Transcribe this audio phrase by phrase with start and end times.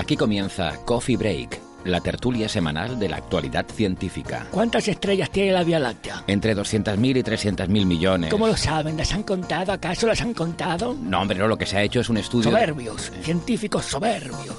[0.00, 4.46] Aquí comienza Coffee Break, la tertulia semanal de la actualidad científica.
[4.50, 6.24] ¿Cuántas estrellas tiene la Vía Láctea?
[6.26, 8.30] Entre 200.000 y 300.000 millones.
[8.30, 8.96] ¿Cómo lo saben?
[8.96, 9.72] ¿Las han contado?
[9.72, 10.96] ¿Acaso las han contado?
[10.98, 12.50] No, hombre, no, lo que se ha hecho es un estudio...
[12.50, 14.56] Soberbios, científicos soberbios.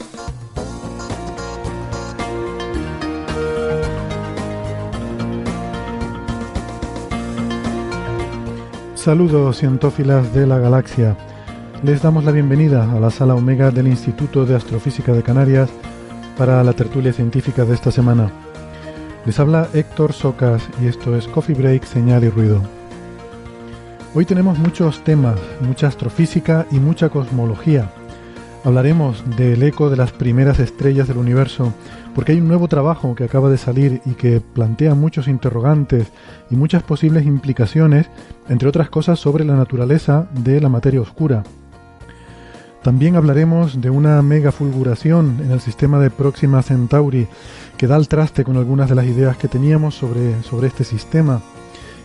[8.93, 11.17] Saludos cientófilas de la galaxia.
[11.83, 15.67] Les damos la bienvenida a la sala Omega del Instituto de Astrofísica de Canarias
[16.37, 18.29] para la tertulia científica de esta semana.
[19.25, 22.61] Les habla Héctor Socas y esto es Coffee Break, Señal y Ruido.
[24.13, 27.89] Hoy tenemos muchos temas, mucha astrofísica y mucha cosmología.
[28.63, 31.73] Hablaremos del eco de las primeras estrellas del universo,
[32.13, 36.11] porque hay un nuevo trabajo que acaba de salir y que plantea muchos interrogantes
[36.51, 38.07] y muchas posibles implicaciones,
[38.49, 41.41] entre otras cosas sobre la naturaleza de la materia oscura.
[42.83, 47.27] También hablaremos de una megafulguración en el sistema de Próxima Centauri
[47.77, 51.43] que da al traste con algunas de las ideas que teníamos sobre, sobre este sistema.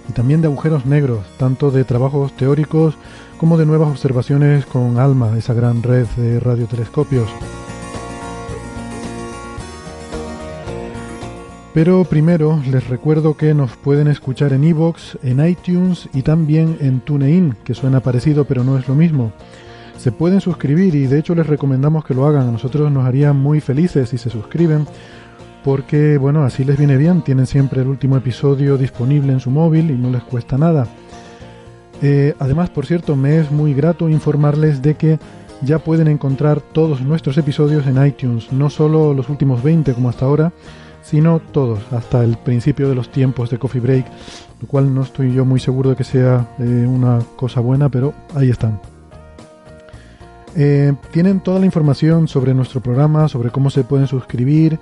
[0.07, 2.95] Y también de agujeros negros, tanto de trabajos teóricos
[3.39, 7.29] como de nuevas observaciones con ALMA, esa gran red de radiotelescopios.
[11.73, 17.01] Pero primero les recuerdo que nos pueden escuchar en iVoox, en iTunes y también en
[17.01, 19.33] TuneIn, que suena parecido pero no es lo mismo.
[20.06, 22.48] Se pueden suscribir y de hecho les recomendamos que lo hagan.
[22.48, 24.86] A nosotros nos haría muy felices si se suscriben
[25.64, 29.90] porque bueno, así les viene bien, tienen siempre el último episodio disponible en su móvil
[29.90, 30.86] y no les cuesta nada.
[32.02, 35.18] Eh, además, por cierto, me es muy grato informarles de que
[35.62, 40.27] ya pueden encontrar todos nuestros episodios en iTunes, no solo los últimos 20 como hasta
[40.27, 40.52] ahora,
[41.02, 44.06] sino todos, hasta el principio de los tiempos de Coffee Break,
[44.61, 48.14] lo cual no estoy yo muy seguro de que sea eh, una cosa buena, pero
[48.36, 48.78] ahí están.
[50.56, 54.80] Eh, tienen toda la información sobre nuestro programa, sobre cómo se pueden suscribir,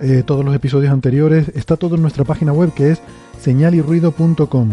[0.00, 3.00] eh, todos los episodios anteriores, está todo en nuestra página web que es
[3.40, 4.70] señalirruido.com.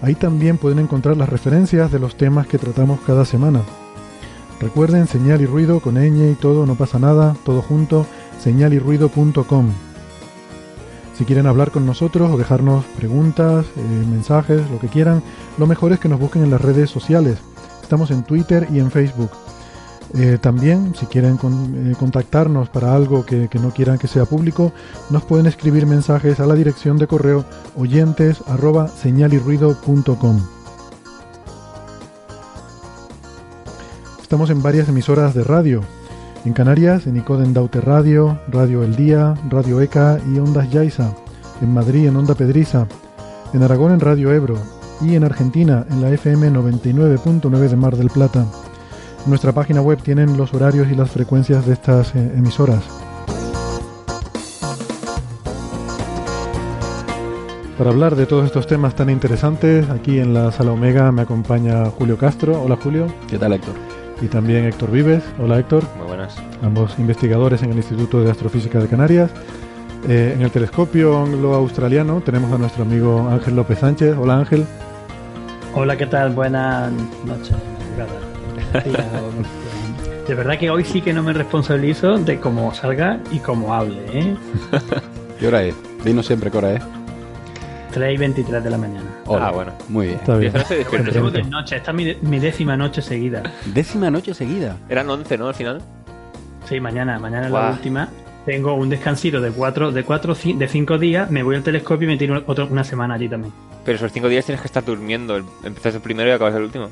[0.00, 3.62] Ahí también pueden encontrar las referencias de los temas que tratamos cada semana.
[4.60, 8.06] Recuerden señal y ruido con ñ y todo, no pasa nada, todo junto,
[8.40, 9.70] señalirruido.com.
[11.16, 15.20] Si quieren hablar con nosotros o dejarnos preguntas, eh, mensajes, lo que quieran,
[15.58, 17.38] lo mejor es que nos busquen en las redes sociales.
[17.88, 19.30] Estamos en Twitter y en Facebook.
[20.12, 24.72] Eh, también, si quieren eh, contactarnos para algo que, no quieran que sea público,
[25.08, 28.42] nos pueden escribir mensajes a la dirección de correo oyentes.
[34.20, 35.80] Estamos en varias emisoras de radio.
[36.44, 41.14] En Canarias, en Icoden Daute Radio, Radio El Día, Radio ECA y Ondas Yaiza.
[41.62, 42.86] En Madrid, en Onda Pedriza.
[43.54, 44.77] En Aragón, en Radio Ebro.
[45.00, 48.46] Y en Argentina, en la FM 99.9 de Mar del Plata.
[49.24, 52.82] En nuestra página web tienen los horarios y las frecuencias de estas eh, emisoras.
[57.78, 61.84] Para hablar de todos estos temas tan interesantes, aquí en la sala Omega me acompaña
[61.90, 62.60] Julio Castro.
[62.60, 63.06] Hola Julio.
[63.28, 63.74] ¿Qué tal Héctor?
[64.20, 65.22] Y también Héctor Vives.
[65.38, 65.84] Hola Héctor.
[65.96, 66.34] Muy buenas.
[66.60, 69.30] Ambos investigadores en el Instituto de Astrofísica de Canarias.
[70.08, 74.16] Eh, en el telescopio anglo-australiano tenemos a nuestro amigo Ángel López Sánchez.
[74.18, 74.66] Hola Ángel.
[75.74, 76.30] Hola, ¿qué tal?
[76.30, 76.90] Buenas
[77.24, 77.54] noches.
[80.28, 84.02] De verdad que hoy sí que no me responsabilizo de cómo salga y cómo hable,
[84.12, 84.36] ¿eh?
[85.38, 85.74] ¿Qué hora es?
[86.04, 86.82] Dinos siempre qué hora es.
[87.92, 89.06] 3 y 23 de la mañana.
[89.24, 89.46] Hola.
[89.46, 90.18] Ah, bueno, muy bien.
[90.18, 90.52] Está bien.
[91.12, 93.42] Tengo de noche, esta es mi, mi, décima noche seguida.
[93.66, 94.76] ¿Décima noche seguida?
[94.90, 95.48] Eran 11, ¿no?
[95.48, 95.80] Al final.
[96.68, 98.10] Sí, mañana, mañana es la última.
[98.48, 102.12] Tengo un descansito de cuatro, de cuatro, de cinco días, me voy al telescopio y
[102.12, 103.52] me tiro otro, una semana allí también.
[103.84, 105.36] Pero esos cinco días tienes que estar durmiendo.
[105.62, 106.88] Empiezas el primero y acabas el último.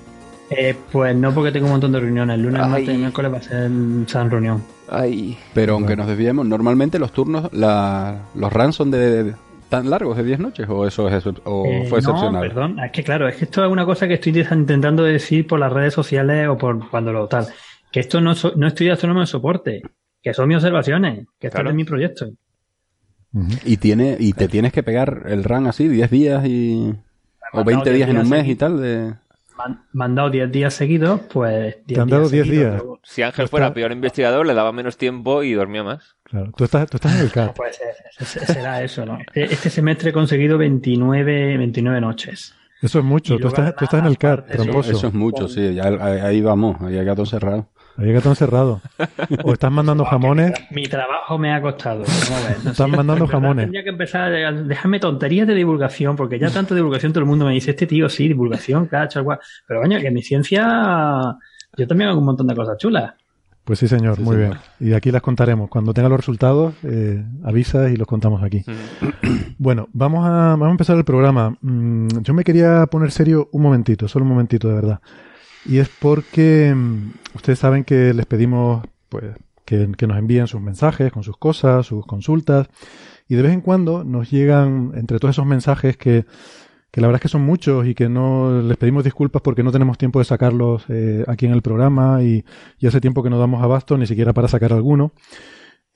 [0.50, 2.34] Eh, pues no, porque tengo un montón de reuniones.
[2.34, 2.70] El lunes, Ay.
[2.70, 3.70] martes y miércoles va a ser
[4.06, 4.62] San Reunión.
[4.90, 5.38] Ay.
[5.54, 9.34] Pero aunque nos desviemos, normalmente los turnos, la, los runs son de, de
[9.70, 12.34] tan largos, de 10 noches, o eso es o eh, fue excepcional.
[12.34, 15.46] No, perdón, es que claro, es que esto es una cosa que estoy intentando decir
[15.46, 17.46] por las redes sociales o por cuando lo tal.
[17.90, 19.82] Que esto no, so, no estoy astrónomo de soporte,
[20.26, 21.70] que son mis observaciones, que esto claro.
[21.70, 22.26] es mi proyecto.
[23.64, 26.92] Y tiene y te tienes que pegar el run así 10 días y
[27.52, 29.14] o 20 días en un mes y tal de
[29.92, 31.76] me han dado 10 días seguidos, pues...
[31.86, 32.82] Te han dado 10 días.
[33.04, 36.16] Si Ángel fuera peor investigador, le daba menos tiempo y dormía más.
[36.24, 37.54] Claro, tú estás, tú estás en el CAR.
[37.54, 37.78] Pues
[38.18, 39.18] será eso, ¿no?
[39.32, 42.52] E-, este semestre he conseguido 29, 29 noches.
[42.82, 44.90] Eso es mucho, tú estás, tú estás en el CAR, tramposo.
[44.90, 47.70] Eso es mucho, sí, ahí vamos, ahí hay gato cerrado.
[47.98, 48.80] Ahí gato encerrado.
[49.42, 50.52] O estás mandando jamones.
[50.70, 52.02] Mi trabajo me ha costado.
[52.02, 53.64] Están mandando jamones.
[53.64, 57.46] Tendría que empezar a dejarme tonterías de divulgación, porque ya tanto divulgación todo el mundo
[57.46, 59.24] me dice, este tío sí, divulgación, cacho,
[59.66, 61.36] Pero coño, que en mi ciencia
[61.76, 63.14] yo también hago un montón de cosas chulas.
[63.64, 64.52] Pues sí, señor, muy bien.
[64.78, 65.68] Y aquí las contaremos.
[65.68, 68.64] Cuando tenga los resultados, eh, avisas y los contamos aquí.
[69.58, 71.56] Bueno, vamos a, vamos a empezar el programa.
[71.62, 75.00] Mm, yo me quería poner serio un momentito, solo un momentito, de verdad.
[75.68, 79.24] Y es porque mm, ustedes saben que les pedimos pues,
[79.64, 82.68] que, nos envíen sus mensajes con sus cosas, sus consultas.
[83.28, 86.24] Y de vez en cuando nos llegan, entre todos esos mensajes que,
[86.92, 89.72] que la verdad es que son muchos y que no les pedimos disculpas porque no
[89.72, 92.44] tenemos tiempo de sacarlos eh, aquí en el programa y,
[92.78, 95.12] y, hace tiempo que no damos abasto ni siquiera para sacar alguno.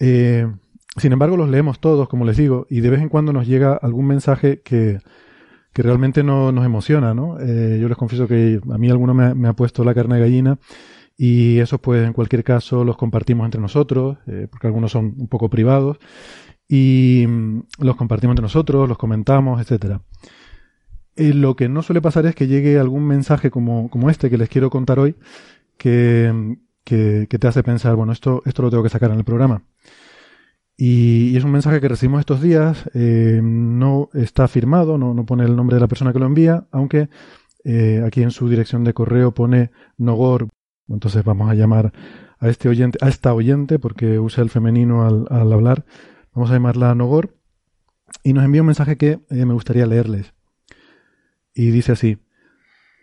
[0.00, 0.48] Eh,
[0.96, 3.74] sin embargo, los leemos todos, como les digo, y de vez en cuando nos llega
[3.74, 4.98] algún mensaje que,
[5.72, 7.38] que realmente no, nos emociona, ¿no?
[7.40, 10.58] Eh, yo les confieso que a mí alguno me, ha puesto la carne de gallina
[11.16, 15.28] y eso pues en cualquier caso los compartimos entre nosotros, eh, porque algunos son un
[15.28, 15.98] poco privados
[16.68, 20.02] y mm, los compartimos entre nosotros, los comentamos, etcétera.
[21.16, 24.38] Eh, lo que no suele pasar es que llegue algún mensaje como, como este que
[24.38, 25.16] les quiero contar hoy
[25.76, 29.24] que, que, que te hace pensar, bueno, esto, esto lo tengo que sacar en el
[29.24, 29.62] programa.
[30.82, 35.44] Y, es un mensaje que recibimos estos días, eh, no está firmado, no, no, pone
[35.44, 37.10] el nombre de la persona que lo envía, aunque
[37.64, 40.48] eh, aquí en su dirección de correo pone Nogor.
[40.88, 41.92] Entonces vamos a llamar
[42.38, 45.84] a este oyente, a esta oyente, porque usa el femenino al, hablar.
[46.32, 47.34] Vamos a llamarla Nogor.
[48.22, 50.32] Y nos envía un mensaje que eh, me gustaría leerles.
[51.54, 52.16] Y dice así.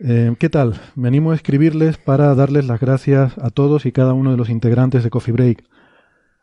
[0.00, 0.80] ¿Qué tal?
[0.94, 4.48] Me animo a escribirles para darles las gracias a todos y cada uno de los
[4.48, 5.64] integrantes de Coffee Break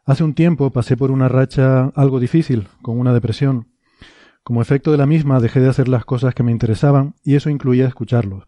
[0.07, 3.69] Hace un tiempo pasé por una racha algo difícil, con una depresión.
[4.43, 7.49] Como efecto de la misma dejé de hacer las cosas que me interesaban y eso
[7.49, 8.43] incluía escucharlos.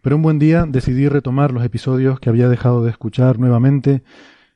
[0.00, 4.04] Pero un buen día decidí retomar los episodios que había dejado de escuchar nuevamente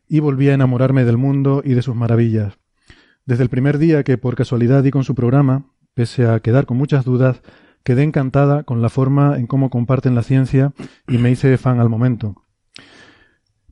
[0.09, 2.59] y volví a enamorarme del mundo y de sus maravillas.
[3.27, 5.65] Desde el primer día que por casualidad di con su programa,
[5.95, 7.43] pese a quedar con muchas dudas,
[7.83, 10.75] quedé encantada con la forma en cómo comparten la ciencia
[11.09, 12.44] y me hice fan al momento.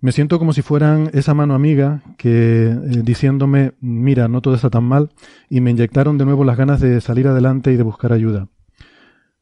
[0.03, 4.69] Me siento como si fueran esa mano amiga que eh, diciéndome, mira, no todo está
[4.69, 5.11] tan mal,
[5.49, 8.49] y me inyectaron de nuevo las ganas de salir adelante y de buscar ayuda.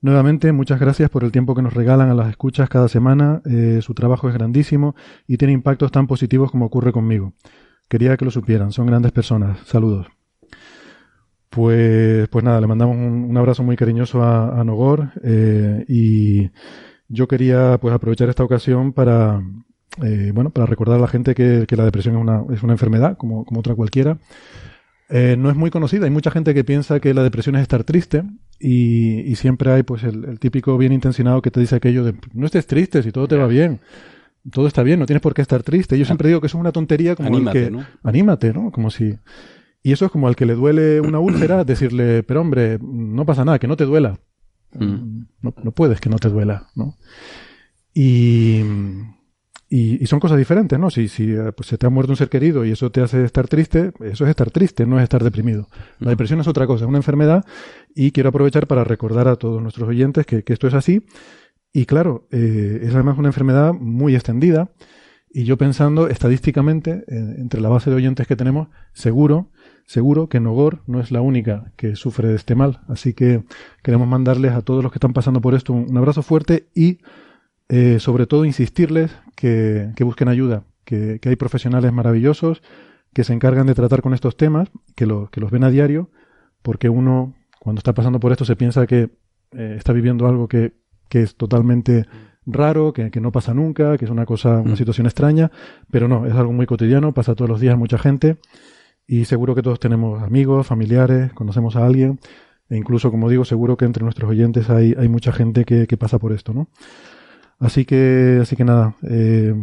[0.03, 3.41] Nuevamente, muchas gracias por el tiempo que nos regalan a las escuchas cada semana.
[3.47, 4.95] Eh, su trabajo es grandísimo
[5.27, 7.33] y tiene impactos tan positivos como ocurre conmigo.
[7.89, 9.61] Quería que lo supieran, son grandes personas.
[9.65, 10.09] Saludos.
[11.49, 16.51] Pues, pues nada, le mandamos un, abrazo muy cariñoso a, Nogor eh, y
[17.09, 19.43] yo quería pues aprovechar esta ocasión para,
[20.03, 23.17] eh, bueno, para recordar a la gente que, la depresión es una, es una enfermedad,
[23.17, 24.19] como, como otra cualquiera.
[25.09, 26.05] Eh, no es muy conocida.
[26.05, 28.23] Hay mucha gente que piensa que la depresión es estar triste
[28.61, 32.67] y, siempre hay pues el, típico bien intencionado que te dice aquello de no estés
[32.67, 33.81] triste si todo te va bien.
[34.53, 35.99] Todo está bien, no tienes por qué estar triste.
[35.99, 37.71] Yo siempre digo que eso es una tontería como anímate, que...
[37.71, 37.85] ¿no?
[38.03, 38.71] Anímate, ¿no?
[38.71, 39.19] Como si...
[39.83, 43.45] Y eso es como al que le duele una úlcera, decirle, pero hombre, no pasa
[43.45, 44.19] nada, que no te duela.
[44.73, 45.23] Mm.
[45.43, 46.97] No, no puedes que no te duela, ¿no?
[47.93, 48.63] Y
[49.73, 50.91] y, son cosas diferentes, ¿no?
[50.91, 53.25] Si, si eh, pues se te ha muerto un ser querido y eso te hace
[53.25, 55.69] estar triste, eso es estar triste, no es estar deprimido.
[56.01, 57.45] La depresión es otra cosa, es una enfermedad
[57.95, 61.07] y quiero aprovechar para recordar a todos nuestros oyentes que, esto es así.
[61.73, 64.73] Y claro, eh, es además una enfermedad muy extendida
[65.33, 69.53] y yo pensando estadísticamente, eh, entre la base de oyentes que tenemos, seguro,
[69.87, 72.81] seguro que Nogor no es la única que sufre de este mal.
[72.89, 73.45] Así que
[73.85, 76.99] queremos mandarles a todos los que están pasando por esto un abrazo fuerte y
[77.71, 82.63] eh, sobre todo insistirles que, busquen ayuda, que, hay profesionales maravillosos
[83.13, 86.11] que se encargan de tratar con estos temas, que, que los ven a diario,
[86.63, 89.11] porque uno cuando está pasando por esto se piensa que
[89.53, 90.73] eh, está viviendo algo que,
[91.11, 92.07] es totalmente
[92.45, 94.77] raro, que, no pasa nunca, que es una cosa, una mm.
[94.77, 95.53] situación extraña,
[95.93, 98.39] pero no, es algo muy cotidiano, pasa todos los días mucha gente
[99.07, 102.19] y seguro que todos tenemos amigos, familiares, conocemos a alguien
[102.69, 105.97] e incluso, como digo, seguro que entre nuestros oyentes hay, hay mucha gente que, que
[105.97, 106.69] pasa por esto, ¿no?
[107.61, 109.55] Así que, así que nada, eh,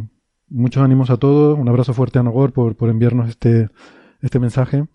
[0.49, 3.69] muchos ánimos a todos, un abrazo fuerte a Nogor por, por enviarnos este,
[4.21, 4.85] este mensaje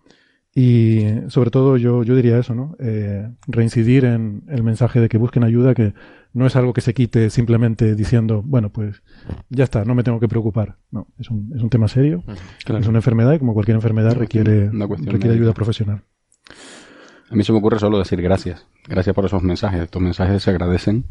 [0.55, 2.75] y sobre todo yo, yo diría eso, ¿no?
[2.79, 5.93] Eh, reincidir en el mensaje de que busquen ayuda, que
[6.31, 9.03] no es algo que se quite simplemente diciendo, bueno, pues
[9.49, 10.77] ya está, no me tengo que preocupar.
[10.89, 14.69] No, es un, es un tema serio, es una enfermedad y como cualquier enfermedad requiere,
[14.69, 16.03] requiere ayuda profesional.
[17.29, 18.67] A mí se me ocurre solo decir gracias.
[18.87, 19.81] Gracias por esos mensajes.
[19.81, 21.05] Estos mensajes se agradecen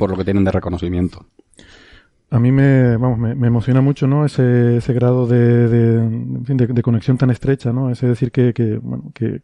[0.00, 1.26] por lo que tienen de reconocimiento.
[2.30, 4.24] A mí me, vamos, me, emociona mucho, ¿no?
[4.24, 7.90] Ese, ese grado de, de, en fin, de conexión tan estrecha, ¿no?
[7.90, 9.42] Ese decir que, que, bueno, que,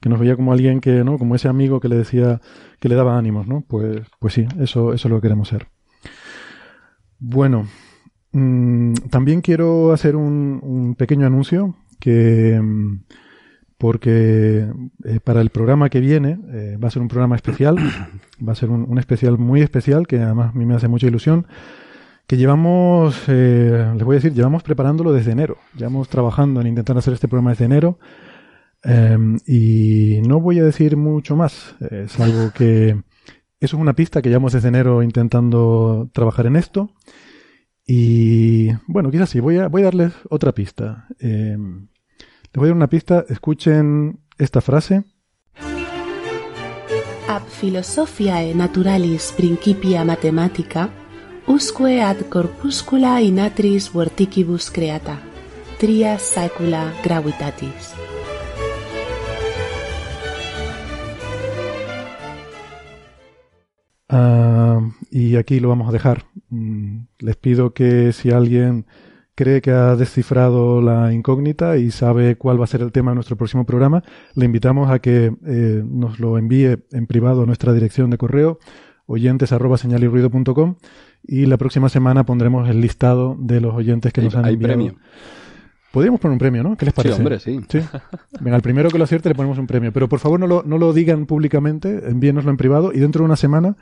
[0.00, 1.18] que nos veía como alguien que, ¿no?
[1.18, 2.40] Como ese amigo que le decía,
[2.80, 3.60] que le daba ánimos, ¿no?
[3.60, 5.68] Pues, pues sí, eso, eso es lo que queremos ser.
[7.20, 7.68] Bueno,
[8.32, 13.02] mm, también quiero hacer un, un pequeño anuncio que, mm,
[13.82, 14.64] porque
[15.04, 17.76] eh, para el programa que viene eh, va a ser un programa especial,
[18.46, 21.08] va a ser un, un especial muy especial que además a mí me hace mucha
[21.08, 21.46] ilusión
[22.28, 25.56] que llevamos, eh, les voy a decir, llevamos preparándolo desde enero.
[25.76, 27.98] Llevamos trabajando en intentar hacer este programa desde enero.
[28.84, 31.74] eh, y no voy a decir mucho más.
[31.80, 32.90] eh, Es algo que.
[33.60, 36.90] Eso es una pista que llevamos desde enero intentando trabajar en esto.
[37.86, 41.08] Y bueno, quizás sí, voy a, voy a darles otra pista.
[42.54, 43.24] Les voy a dar una pista.
[43.30, 45.04] Escuchen esta frase.
[47.28, 50.90] Ab philosophiae naturalis principia mathematica,
[51.46, 55.18] usque ad corpuscula in atris vorticibus creata,
[55.78, 57.94] tria saecula gravitatis.
[64.10, 64.80] Ah,
[65.10, 66.26] y aquí lo vamos a dejar.
[66.50, 68.84] Mm, Les pido que si alguien
[69.34, 73.14] cree que ha descifrado la incógnita y sabe cuál va a ser el tema de
[73.16, 74.02] nuestro próximo programa,
[74.34, 78.58] le invitamos a que eh, nos lo envíe en privado a nuestra dirección de correo
[79.06, 80.76] oyentes arroba señalirruido.com
[81.24, 84.54] y la próxima semana pondremos el listado de los oyentes que Hay- nos han hay
[84.54, 84.74] enviado.
[84.74, 84.94] premio.
[85.92, 86.76] Podríamos poner un premio, ¿no?
[86.76, 87.16] ¿Qué les Sí, parece?
[87.18, 87.60] hombre, sí.
[87.68, 87.80] Sí.
[88.40, 89.92] Venga, al primero que lo acierte le ponemos un premio.
[89.92, 93.26] Pero por favor no lo, no lo digan públicamente, envíenoslo en privado y dentro de
[93.26, 93.76] una semana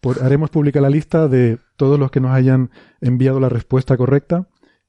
[0.00, 2.70] por- haremos pública la lista de todos los que nos hayan
[3.00, 4.46] enviado la respuesta correcta.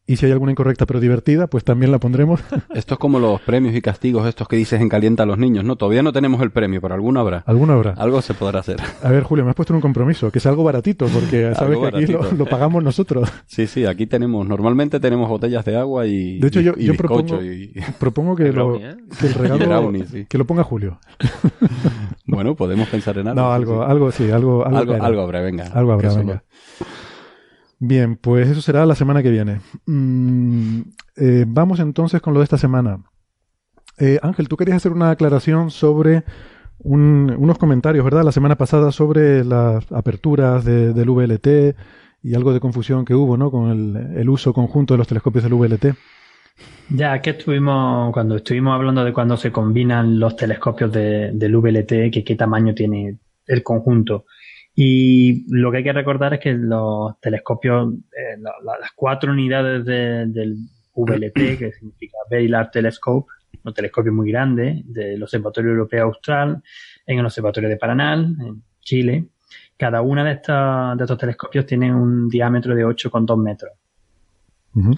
[0.10, 2.40] Y si hay alguna incorrecta pero divertida, pues también la pondremos.
[2.74, 5.66] Esto es como los premios y castigos estos que dices en calienta a los niños,
[5.66, 5.76] ¿no?
[5.76, 7.44] Todavía no tenemos el premio, pero alguno habrá.
[7.46, 7.92] Alguna habrá.
[7.92, 8.78] Algo se podrá hacer.
[9.04, 11.78] A ver, Julio, me has puesto en un compromiso, que es algo baratito, porque sabes
[11.78, 13.30] que aquí lo, lo pagamos nosotros.
[13.48, 16.96] Sí, sí, aquí tenemos, normalmente tenemos botellas de agua y, De hecho, yo, y yo
[16.96, 18.96] propongo, y- propongo que, El lo, ¿eh?
[19.20, 20.26] que el regalo brownie, sí.
[20.30, 21.00] que lo ponga Julio.
[22.26, 23.42] Bueno, podemos pensar en algo.
[23.42, 23.92] No, sí, algo, sí.
[23.92, 25.66] algo sí, algo, algo, Algo, algo habrá, venga.
[25.74, 26.44] Algo habrá, venga.
[27.79, 29.62] Bien, pues eso será la semana que viene.
[29.86, 30.81] Mm,
[31.15, 33.03] eh, vamos entonces con lo de esta semana.
[34.00, 36.24] Eh, Ángel, tú querías hacer una aclaración sobre
[36.79, 38.24] un- unos comentarios, ¿verdad?
[38.24, 41.75] La semana pasada sobre las aperturas de- del VLT
[42.24, 43.51] y algo de confusión que hubo, ¿no?
[43.51, 43.69] Con
[44.15, 45.93] el, uso conjunto de los telescopios del VLT.
[46.89, 52.10] Ya que estuvimos, cuando estuvimos hablando de cuando se combinan los telescopios de- del VLT,
[52.12, 54.25] que qué tamaño tiene el conjunto.
[54.79, 59.31] Y lo que hay que recordar es que los telescopios, eh, la- la- las cuatro
[59.31, 60.55] unidades de- del
[60.93, 63.27] VLT, que significa Very Large Telescope,
[63.63, 66.62] un telescopio muy grande del Observatorio Europeo Austral,
[67.07, 69.25] en el Observatorio de Paranal, en Chile.
[69.75, 73.72] Cada una de, estas, de estos telescopios tiene un diámetro de 8,2 metros.
[74.75, 74.93] Ujú.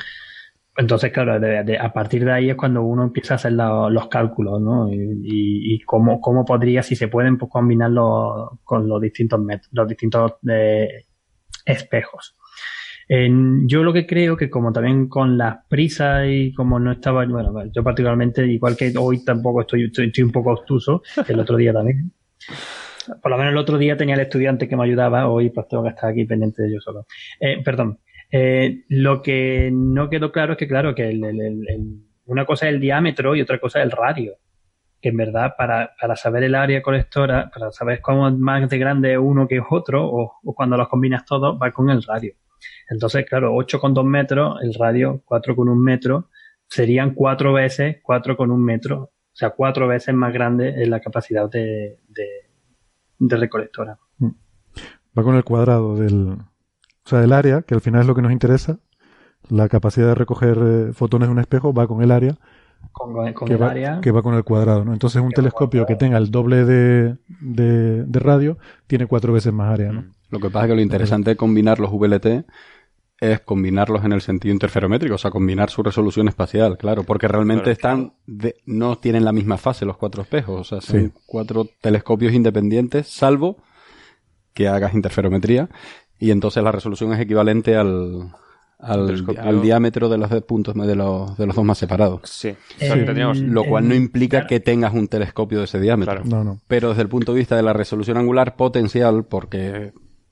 [0.80, 4.08] Entonces, claro, de- de- a partir de ahí es cuando uno empieza a hacer los
[4.08, 4.88] cálculos, ¿no?
[4.90, 9.42] Y, cómo, cómo podría, si se pueden, pues, combinarlo con los distintos
[9.74, 11.06] los distintos eh,
[11.66, 12.38] espejos.
[13.68, 17.66] Yo lo que creo que como también con las prisas y como no estaba, bueno,
[17.74, 22.14] yo particularmente, igual que hoy tampoco estoy, estoy, un poco obtuso, el otro día también.
[23.22, 25.84] Por lo menos el otro día tenía el estudiante que me ayudaba, hoy pues tengo
[25.84, 27.06] que estar aquí pendiente de yo solo.
[27.40, 28.00] Eh, perdón.
[28.32, 32.68] Eh, lo que no quedó claro es que, claro, que el- el- el- una cosa
[32.68, 34.34] es el diámetro y otra cosa es el radio.
[35.02, 38.78] Que en verdad, para, para saber el área colectora, para saber cómo es más de
[38.78, 42.34] grande uno que otro, o, o cuando los combinas todos, va con el radio.
[42.90, 46.30] Entonces, claro, 8,2 metros, el radio 4,1 metro,
[46.68, 49.02] serían cuatro veces 4,1 metro.
[49.04, 52.28] O sea, cuatro veces más grande en la capacidad de, de,
[53.20, 53.98] de recolectora.
[55.18, 56.36] Va con el cuadrado del,
[57.10, 58.78] o sea, del área, que al final es lo que nos interesa.
[59.50, 62.36] La capacidad de recoger eh, fotones de un espejo va con el área,
[62.92, 64.00] Con, con que, el va, área.
[64.02, 64.94] que va con el cuadrado, ¿no?
[64.94, 69.74] Entonces un telescopio que tenga el doble de, de, de radio tiene cuatro veces más
[69.74, 70.06] área, ¿no?
[70.30, 72.46] Lo que pasa es que lo interesante de combinar los VLT
[73.22, 77.64] es combinarlos en el sentido interferométrico, o sea, combinar su resolución espacial, claro, porque realmente
[77.64, 81.12] Claro, están de- no tienen la misma fase los cuatro espejos, o sea, son Sí.
[81.26, 83.58] cuatro telescopios independientes, salvo
[84.54, 85.70] que hagas interferometría,
[86.20, 88.30] y entonces la resolución es equivalente al,
[88.80, 92.22] al, diámetro de los dos puntos de los, de los dos más separados.
[92.26, 92.50] Sí.
[92.50, 92.56] Eh,
[92.92, 96.22] O sea, tendríamos- Lo cual no en- implica que tengas un telescopio de ese diámetro.
[96.22, 96.30] Claro.
[96.30, 96.60] No, no.
[96.68, 99.92] Pero desde el punto de vista de la resolución angular potencial, porque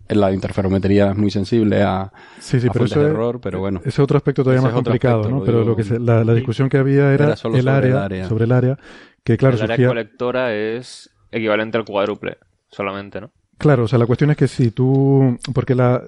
[0.10, 3.42] la interferometría es muy sensible a, Sí, sí, a pero fuentes eso de es, error,
[3.42, 3.82] pero bueno.
[3.84, 5.40] ese otro aspecto todavía más complicado, aspecto, ¿no?
[5.40, 5.70] lo Pero digo.
[5.72, 8.28] lo que se- la, la discusión que había era, el, sobre área, el área.
[8.30, 8.78] sobre el área,
[9.26, 12.38] Que claro, el área colectora es equivalente al cuádruple,
[12.70, 13.32] solamente, ¿no?
[13.58, 15.38] Claro, o sea, la cuestión es que si tú.
[15.54, 16.04] Porque la,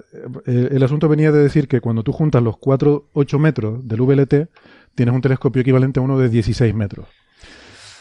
[0.46, 4.00] eh, el asunto venía de decir que cuando tú juntas los 4, 8 metros del
[4.02, 4.48] VLT,
[4.94, 7.06] tienes un telescopio equivalente a uno de 16 metros.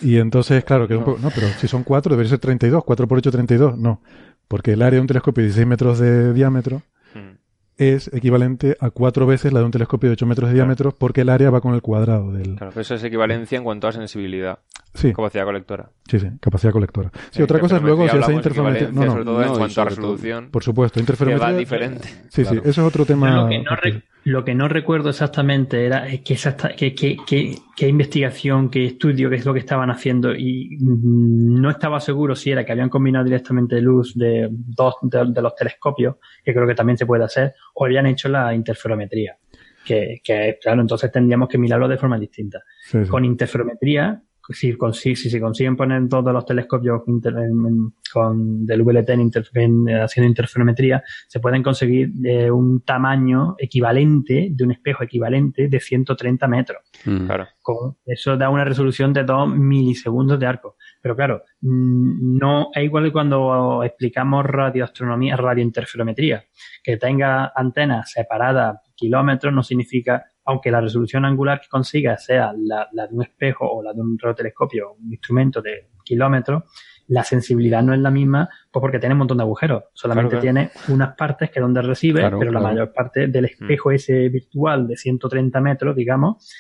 [0.02, 1.20] Y entonces, claro, que es un poco.
[1.22, 2.84] No, pero si son 4, debería ser 32.
[2.84, 3.78] 4 por 8, 32.
[3.78, 4.02] No.
[4.48, 6.82] Porque el área de un telescopio de 16 metros de diámetro
[7.16, 7.38] Mm.
[7.78, 11.22] es equivalente a cuatro veces la de un telescopio de 8 metros de diámetro, porque
[11.22, 12.56] el área va con el cuadrado del.
[12.56, 14.60] Claro, que eso es equivalencia en cuanto a sensibilidad,
[14.94, 15.90] Sí, capacidad colectora.
[16.08, 17.12] sí, sí, capacidad colectora.
[17.30, 18.88] Sí, En otra cosa es luego si hace interferometría.
[18.88, 21.52] No, equivalencia, no, sobre todo no, en cuanto a todo- resolución, por supuesto, que interferometría.
[21.54, 22.08] va diferente.
[22.30, 22.62] Sí, Claro.
[22.64, 23.44] sí, eso es otro tema.
[23.44, 28.86] Lo que, no re- lo que no recuerdo exactamente era eh, exacta- qué investigación, qué
[28.86, 32.90] estudio, qué es lo que estaban haciendo y no estaba seguro si era que habían
[32.90, 37.24] combinado directamente luz de dos de, de los telescopios, que creo que también se puede
[37.24, 39.38] hacer, o habían hecho la interferometría,
[39.86, 42.60] que, que, claro, entonces tendríamos que mirarlo de forma distinta.
[42.82, 43.10] Sí, sí.
[43.10, 48.66] Con interferometría, si, consi- si se consiguen poner todos los telescopios inter- en- en- con,
[48.66, 54.64] del VLT en inter- en- haciendo interferometría, se pueden conseguir eh, un tamaño equivalente, de
[54.64, 56.82] un espejo equivalente de 130 metros.
[57.06, 57.26] Mm.
[57.28, 57.48] Claro.
[57.62, 60.76] Con- eso da una resolución de 2 milisegundos de arco.
[61.02, 66.44] Pero claro, mm, no es igual que cuando explicamos radioastronomía, radiointerferometría.
[66.84, 72.88] Que tenga antenas separadas kilómetros no significa, aunque la resolución angular que consiga sea la,
[72.92, 76.64] la de un espejo o la de un radiotelescopio, un instrumento de kilómetros,
[77.08, 79.84] la sensibilidad no es la misma, pues porque tiene un montón de agujeros.
[79.94, 83.46] Solamente Claro, tiene unas partes que es donde recibe, Claro, pero la mayor parte del
[83.46, 86.52] espejo ese virtual de 130 metros, digamos,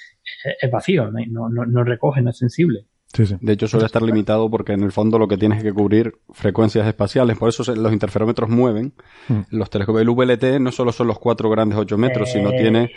[0.61, 2.85] es- vacío, no, no, no recoge, no es sensible.
[3.11, 3.35] Sí, sí.
[3.41, 6.13] De hecho, suele estar limitado porque en el fondo lo que tienes es que cubrir
[6.31, 7.39] frecuencias espaciales.
[7.39, 8.93] Por eso los interferómetros mueven.
[9.27, 9.39] Mm.
[9.57, 12.91] Los telescopios del VLT no solo son los cuatro grandes 8 metros, Eh, sino tiene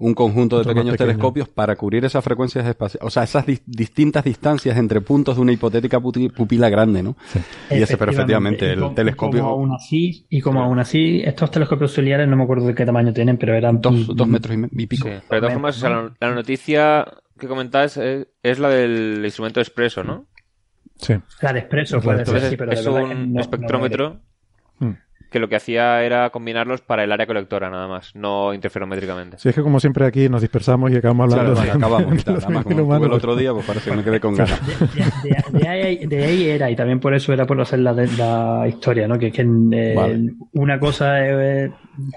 [0.00, 1.08] un conjunto de otro pequeños pequeño.
[1.08, 3.04] telescopios para cubrir esas frecuencias espaciales.
[3.04, 7.16] O sea, esas dis- distintas distancias entre puntos de una hipotética pupila grande, ¿no?
[7.70, 9.40] Y ese, pero efectivamente, Y el como- telescopio...
[9.40, 12.86] Como aún así, y como aún así, estos telescopios auxiliares no me acuerdo de qué
[12.86, 15.08] tamaño tienen, pero eran Dos, dos metros y, me- y pico.
[15.08, 15.14] Sí.
[15.28, 17.04] Pero de todas formas, o sea, la, la noticia
[17.38, 20.26] que comentáis es, es la del instrumento expreso, ¿no?
[20.96, 21.14] Sí.
[21.42, 24.20] La de expreso Es puede de ser, sí, pero de es que un no- espectrómetro.
[25.30, 29.36] Que lo que hacía era combinarlos para el área colectora nada más, no interferométricamente.
[29.38, 32.24] Sí, es que como siempre aquí nos dispersamos y acabamos hablando Claro, de, acabamos de
[32.24, 34.60] como fenómenos estuve el otro día, pues parece que me quedé con ganas.
[35.22, 37.92] De, de- de ahí, de ahí era, y también por eso era por hacer la,
[37.92, 39.18] la historia, ¿no?
[39.18, 40.30] Que, que eh, Vale.
[40.54, 41.70] una cosa es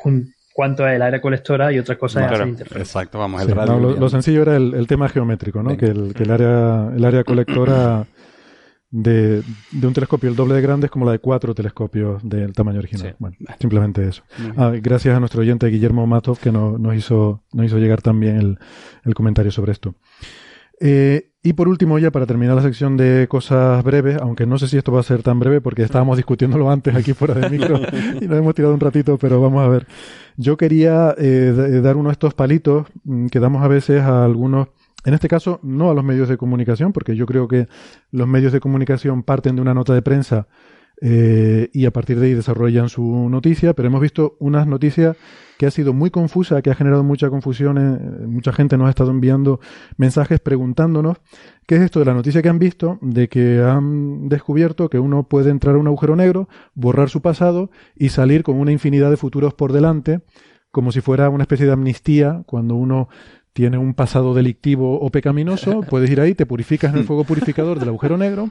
[0.06, 2.46] un- cuánto es el área colectora y otra cosa Claro.
[2.46, 2.62] es.
[2.76, 3.74] Exacto, vamos, el Sí, radio.
[3.74, 5.70] no, lo, lo sencillo era el, el tema geométrico, ¿no?
[5.70, 5.80] Venga.
[5.80, 8.06] Que, el, que el área el área colectora
[8.92, 12.54] de, de un telescopio el doble de grande es como la de cuatro telescopios del
[12.54, 13.08] tamaño original.
[13.10, 13.16] Sí.
[13.20, 14.22] Bueno, simplemente eso.
[14.58, 18.36] Ah, gracias a nuestro oyente Guillermo Matov que no- nos, hizo, nos hizo llegar también
[18.38, 18.60] el,
[19.06, 19.96] el comentario sobre esto.
[20.80, 24.68] Eh, y por último, ya para terminar la sección de cosas breves, aunque no sé
[24.68, 27.80] si esto va a ser tan breve porque estábamos discutiéndolo antes aquí fuera de micro
[28.22, 29.88] y nos hemos tirado un ratito, pero vamos a ver.
[30.38, 34.68] Yo quería eh, dar uno de estos palitos mm, que damos a veces a algunos,
[35.06, 37.68] en este caso no a los medios de comunicación, porque yo creo que
[38.12, 40.48] los medios de comunicación parten de una nota de prensa
[41.04, 45.18] eh, y a partir de ahí desarrollan su noticia, pero hemos visto unas noticias
[45.58, 48.92] que ha sido muy confusa, que ha generado mucha confusión, eh, mucha gente nos ha
[48.92, 49.60] estado enviando
[49.98, 51.18] mensajes preguntándonos
[51.66, 55.24] qué es esto de la noticia que han visto, de que han descubierto que uno
[55.24, 59.18] puede entrar a un agujero negro, borrar su pasado y salir con una infinidad de
[59.18, 60.22] futuros por delante,
[60.72, 63.10] como si fuera una especie de amnistía cuando uno
[63.54, 67.80] tiene un pasado delictivo o pecaminoso, puedes ir ahí, te purificas en el fuego purificador
[67.80, 68.50] del agujero negro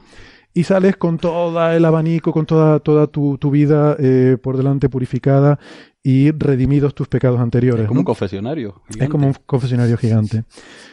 [0.53, 4.89] y sales con todo el abanico, con toda, toda tu, tu vida eh, por delante
[4.89, 5.59] purificada
[6.03, 7.83] y redimidos tus pecados anteriores.
[7.83, 8.01] Es como ¿no?
[8.01, 8.81] un confesionario.
[8.99, 10.43] Es como un confesionario gigante.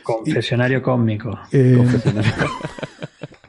[0.03, 1.39] Confesionario cósmico.
[1.51, 1.83] Eh,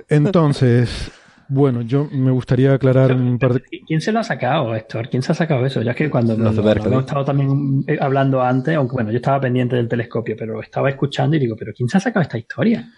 [0.09, 1.11] entonces,
[1.49, 3.63] bueno, yo me gustaría aclarar un par de...
[3.87, 5.09] ¿Quién se lo ha sacado, Héctor?
[5.09, 5.81] ¿Quién se ha sacado eso?
[5.81, 6.91] Ya que cuando Los de lo- lo Berkeley.
[6.93, 10.61] hemos estado también eh, hablando antes, aunque bueno, yo estaba pendiente del telescopio, pero lo
[10.61, 12.89] estaba escuchando y digo, ¿pero quién se ha sacado esta historia?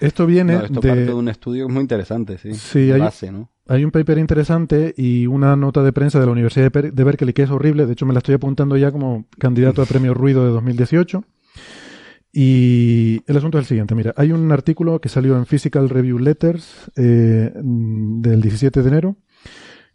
[0.00, 1.12] Esto viene No, esto parte de de...
[1.14, 2.54] un estudio muy interesante, sí.
[2.54, 3.50] Sí, de hay- base, ¿no?
[3.68, 7.04] Hay un paper interesante y una nota de prensa de la Universidad de, Per- de
[7.04, 7.86] Berkeley que es horrible.
[7.86, 11.22] De hecho, me la estoy apuntando ya como candidato a premio Ruido de 2018.
[12.32, 13.94] Y el asunto es el siguiente.
[13.94, 18.88] Mira, hay un artículo que salió en Physical Review Letters eh, mm, del 17 de
[18.88, 19.16] enero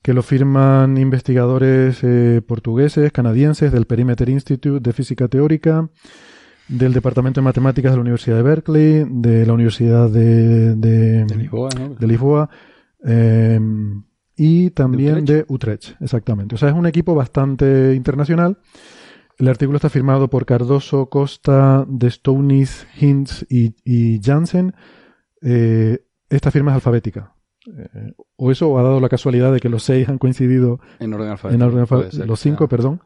[0.06, 5.90] que lo firman investigadores eh, portugueses, canadienses del Perimeter Institute de Física Teórica,
[6.68, 11.36] del Departamento de Matemáticas de la Universidad de Berkeley, de la Universidad de, de, De
[11.36, 11.96] Lisboa, ¿no?
[11.96, 12.50] de Lisboa
[13.04, 13.60] eh,
[14.38, 15.28] y también Utrecht?
[15.28, 16.54] de Utrecht, exactamente.
[16.54, 18.60] O sea, es un equipo bastante internacional.
[19.38, 24.74] El artículo está firmado por Cardoso, Costa, de Stonis, Hintz y, y Jansen.
[25.42, 27.36] Eh, esta firma es alfabética.
[27.68, 31.28] Eh, o eso ha dado la casualidad de que los seis han coincidido En orden
[31.28, 31.66] en alfabético.
[31.66, 33.02] orden alfa- puede ser los cinco, perdón.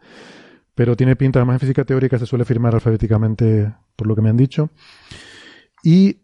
[0.75, 4.29] Pero tiene pinta, además en física teórica se suele firmar alfabéticamente, por lo que me
[4.29, 4.69] han dicho.
[5.83, 6.21] Y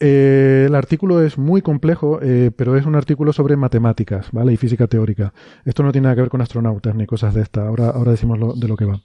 [0.00, 4.52] eh, el artículo es muy complejo, eh, pero es un artículo sobre matemáticas, ¿vale?
[4.52, 5.32] Y física teórica.
[5.64, 7.66] Esto no tiene nada que ver con astronautas ni cosas de esta.
[7.66, 9.00] Ahora, ahora decimos lo- de lo que va.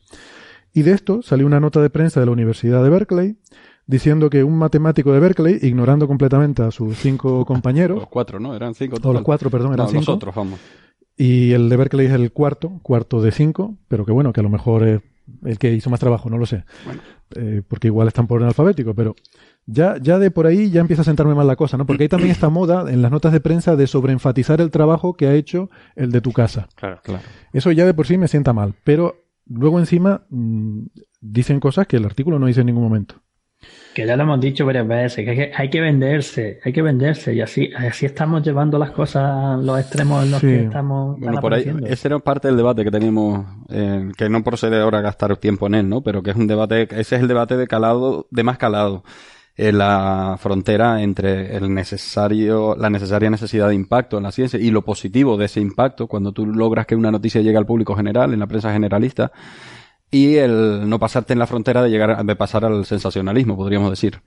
[0.73, 3.37] Y de esto salió una nota de prensa de la Universidad de Berkeley
[3.87, 8.55] diciendo que un matemático de Berkeley, ignorando completamente a sus cinco compañeros, Los cuatro, ¿no?
[8.55, 8.95] Eran cinco.
[8.97, 9.13] o total.
[9.15, 10.59] los cuatro, perdón, eran No, cinco, nosotros, vamos.
[11.17, 14.43] y el de Berkeley es el cuarto, cuarto de cinco, pero que bueno, que a
[14.43, 15.01] lo mejor es
[15.43, 16.63] el que hizo más trabajo, no lo sé.
[17.35, 19.15] Eh, porque igual están por orden alfabético, pero
[19.65, 21.85] ya, ya de por ahí ya empieza a sentarme mal la cosa, ¿no?
[21.85, 25.27] Porque hay también esta moda en las notas de prensa de sobreenfatizar el trabajo que
[25.27, 26.67] ha hecho el de tu casa.
[26.75, 26.99] Claro.
[27.03, 27.23] Claro.
[27.53, 30.85] Eso ya de por sí me sienta mal, pero luego encima mm,
[31.21, 33.15] dicen cosas que el artículo no dice en ningún momento.
[33.93, 36.81] Que ya lo hemos dicho varias veces, que hay que, hay que venderse, hay que
[36.81, 40.47] venderse, y así, así estamos llevando las cosas, los extremos en los Sí.
[40.47, 44.43] que estamos Bueno, por ahí, ese era parte del debate que teníamos, eh, que no
[44.45, 46.01] procede ahora a gastar tiempo en él, ¿no?
[46.01, 49.03] Pero que es un debate, ese es el debate de calado, de más calado,
[49.61, 54.71] en la frontera entre el necesario, la necesaria necesidad de impacto en la ciencia y
[54.71, 58.33] lo positivo de ese impacto cuando tú logras que una noticia llegue al público general,
[58.33, 59.33] en la prensa generalista,
[60.09, 64.21] y el no pasarte en la frontera de llegar, de pasar al sensacionalismo, podríamos decir.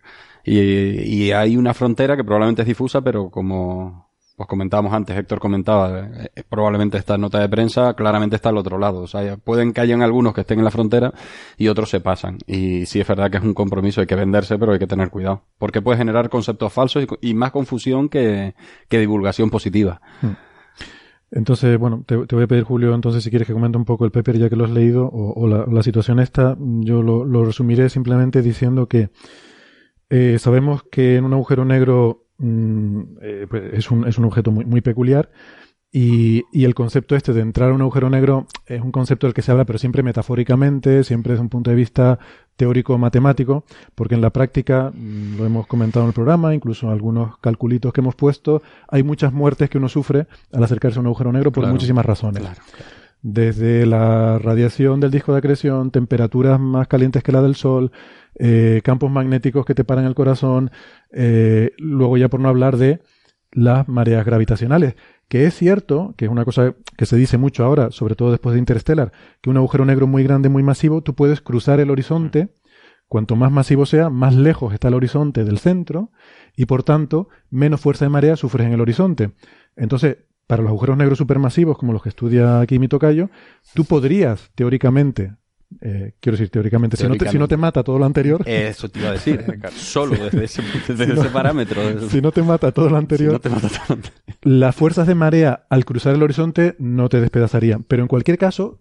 [0.45, 0.59] Y,
[1.01, 6.01] y hay una frontera que probablemente es difusa, pero como pues comentábamos antes, Héctor comentaba,
[6.01, 9.01] eh, probablemente esta nota de prensa claramente está al otro lado.
[9.01, 11.13] O sea, pueden que hayan algunos que estén en la frontera
[11.59, 12.39] y otros se pasan.
[12.47, 15.11] Y sí es verdad que es un compromiso, hay que venderse, pero hay que tener
[15.11, 15.43] cuidado.
[15.59, 18.55] Porque puede generar conceptos falsos y, más confusión que,
[18.89, 20.01] divulgación positiva.
[21.31, 24.11] Entonces, bueno, te, voy a pedir, Julio, entonces si quieres que comente un poco el
[24.11, 28.43] paper ya que lo has leído, o, la, situación esta, yo lo, lo resumiré simplemente
[28.43, 29.11] diciendo que
[30.15, 34.51] eh, sabemos que en un agujero negro mm, eh, pues es, un, es un objeto
[34.51, 35.31] muy, muy peculiar
[35.95, 39.35] y, y el concepto este de entrar a un agujero negro es un concepto del
[39.35, 42.19] que se habla, pero siempre metafóricamente, siempre desde un punto de vista
[42.57, 47.37] teórico-matemático, porque en la práctica, mm, lo hemos comentado en el programa, incluso en algunos
[47.39, 51.31] calculitos que hemos puesto, hay muchas muertes que uno sufre al acercarse a un agujero
[51.31, 52.43] negro por Claro, muchísimas razones.
[52.43, 52.91] Claro, claro.
[53.21, 57.93] Desde la radiación del disco de acreción, temperaturas más calientes que la del Sol,
[58.45, 60.73] eh, campos magnéticos que te paran el corazón,
[61.13, 63.01] eh, luego ya por no hablar de
[63.53, 64.97] las mareas gravitacionales,
[65.29, 68.55] que es cierto, que es una cosa que se dice mucho ahora, sobre todo después
[68.55, 72.49] de Interstellar, que un agujero negro muy grande, muy masivo, tú puedes cruzar el horizonte,
[73.07, 76.11] cuanto más masivo sea, más lejos está el horizonte del centro,
[76.57, 79.31] y por tanto, menos fuerza de marea sufres en el horizonte.
[79.77, 80.17] Entonces,
[80.49, 83.31] para los agujeros negros supermasivos, como los que estudia aquí mi tocayo,
[83.73, 85.37] tú podrías, teóricamente,
[85.81, 88.89] eh, quiero decir teóricamente, si no, te, si no te mata todo lo anterior, Eso
[88.89, 89.45] te iba a decir.
[89.77, 92.09] Solo desde ese, desde Si no- ese parámetro.
[92.11, 94.09] si no te mata todo lo Si anterior, no te mata tanto.
[94.43, 97.85] las fuerzas de marea al cruzar el horizonte no te despedazarían.
[97.85, 98.79] Pero en cualquier caso,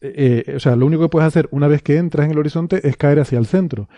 [0.00, 2.38] eh, eh, o sea, lo único que puedes hacer una vez que entras en el
[2.38, 3.88] horizonte es caer hacia el centro.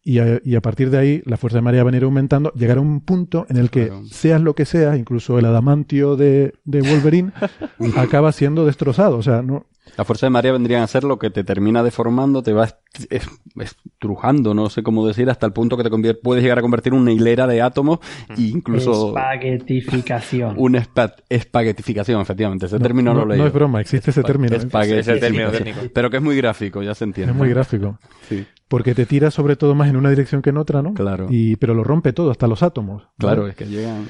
[0.00, 2.52] Y a, y a partir de ahí, la fuerza de marea va a ir aumentando,
[2.54, 4.04] llegar a un punto en el que, Claro.
[4.06, 7.32] seas lo que seas, incluso el adamantio de, de Wolverine,
[7.96, 9.16] acaba siendo destrozado.
[9.18, 12.42] O sea, no, La fuerza de marea vendrían a ser lo que te termina deformando,
[12.42, 12.76] te va est-
[13.10, 16.92] es- estrujando, no sé cómo decir, hasta el punto que te puedes llegar a convertir
[16.92, 17.98] en una hilera de átomos
[18.36, 20.54] e incluso Espaguetificación.
[20.58, 22.66] una espa- espaguetificación, efectivamente.
[22.66, 23.46] Ese término no, lo no leí.
[23.46, 24.54] es broma, existe ese término.
[24.54, 24.58] ¿eh?
[24.58, 25.20] Espaguetificación.
[25.20, 25.80] Término técnico.
[25.92, 27.32] Pero que es muy gráfico, ya se entiende.
[27.32, 27.98] Es muy gráfico.
[28.28, 30.94] Sí, Porque te tira sobre todo más en una dirección que en otra, ¿no?
[30.94, 31.26] Claro.
[31.30, 33.02] Y, pero lo rompe todo, hasta los átomos.
[33.02, 33.08] ¿no?
[33.18, 34.08] claro, es que llegan...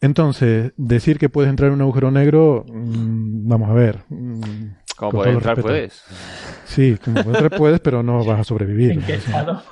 [0.00, 4.04] Entonces, decir que puedes entrar en un agujero negro, mm, vamos a ver.
[4.10, 4.40] mm,
[4.96, 5.68] Como puedes entrar, respeto.
[5.74, 6.02] puedes.
[6.64, 8.92] Sí, como puedes entrar puedes, pero no vas a sobrevivir.
[8.92, 9.62] ¿En qué estado?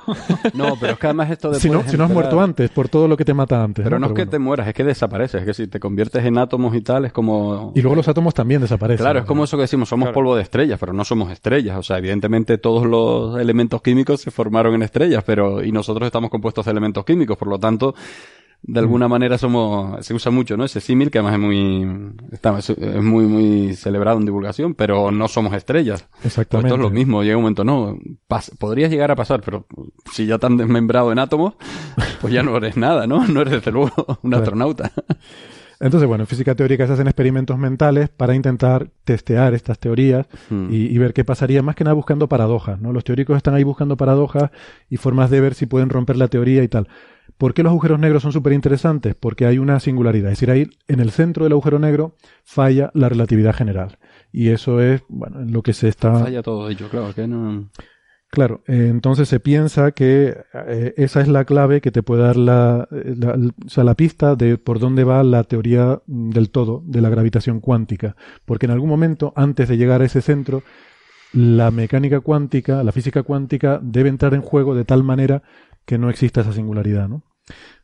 [0.54, 2.88] No, pero es que además esto de si no, si no has muerto antes, por
[2.88, 3.82] todo lo que te mata antes.
[3.84, 4.30] Pero no es que bueno.
[4.30, 5.40] te mueras, es que desapareces.
[5.40, 7.72] Es que si te conviertes en átomos y tal, es como...
[7.74, 9.02] Y luego los átomos también desaparecen.
[9.04, 10.14] Claro, es como eso que decimos, somos Claro.
[10.14, 11.78] polvo de estrellas, pero no somos estrellas.
[11.78, 16.30] O sea, evidentemente todos los elementos químicos se formaron en estrellas, pero y nosotros estamos
[16.30, 17.94] compuestos de elementos químicos, por lo tanto,
[18.64, 20.64] de alguna manera somos, se usa mucho, ¿no?
[20.64, 25.26] Ese símil que además es muy, está, es, muy, muy celebrado en divulgación, pero no
[25.28, 26.06] somos estrellas.
[26.12, 26.68] Pues Exactamente.
[26.68, 27.98] esto es lo mismo, llega un momento, no,
[28.28, 29.66] pas- podrías llegar a pasar, pero
[30.12, 31.54] si ya te han desmembrado en átomos,
[32.20, 33.26] pues ya no eres nada, ¿no?
[33.26, 33.90] No eres desde luego
[34.22, 34.92] un astronauta.
[35.80, 40.68] Entonces, bueno, en física teórica se hacen experimentos mentales para intentar testear estas teorías Hmm.
[40.70, 42.92] y, y ver qué pasaría, más que nada buscando paradojas, ¿no?
[42.92, 44.52] Los teóricos están ahí buscando paradojas
[44.88, 46.86] y formas de ver si pueden romper la teoría y tal.
[47.38, 49.14] ¿Por qué los agujeros negros son súper interesantes?
[49.14, 50.30] Porque hay una singularidad.
[50.30, 53.98] Es decir, ahí en el centro del agujero negro falla la relatividad general.
[54.30, 56.14] Y eso es, bueno, en lo que se está...
[56.20, 57.68] Falla todo ello, claro, que no...
[58.30, 60.34] Claro, eh, entonces se piensa que
[60.66, 63.94] eh, esa es la clave que te puede dar la, eh, la- o sea, la
[63.94, 68.16] pista de por dónde va la teoría mm, del todo de la gravitación cuántica.
[68.46, 70.62] Porque en algún momento, antes de llegar a ese centro,
[71.34, 75.42] la mecánica cuántica, la física cuántica, debe entrar en juego de tal manera
[75.84, 77.24] que no exista esa singularidad, ¿no?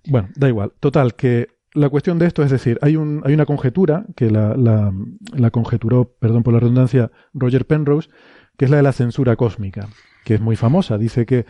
[0.06, 0.72] Bueno, da igual.
[0.80, 4.56] Total, que la cuestión de esto es decir, hay, un, hay una conjetura que la,
[4.56, 4.92] la,
[5.32, 8.08] la conjeturó, perdón por la redundancia, Roger Penrose,
[8.56, 9.88] que es la de la censura cósmica,
[10.24, 10.98] que es muy famosa.
[10.98, 11.46] Dice que,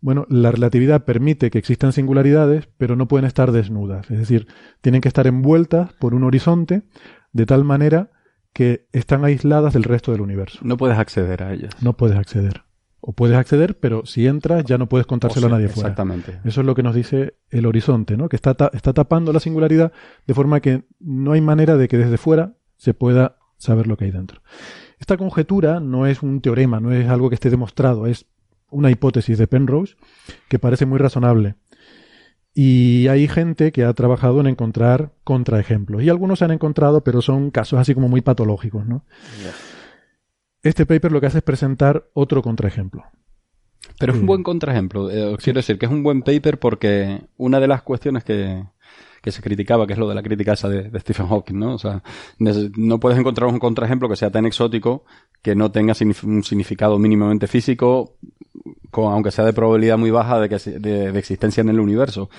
[0.00, 4.10] bueno, la relatividad permite que existan singularidades, pero no pueden estar desnudas.
[4.10, 4.46] Es decir,
[4.80, 6.82] tienen que estar envueltas por un horizonte
[7.32, 8.10] de tal manera
[8.52, 10.58] que están aisladas del resto del universo.
[10.62, 11.74] No puedes acceder a ellas.
[11.80, 12.64] No puedes acceder.
[13.02, 15.88] O puedes acceder, pero si entras ya no puedes contárselo O sea, a nadie fuera.
[15.88, 16.38] Exactamente.
[16.44, 18.28] Eso es lo que nos dice el horizonte, ¿no?
[18.28, 19.92] Que está, ta- está tapando la singularidad
[20.26, 24.04] de forma que no hay manera de que desde fuera se pueda saber lo que
[24.06, 24.42] hay dentro.
[24.98, 28.26] Esta conjetura no es un teorema, no es algo que esté demostrado, es
[28.70, 29.96] una hipótesis de Penrose
[30.48, 31.54] que parece muy razonable.
[32.52, 36.02] Y hay gente que ha trabajado en encontrar contraejemplos.
[36.02, 39.04] Y algunos se han encontrado, pero son casos así como muy patológicos, ¿no?
[40.62, 43.04] Este paper lo que hace es presentar otro contraejemplo.
[43.98, 45.10] Pero es un buen contraejemplo.
[45.10, 48.64] Eh, quiero decir que es un buen paper porque una de las cuestiones que,
[49.22, 51.74] que se criticaba, que es lo de la crítica esa de, de Stephen Hawking, ¿no?
[51.74, 52.02] O sea,
[52.38, 55.04] no puedes encontrar un contraejemplo que sea tan exótico
[55.42, 58.16] que no tenga signif- un significado mínimamente físico,
[58.90, 62.30] con, aunque sea de probabilidad muy baja de, que, de existencia en el universo.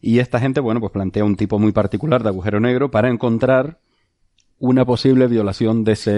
[0.00, 3.78] Y esta gente, bueno, pues plantea un tipo muy particular de agujero negro para encontrar
[4.60, 6.12] una posible violación de ese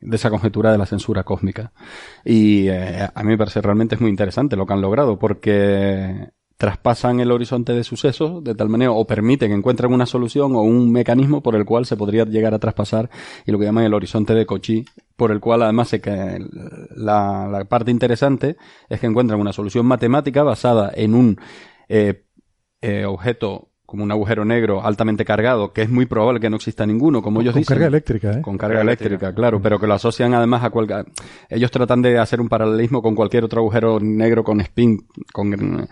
[0.00, 1.72] de esa conjetura de la censura cósmica.
[2.24, 6.28] Y eh, a mí me parece realmente es muy interesante lo que han logrado porque
[6.56, 10.62] traspasan el horizonte de sucesos de tal manera o permiten que encuentren una solución o
[10.62, 13.10] un mecanismo por el cual se podría llegar a traspasar
[13.44, 14.84] y lo que llaman el horizonte de Cauchy
[15.16, 16.38] por el cual además se que
[16.94, 18.56] la, la parte interesante
[18.88, 21.38] es que encuentran una solución matemática basada en un
[21.88, 22.24] eh,
[22.82, 26.84] eh, objeto como un agujero negro altamente cargado, que es muy probable que no exista
[26.84, 27.76] ninguno, como ellos con dicen.
[27.76, 28.42] carga eléctrica, ¿eh?
[28.42, 31.04] Con carga eléctrica, claro, pero que lo asocian además a cualquier...
[31.48, 35.86] Ellos tratan de hacer un paralelismo con cualquier otro agujero negro con spin, con...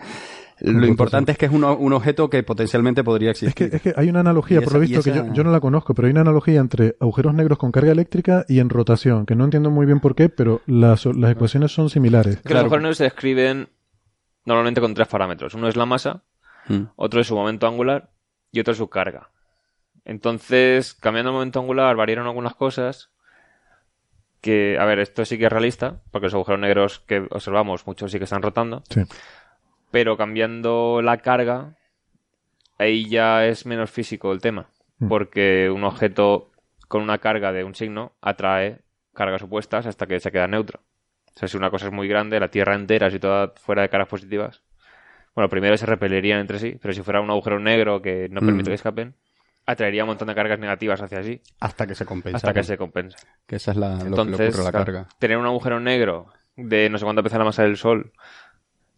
[0.59, 3.69] Lo importante es que es un, un objeto que potencialmente podría Es existir.
[3.69, 6.07] que, es que hay una analogía, por lo visto, que yo no la conozco, pero
[6.07, 9.71] hay una analogía entre agujeros negros con carga eléctrica y en rotación, que no entiendo
[9.71, 12.41] muy bien por qué, pero las, las ecuaciones son similares.
[12.41, 13.69] Que los agujeros negros se describen
[14.45, 15.53] normalmente con tres parámetros.
[15.53, 16.23] Uno es la masa,
[16.67, 16.83] Mm.
[16.95, 18.09] otro es su momento angular
[18.51, 19.29] y otro es su carga.
[20.05, 23.09] Entonces, cambiando el momento angular, variaron algunas cosas
[24.41, 28.11] que, a ver, esto sí que es realista, porque los agujeros negros que observamos, muchos
[28.11, 29.01] sí que están rotando, Sí.
[29.91, 31.75] pero cambiando la carga,
[32.77, 34.67] ahí ya es menos físico el tema,
[34.99, 35.07] Mm.
[35.07, 36.51] porque un objeto
[36.89, 38.79] con una carga de un signo atrae
[39.13, 40.81] cargas opuestas hasta que se queda neutro.
[41.35, 43.89] O sea, si una cosa es muy grande, la Tierra entera, si toda fuera de
[43.89, 44.61] cargas positivas,
[45.35, 48.69] bueno, primero se repelerían entre sí, pero si fuera un agujero negro que no permite
[48.69, 48.71] Mm.
[48.71, 49.15] que escapen,
[49.65, 52.37] atraería un montón de cargas negativas hacia sí, Hasta que se compensa.
[52.37, 53.17] hasta que se compensa.
[53.47, 55.07] Que esa es la, lo que le Entonces, ocurre a la claro, carga.
[55.19, 58.11] tener un agujero negro de no sé cuánto pesa la masa del Sol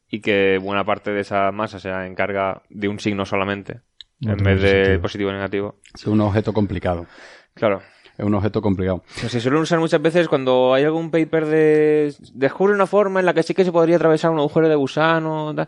[0.10, 3.82] y que buena parte de esa masa sea en carga de un signo solamente,
[4.20, 5.02] No en vez de sentido.
[5.02, 5.80] positivo o negativo.
[5.94, 7.06] Es un objeto complicado.
[7.54, 7.82] Claro.
[8.18, 9.04] Es un objeto complicado.
[9.20, 12.16] Pues se suelen usar muchas veces cuando hay algún paper de...
[12.34, 15.54] Descubre una forma en la que sí que se podría atravesar un agujero de gusano.
[15.54, 15.68] tal.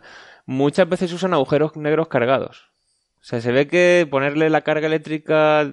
[0.50, 2.70] Muchas veces usan agujeros negros cargados.
[3.20, 5.70] O sea, se ve que ponerle la carga eléctrica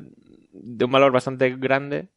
[0.52, 2.10] de un valor bastante grande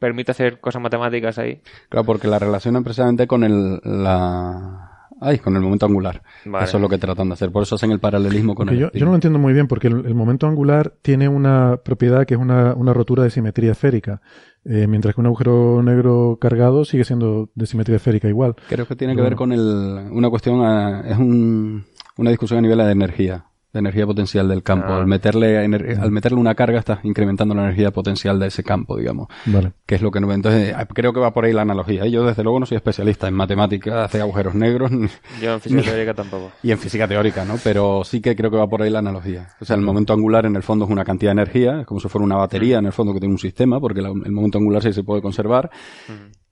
[0.00, 1.60] permite hacer cosas matemáticas ahí.
[1.90, 4.86] Claro, porque la relacionan precisamente con el, la...
[5.20, 6.22] Ay, con el momento angular.
[6.46, 6.64] Vale.
[6.64, 7.50] Eso es lo que tratan de hacer.
[7.50, 9.88] Por eso hacen el paralelismo con Porque el yo, no lo entiendo muy bien, porque
[9.88, 14.22] el, el momento angular tiene una propiedad que es una, una rotura de simetría esférica,
[14.64, 18.54] eh, mientras que un agujero negro cargado sigue siendo de simetría esférica igual.
[18.68, 19.30] Creo que tiene que Bueno.
[19.30, 21.84] ver con el, una cuestión, a- es un,
[22.18, 24.86] una discusión a nivel de energía, de energía potencial del campo.
[24.88, 24.98] Ah.
[24.98, 28.96] Al, meterle, ener- al meterle una carga estás incrementando la energía potencial de ese campo,
[28.96, 29.28] digamos.
[29.46, 29.72] Vale.
[29.86, 32.06] Que es lo que no Entonces, eh, creo que va por ahí la analogía.
[32.06, 34.90] Y Yo, desde luego, no soy especialista en matemáticas de agujeros negros
[35.42, 36.50] Yo en física teórica tampoco.
[36.62, 37.56] y en física teórica, ¿no?
[37.62, 39.48] Pero sí que creo que va por ahí la analogía.
[39.60, 42.00] O sea, el momento angular en el fondo es una cantidad de energía, es como
[42.00, 44.56] si fuera una batería en el fondo que tiene un sistema, porque la- el momento
[44.58, 45.70] angular sí se puede conservar,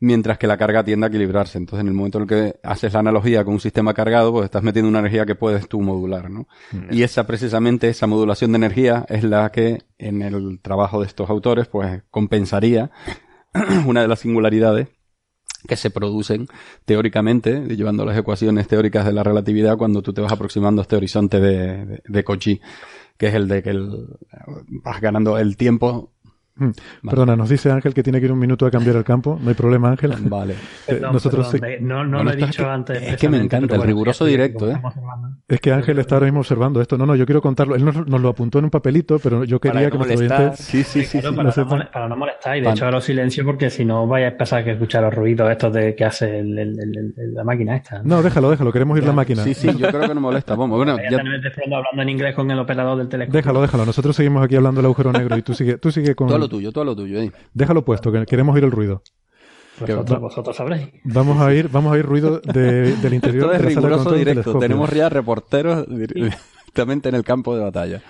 [0.01, 1.59] mientras que la carga tiende a equilibrarse.
[1.59, 4.45] Entonces, en el momento en el que haces la analogía con un sistema cargado, pues
[4.45, 6.47] estás metiendo una energía que puedes tú modular, ¿no?
[6.91, 11.31] Y esa, precisamente, esa modulación de energía es la que, en el trabajo de estos
[11.31, 12.91] autores, pues compensaría
[13.87, 14.89] una de las singularidades
[15.67, 16.47] que se producen
[16.85, 20.97] teóricamente, llevando las ecuaciones teóricas de la relatividad, cuando tú te vas aproximando a este
[20.97, 22.61] horizonte de, de, de Cauchy,
[23.17, 24.07] que es el de que el-
[24.85, 26.13] vas ganando el tiempo
[26.59, 26.71] Mm.
[27.09, 29.39] Perdona, nos dice Ángel que tiene que ir un minuto a cambiar el campo.
[29.43, 30.15] No hay problema, Ángel.
[30.21, 30.55] Vale.
[30.55, 33.03] Eh, Perdón, nosotros perdón, sí- no, no Bueno, lo he dicho que- antes.
[33.03, 34.81] es que me encanta el bueno, riguroso directo, ¿eh?
[35.49, 36.99] Es que Ángel está ahora mismo observando esto.
[36.99, 37.77] No, no, yo quiero contarlo.
[37.77, 40.19] Él nos, nos lo apuntó en un papelito, pero yo quería Para que no nuestros
[40.21, 40.41] molestar.
[40.41, 40.65] oyentes...
[40.67, 41.21] Sí, sí, sí.
[41.21, 41.37] Claro, sí.
[41.37, 41.69] para, no sepan.
[41.79, 42.75] mole- para no molestar y de Vale.
[42.77, 45.95] hecho ahora silencio porque si no vais a empezar a escuchar los ruidos estos de
[45.95, 48.03] que hace el- el- el- el- la máquina esta.
[48.03, 48.73] No, déjalo, déjalo.
[48.73, 49.45] Queremos ir la máquina.
[49.45, 50.57] Sí, sí, yo creo que no molesta.
[50.57, 53.37] Vamos, bueno, Ya de fondo hablando en inglés con el operador del teléfono.
[53.37, 53.87] Déjalo, déjalo.
[53.87, 56.29] Nosotros seguimos aquí hablando del agujero negro y tú sigue, tú sigue con...
[56.33, 57.21] a lo tuyo, a lo tuyo.
[57.21, 57.31] eh.
[57.55, 59.01] Déjalo puesto, que queremos oír el ruido.
[59.81, 60.89] Vosotros, vosotros sabréis.
[61.05, 64.13] Vamos a ir, vamos a ir ruido de- del interior Esto es de la riguroso
[64.15, 64.59] directo.
[64.59, 68.03] Tenemos ya reporteros directamente en el campo de batalla.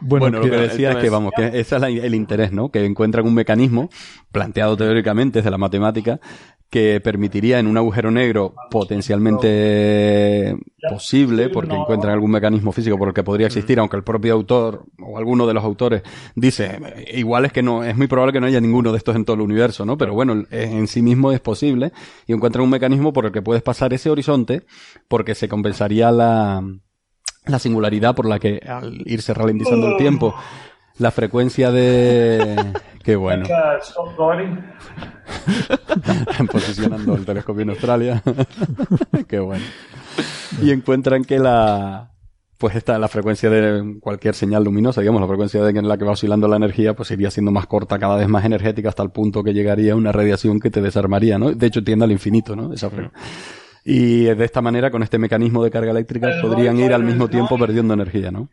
[0.00, 2.70] Bueno, lo que decía es que, vamos, que ese es la- el interés, ¿no?
[2.70, 3.90] Que encuentran un mecanismo
[4.30, 6.20] planteado teóricamente desde la matemática
[6.70, 10.56] que permitiría en un agujero negro potencialmente
[10.90, 14.84] posible, porque encuentran algún mecanismo físico por el que podría existir, aunque el propio autor
[15.00, 16.02] o alguno de los autores
[16.34, 19.16] dice, "Eh, igual es que no, es muy probable que no haya ninguno de estos
[19.16, 19.96] en todo el universo, ¿no?
[19.96, 21.92] Pero bueno, eh, en sí mismo es posible
[22.26, 24.64] y encuentran un mecanismo por el que puedes pasar ese horizonte
[25.08, 26.62] porque se compensaría la,
[27.46, 30.34] la singularidad por la que al irse ralentizando el tiempo,
[30.98, 32.56] la frecuencia de...
[33.02, 33.44] Qué bueno.
[36.52, 38.22] Posicionando el telescopio en Australia.
[39.28, 39.64] Qué bueno.
[40.62, 42.10] Y encuentran que la...
[42.58, 46.04] Pues esta, la frecuencia de cualquier señal luminosa, digamos, la frecuencia de en la que
[46.04, 49.10] va oscilando la energía, pues iría siendo más corta, cada vez más energética, hasta el
[49.10, 51.52] punto que llegaría a una radiación que te desarmaría, ¿no?
[51.52, 52.72] De hecho, tiende al infinito, ¿no?
[52.72, 53.12] Esa fre-
[53.90, 57.56] y de esta manera, con este mecanismo de carga eléctrica, podrían ir al mismo tiempo
[57.58, 58.48] perdiendo energía, ¿no?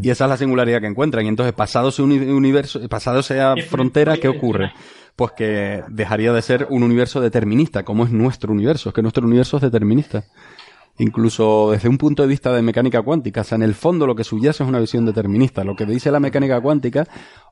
[0.00, 1.26] Y esa es la singularidad que encuentran.
[1.26, 4.72] Y entonces, pasado ese uni- universo, pasado esa frontera, ¿qué ocurre?
[5.14, 8.88] Pues que dejaría de ser un universo determinista, como es nuestro universo.
[8.88, 10.24] Es que nuestro universo es determinista.
[10.98, 13.42] Incluso desde un punto de vista de mecánica cuántica.
[13.42, 15.64] O sea, en el fondo lo que subyace es una visión determinista.
[15.64, 17.06] Lo que dice la mecánica cuántica,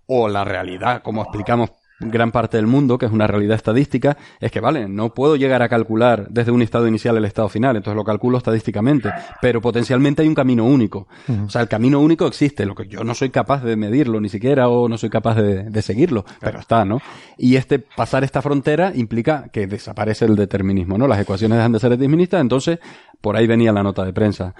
[0.06, 1.70] o la realidad, como explicamos
[2.00, 5.62] gran parte del mundo, que es una realidad estadística, es que, vale, no puedo llegar
[5.62, 10.22] a calcular desde un estado inicial el estado final, entonces lo calculo estadísticamente, pero potencialmente
[10.22, 11.08] hay un camino único.
[11.44, 14.28] O sea, el camino único existe, lo que yo no soy capaz de medirlo ni
[14.28, 17.00] siquiera o no soy capaz de, de seguirlo, pero está, ¿no?
[17.38, 21.06] Y este, pasar esta frontera implica que desaparece el determinismo, ¿no?
[21.08, 22.78] Las ecuaciones dejan de ser deterministas, entonces
[23.20, 24.54] por ahí venía la nota de prensa.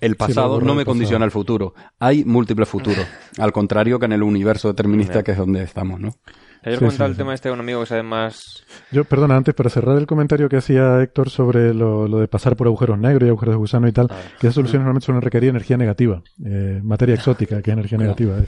[0.00, 1.74] El pasado no me condiciona el futuro.
[1.98, 3.04] Hay múltiples futuros.
[3.38, 6.14] Al contrario que en el universo determinista que es donde estamos, ¿no?
[6.64, 7.18] Ayer Sí, comentaba sí, el sí.
[7.18, 8.64] tema este de un amigo que sabe más.
[8.90, 12.56] Yo, perdona, antes, para cerrar el comentario que hacía Héctor sobre lo, lo de pasar
[12.56, 15.50] por agujeros negros y agujeros de gusano y tal, que esas soluciones normalmente suelen requerir
[15.50, 18.38] energía negativa, eh, materia exótica, que es energía negativa.
[18.38, 18.44] eh.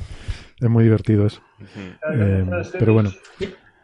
[0.60, 1.40] Es muy divertido eso.
[2.14, 2.44] Eh,
[2.78, 3.10] pero bueno.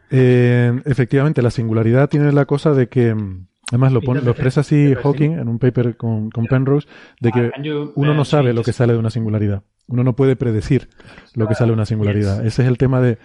[0.09, 4.61] Eh, efectivamente, la singularidad tiene la cosa de que, mm, además lo, pone, lo expresa
[4.61, 6.87] así Hawking en un paper con, con Penrose,
[7.19, 7.51] de que
[7.95, 9.63] uno no sabe lo que sale de una singularidad.
[9.87, 10.89] Uno no puede predecir
[11.33, 12.45] lo que sale de una singularidad.
[12.45, 13.17] Ese es el tema de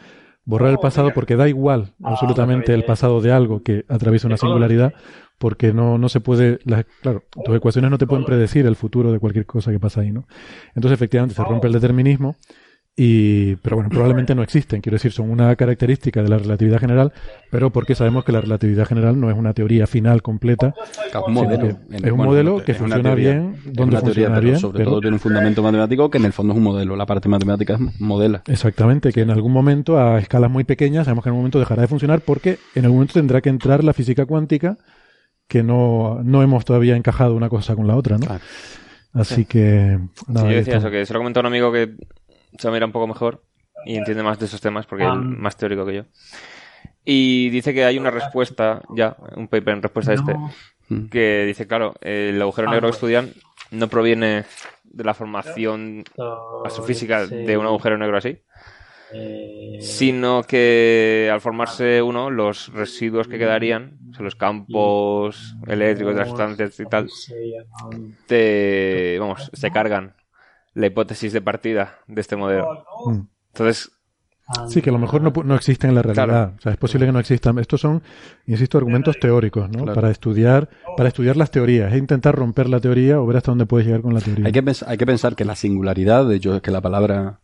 [0.45, 4.93] borrar el pasado porque da igual absolutamente el pasado de algo que atraviesa una singularidad
[5.39, 9.11] porque no, no se puede, las, claro, tus ecuaciones no te pueden predecir el futuro
[9.11, 10.25] de cualquier cosa que pasa ahí, ¿no?
[10.75, 12.37] Entonces efectivamente se rompe el determinismo
[12.95, 17.11] y, pero bueno, probablemente no existen, quiero decir, son una característica de la relatividad general,
[17.51, 20.75] pero porque sabemos que la relatividad general no es una teoría final completa,
[21.09, 21.69] Es un modelo.
[21.91, 23.31] es un modelo que funciona teoría.
[23.33, 26.19] bien, donde una teoría, funciona pero bien, sobre pero- todo tiene un fundamento matemático que
[26.19, 26.95] en el fondo es un modelo.
[26.95, 28.43] La parte matemática es modela.
[28.47, 31.81] Exactamente, que en algún momento, a escalas muy pequeñas, sabemos que en algún momento dejará
[31.83, 34.77] de funcionar porque en algún momento tendrá que entrar la física cuántica,
[35.49, 38.27] que no, no hemos todavía encajado una cosa con la otra, ¿no?
[38.27, 38.45] Claro.
[39.15, 39.99] Así que...
[40.15, 41.95] Sí, nada, yo ahí decía eso, que se lo comentó a un amigo que
[42.59, 43.45] se mira un poco mejor
[43.85, 46.05] y entiende más de esos temas porque es Um, más teórico que yo.
[47.05, 50.37] Y dice que hay una respuesta, ya, un paper en respuesta a este,
[50.89, 51.09] Mm.
[51.09, 53.33] que dice, claro, el agujero negro que estudian
[53.71, 54.45] no proviene
[54.85, 56.05] de la formación
[56.65, 58.39] astrofísica de un agujero negro así,
[59.81, 66.21] sino que al formarse uno, los residuos que quedarían, o sea, los campos eléctricos de
[66.21, 67.09] las sustancias y tal,
[68.27, 70.15] te, vamos, se cargan
[70.75, 72.85] la hipótesis de partida de este modelo.
[73.07, 73.21] Mm.
[73.53, 73.91] Entonces,
[74.69, 76.27] Sí, que a lo mejor no, pu- no existen en la realidad.
[76.27, 76.53] Claro.
[76.59, 77.59] O sea, es posible que no existan.
[77.59, 78.03] Estos son,
[78.47, 79.85] insisto, argumentos teóricos, ¿no?
[79.85, 79.95] Claro.
[79.95, 81.91] Para estudiar, para estudiar las teorías.
[81.93, 84.45] Es intentar romper la teoría o ver hasta dónde puedes llegar con la teoría.
[84.45, 87.39] Hay que, hay que pensar que la singularidad, de hecho, es que la palabra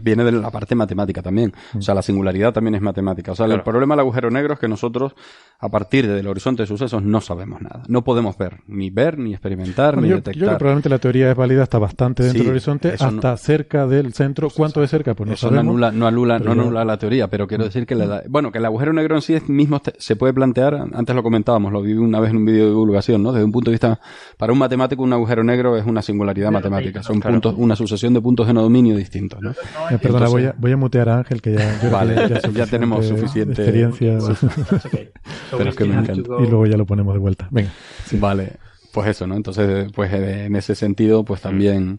[0.00, 1.52] viene de la parte matemática también.
[1.76, 3.32] O sea, la singularidad también es matemática.
[3.32, 5.14] O sea, el problema del agujero negro es que nosotros,
[5.58, 7.82] a partir del horizonte de sucesos, no sabemos nada.
[7.88, 10.54] No podemos ver, ni ver, ni experimentar, Bueno, ni yo, yo creo detectar.
[10.54, 13.86] que probablemente la teoría es válida hasta bastante dentro Sí, del horizonte, no- hasta cerca
[13.86, 14.48] del centro.
[14.50, 15.14] ¿Cuánto de cerca?
[15.14, 15.70] Pues no Eso no sabemos.
[15.72, 18.52] anula, no anula, no pero ya- anula la teoría, pero quiero decir que la- bueno,
[18.52, 21.72] que el agujero negro en sí es mismo te- se puede plantear, antes lo comentábamos,
[21.72, 23.32] lo vi una vez en un vídeo de divulgación, ¿no?
[23.32, 24.00] Desde un punto de vista,
[24.38, 27.34] para un matemático un agujero negro es una singularidad matemática, son claro.
[27.34, 29.52] puntos, una sucesión de puntos de no dominio distintos, ¿no?
[29.90, 32.20] Eh, perdona, voy, a, voy a mutear a Ángel, que ya, yo creo Vale, que
[32.28, 34.18] ya suficiente tenemos suficiente- experiencia.
[34.70, 35.10] That's okay.
[35.50, 36.12] So Pero we es que me encanta.
[36.40, 37.48] y luego ya lo ponemos de vuelta.
[37.50, 37.70] Venga.
[38.12, 38.52] Vale,
[38.92, 39.34] pues eso, ¿no?
[39.36, 41.98] Entonces, pues eh, en ese sentido, pues también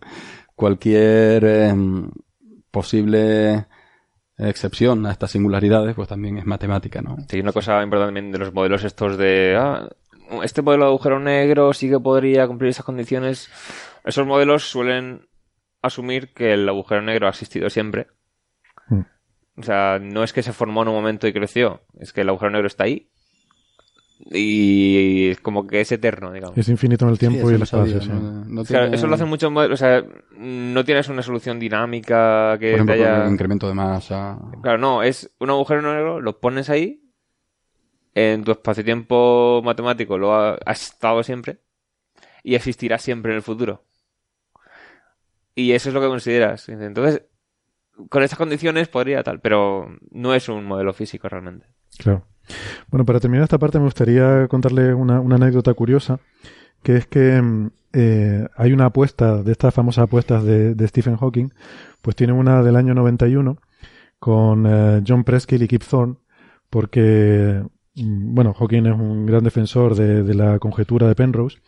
[0.55, 2.09] cualquier em,
[2.71, 3.65] posible
[4.37, 7.17] excepción a estas singularidades, pues también es matemática, ¿no?
[7.29, 9.55] Sí, una cosa importante también de los modelos estos de...
[9.57, 9.87] Ah,
[10.43, 13.47] este modelo de agujero negro sí que podría cumplir esas condiciones.
[14.03, 15.27] Esos modelos suelen
[15.87, 18.07] asumir que el agujero negro ha existido siempre.
[18.89, 19.01] Mm.
[19.57, 22.29] O sea, no es que se formó en un momento y creció, es que el
[22.29, 23.09] agujero negro está ahí.
[24.31, 26.57] Y es como que es eterno, digamos.
[26.57, 27.99] Es infinito en el tiempo Sí, y el espacio.
[27.99, 28.09] sabía, sí.
[28.09, 28.45] ¿no?
[28.45, 29.81] No O sea, tiene, eso lo hacen muchos modelos.
[29.81, 30.03] O sea,
[30.37, 33.25] no tienes una solución dinámica que Por ejemplo, te haya...
[33.25, 34.39] el incremento de masa.
[34.61, 37.01] Claro, no, es un agujero negro, lo pones ahí,
[38.13, 41.59] en tu espacio-tiempo matemático lo ha, ha estado siempre
[42.41, 43.83] y existirá siempre en el futuro.
[45.55, 46.67] Y eso es lo que consideras.
[46.67, 47.23] Entonces,
[48.09, 51.67] con estas condiciones podría tal, pero no es un modelo físico realmente.
[51.97, 52.25] Claro.
[52.89, 56.19] Bueno, para terminar esta parte me gustaría contarle una, una anécdota curiosa,
[56.83, 61.49] que es que mm, eh, hay una apuesta, de estas famosas apuestas de, Stephen Hawking,
[62.01, 63.57] pues tiene una del año 91
[64.19, 66.17] con eh, John Preskill y Kip Thorne,
[66.69, 67.63] porque,
[67.95, 71.59] mm, bueno, Hawking es un gran defensor de, de la conjetura de Penrose,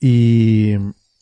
[0.00, 0.74] y,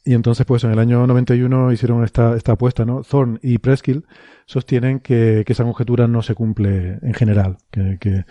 [0.04, 3.02] y entonces, pues en el año 91 hicieron esta, esta apuesta, ¿no?
[3.02, 4.04] Thorne y Preskill
[4.46, 8.24] sostienen que, que esa conjetura no se cumple en general, que, que,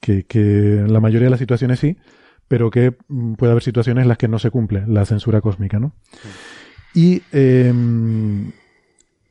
[0.00, 1.96] que, que en la mayoría de las situaciones sí,
[2.48, 5.78] pero que mm, puede haber situaciones en las que no se cumple la censura cósmica,
[5.78, 5.92] ¿no?
[6.94, 7.72] Y eh,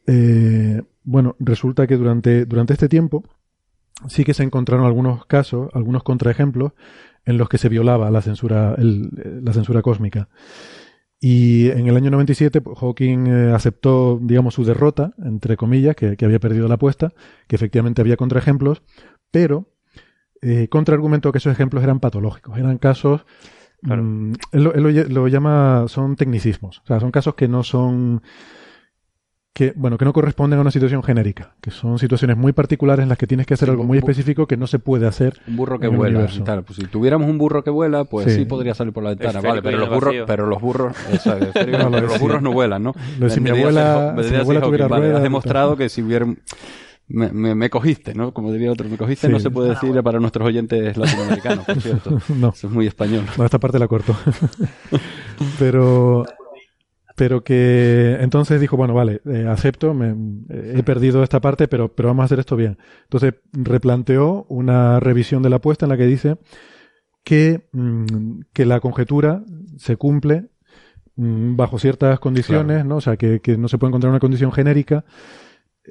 [0.07, 3.23] eh, bueno, resulta que durante, durante este tiempo
[4.07, 6.73] sí que se encontraron algunos casos, algunos contraejemplos
[7.25, 9.09] en los que se violaba la censura, el-
[9.43, 10.27] la censura cósmica.
[11.23, 16.17] Y en el año 97 pues, Hawking eh, aceptó, digamos, su derrota, entre comillas, que,
[16.17, 17.13] que había perdido la apuesta,
[17.47, 18.81] que efectivamente había contraejemplos,
[19.29, 19.67] pero
[20.41, 23.25] eh, contraargumentó que esos ejemplos eran patológicos, eran casos,
[23.83, 24.01] Claro.
[24.03, 27.47] mm, él, lo, él lo lle- lo llama, son tecnicismos, o sea, son casos que
[27.47, 28.23] no son,
[29.53, 33.09] que, bueno, que no corresponden a una situación genérica, que son situaciones muy particulares en
[33.09, 35.57] las que tienes que hacer Sí, algo muy específico que no se puede hacer Un
[35.57, 36.19] burro que en vuela.
[36.19, 36.39] universo.
[36.39, 36.63] y tal.
[36.63, 38.39] Pues si tuviéramos un burro que vuela, pues Sí.
[38.39, 39.39] sí, podría salir por la ventana.
[39.39, 42.19] Esférico Vale, pero los burros, pero los burros, eso, es, esférico, No, lo pero los
[42.19, 42.93] burros no vuelan, ¿no?
[43.19, 46.25] lo si mi abuela- si mi abuela tuviera vale, ruedas, Has demostrado que si hubiera
[47.13, 48.33] me, me, me cogiste, ¿no?
[48.33, 49.33] Como diría otro, me cogiste Sí.
[49.33, 52.19] no se puede decir para nuestros oyentes latinoamericanos, por cierto.
[52.29, 52.49] no.
[52.55, 53.25] Eso es muy español.
[53.37, 54.15] No, esta parte la corto.
[55.59, 56.25] pero,
[57.21, 60.15] pero que entonces dijo, bueno, vale, eh, acepto, me-
[60.49, 62.79] eh, he perdido esta parte, pero, pero vamos a hacer esto bien.
[63.03, 66.37] Entonces replanteó una revisión de la apuesta en la que dice
[67.23, 69.43] que, mm, que la conjetura
[69.77, 70.47] se cumple
[71.15, 72.89] mm, bajo ciertas condiciones, Claro.
[72.89, 72.95] ¿no?
[72.95, 75.05] O sea, que, que no se puede encontrar una condición genérica.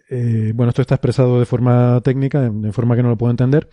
[0.09, 3.69] Eh, bueno, esto está expresado de forma técnica, de, forma que no lo puedo entender,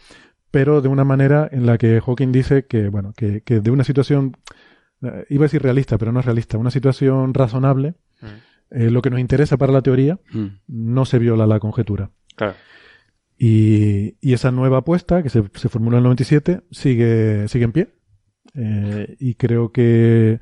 [0.51, 3.83] pero de una manera en la que Hawking dice que, bueno, que, que de una
[3.83, 4.33] situación,
[5.29, 7.95] iba a decir realista, pero no es realista, una situación razonable,
[8.71, 10.45] eh, lo que nos interesa para la teoría, Mm.
[10.67, 12.09] no se viola la conjetura.
[12.35, 12.53] Claro.
[13.37, 17.71] Y, y esa nueva apuesta, que se, se formuló en el 97, sigue, sigue en
[17.71, 17.87] pie.
[18.55, 20.39] Eh, y creo que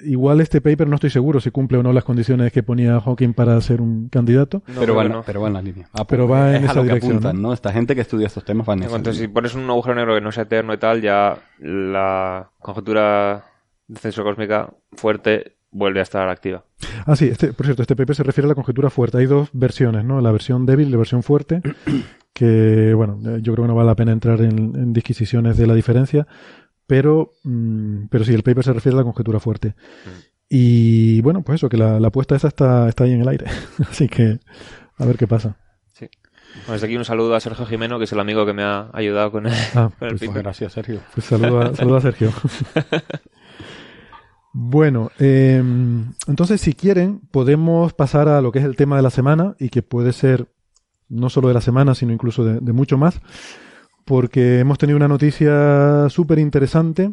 [0.00, 3.32] igual este paper no estoy seguro si cumple o no las condiciones que ponía Hawking
[3.32, 4.62] para ser un candidato.
[4.66, 5.22] No, pero, va no.
[5.24, 5.88] pero va en la línea.
[5.94, 7.48] Ah, Pero pues, va en es a esa dirección, apuntan, ¿no?
[7.48, 7.54] ¿no?
[7.54, 10.14] Esta gente que estudia estos temas va en esa cuanto si pones un agujero negro
[10.14, 13.46] que no sea eterno y tal, ya la conjetura
[13.88, 16.64] de censura cósmica fuerte vuelve a estar activa.
[17.04, 19.18] Ah, sí, este, por cierto, este paper se refiere a la conjetura fuerte.
[19.18, 20.20] Hay dos versiones, ¿no?
[20.20, 21.60] La versión débil y la versión fuerte,
[22.32, 25.66] que, bueno, eh, yo creo que no vale la pena entrar en, en disquisiciones de
[25.66, 26.26] la diferencia,
[26.86, 29.74] pero, mm, pero sí, el paper se refiere a la conjetura fuerte.
[30.48, 33.46] Y bueno, pues eso, que la, la apuesta esa está, está ahí en el aire.
[33.90, 34.38] Así que,
[34.96, 35.56] a ver qué pasa.
[36.60, 38.88] Bueno, desde aquí un saludo a Sergio Jimeno, que es el amigo que me ha
[38.94, 40.42] ayudado con el, Ah, con el pues, Pues paper.
[40.44, 41.00] gracias, Sergio.
[41.12, 42.30] Pues saludo a, saludo a Sergio.
[44.58, 45.62] Bueno, eh,
[46.26, 49.68] entonces si quieren podemos pasar a lo que es el tema de la semana y
[49.68, 50.48] que puede ser
[51.10, 53.20] no solo de la semana, sino incluso de, de mucho más,
[54.06, 57.12] porque hemos tenido una noticia súper interesante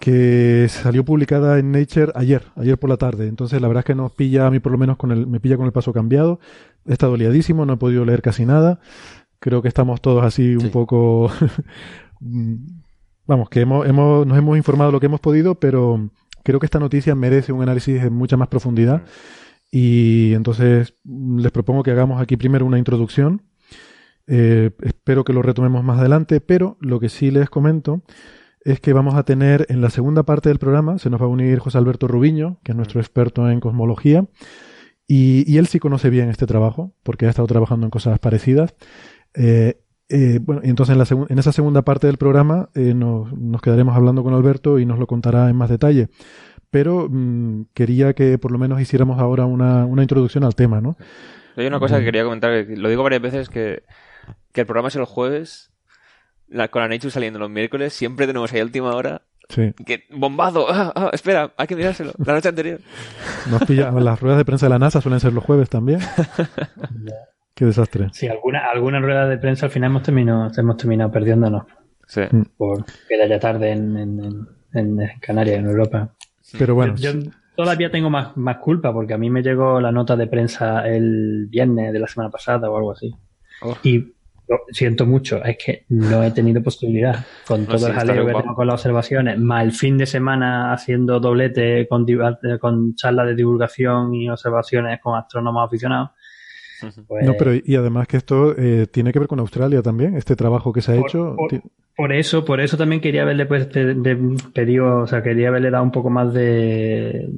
[0.00, 3.28] que salió publicada en Nature ayer, ayer por la tarde.
[3.28, 5.38] Entonces la verdad es que nos pilla, a mí por lo menos con el, me
[5.38, 6.40] pilla con el paso cambiado.
[6.86, 8.80] He estado liadísimo, no he podido leer casi nada.
[9.38, 10.68] Creo que estamos todos así un Sí.
[10.70, 11.30] poco
[12.20, 12.54] mm,
[13.26, 16.10] vamos, que hemos, hemos, nos hemos informado lo que hemos podido, pero
[16.42, 19.02] creo que esta noticia merece un análisis en mucha más profundidad.
[19.70, 23.42] Y entonces mm, les propongo que hagamos aquí primero una introducción.
[24.28, 28.02] Eh, espero que lo retomemos más adelante, pero lo que sí les comento
[28.64, 31.28] es que vamos a tener en la segunda parte del programa, se nos va a
[31.28, 34.26] unir José Alberto Rubiño, que es nuestro experto en cosmología,
[35.08, 38.74] Y, y él sí conoce bien este trabajo, porque ha estado trabajando en cosas parecidas.
[39.34, 43.32] Eh, eh, bueno, y entonces en, la en esa segunda parte del programa eh, nos,
[43.32, 46.08] nos quedaremos hablando con Alberto y nos lo contará en más detalle.
[46.70, 50.96] Pero mm, quería que por lo menos hiciéramos ahora una, una introducción al tema, ¿no?
[51.56, 52.04] Hay una cosa que Mm.
[52.06, 53.82] quería comentar, que lo digo varias veces, que,
[54.52, 55.70] que el programa es el jueves,
[56.48, 60.02] la, con la Nature saliendo los miércoles, siempre tenemos ahí a última hora, Sí, que
[60.10, 62.80] bombazo, ah, ah, espera, hay que mirárselo, la noche anterior.
[63.48, 63.92] nos pilla.
[63.92, 66.00] Las ruedas de prensa de la NASA suelen ser los jueves también.
[67.56, 68.08] Qué desastre.
[68.12, 71.64] Sí, alguna, alguna rueda de prensa al final hemos terminado, hemos terminado perdiéndonos
[72.06, 72.20] Sí.
[72.30, 72.42] Mm.
[72.56, 74.20] por que ya tarde en, en,
[74.74, 76.10] en, en Canarias, en Europa.
[76.58, 79.90] Pero bueno, Yo, yo todavía tengo más, más culpa porque a mí me llegó la
[79.90, 83.12] nota de prensa el viernes de la semana pasada o algo así.
[83.62, 83.74] Oh.
[83.82, 84.12] Y
[84.48, 87.24] lo siento mucho, es que no he tenido posibilidad.
[87.48, 90.04] Con No, todo sí, el jaleo que tengo con las observaciones, más el fin de
[90.06, 92.06] semana haciendo doblete con,
[92.60, 96.10] con charlas de divulgación y observaciones con astrónomos aficionados.
[97.06, 100.36] Pues- no, pero y además que esto eh, tiene que ver con Australia también, este
[100.36, 101.36] trabajo que se ha Por- hecho.
[101.96, 105.70] por- eso, por eso también quería haberle pues, de- de- pedido, o sea, quería haberle
[105.70, 107.28] dado un poco más de,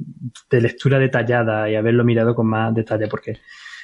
[0.49, 3.37] de lectura detallada y haberlo mirado con más detalle, porque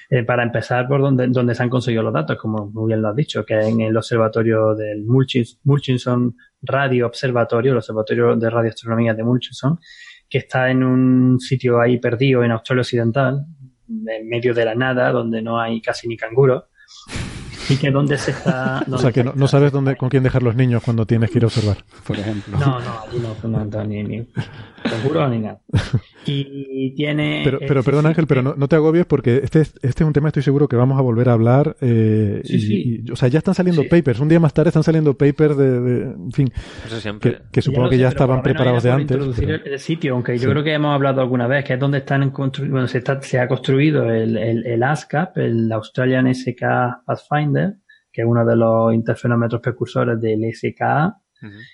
[0.09, 3.07] eh, para empezar por donde, donde se han conseguido los datos, como muy bien lo
[3.09, 8.49] has dicho, que es en el observatorio del Murchins- Murchison Radio Observatorio, el observatorio de
[8.49, 9.79] radioastronomía de Murchison,
[10.29, 13.45] que está en un sitio ahí perdido en Australia Occidental,
[13.87, 16.67] en medio de la nada, donde no hay casi ni canguro.
[17.69, 18.83] Y que donde se está.
[18.91, 21.43] O sea que no, sabes dónde, con quién dejar los niños cuando tienes que ir
[21.43, 21.77] a observar.
[22.05, 22.57] Por ejemplo.
[22.59, 24.27] No, no, allí no, no, no, ni, ni
[24.89, 25.59] seguro ni nada.
[26.27, 27.41] Y tiene.
[27.43, 30.11] Pero, pero perdón Ángel, pero no, no te agobies porque este, es- este es un
[30.11, 31.75] tema estoy seguro que vamos a volver a hablar.
[31.81, 33.01] eh, Sí, y- sí.
[33.07, 33.89] y- o sea, ya están saliendo Sí.
[33.89, 34.19] papers.
[34.19, 36.51] Un día más tarde están saliendo papers de, de- en fin,
[36.87, 37.31] Eso siempre.
[37.33, 39.11] que, que supongo que sé, ya estaban preparados de antes.
[39.11, 40.43] introducir pero- el, el sitio, aunque Sí.
[40.45, 43.21] yo creo que hemos hablado alguna vez, que es donde están constru- bueno, se, está,
[43.21, 47.75] se ha construido el, el, el ASCAP, el Australian SK Pathfinder,
[48.11, 51.17] que es uno de los interferómetros precursores del SKA,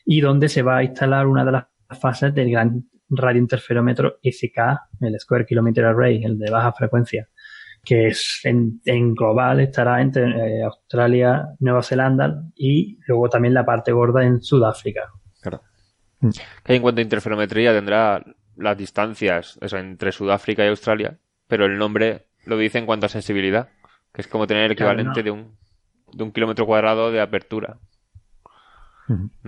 [0.06, 1.66] y donde se va a instalar una de las
[1.98, 4.58] fases del gran radiointerferómetro SK,
[5.02, 7.30] el Square Kilometer Array, el de baja frecuencia,
[7.84, 13.66] que es en, en global estará entre eh, Australia, Nueva Zelanda y luego también la
[13.66, 15.10] parte gorda en Sudáfrica.
[15.42, 15.62] Claro.
[16.20, 16.30] Mm.
[16.64, 18.24] Que en cuanto a interferometría tendrá
[18.58, 23.10] las distancias eso, entre Sudáfrica y Australia, pero el nombre lo dice en cuanto a
[23.10, 23.70] sensibilidad,
[24.14, 25.24] que es como tener el Claro, equivalente no.
[25.24, 25.62] de un
[26.14, 27.78] de un kilómetro cuadrado de apertura.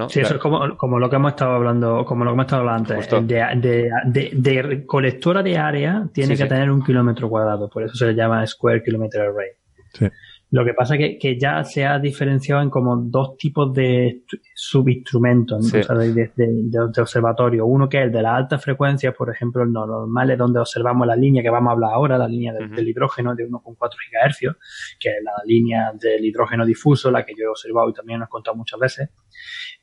[0.10, 2.62] Sí, eso es como, como lo que hemos estado hablando, como lo que hemos estado
[2.62, 3.10] hablando antes.
[3.28, 6.50] De, de, de, de colectora de área tiene Sí, que sí.
[6.50, 9.50] tener un kilómetro cuadrado, por eso se le llama Square Kilometer Array.
[9.94, 10.08] Sí.
[10.56, 14.22] Lo que pasa es que, que ya se ha diferenciado en como dos tipos de
[14.54, 15.78] subinstrumentos Sí.
[15.78, 15.82] ¿no?
[15.82, 17.66] O sea, de, de- de- de observatorio.
[17.66, 20.60] Uno que es el de las altas frecuencias, por ejemplo, el no- normal es donde
[20.60, 22.76] observamos la línea que vamos a hablar ahora, la línea del, Ujú.
[22.76, 24.56] del hidrógeno de 1,4 GHz,
[25.00, 28.28] que es la línea del hidrógeno difuso, la que yo he observado y también os
[28.28, 29.10] he contado muchas veces,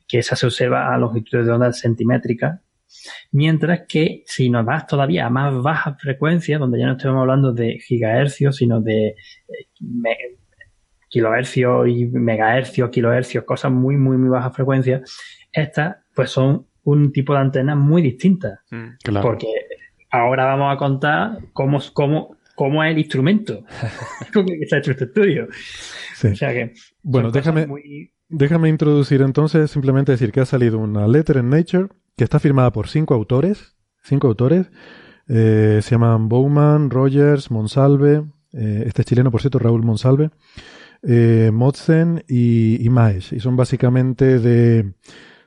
[0.06, 2.60] que esa se observa a longitudes de onda centimétricas.
[3.32, 7.52] Mientras que si nos vas todavía a más bajas frecuencias, donde ya no estamos hablando
[7.52, 9.14] de gigahercios, sino de eh,
[11.10, 15.02] kilohercios y megahercios, kilohercios, cosas muy, muy, muy bajas frecuencias,
[15.52, 18.60] estas pues son un tipo de antenas muy distintas.
[18.70, 18.86] Mm.
[19.04, 19.26] Claro.
[19.28, 19.46] Porque
[20.10, 23.64] ahora vamos a contar cómo, cómo, cómo es el instrumento
[24.32, 25.48] con el que está hecho este estudio.
[26.14, 26.28] Sí.
[26.28, 31.06] O sea que Bueno, déjame, muy- déjame introducir entonces, simplemente decir que ha salido una
[31.08, 33.74] letter en Nature que está firmada por cinco autores.
[34.02, 34.70] Cinco autores.
[35.28, 38.22] Eh, se llaman Bowman, Rogers, Monsalve.
[38.52, 40.30] eh, este es chileno, por cierto, Raúl Monsalve.
[41.02, 43.32] Eh, Motzen y, y Maes.
[43.32, 44.92] Y son básicamente de.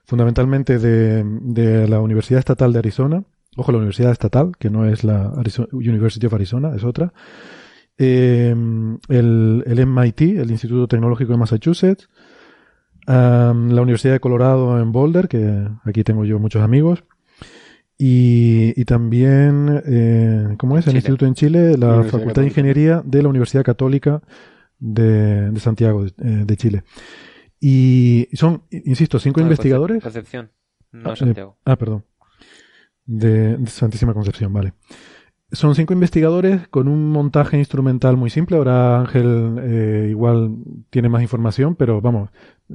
[0.05, 3.23] Fundamentalmente de, de la Universidad Estatal de Arizona.
[3.55, 7.13] Ojo, la Universidad Estatal, que no es la Arizo- University of Arizona, es otra.
[7.97, 8.53] Eh,
[9.09, 12.09] el, el MIT, el Instituto Tecnológico de Massachusetts,
[13.05, 17.03] la Universidad de Colorado en Boulder, que aquí tengo yo muchos amigos,
[17.97, 20.85] y, y también, eh, ¿cómo es?
[20.87, 20.97] El Chile.
[20.97, 22.47] Instituto en Chile, la Facultad de.
[22.47, 24.21] Ingeniería de la Universidad Católica
[24.85, 26.11] de, de Santiago, eh,
[26.45, 26.83] de Chile.
[27.59, 29.97] Y son, insisto, cinco Ah, investigadores.
[29.99, 30.51] Concep- Concepción,
[30.91, 31.57] no Eh, Santiago.
[31.65, 32.03] ah, perdón.
[33.05, 34.73] De, de Santísima Concepción, vale.
[35.51, 38.57] Son cinco investigadores con un montaje instrumental muy simple.
[38.57, 40.55] Ahora Ángel eh, igual
[40.89, 42.29] tiene más información, pero vamos,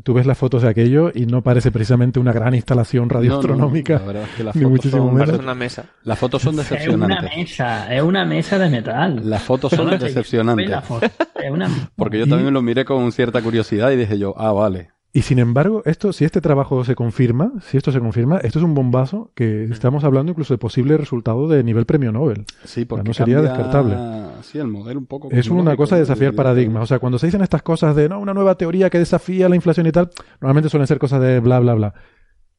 [0.05, 3.95] tú ves las fotos de aquello y no parece precisamente una gran instalación radioastronómica.
[3.95, 5.27] No, no, la verdad es que las Ni fotos muchísimo son, menos.
[5.29, 5.85] Parece una mesa.
[6.05, 7.37] las fotos son es una decepcionantes.
[7.37, 9.21] mesa, es una mesa de metal.
[9.25, 10.67] Las fotos son No decepcionantes.
[10.67, 14.19] ve la foto, es una- Porque yo también lo miré con cierta curiosidad y dije
[14.19, 14.91] yo, ah, vale.
[15.13, 18.65] Y sin embargo, esto, si este trabajo se confirma, si esto se confirma, esto es
[18.65, 22.45] un bombazo que estamos hablando incluso de posible resultado de nivel premio Nobel.
[22.65, 23.97] Sí, porque no sería cambia, descartable.
[24.43, 25.31] Sí, el modelo un poco.
[25.31, 26.83] Es una cosa de desafiar paradigmas.
[26.83, 29.57] O sea, cuando se dicen estas cosas de no, una nueva teoría que desafía la
[29.57, 31.95] inflación y tal, normalmente suelen ser cosas de bla, bla, bla.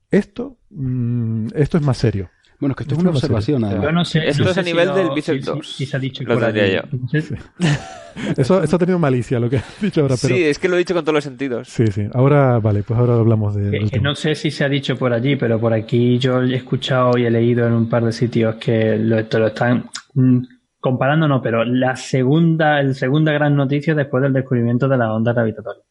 [0.09, 2.31] Esto, mm, esto es más serio.
[2.59, 3.83] Bueno, es que esto es una observación, además.
[3.85, 4.27] Yo no sé.
[4.27, 5.67] Esto no es a nivel del bíceps si- 2.
[5.67, 6.81] si- si se ha dicho Lo yo.
[7.21, 7.37] Sé-
[8.37, 10.35] Eso, eso ha tenido malicia lo que has dicho ahora, pero.
[10.35, 11.69] Sí, es que lo he dicho con todos los sentidos.
[11.69, 12.05] Sí, sí.
[12.13, 13.69] Ahora, vale, pues ahora hablamos de.
[13.71, 14.01] Tema.
[14.01, 17.25] no sé si se ha dicho por allí, pero por aquí yo he escuchado y
[17.25, 20.39] he leído en un par de sitios que lo, te lo están mm,
[20.81, 25.31] comparando, no, pero la segunda, el segunda gran noticia después del descubrimiento de la onda
[25.31, 25.83] gravitatoria.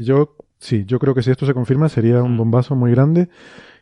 [0.00, 3.28] Yo, sí, yo creo que si esto se confirma sería un bombazo muy grande.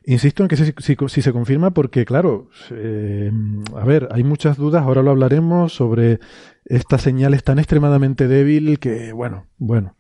[0.05, 3.31] Insisto en que si, si- si se confirma porque, claro, eh,
[3.77, 6.21] a ver, hay muchas dudas, ahora lo hablaremos, sobre
[6.65, 9.97] esta señal es tan extremadamente débil que, bueno, bueno.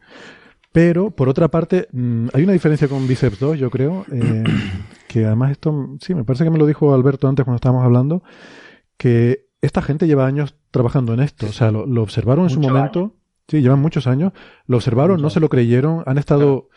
[0.72, 4.44] Pero, por otra parte, mm, hay una diferencia con Biceps 2, yo creo, eh,
[5.08, 8.22] que además esto, sí, me parece que me lo dijo Alberto antes cuando estábamos hablando,
[8.96, 12.60] que esta gente lleva años trabajando en esto, o sea, lo, lo observaron en su
[12.60, 13.14] momento,
[13.48, 14.32] sí, llevan muchos años,
[14.66, 16.68] lo observaron, no se lo creyeron, han estado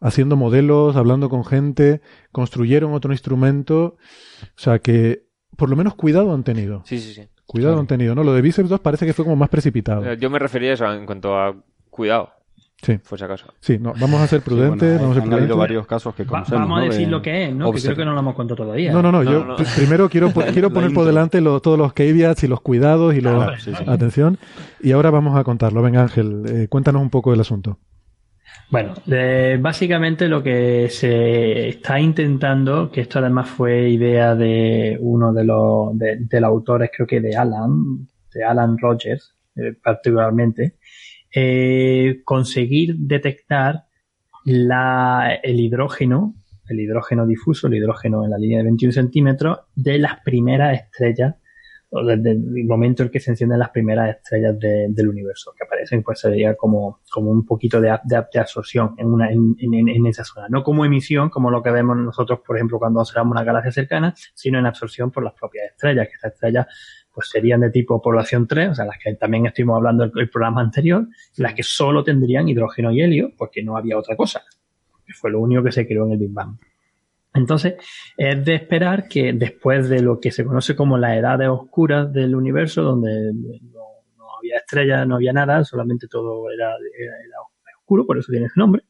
[0.00, 2.00] haciendo modelos, hablando con gente,
[2.32, 3.96] construyeron otro instrumento,
[4.42, 5.24] o sea que
[5.56, 6.82] por lo menos cuidado han tenido.
[6.86, 7.28] Sí, sí, sí.
[7.46, 7.80] Cuidado Claro.
[7.80, 8.22] han tenido, ¿no?
[8.24, 10.04] Lo de Biceps 2 parece que fue como más precipitado.
[10.10, 11.54] Eh, Yo me refería a eso en cuanto a
[11.90, 12.30] cuidado,
[12.80, 13.46] Sí, por si acaso.
[13.58, 15.56] sí, no, vamos a ser Sí, bueno, prudentes, vamos a ser han habido prudentes.
[15.58, 16.60] varios casos que Va- conocemos.
[16.62, 16.86] vamos a ¿no?
[16.86, 17.72] decir De- lo que es, ¿no?
[17.72, 18.92] Que creo que no lo hemos contado todavía.
[18.92, 19.56] No, no, no, No, yo no.
[19.76, 23.14] primero quiero, po- quiero La poner por delante lo- todos los caveats y los cuidados
[23.14, 23.84] y sí, sí.
[23.86, 24.38] Atención.
[24.80, 25.82] Y ahora vamos a contarlo.
[25.82, 27.78] Venga, Ángel, eh, cuéntanos un poco del asunto.
[28.70, 35.32] Bueno, eh, básicamente lo que se está intentando, que esto además fue idea de uno
[35.32, 40.76] de los de, los autores, creo que de Alan, de Alan Rogers, eh, particularmente,
[41.34, 43.86] eh, conseguir detectar
[44.44, 46.34] la, el hidrógeno,
[46.68, 51.34] el hidrógeno difuso, el hidrógeno en la línea de 21 centímetros, de las primeras estrellas,
[51.92, 55.64] o desde el momento en que se encienden las primeras estrellas de- del universo, que
[55.64, 60.06] aparecen, pues sería como, como un poquito de, de, de absorción en, una, en, en-
[60.06, 60.46] esa zona.
[60.48, 64.14] No como emisión, como lo que vemos nosotros, por ejemplo, cuando observamos una galaxia cercana,
[64.34, 66.66] sino en absorción por las propias estrellas, que estas estrellas
[67.12, 70.30] pues serían de tipo población 3, o sea, las que también estuvimos hablando en el
[70.30, 74.42] programa anterior, las que solo tendrían hidrógeno y helio, porque no había otra cosa,
[75.04, 76.56] que fue lo único que se creó en el Big Bang.
[77.34, 77.74] Entonces,
[78.16, 82.34] es de esperar que después de lo que se conoce como la edades oscuras del
[82.34, 87.14] universo, donde no, había estrellas, no había nada, solamente todo era, era-
[87.80, 88.82] oscuro, por eso tiene ese nombre,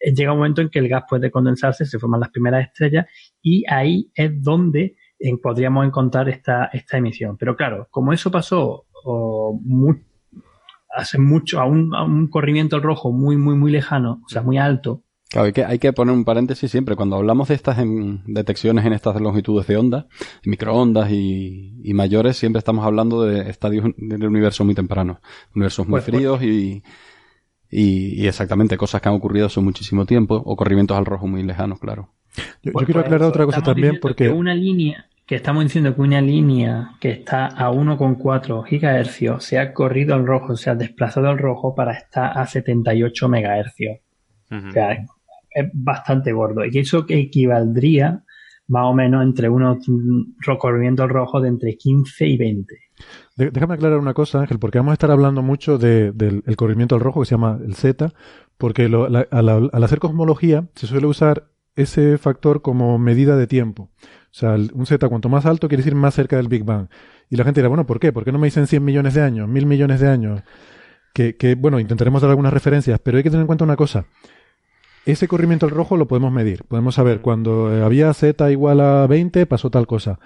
[0.00, 3.06] eh, llega un momento en que el gas puede condensarse, se forman las primeras estrellas
[3.42, 7.36] y ahí es donde eh, podríamos encontrar esta, esta emisión.
[7.36, 8.84] Pero claro, como eso pasó
[10.94, 14.42] hace mucho, a un, a un corrimiento al rojo muy, muy, muy lejano, o sea,
[14.42, 16.94] muy alto, Claro, hay que, hay que poner un paréntesis siempre.
[16.94, 17.78] Cuando hablamos de estas
[18.26, 20.06] detecciones en estas longitudes de onda,
[20.44, 25.18] microondas y, y mayores, siempre estamos hablando de estadios del universo muy tempranos.
[25.54, 26.16] Universos muy Pues, pues.
[26.16, 26.82] fríos y,
[27.70, 31.42] y, y exactamente cosas que han ocurrido hace muchísimo tiempo o corrimientos al rojo muy
[31.42, 32.14] lejanos, claro.
[32.62, 34.24] Yo, yo Pues quiero aclarar eso otra cosa también porque...
[34.26, 39.58] que una línea que estamos diciendo que una línea que está a 1,4 gigahercios se
[39.58, 43.98] ha corrido al rojo, se ha desplazado al rojo para estar a 78 megahercios.
[44.50, 44.68] Ujú.
[44.68, 44.96] O sea,
[45.56, 46.64] es, bastante gordo.
[46.64, 48.22] Y eso que equivaldría
[48.68, 49.78] más o menos entre unos
[50.44, 52.74] recorrimientos rojos de entre 15 y 20.
[53.36, 56.56] De- Déjame aclarar una cosa, Ángel, porque vamos a estar hablando mucho de- del el
[56.56, 58.12] corrimiento al rojo que se llama el Z,
[58.58, 63.90] porque lo- al, hacer cosmología se suele usar ese factor como medida de tiempo.
[64.02, 66.88] O sea, un Z cuanto más alto quiere decir más cerca del Big Bang.
[67.30, 68.12] Y la gente dirá, bueno, ¿por qué?
[68.12, 70.42] ¿Por qué no me dicen 100 millones de años, 1000 millones de años?
[71.14, 74.04] Que, bueno, intentaremos dar algunas referencias, pero hay que tener en cuenta una cosa.
[75.06, 76.64] Ese corrimiento al rojo lo podemos medir.
[76.64, 80.18] Podemos saber cuando eh, había Z igual a 20 pasó tal cosa.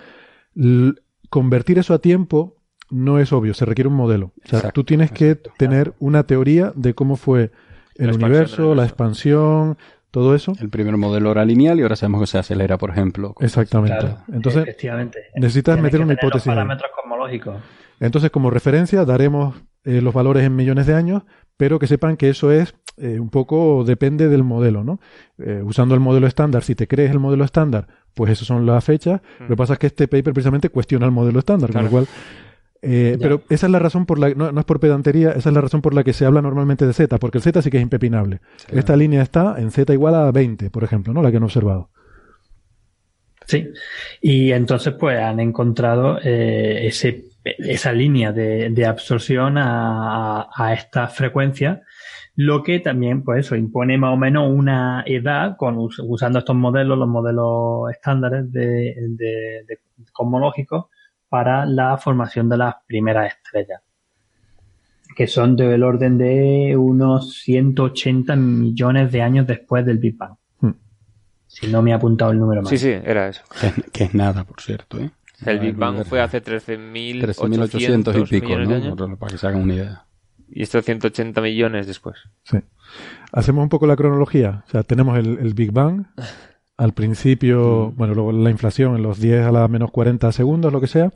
[0.56, 0.94] L-
[1.28, 2.56] convertir eso a tiempo
[2.90, 4.32] no es obvio, se requiere un modelo.
[4.44, 5.52] O sea, Exacto, tú tienes que exacto.
[5.58, 7.52] tener una teoría de cómo fue
[7.94, 9.76] el La universo, la expansión,
[10.10, 10.54] todo eso.
[10.58, 13.34] El primer modelo era lineal y ahora sabemos que se acelera, por ejemplo.
[13.38, 13.96] Exactamente.
[13.98, 15.18] Claro, Entonces, efectivamente.
[15.36, 17.56] necesitas Tienes meter una hipótesis Los parámetros cosmológicos.
[18.00, 19.54] entonces, como referencia, daremos
[19.84, 21.22] eh, los valores en millones de años,
[21.56, 25.00] pero que sepan que eso es eh, un poco depende del modelo, ¿no?
[25.38, 28.84] Eh, usando el modelo estándar, si te crees el modelo estándar, pues esas son las
[28.84, 29.20] fechas.
[29.46, 32.08] Lo que pasa es que este paper precisamente cuestiona el modelo estándar, con lo cual.
[32.82, 35.54] eh, pero esa es la razón por la no, no es por pedantería, esa es
[35.54, 37.76] la razón por la que se habla normalmente de Z, porque el Z sí que
[37.78, 38.40] es impepinable.
[38.70, 41.22] Esta línea está en Z igual a 20, por ejemplo, ¿no?
[41.22, 41.90] La que han observado.
[43.46, 43.68] Sí,
[44.20, 51.08] y entonces pues han encontrado eh, ese, esa línea de, de absorción a, a esta
[51.08, 51.82] frecuencia,
[52.42, 56.96] Lo que también, pues eso, impone más o menos una edad con, usando estos modelos,
[56.96, 59.78] los modelos estándares de, de, de
[60.10, 60.86] cosmológicos,
[61.28, 63.82] para la formación de las primeras estrellas,
[65.14, 70.36] que son del orden de unos 180 millones de años después del Big Bang.
[70.60, 70.72] Hmm.
[71.46, 72.70] Si no me ha apuntado el número más.
[72.70, 73.42] Sí, sí, era eso.
[73.60, 75.10] Que, que es nada, por cierto, ¿eh?
[75.44, 79.04] El Big Bang fue hace 13.800 13.800 y pico, millones de ¿no?
[79.04, 79.18] años.
[79.18, 80.06] Para que se hagan una idea.
[80.52, 82.16] Y esto 180 millones después.
[82.44, 82.58] Sí.
[83.32, 84.64] Hacemos un poco la cronología.
[84.66, 86.06] O sea, tenemos el, el Big Bang.
[86.76, 90.80] Al principio, bueno, luego la inflación en los 10 a la menos 40 segundos, lo
[90.80, 91.12] que sea.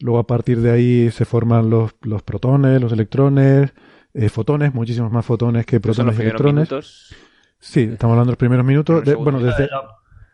[0.00, 3.72] Luego a partir de ahí se forman los, los protones, los electrones,
[4.14, 6.54] eh, fotones, muchísimos más fotones que protones y electrones.
[6.68, 7.14] minutos.
[7.60, 9.04] Sí, estamos hablando de los primeros minutos.
[9.04, 9.68] de- bueno, desde,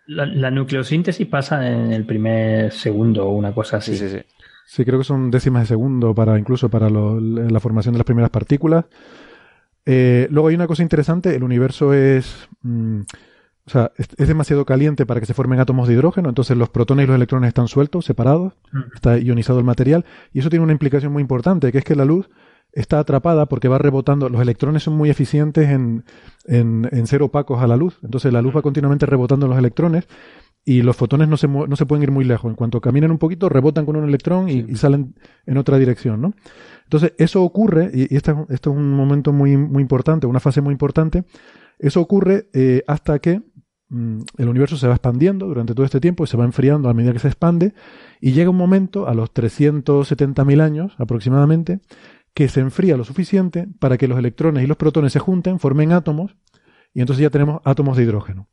[0.06, 3.94] La, la nucleosíntesis pasa en el primer segundo o una cosa así.
[3.96, 4.24] Sí, sí, sí.
[4.68, 8.04] Sí, creo que son décimas de segundo para incluso para lo- la formación de las
[8.04, 8.84] primeras partículas.
[9.84, 13.00] Eh, luego hay una cosa interesante, el universo es, mm,
[13.66, 16.70] o sea, es, es demasiado caliente para que se formen átomos de hidrógeno, entonces los
[16.70, 18.54] protones y los electrones están sueltos, separados,
[18.94, 22.04] está ionizado el material, y eso tiene una implicación muy importante, que es que la
[22.04, 22.28] luz
[22.72, 26.04] está atrapada porque va rebotando, los electrones son muy eficientes en,
[26.46, 29.58] en, en ser opacos a la luz, entonces la luz va continuamente rebotando en los
[29.58, 30.08] electrones,
[30.68, 32.50] y los fotones no se, no se pueden ir muy lejos.
[32.50, 35.14] En cuanto caminan un poquito, rebotan con un electrón y, y salen
[35.46, 36.34] en otra dirección, ¿no?
[36.82, 40.40] Entonces, eso ocurre, y, y este es- esto es un momento muy, muy importante, una
[40.40, 41.24] fase muy importante,
[41.78, 43.42] eso ocurre eh, hasta que
[43.90, 46.94] mm, el universo se va expandiendo durante todo este tiempo y se va enfriando a
[46.94, 47.72] medida que se expande,
[48.20, 51.80] y llega un momento, a los 370.000 años aproximadamente,
[52.34, 55.92] que se enfría lo suficiente para que los electrones y los protones se junten, formen
[55.92, 56.36] átomos,
[56.92, 58.48] y entonces ya tenemos átomos de hidrógeno.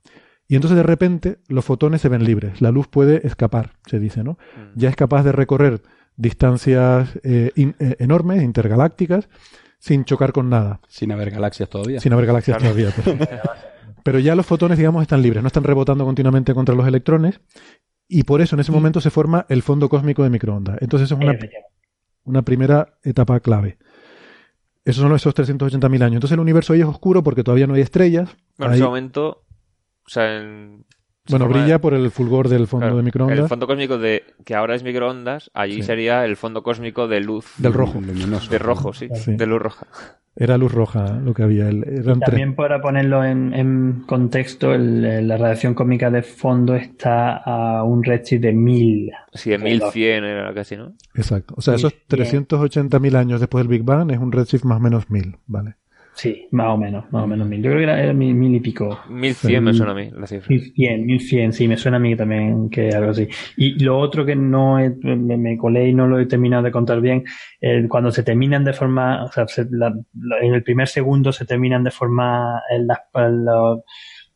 [0.53, 4.23] Y entonces de repente los fotones se ven libres, la luz puede escapar, se dice,
[4.23, 4.37] ¿no?
[4.75, 5.81] Ya es capaz de recorrer
[6.15, 9.29] distancias eh, in- eh, enormes, intergalácticas,
[9.79, 11.99] sin chocar con nada, Sin haber galaxias todavía.
[11.99, 12.89] sin haber galaxias todavía.
[13.03, 13.17] Pero,
[14.03, 17.39] pero ya los fotones, digamos, están libres, no están rebotando continuamente contra los electrones,
[18.07, 20.77] y por eso en ese momento se forma el fondo cósmico de microondas.
[20.81, 21.31] Entonces eso es una,
[22.25, 23.77] una primera etapa clave.
[24.85, 26.15] Esos son esos 380.000 años.
[26.15, 28.29] Entonces el universo ahí es oscuro porque todavía no hay estrellas.
[28.57, 29.42] Bueno, en ese momento,
[30.05, 30.85] o sea, en...
[31.25, 33.39] se bueno, brilla por el fulgor del fondo claro, de microondas.
[33.39, 35.83] El fondo cósmico de que ahora es microondas, allí Sí.
[35.83, 37.45] sería el fondo cósmico de luz.
[37.57, 37.99] Del rojo.
[38.01, 38.49] Luminoso.
[38.51, 39.07] De rojo, sí.
[39.15, 39.35] Sí.
[39.35, 39.87] De luz roja.
[40.35, 41.69] Era luz roja lo que había.
[41.69, 42.21] el- Eran tres.
[42.21, 48.03] También para ponerlo en, en contexto, el- la radiación cósmica de fondo está a un
[48.03, 49.11] redshift de 1000.
[49.33, 50.93] Sí, en 1100 era casi, ¿no?
[51.13, 51.53] Exacto.
[51.55, 52.25] O sea, esos Bien.
[52.47, 55.75] 380.000 años después del Big Bang es un redshift más o menos 1000, ¿vale?
[56.15, 57.61] Sí, más o menos, más o menos 1000.
[57.63, 58.99] Yo creo que era, era mil, mil y pico.
[59.09, 60.47] 1100 me suena a mí la cifra.
[60.47, 63.27] 1100, 1100, sí, me suena a mí también que algo así.
[63.57, 66.71] Y lo otro que no he- me, me colé y no lo he terminado de
[66.71, 67.23] contar bien,
[67.59, 69.89] eh, cuando se terminan de formar, o sea, se- la-
[70.19, 72.99] la- en el primer segundo se terminan de formar eh, las-
[73.31, 73.79] los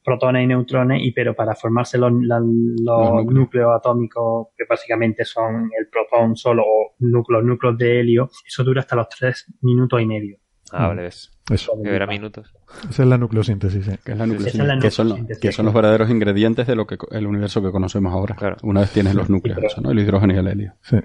[0.04, 3.26] protones y neutrones, y pero para formarse los, la- los núcleos.
[3.34, 8.82] núcleos atómicos, que básicamente son el protón solo o núcleos, núcleos de helio, eso dura
[8.82, 10.38] hasta los tres minutos y medio.
[10.72, 11.32] Ah, vale, ves.
[11.50, 11.72] Eso.
[11.82, 12.54] Que era minutos.
[12.90, 13.92] Esa es la nucleosíntesis, sí.
[14.04, 15.42] Que, es la Esa nucleosíntesis, es la que, son, nucleosíntesis.
[15.42, 18.36] que son los verdaderos ingredientes de lo que el universo que conocemos ahora.
[18.36, 18.58] Claro.
[18.64, 19.92] Una vez tienes los núcleos, eso, ¿no?
[19.92, 20.74] El hidrógeno y el helio.
[20.82, 20.98] sí.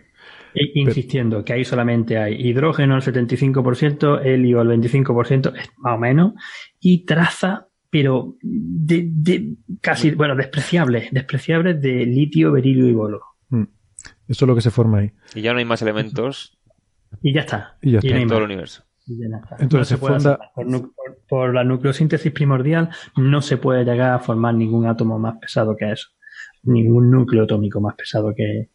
[0.54, 5.98] E- Insistiendo que ahí solamente hay hidrógeno al 75%, helio al 25%, es más o
[5.98, 6.32] menos,
[6.78, 13.20] y traza, pero de, de casi, bueno, despreciables, despreciables de litio, berilio y bolo.
[13.48, 13.62] Mm.
[14.28, 15.12] Eso es lo que se forma ahí.
[15.34, 16.58] Y ya no hay más elementos
[17.22, 17.78] Y ya está.
[17.80, 18.10] Y ya está.
[18.10, 18.84] no hay en todo el universo.
[19.58, 20.38] Entonces se funda-
[21.28, 25.90] por la nucleosíntesis primordial no se puede llegar a formar ningún átomo más pesado que
[25.92, 26.08] eso.
[26.62, 28.70] Ningún núcleo atómico más pesado que,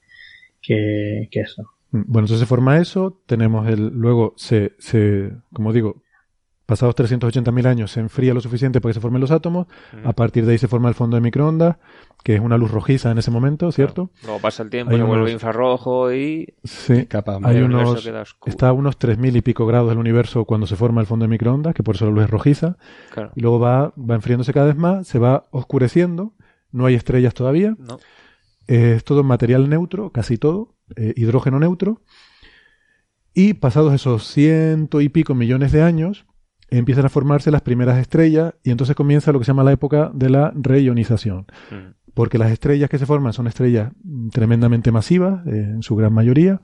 [0.61, 1.63] que, que eso.
[1.91, 6.03] Mm, Bueno, entonces se forma eso, tenemos el, luego se, se, como digo,
[6.68, 9.65] pasados 380.000 años se enfría lo suficiente para que se formen los átomos,
[10.03, 11.78] a partir de ahí se forma el fondo de microondas,
[12.24, 14.11] que es una luz rojiza en ese momento, ¿cierto?
[14.24, 17.05] Luego pasa el tiempo, Hay vuelve unos- infrarrojo y Sí.
[17.07, 20.76] Capa Hay unos, queda está a unos 3.000 y pico grados del universo cuando se
[20.76, 22.78] forma el fondo de microondas, que por eso la luz es rojiza,
[23.13, 23.32] Claro.
[23.34, 26.34] y luego va, va enfriándose cada vez más, se va oscureciendo,
[26.72, 27.97] no hay estrellas todavía, No.
[28.68, 32.01] es todo material neutro, casi todo, eh, hidrógeno neutro.
[33.34, 36.26] Y pasados esos ciento y pico millones de años,
[36.70, 40.11] empiezan a formarse las primeras estrellas y entonces comienza lo que se llama la época
[40.13, 41.45] de la reionización.
[41.72, 41.93] Mm.
[42.13, 43.91] Porque las estrellas que se forman son estrellas
[44.32, 46.61] tremendamente masivas, eh, en su gran mayoría,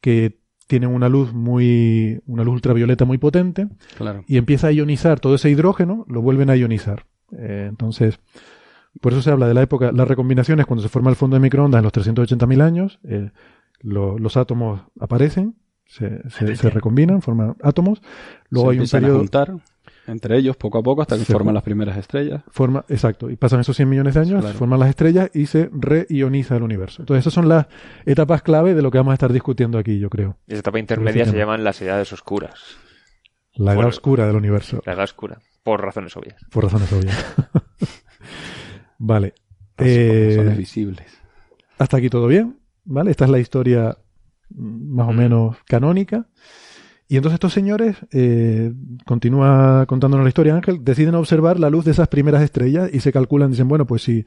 [0.00, 3.68] que tienen una luz muy, una luz ultravioleta muy potente,
[3.98, 4.24] Claro.
[4.26, 7.04] y empieza a ionizar todo ese hidrógeno, lo vuelven a ionizar.
[7.36, 8.18] Eh, entonces,
[9.00, 11.40] por eso se habla de la época, las recombinaciones cuando se forma el fondo de
[11.40, 13.30] microondas en los 380.000 años, eh,
[13.80, 15.54] lo- los átomos aparecen,
[15.92, 18.00] se, se- se recombinan, forman átomos,
[18.48, 19.52] luego Se hay un empiezan a periodo, juntar.
[20.06, 22.42] entre ellos poco a poco hasta que Se forman las primeras estrellas.
[22.50, 24.58] Forma, exacto, y pasan esos 100 millones de años, Claro.
[24.58, 27.02] forman las estrellas y se reioniza el universo.
[27.02, 27.66] Entonces, esas son las
[28.06, 30.36] etapas clave de lo que vamos a estar discutiendo aquí, yo creo.
[30.46, 32.54] Y esa etapa intermedia se llaman las edades oscuras.
[33.54, 33.88] La edad Bueno.
[33.90, 35.38] oscura del universo, La edad oscura.
[35.62, 36.36] Por razones obvias.
[36.50, 37.36] por razones obvias.
[38.98, 39.34] vale.
[39.78, 41.06] Eh, visibles.
[41.78, 43.10] hasta aquí todo bien, ¿vale?
[43.10, 43.96] Esta es la historia
[44.56, 46.26] más o menos canónica.
[47.12, 48.72] Y entonces estos señores, eh,
[49.04, 53.12] continúa contándonos la historia Ángel, deciden observar la luz de esas primeras estrellas y se
[53.12, 54.24] calculan, dicen, bueno, pues si,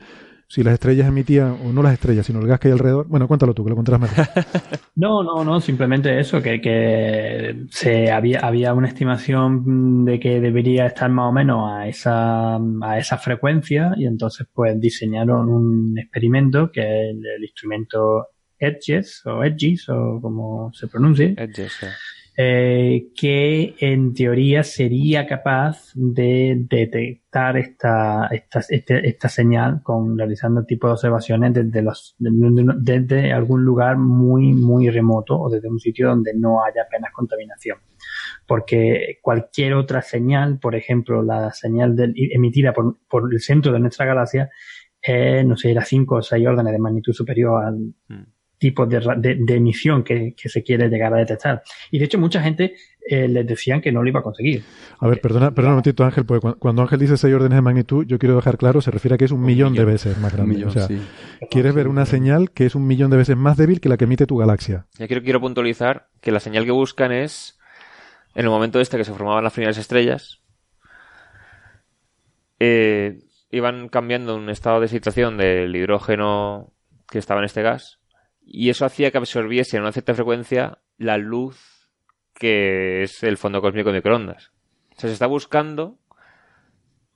[0.48, 3.28] si las estrellas emitían, o no las estrellas, sino el gas que hay alrededor, bueno,
[3.28, 4.26] cuéntalo tú, que lo contarás mejor.
[4.98, 10.86] No, no, no, simplemente eso, que, que se había, había una estimación de que debería
[10.86, 16.72] estar más o menos a esa, a esa frecuencia y entonces pues diseñaron un experimento
[16.72, 18.28] que el instrumento
[18.68, 21.86] EDGES o EDGES o como se pronuncie, Edges, sí.
[22.38, 30.60] eh, que en teoría sería capaz de detectar esta, esta, este- esta señal con realizando
[30.62, 35.70] el tipo de observaciones desde, los, desde, desde algún lugar muy, muy remoto o desde
[35.70, 37.78] un sitio donde no haya apenas contaminación.
[38.48, 44.06] Porque cualquier otra señal, por ejemplo, la señal emitida por, por el centro de nuestra
[44.06, 44.50] galaxia,
[45.02, 47.76] eh, no sé, era 5 o 6 órdenes de magnitud superior al,
[48.08, 48.24] Mm.
[48.58, 51.62] Tipo de, ra- de- de emisión que, que se quiere llegar a detectar.
[51.92, 52.76] Y de hecho mucha gente
[53.08, 54.64] eh, les decían que no lo iba a conseguir.
[55.00, 57.62] A ver, perdona, perdona un momentito, Ángel, porque cu- cuando Ángel dice seis órdenes de
[57.62, 60.18] magnitud, yo quiero dejar claro, se refiere a que es un, Un millón, de veces
[60.18, 60.56] más grande.
[60.56, 61.00] millón, o sea, sí.
[61.52, 64.06] quieres ver una señal que es un millón de veces más débil que la que
[64.06, 64.86] emite tu galaxia.
[64.98, 67.60] Ya quiero, quiero puntualizar que la señal que buscan es
[68.34, 70.42] en el momento este que se formaban las primeras estrellas.
[72.60, 73.20] eh,
[73.52, 76.74] iban cambiando un estado de situación del hidrógeno
[77.10, 78.00] que estaba en este gas
[78.46, 81.90] y eso hacía que absorbiese a una cierta frecuencia la luz
[82.34, 84.52] que es el fondo cósmico de microondas.
[84.96, 85.98] O sea, se está buscando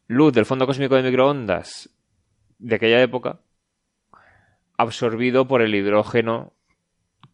[0.08, 1.90] luz del fondo cósmico de microondas
[2.58, 3.40] de aquella época
[4.78, 6.54] absorbido por el hidrógeno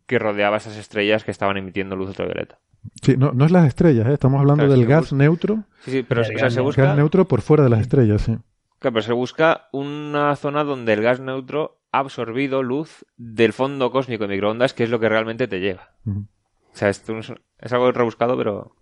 [0.07, 2.59] que rodeaba esas estrellas que estaban emitiendo luz ultravioleta.
[3.01, 4.13] Sí, no, no es las estrellas, ¿eh?
[4.13, 6.63] estamos hablando Claro, del gas busca- neutro, Sí, sí, pero El o sea, se neutro.
[6.65, 8.33] busca, gas neutro por fuera de las estrellas, sí.
[8.79, 14.25] claro, pero se busca una zona donde el gas neutro absorbido luz del fondo cósmico
[14.25, 15.91] de microondas, que es lo que realmente te llega.
[16.05, 16.27] Ujú.
[16.73, 18.75] O sea, esto es, es algo rebuscado, pero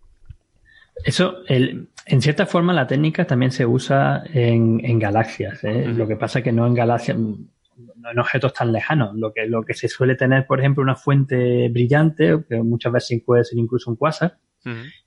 [1.06, 5.64] Eso, el, en cierta forma, la técnica también se usa en, en galaxias.
[5.64, 5.88] ¿eh?
[5.88, 9.16] Lo que pasa es que no en galaxias, no en objetos tan lejanos.
[9.16, 13.22] Lo que, lo que se suele tener, por ejemplo, una fuente brillante, que muchas veces
[13.26, 14.38] puede ser incluso un quasar,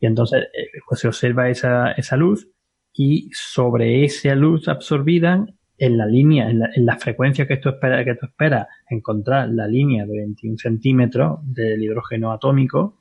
[0.01, 2.47] y entonces eh, pues se observa esa, esa luz
[2.93, 5.47] y sobre esa luz absorbida
[5.79, 9.49] en la línea, en la, en la frecuencia que tú esperas que tú esperas encontrar
[9.51, 12.99] la línea de 21 centímetros del hidrógeno atómico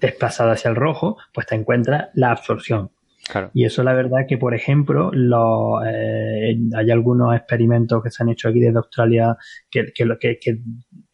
[0.00, 2.90] desplazada hacia el rojo, pues te encuentras la absorción.
[3.30, 3.50] claro.
[3.52, 8.30] Y eso la verdad que, por ejemplo, lo, eh, hay algunos experimentos que se han
[8.30, 9.36] hecho aquí desde Australia
[9.70, 10.58] que, que, lo- que- que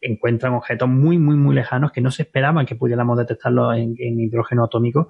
[0.01, 4.19] encuentran objetos muy, muy, muy lejanos que no se esperaban que pudiéramos detectarlos en, en
[4.19, 5.07] hidrógeno atómico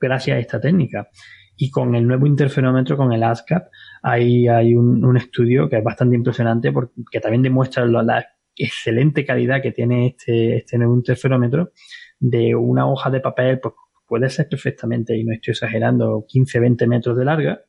[0.00, 1.08] gracias a esta técnica.
[1.56, 3.68] Y con el nuevo interferómetro, con el ASCAP,
[4.06, 9.62] hay, hay un, un estudio que es bastante impresionante porque también demuestra la excelente calidad
[9.62, 11.72] que tiene este, este interferómetro
[12.20, 13.74] de una hoja de papel, pues
[14.06, 17.62] puede ser perfectamente, y no estoy exagerando, 15, 20 metros de larga,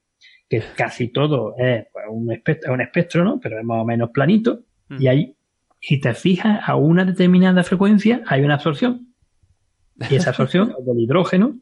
[0.49, 3.39] que casi todo es pues, un, espectro, un espectro, ¿no?
[3.39, 4.65] Pero es más o menos planito,
[4.99, 5.37] y ahí,
[5.79, 9.13] si te fijas a una determinada frecuencia, hay una absorción.
[10.09, 11.57] Y esa absorción es del hidrógeno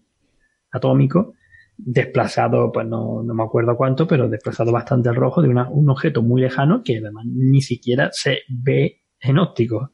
[0.72, 1.36] atómico,
[1.78, 5.90] desplazado, pues no, no me acuerdo cuánto, pero desplazado bastante al rojo de una- un
[5.90, 9.92] objeto muy lejano que además ni siquiera se ve en óptico.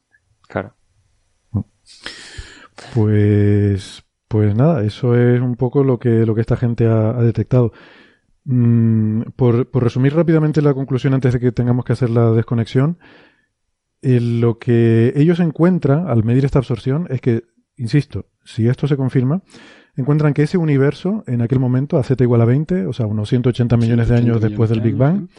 [0.47, 0.75] Claro.
[2.93, 7.21] Pues, pues nada, eso es un poco lo que, lo que esta gente ha, ha
[7.23, 7.71] detectado.
[8.45, 12.97] Mm, por, por resumir rápidamente la conclusión antes de que tengamos que hacer la desconexión,
[14.01, 17.43] eh, lo que ellos encuentran al medir esta absorción es que,
[17.75, 19.43] insisto, si esto se confirma,
[20.01, 23.29] encuentran que ese universo en aquel momento, a z igual a 20, o sea, unos
[23.29, 25.29] 180 millones de 180 años después del Big Bang, años,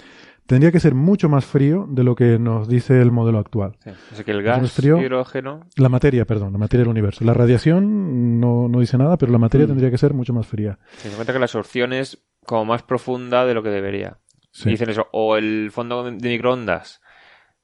[0.47, 3.77] tendría que ser mucho más frío de lo que nos dice el modelo actual.
[3.85, 3.91] Sí.
[4.13, 7.25] Así que el gas frío- hidrógeno La materia, perdón, la materia del universo.
[7.25, 9.71] La radiación no, no dice nada, pero la materia Mm.
[9.71, 10.79] tendría que ser mucho más fría.
[10.97, 14.19] se cuenta que la absorción es como más profunda de lo que debería.
[14.51, 14.71] Sí.
[14.71, 17.01] Dicen eso, o el fondo de microondas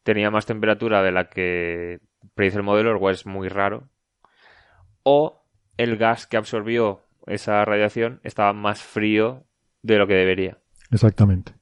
[0.04, 1.98] tenía más temperatura de la que
[2.34, 3.88] predice el modelo, lo cual es muy raro,
[5.02, 5.42] o
[5.76, 9.44] el gas que absorbió esa radiación estaba más frío
[9.82, 10.58] de lo que debería.
[10.90, 11.52] Exactamente.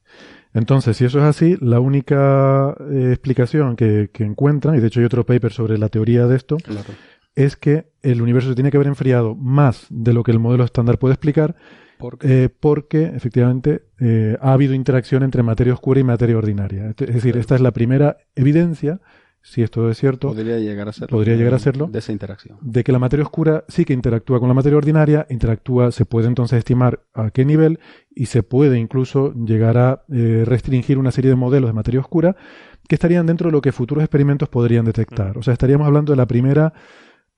[0.53, 5.01] Entonces, si eso es así, la única eh, explicación que, que encuentran, y de hecho
[5.01, 6.95] hay otro paper sobre la teoría de esto, Claro.
[7.35, 10.62] es que el universo se tiene que haber enfriado más de lo que el modelo
[10.65, 11.57] estándar puede explicar,
[12.21, 16.95] eh, porque efectivamente eh, ha habido interacción entre materia oscura y materia ordinaria.
[16.99, 19.01] Es decir, esta es la primera evidencia,
[19.47, 21.18] si esto es cierto, Podría llegar a serlo.
[21.18, 22.57] podría llegar a serlo, De esa interacción.
[22.62, 26.28] de que la materia oscura sí que interactúa con la materia ordinaria, interactúa, se puede
[26.28, 27.78] entonces estimar a qué nivel
[28.14, 32.36] y se puede incluso llegar a eh, restringir una serie de modelos de materia oscura
[32.88, 35.36] que estarían dentro de lo que futuros experimentos podrían detectar.
[35.36, 36.72] O sea, estaríamos hablando de la primera,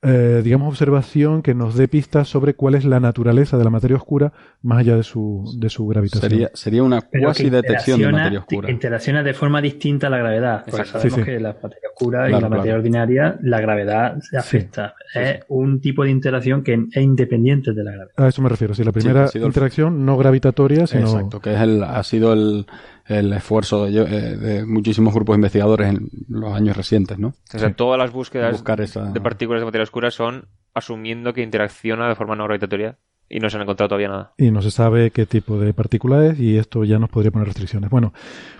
[0.03, 3.97] eh, digamos, observación que nos dé pistas sobre cuál es la naturaleza de la materia
[3.97, 4.31] oscura
[4.61, 6.29] más allá de su, de su gravitación.
[6.29, 8.69] Sería, sería una cuasi detección de materia oscura.
[8.69, 10.63] Interacciona de forma distinta a la gravedad.
[10.69, 11.25] Porque sabemos Sí, sí.
[11.25, 14.93] que la materia oscura y Claro, la materia ordinaria, la gravedad se afecta.
[15.15, 18.13] es un tipo de interacción que es independiente de la gravedad.
[18.17, 18.75] A eso me refiero.
[18.75, 22.67] Si la primera el- interacción no gravitatoria, sino Exacto, que es el, ha sido el,
[23.07, 27.29] el esfuerzo de, eh, de muchísimos grupos de investigadores en los años recientes, ¿no?
[27.53, 29.11] O sea, todas las búsquedas esa...
[29.11, 32.97] de partículas de materia oscura son asumiendo que interacciona de forma no gravitatoria
[33.29, 34.33] y no se han encontrado todavía nada.
[34.37, 37.47] y no se sabe qué tipo de partícula es y esto ya nos podría poner
[37.47, 37.89] restricciones.
[37.89, 38.13] Bueno,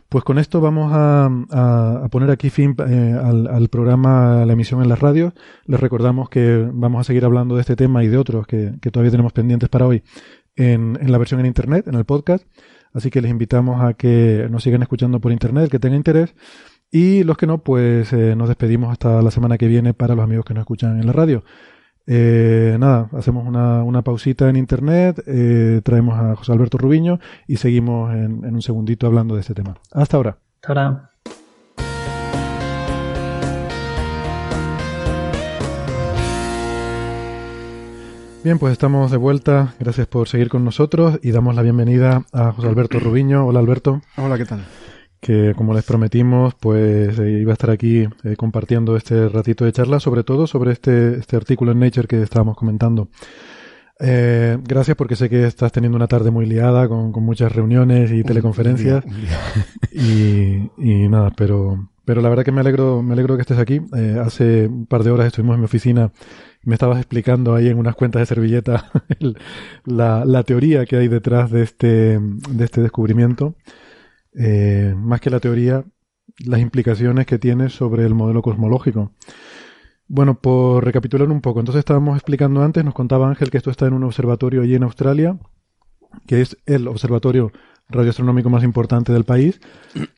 [0.10, 4.46] pues con esto vamos a, a- a poner aquí fin eh, al, al programa, a
[4.46, 5.34] la emisión en las radios.
[5.66, 8.92] Les recordamos que vamos a seguir hablando de este tema y de otros que, que
[8.92, 10.04] todavía tenemos pendientes para hoy
[10.58, 12.46] en, en la versión en Internet, en el podcast.
[12.98, 16.34] Así que les invitamos a que nos sigan escuchando por Internet, que tengan interés.
[16.90, 20.24] Y los que no, pues eh, nos despedimos hasta la semana que viene para los
[20.24, 21.44] amigos que nos escuchan en la radio.
[22.08, 28.12] Eh, nada, hacemos una, pausita en internet, eh, traemos a José Alberto Rubiño y seguimos
[28.16, 29.76] en, en un segundito hablando de este tema.
[29.92, 30.40] Hasta ahora.
[30.56, 31.17] Hasta ahora.
[38.48, 39.74] Bien, pues estamos de vuelta.
[39.78, 43.46] Gracias por seguir con nosotros y damos la bienvenida a José Alberto Rubiño.
[43.46, 44.64] Hola Alberto, Hola, ¿qué tal?
[45.20, 49.74] que como les prometimos, pues eh, iba a estar aquí eh, compartiendo este ratito de
[49.74, 53.10] charla, sobre todo sobre este, este artículo en Nature que estábamos comentando.
[54.00, 58.14] Eh, gracias porque sé que estás teniendo una tarde muy liada con, con muchas reuniones
[58.14, 59.04] y teleconferencias.
[59.04, 59.40] Un día,
[59.92, 60.72] un día.
[60.78, 63.82] y, y nada, pero, pero la verdad que me alegro, me alegro que estés aquí.
[63.94, 66.14] Eh, hace un par de horas estuvimos en mi oficina
[66.64, 69.38] me estabas explicando ahí en unas cuentas de servilleta el-
[69.86, 73.56] la, teoría que hay detrás de este, de este descubrimiento.
[74.40, 75.84] Eh, más que la teoría,
[76.46, 79.12] las implicaciones que tiene sobre el modelo cosmológico.
[80.08, 83.88] Bueno, por recapitular un poco, entonces estábamos explicando antes, nos contaba Ángel que esto está
[83.88, 85.38] en un observatorio allí en Australia,
[86.26, 87.52] que es el observatorio
[87.90, 89.60] radioastronómico más importante del país,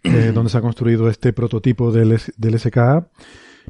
[0.03, 3.07] eh, donde se ha construido este prototipo del, del SKA,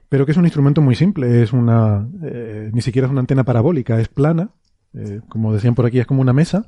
[0.10, 3.44] pero que es un instrumento muy simple, es una, eh, ni siquiera es una antena
[3.44, 4.50] parabólica, es plana,
[4.92, 6.66] eh, como decían por aquí, es como una mesa,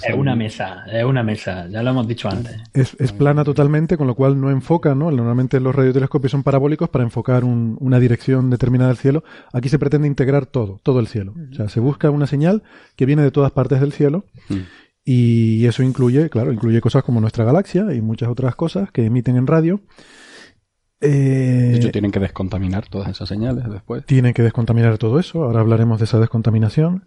[0.00, 2.56] Es una mesa, es una mesa, ya lo hemos dicho antes.
[2.72, 5.10] es, es plana totalmente, con lo cual no enfoca, ¿no?
[5.10, 9.24] Normalmente los radiotelescopios son parabólicos para enfocar un- una dirección determinada del cielo.
[9.52, 11.34] Aquí se pretende integrar todo, todo el cielo.
[11.50, 12.62] O sea, se busca una señal
[12.94, 14.54] que viene de todas partes del cielo Mm.
[15.04, 19.36] y eso incluye, claro, incluye cosas como nuestra galaxia y muchas otras cosas que emiten
[19.36, 19.80] en radio.
[21.04, 24.04] Eh, De hecho, tienen que descontaminar todas esas señales después.
[24.06, 25.44] tienen que descontaminar todo eso.
[25.44, 27.04] Ahora hablaremos de esa descontaminación.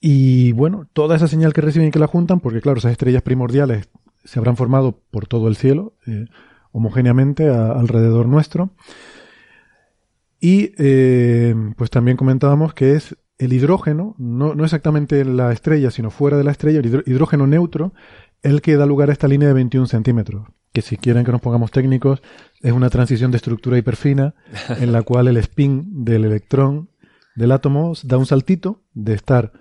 [0.00, 3.22] Y bueno, toda esa señal que reciben y que la juntan, porque claro, esas estrellas
[3.22, 3.88] primordiales
[4.24, 6.26] se habrán formado por todo el cielo, eh,
[6.72, 8.70] homogéneamente a- alrededor nuestro.
[10.40, 15.90] Y eh, pues también comentábamos que es el hidrógeno, no, no exactamente en la estrella,
[15.90, 17.92] sino fuera de la estrella, el hidrógeno neutro,
[18.42, 20.46] el que da lugar a esta línea de 21 centímetros.
[20.76, 22.20] Que si quieren que nos pongamos técnicos,
[22.60, 24.34] es una transición de estructura hiperfina
[24.78, 26.90] en la cual el spin del electrón
[27.34, 29.52] del átomo da un saltito de estar.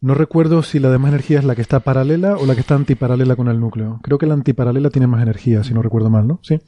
[0.00, 2.60] No recuerdo si la de más energía es la que está paralela o la que
[2.62, 4.00] está antiparalela con el núcleo.
[4.02, 6.40] Creo que la antiparalela tiene más energía, si no recuerdo mal, ¿no?
[6.42, 6.60] Sí.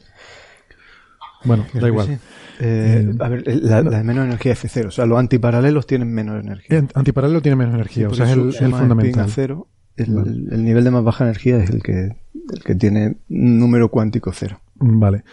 [1.42, 2.06] Bueno, da igual.
[2.06, 2.12] Sí.
[2.60, 4.86] Eh, Eh, a ver, la, la de menos energía es F0.
[4.86, 6.78] O sea, los antiparalelos tienen menos energía.
[6.78, 9.24] Eh, Antiparalelo tiene menos energía, o sea, es el, el fundamental.
[9.24, 9.66] a cero.
[9.96, 10.30] El, Vale.
[10.30, 12.16] el nivel de más baja energía es el que,
[12.52, 14.60] el que tiene un número cuántico cero.
[14.76, 15.24] Vale.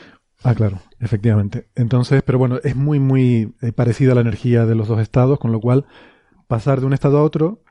[0.43, 1.67] Ah, claro, efectivamente.
[1.75, 5.51] Entonces, pero bueno, es muy, muy eh, parecida la energía de los dos estados, con
[5.51, 5.85] lo cual
[6.47, 7.63] pasar de un estado a otro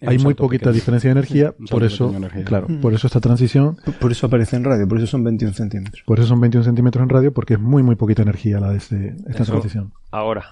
[0.00, 0.74] Es hay muy poquita pequeño.
[0.74, 2.44] diferencia de energía, por eso, energía.
[2.44, 2.80] claro, Mm.
[2.80, 6.02] por eso esta transición, Por- Por eso aparece en radio, por eso son 21 centímetros.
[6.06, 8.76] por eso son 21 centímetros en radio, porque es muy, muy poquita energía la de
[8.78, 9.52] este- esta Eso.
[9.52, 9.92] transición.
[10.10, 10.44] Ahora.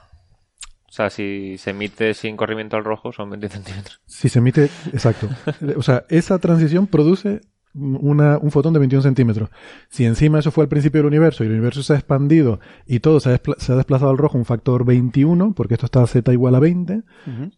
[0.94, 4.00] O sea, si se emite sin corrimiento al rojo, son 20 centímetros.
[4.06, 5.28] Si se emite, exacto.
[5.76, 7.40] O sea, esa transición produce
[7.74, 9.50] una, un fotón de 21 centímetros.
[9.88, 13.00] Si encima eso fue al principio del universo y el universo se ha expandido y
[13.00, 16.06] todo se ha, se ha desplazado al rojo un factor 21, porque esto está a
[16.06, 17.02] z igual a 20,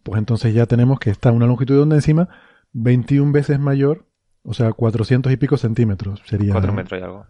[0.01, 2.29] pues entonces ya tenemos que está una longitud de onda encima
[2.73, 4.07] 21 veces mayor,
[4.41, 6.23] o sea, 400 y pico centímetros.
[6.25, 7.27] Sería 4 metros y algo.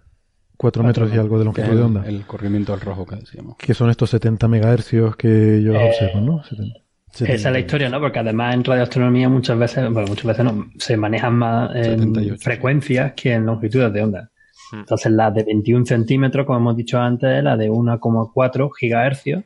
[0.58, 2.04] 4 metros y algo de longitud de onda.
[2.06, 3.58] El, corrimiento al rojo que decíamos.
[3.58, 6.44] Que son estos 70 megahercios que ellos Eh, observan, ¿no?
[6.44, 6.80] 70.
[7.14, 8.00] Esa es la historia, ¿no?
[8.00, 12.36] Porque además en radioastronomía muchas veces, bueno, muchas veces no, se manejan más en 78.
[12.40, 14.30] frecuencias que en longitudes de onda.
[14.74, 19.44] Entonces la de 21 centímetros, como hemos dicho antes, la de 1,4 gigahercios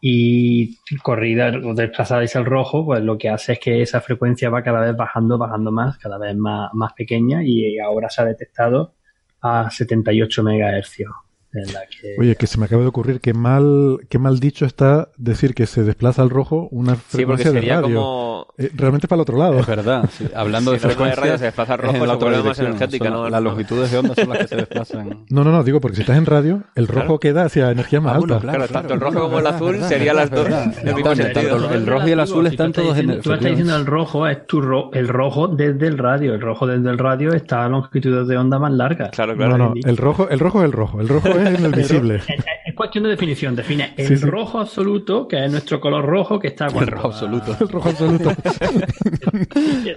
[0.00, 4.48] y corrida o desplazada hacia el rojo, pues lo que hace es que esa frecuencia
[4.48, 8.24] va cada vez bajando, bajando más, cada vez más, más pequeña y ahora se ha
[8.24, 8.94] detectado
[9.42, 11.27] a 78 megahercios.
[11.54, 14.66] En la que, Oye, que se me acaba de ocurrir que mal, qué mal dicho
[14.66, 17.94] está decir que se desplaza al rojo una Sí, porque frecuencia de sería radio.
[17.96, 18.46] como...
[18.58, 19.58] Eh, realmente para el otro lado.
[19.58, 20.26] Es verdad, sí.
[20.34, 22.42] hablando de Si es de frecuencia, radio, se desplaza al rojo, es en la otra
[22.42, 23.24] más energética, Son ¿no?
[23.24, 25.24] la- Las longitudes de onda son las que se desplazan.
[25.30, 27.20] No, no, no, digo porque si estás en radio, el rojo Claro.
[27.20, 28.48] queda hacia energía más Ah, bueno, alta.
[28.52, 30.46] Claro, tanto el rojo como el azul serían las dos
[30.82, 34.46] el rojo y el azul están todos en el- Tú estás diciendo el rojo es
[34.46, 36.34] tu ro- el rojo desde el radio.
[36.34, 39.10] El rojo desde el radio está a longitudes de onda más largas.
[39.10, 39.56] Claro, claro.
[39.56, 42.10] No, no, el rojo, el rojo es el rojo, el rojo es el.
[42.12, 42.24] Es,
[42.66, 43.54] es cuestión de definición.
[43.56, 44.24] Define el Sí, sí.
[44.24, 47.56] rojo absoluto, que es nuestro color rojo, que está El rojo absoluto.
[47.60, 48.32] El rojo absoluto.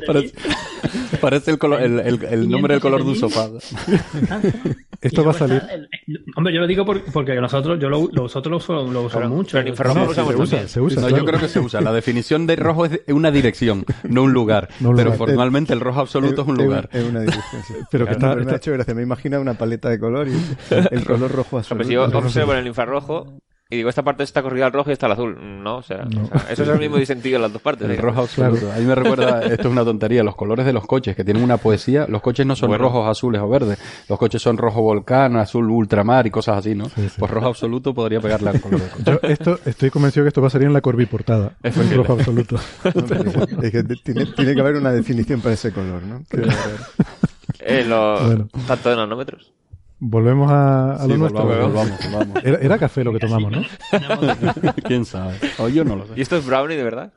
[0.07, 0.33] Parece,
[1.19, 3.47] parece el, color- el, el- el nombre del color de un sofá.
[5.01, 5.57] Esto va a salir.
[5.57, 8.91] está el- el- hombre, yo lo digo por- porque nosotros, yo lo, nosotros lo, uso-
[8.91, 9.51] lo usamos mucho.
[9.53, 11.01] pero en infrarrojo No, lo sí, se usa, se usa.
[11.01, 11.23] No, claro.
[11.23, 11.81] yo creo que se usa.
[11.81, 14.69] La definición de rojo es una dirección, no un lugar.
[14.79, 15.17] No un pero lugar.
[15.27, 16.89] formalmente el rojo absoluto es un lugar.
[16.91, 17.73] Es una dirección, sí.
[17.91, 18.93] Pero que No, está- me está- ha hecho gracia.
[18.93, 20.33] Me imagino una paleta de color y
[20.91, 21.73] el color rojo azul.
[21.75, 23.25] Hombre, si yo observo en el infrarrojo
[23.73, 25.37] y digo, esta parte está corrida al rojo y está al azul.
[25.63, 26.23] No, o sea, No.
[26.23, 27.83] o sea, eso es el mismo disentido en las dos partes.
[27.85, 28.15] El digamos.
[28.15, 28.69] rojo absoluto.
[28.69, 31.41] A mí me recuerda, esto es una tontería, los colores de los coches, que tienen
[31.41, 32.05] una poesía.
[32.09, 32.83] Los coches no son Bueno.
[32.83, 33.79] rojos, azules o verdes.
[34.09, 36.83] Los coches son rojo volcán, azul ultramar y cosas así, ¿no?
[36.89, 37.15] Sí, sí.
[37.17, 39.03] Pues rojo absoluto podría pegarle al color del coche.
[39.05, 41.53] Yo esto, estoy convencido que esto va a salir en la corbiportada.
[41.63, 41.95] Es Un posible.
[42.03, 42.57] rojo absoluto.
[43.63, 46.21] Es que tiene, tiene que haber una definición para ese color, ¿no?
[47.59, 48.47] Eh, los- Bueno.
[48.67, 49.53] Tanto de nanómetros.
[50.03, 51.43] Volvemos a, a lo Sí, nuestro.
[51.45, 52.43] volvamos, volvamos, volvamos.
[52.43, 53.61] Era, era café lo que tomamos, ¿no?
[54.87, 55.35] ¿Quién sabe?
[55.59, 56.13] O yo no lo sé.
[56.15, 57.13] ¿Y esto es brownie de verdad?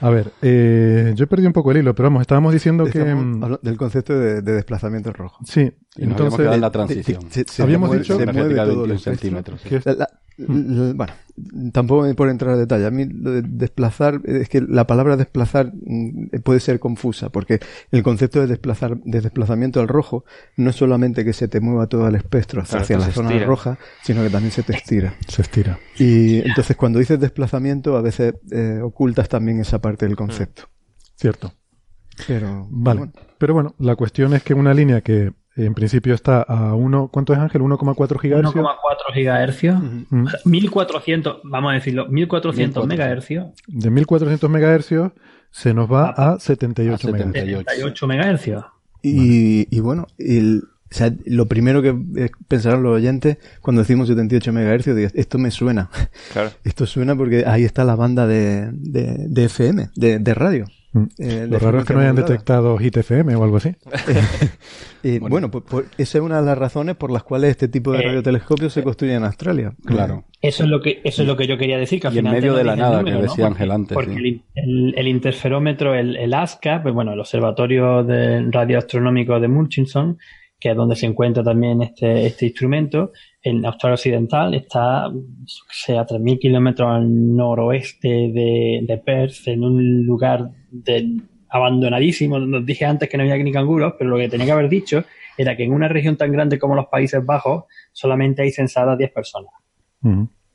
[0.00, 2.98] A ver, eh, yo he perdido un poco el hilo, pero vamos, estábamos diciendo que...
[2.98, 5.38] Estamos mm, hablando del concepto de, de desplazamiento rojo.
[5.46, 7.22] Sí, Y nos habíamos quedado en la transición.
[7.30, 9.20] Se- se Habíamos mueve- dicho- se mueve Energética de todo el 21 espectro.
[9.20, 9.60] centímetros.
[9.62, 9.68] sí.
[9.68, 10.08] que La-
[10.38, 11.12] bueno,
[11.72, 12.86] tampoco me por entrar a detalle.
[12.86, 17.60] A mí lo de desplazar, es que la palabra desplazar mm, puede ser confusa, porque
[17.90, 20.24] el concepto de desplazar, de desplazamiento al rojo
[20.56, 23.46] no es solamente que se te mueva todo el espectro hacia, Claro, la zona estira.
[23.46, 25.14] roja, sino que también se te estira.
[25.28, 25.78] se estira.
[25.98, 30.64] Y entonces cuando dices desplazamiento, a veces eh, ocultas también esa parte del concepto.
[31.16, 31.54] Cierto.
[32.26, 32.98] Pero, Vale.
[33.00, 37.08] bueno, Pero bueno, la cuestión es que una línea que en principio está a 1...
[37.12, 37.62] ¿Cuánto es Ángel?
[37.62, 38.54] 1,4 gigahercios.
[38.54, 39.82] 1,4 gigahercios.
[40.10, 40.26] Mm.
[40.44, 42.86] 1400, vamos a decirlo, 1400 1400.
[42.86, 43.46] megahercios.
[43.66, 45.12] De 1400 megahercios
[45.50, 47.58] se nos va a 78 A megahercios.
[47.64, 48.64] 78 megahercios.
[49.02, 54.06] Y, y bueno, el- o sea, lo primero que eh, pensarán los oyentes cuando decimos
[54.08, 55.90] 78 MHz, digo, esto me suena.
[56.32, 56.50] Claro.
[56.64, 60.66] Esto suena porque ahí está la banda de, de, de FM, de, de radio.
[61.18, 62.32] Eh, Lo raro es que no hayan modulada.
[62.32, 63.74] detectado Hit FM o algo así.
[65.02, 67.92] Eh, bueno, pues, pues esa es una de las razones por las cuales este tipo
[67.92, 69.72] de Eh, radiotelescopios se construye en Australia.
[69.84, 70.24] Claro.
[70.42, 72.00] Eso es lo que eso es lo que yo quería decir.
[72.00, 73.30] Que al Y en final medio te lo de la nada, número, que ¿no?
[73.30, 74.18] decía Porque- Ángel antes, Porque sí.
[74.18, 80.18] el, el- el interferómetro, el, el ASCA, pues bueno, el Observatorio de Radioastronómico de Murchison,
[80.58, 83.12] que es donde se encuentra también este, este instrumento,
[83.48, 85.08] en Australia Occidental, está
[85.70, 92.38] sea, a 3.000 kilómetros al noroeste de, de Perth, en un lugar de- abandonadísimo.
[92.40, 95.04] Nos dije antes que no había ni canguros, pero lo que tenía que haber dicho
[95.38, 99.12] era que en una región tan grande como los Países Bajos solamente hay censadas 10
[99.12, 99.52] personas.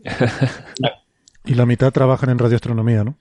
[1.46, 3.16] Y la mitad trabajan en radioastronomía, ¿no?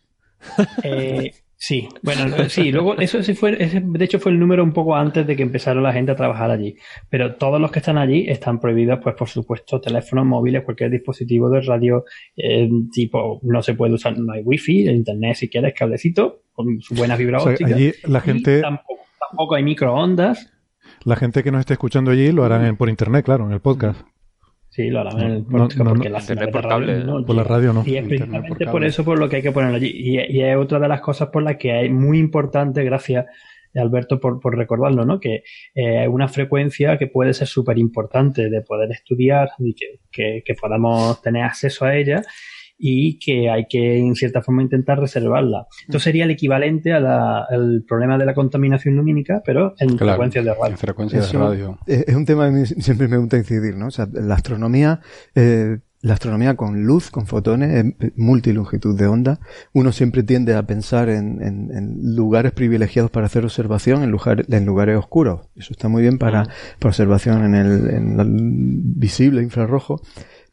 [0.82, 1.32] Eh,
[1.62, 4.96] sí, bueno, sí, luego eso sí fue, ese, de hecho fue el número un poco
[4.96, 6.74] antes de que empezara la gente a trabajar allí.
[7.10, 11.50] Pero todos los que están allí están prohibidos, pues por supuesto, teléfonos móviles, cualquier dispositivo
[11.50, 12.04] de radio,
[12.36, 16.80] eh, tipo, no se puede usar, no hay wifi, el internet si quieres, cablecito, con
[16.80, 17.74] su buena fibra O sea, óptica.
[17.76, 20.50] allí la Y gente, tampoco, tampoco hay microondas.
[21.04, 23.60] la gente que nos esté escuchando allí lo harán en- por internet, claro, en el
[23.60, 24.00] podcast.
[24.70, 26.12] Sí, lo harán en el No, podcast, no, porque no.
[26.14, 27.82] la Internet señal de portable, radio no Por la radio no.
[27.84, 28.86] Y es principalmente por por, cable.
[28.86, 29.90] eso por lo que hay que ponerlo allí.
[29.92, 33.26] Y, y es otra de las cosas por las que es muy importante, gracias
[33.74, 35.20] Alberto por, por recordarlo, ¿no?
[35.20, 35.42] Que
[35.74, 40.42] eh, es una frecuencia que puede ser súper importante de poder estudiar y que, que-
[40.44, 42.22] que podamos tener acceso a ella
[42.80, 45.66] y que hay que en cierta forma intentar reservarla.
[45.82, 50.12] Esto sería el equivalente a la- al problema de la contaminación lumínica, pero en Claro.
[50.14, 50.72] frecuencias de radio.
[50.72, 51.78] En frecuencia de radio.
[51.86, 53.88] Es es un tema que siempre me gusta incidir, ¿no?
[53.88, 55.00] O sea, la astronomía
[55.34, 59.38] eh, la astronomía con luz, con fotones, multilongitud de onda,
[59.74, 64.16] uno siempre tiende a pensar en, lugares privilegiados para hacer observación en,
[64.48, 65.50] en lugares oscuros.
[65.56, 66.46] Eso está muy bien para,
[66.82, 70.00] observación en el, visible infrarrojo,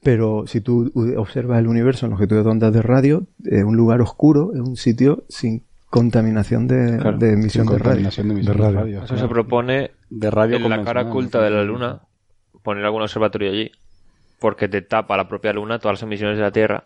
[0.04, 4.02] pero si tú observas el universo en longitud de ondas de radio, eh, un lugar
[4.02, 6.96] oscuro es un sitio sin contaminación de,
[7.32, 9.04] emisión, de, radio.
[9.04, 12.02] Eso se propone de radio en la cara oculta de la Luna
[12.62, 13.72] poner algún observatorio allí
[14.40, 16.84] porque te tapa la propia Luna todas las emisiones de la Tierra.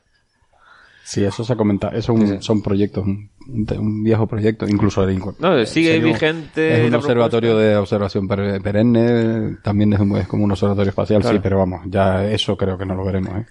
[1.03, 1.97] Sí, eso se ha comentado.
[1.97, 3.05] Eso son proyectos,
[3.53, 5.06] un, viejo proyecto, incluso
[5.40, 6.82] No, sigue vigente.
[6.82, 11.82] Es un observatorio de observación perenne, también es, como un observatorio espacial, sí, pero vamos,
[11.86, 13.32] ya eso creo que no lo veremos.
[13.38, 13.45] ¿eh?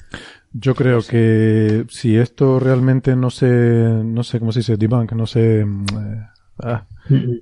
[0.53, 5.27] Yo creo que si esto realmente no se, no sé cómo se dice, debunk, no
[5.27, 6.27] se, mm, eh,
[6.63, 6.85] ah,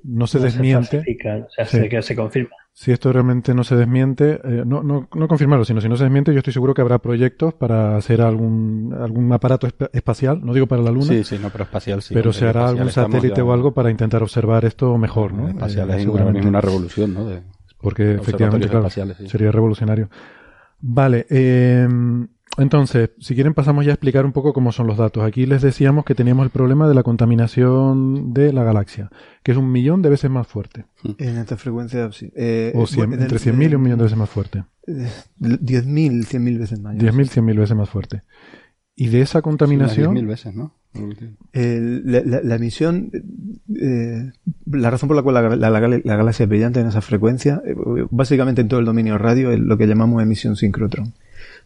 [0.05, 0.99] no se desmiente.
[0.99, 5.27] o sea, se, se confirma si esto realmente no se desmiente, eh, no, no, no
[5.27, 8.95] confirmarlo, sino si no se desmiente, yo estoy seguro que habrá proyectos para hacer algún,
[8.97, 11.07] algún aparato espacial, no digo para la Luna.
[11.07, 12.15] Sí, sí, no, pero espacial sí.
[12.15, 15.49] Pero se hará algún satélite o algo para intentar observar esto mejor, ¿no?
[15.49, 17.29] Espacial es eh, una revolución, ¿no?
[17.81, 20.09] Porque efectivamente, claro, sería revolucionario.
[20.81, 21.89] Vale, eh,
[22.59, 25.25] entonces, si quieren pasamos ya a explicar un poco cómo son los datos.
[25.25, 29.11] Aquí les decíamos que teníamos el problema de la contaminación de la galaxia,
[29.43, 30.85] que es un millón de veces más fuerte.
[31.19, 32.33] En esta frecuencia, sí.
[32.35, 34.65] Eh, o entre 100.000 y un millón de veces más fuerte.
[34.87, 36.97] 10.000, 100.000 veces más.
[36.97, 38.23] 10.000, 100.000 veces más fuerte.
[38.97, 40.17] Y de esa contaminación...
[40.17, 40.75] 10.000 veces, ¿no?
[40.93, 43.11] la, emisión,
[43.81, 44.33] eh,
[44.67, 47.77] la razón por la cual la, galaxia es brillante en esa frecuencia, eh,
[48.11, 51.15] básicamente en todo el dominio radio, es lo que llamamos emisión sincrotrón.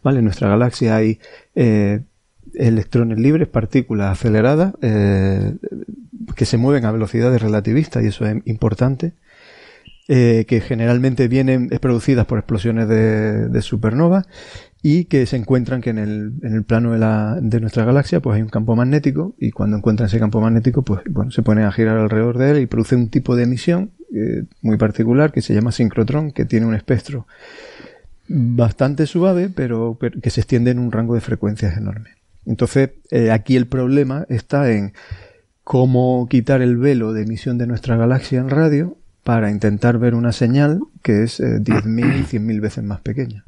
[0.05, 1.19] En nuestra galaxia hay
[1.55, 2.01] eh,
[2.55, 5.55] electrones libres, partículas aceleradas, eh,
[6.35, 9.13] que se mueven a velocidades relativistas, y eso es importante,
[10.09, 14.25] eh, que generalmente vienen producidas por explosiones de, de supernova
[14.81, 18.41] y que se encuentran que en el, en el plano de, nuestra galaxia pues hay
[18.41, 21.97] un campo magnético y cuando encuentran ese campo magnético pues bueno se ponen a girar
[21.97, 23.91] alrededor de él y produce un tipo de emisión
[24.61, 27.25] muy particular que se llama sincrotrón que tiene un espectro
[28.27, 32.11] bastante suave, pero, que se extiende en un rango de frecuencias enorme.
[32.45, 34.93] Entonces, eh, aquí el problema está en
[35.63, 40.33] cómo quitar el velo de emisión de nuestra galaxia en radio para intentar ver una
[40.33, 43.45] señal que es eh, 10.000, 100.000 veces más pequeña.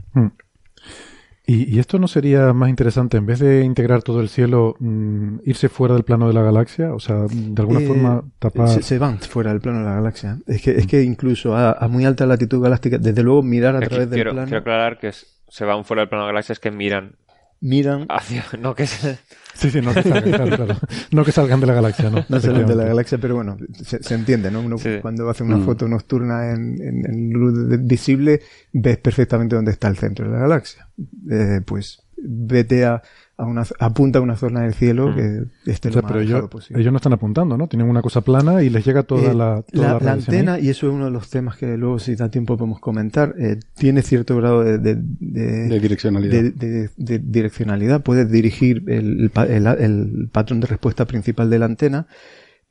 [1.47, 5.69] ¿Y, esto no sería más interesante, en vez de integrar todo el cielo, mm, irse
[5.69, 6.93] fuera del plano de la galaxia?
[6.93, 8.69] O sea, de alguna eh, forma tapar...
[8.81, 10.39] Se, van fuera del plano de la galaxia.
[10.47, 14.09] Es que, es que incluso a, muy alta latitud galáctica, desde luego mirar a través
[14.09, 14.43] del plano...
[14.45, 17.15] Quiero aclarar que se van fuera del plano de la galaxia, es que miran...
[17.61, 18.07] Miran...
[18.09, 18.43] Hacia...
[18.59, 19.19] No que se...
[19.55, 20.77] Sí, sí, no que salgan,
[21.11, 22.25] No que salgan de la galaxia, ¿no?
[22.27, 24.61] No salgan de la galaxia, pero bueno, se, entiende, ¿no?
[24.61, 25.65] Uno cuando hace una mm.
[25.65, 28.41] foto nocturna en, en, luz visible,
[28.73, 30.89] ves perfectamente dónde está el centro de la galaxia.
[31.31, 33.01] Eh, pues vete a,
[33.37, 35.15] a una, apunta a una zona del cielo mm.
[35.15, 36.81] que esté lo más pero ellos, posible.
[36.81, 37.67] ellos no están apuntando, ¿no?
[37.67, 40.93] Tienen una cosa plana y les llega toda eh, la la, antena, y eso es
[40.93, 44.63] uno de los temas que luego si da tiempo podemos comentar, eh, tiene cierto grado
[44.63, 46.43] de, de, de, direccionalidad.
[46.53, 48.01] De, direccionalidad.
[48.01, 52.07] Puedes dirigir el, el, el, patrón de respuesta principal de la antena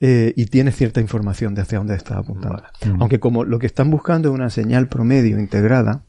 [0.01, 2.63] eh, y tiene cierta información de hacia dónde está apuntando.
[2.99, 6.05] Aunque como lo que están buscando es una señal promedio integrada,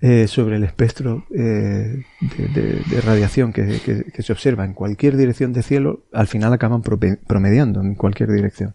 [0.00, 6.04] eh, sobre el espectro eh, de, radiación que, se observa en cualquier dirección de cielo,
[6.12, 8.74] al final acaban promediando en cualquier dirección.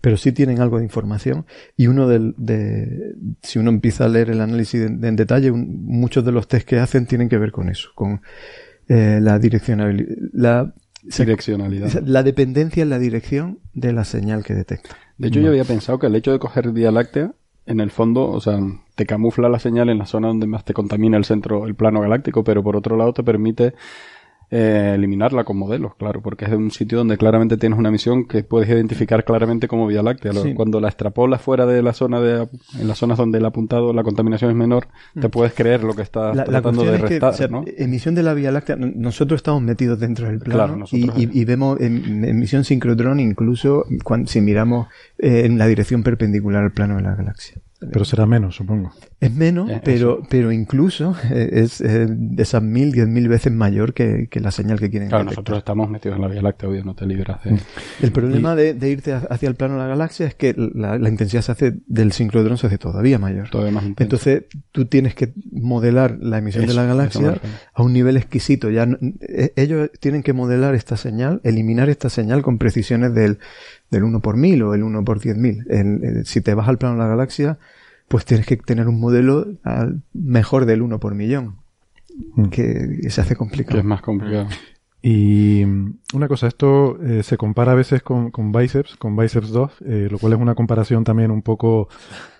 [0.00, 4.40] Pero sí tienen algo de información y uno de, si uno empieza a leer el
[4.40, 8.20] análisis en detalle, muchos de los test que hacen tienen que ver con eso, con
[8.88, 10.08] eh, la direccionalidad.
[10.32, 11.92] La, direccionalidad.
[12.04, 14.96] La dependencia en la dirección de la señal que detecta.
[15.16, 17.32] De hecho, yo había pensado que el hecho de coger Vía Láctea
[17.66, 18.58] en el fondo, o sea,
[18.96, 22.00] te camufla la señal en la zona donde más te contamina el centro, el plano
[22.00, 23.74] galáctico, pero por otro lado te permite
[24.48, 28.26] eh, eliminarla con modelos, claro, porque es de un sitio donde claramente tienes una emisión
[28.26, 30.32] que puedes identificar claramente como Vía Láctea.
[30.54, 32.48] Cuando la extrapolas fuera de la zona de,
[32.78, 34.86] en las zonas donde el apuntado la contaminación es menor,
[35.20, 35.30] te mm.
[35.32, 37.34] puedes creer lo que está tratando de restar.
[37.76, 43.20] Emisión de la Vía Láctea, nosotros estamos metidos dentro del plano y, vemos emisión sincrotrón
[43.20, 47.60] incluso cuando, si miramos eh, en la dirección perpendicular al plano de la galaxia.
[47.80, 48.92] Pero será menos, supongo.
[49.18, 52.06] Es menos, eh, pero, pero incluso eh, es eh,
[52.36, 55.08] esas mil, diez mil veces mayor que, la señal que quieren.
[55.08, 57.52] Claro, nosotros estamos metidos en la Vía Láctea, obvio, no te libras de...
[57.52, 57.58] Mm.
[58.02, 61.52] El problema de, irte hacia el plano de la galaxia es que la, intensidad se
[61.52, 63.48] hace del sincrodrón se hace todavía mayor.
[63.48, 67.40] Todavía más Entonces, tú tienes que modelar la emisión de la galaxia
[67.72, 68.68] a un nivel exquisito.
[68.68, 68.86] Ya
[69.56, 73.38] ellos tienen que modelar esta señal, eliminar esta señal con precisiones del
[73.90, 76.24] del 1 por 1000 o el 1 por 10.000.
[76.24, 77.58] Si te vas al plano de la galaxia,
[78.08, 79.46] pues tienes que tener un modelo
[80.12, 81.56] mejor del 1 por millón.
[82.50, 83.74] que se hace complicado.
[83.74, 84.48] Que es más complicado.
[85.02, 89.50] Y mm, una cosa, esto eh, se compara a veces con, con Biceps, con Biceps
[89.50, 91.88] 2, eh, lo cual es una comparación también un poco,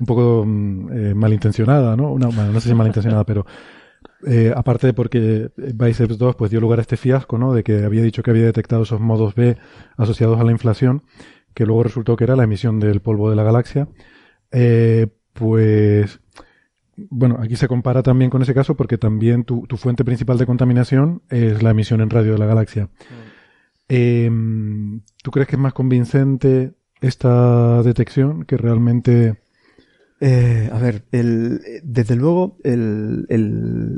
[0.01, 2.11] un poco mm, eh, malintencionada, ¿no?
[2.11, 3.47] Una, bueno, no sé si malintencionada, pero
[4.27, 7.53] eh, aparte de porque Biceps 2 pues dio lugar a este fiasco, ¿no?
[7.53, 9.57] De que había dicho que había detectado esos modos B
[9.97, 11.03] asociados a la inflación,
[11.55, 13.89] que luego resultó que era la emisión del polvo de la galaxia.
[14.51, 16.21] Eh, pues
[16.97, 20.47] bueno, aquí se compara también con ese caso porque también tu, tu fuente principal de
[20.47, 22.89] contaminación es la emisión en radio de la galaxia.
[23.89, 24.31] Eh,
[25.23, 29.37] ¿Tú crees que es más convincente esta detección que realmente...
[30.19, 33.27] Eh, a ver, el, desde luego, el,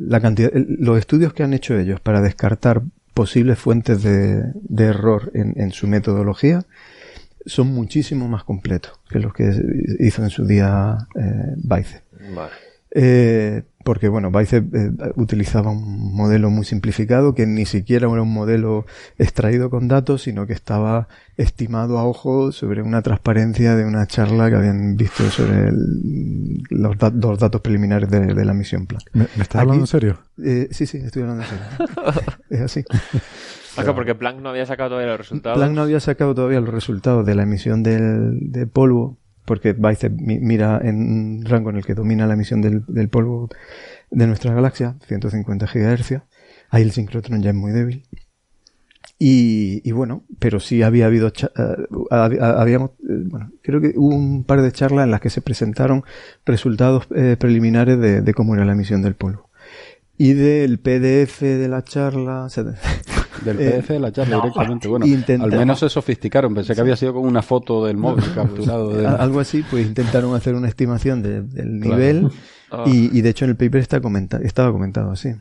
[0.09, 2.83] la cantidad, los estudios que han hecho ellos para descartar
[3.15, 6.67] posibles fuentes de, de error en, en su metodología
[7.49, 9.51] son muchísimo más completos que los que
[10.01, 12.03] hizo en su día eh, Bicep.
[12.35, 12.53] Vale.
[12.91, 18.33] Eh, porque bueno, Bicep eh, utilizaba un modelo muy simplificado que ni siquiera era un
[18.33, 18.87] modelo
[19.19, 21.07] extraído con datos, sino que estaba
[21.37, 26.99] estimado a ojo sobre una transparencia de una charla que habían visto sobre el- los,
[26.99, 29.05] da- los datos preliminares de, de la misión Planck.
[29.13, 30.19] ¿Me, me estás Aquí- hablando en serio?
[30.43, 31.65] Eh, sí, sí, estoy hablando en serio.
[32.51, 32.85] es así.
[33.83, 35.59] Acá porque Planck no había sacado todavía los resultados.
[35.59, 40.13] Planck no había sacado todavía los resultados de la emisión del, de polvo, porque Bicep
[40.13, 43.49] mi- mira en un rango en el que domina la emisión del, del polvo
[44.11, 46.21] de nuestra galaxia, 150 GHz.
[46.71, 48.05] Ahí el sincrotrón ya es muy débil.
[49.21, 54.45] Y, y bueno, pero sí había habido, hab- habíamos, eh, bueno, creo que hubo un
[54.45, 56.05] par de charlas en las que se presentaron
[56.47, 59.49] resultados eh, preliminares de, de cómo era la emisión del polvo.
[60.17, 62.49] Y del PDF de la charla,
[63.45, 64.89] Del Eh, PDF de la charla directamente.
[64.89, 66.55] Bueno, intenta- al menos se sofisticaron.
[66.55, 68.91] Pensé que había sido con una foto del móvil capturado.
[68.95, 71.97] de- A- algo así, pues intentaron hacer una estimación de- del Claro.
[71.97, 72.29] nivel
[72.71, 72.85] Ah.
[72.87, 75.29] y, y de hecho en el paper está comenta estaba comentado así.
[75.31, 75.37] O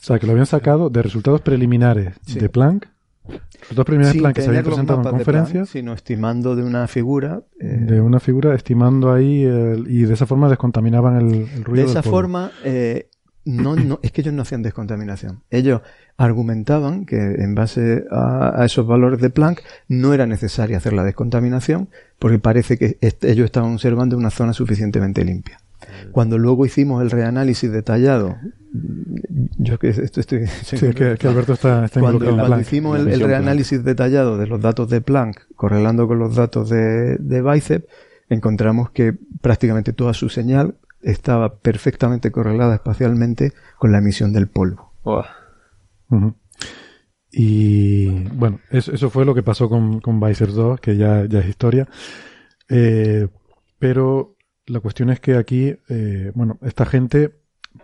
[0.00, 2.38] sea, que lo habían sacado de resultados preliminares Sí.
[2.38, 2.88] de Planck,
[3.60, 6.56] resultados preliminares de Sin Planck que se habían los presentado en de conferencias, sino estimando
[6.56, 7.42] de una figura.
[7.60, 11.84] eh, de una figura, estimando ahí, el- y de esa forma descontaminaban el, el ruido.
[11.84, 13.08] de esa forma, eh,
[13.44, 15.42] no, no, es que ellos no hacían descontaminación.
[15.50, 15.80] Ellos
[16.24, 21.02] argumentaban que en base a, a esos valores de Planck no era necesaria hacer la
[21.02, 21.88] descontaminación
[22.18, 25.58] porque parece que est- ellos estaban observando una zona suficientemente limpia.
[26.12, 28.36] Cuando luego hicimos el reanálisis detallado,
[29.56, 30.46] yo que esto estoy...
[30.46, 34.60] Sí, que, que Alberto está, está cuando, en cuando hicimos el, reanálisis detallado de los
[34.60, 37.86] datos de Planck correlando con los datos de, de Bicep,
[38.28, 44.92] encontramos que prácticamente toda su señal estaba perfectamente correlada espacialmente con la emisión del polvo.
[47.32, 51.40] Y bueno, eso, eso fue lo que pasó con, con Biceps 2, que ya, ya
[51.40, 51.88] es historia.
[52.68, 53.28] Eh,
[53.78, 57.32] pero la cuestión es que aquí, eh, bueno, esta gente,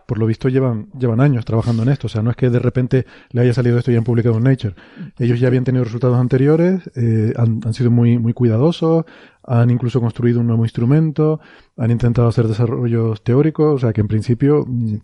[0.07, 2.09] por lo visto, llevan, llevan años trabajando en esto.
[2.09, 4.45] O sea, no es que de repente le haya salido esto y han publicado en
[4.45, 4.75] Nature.
[5.19, 9.05] Ellos ya habían tenido resultados anteriores, eh, han, han sido muy, muy cuidadosos,
[9.45, 11.41] han incluso construido un nuevo instrumento,
[11.77, 14.97] han intentado hacer desarrollos teóricos, o sea que en principio mm,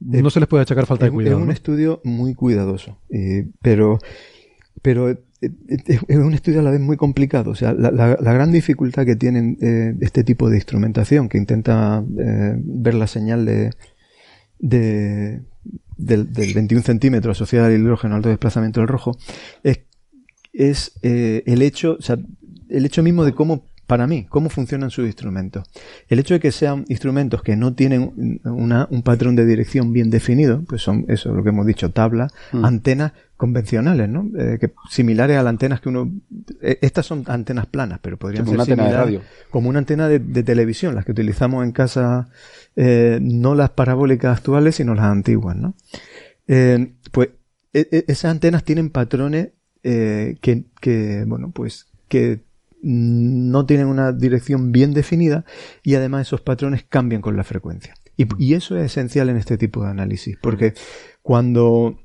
[0.00, 1.36] no se les puede achacar falta de cuidado.
[1.36, 1.52] es un ¿no?
[1.52, 3.98] estudio muy cuidadoso, eh, pero,
[4.82, 5.50] pero eh, eh,
[6.08, 7.50] es un estudio a la vez muy complicado.
[7.50, 11.38] O sea, la, la- la gran dificultad que tienen eh, este tipo de instrumentación que
[11.38, 13.70] intenta eh, ver la señal de,
[14.58, 15.40] de-
[15.96, 19.16] del, del 21 centímetros asociada al hidrógeno al alto desplazamiento del rojo
[19.62, 19.80] es,
[20.52, 22.18] es eh, el hecho, o sea,
[22.68, 25.64] el hecho mismo de cómo para mí, cómo funcionan sus instrumentos.
[26.08, 30.10] El hecho de que sean instrumentos que no tienen una- un patrón de dirección bien
[30.10, 32.64] definido, pues son eso, lo que hemos dicho, tablas, Mm.
[32.64, 34.28] antenas convencionales, ¿no?
[34.38, 36.10] Eh, que, similares a las antenas que uno...
[36.62, 39.20] eh, estas son antenas planas, pero podrían Como ser una antena de radio.
[39.50, 42.28] como una antena de, de televisión, las que utilizamos en casa,
[42.76, 45.74] eh, no las parabólicas actuales, sino las antiguas, ¿no?
[46.46, 47.28] Pues
[47.72, 49.50] e- e- esas antenas tienen patrones
[49.82, 52.40] que, que, bueno, pues que
[52.82, 55.44] no tienen una dirección bien definida
[55.82, 57.94] y además esos patrones cambian con la frecuencia.
[58.16, 60.74] Y, y eso es esencial en este tipo de análisis, porque
[61.22, 61.98] cuando...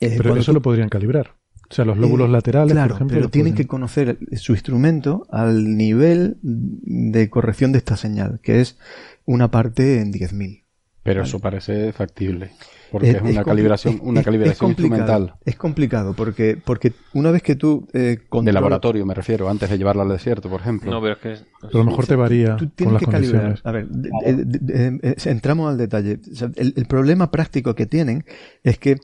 [0.00, 1.34] eh, Pero cuando eso tú- lo podrían calibrar.
[1.70, 3.16] O sea, los lóbulos eh, laterales, Claro, por ejemplo.
[3.16, 8.76] pero tienen que conocer su instrumento al nivel de corrección de esta señal, que es
[9.24, 10.63] una parte en 10.000.
[11.04, 11.28] Pero Vale.
[11.28, 12.50] eso parece factible.
[12.90, 15.34] Porque es, Es- una es calibración, es- una es- calibración instrumental.
[15.44, 19.68] Es complicado porque, porque una vez que tú eh, De controlas- laboratorio me refiero, antes
[19.68, 20.90] de llevarla al desierto, por ejemplo.
[20.90, 21.36] No, pero es que.
[21.60, 23.60] Pero a lo mejor te varía Tú con las que calibrar.
[23.64, 26.20] A ver, de- de- de- de- eh, entramos al detalle.
[26.32, 28.24] O sea, el, el problema práctico que tienen
[28.62, 28.96] es que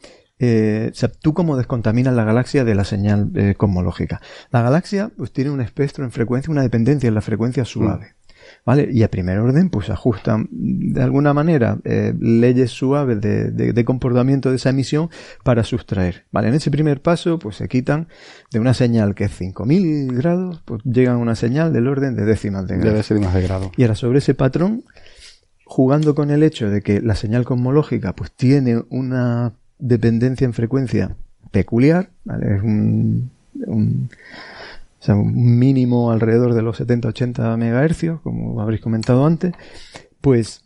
[0.43, 4.22] eh, o sea, tú cómo descontaminas la galaxia de la señal eh, cosmológica.
[4.51, 8.14] La galaxia pues tiene un espectro en frecuencia, una dependencia en la frecuencia suave.
[8.64, 8.88] ¿Vale?
[8.92, 14.50] Y a primer orden, pues ajustan de alguna manera eh, leyes suaves de, de, comportamiento
[14.50, 15.10] de esa emisión
[15.42, 16.48] para sustraer, ¿vale?
[16.48, 18.08] En ese primer paso, pues se quitan
[18.52, 22.24] de una señal que es 5000 grados, pues llegan a una señal del orden de
[22.24, 22.90] décimas de grado.
[22.90, 23.72] De décimas de grado.
[23.76, 24.84] Y ahora sobre ese patrón,
[25.64, 31.16] jugando con el hecho de que la señal cosmológica pues tiene una dependencia en frecuencia
[31.50, 32.56] peculiar, ¿vale?
[32.56, 33.30] Es un,
[33.66, 34.10] un,
[35.01, 39.55] o sea, un mínimo alrededor de los 70-80 MHz, como habréis comentado antes,
[40.20, 40.62] pues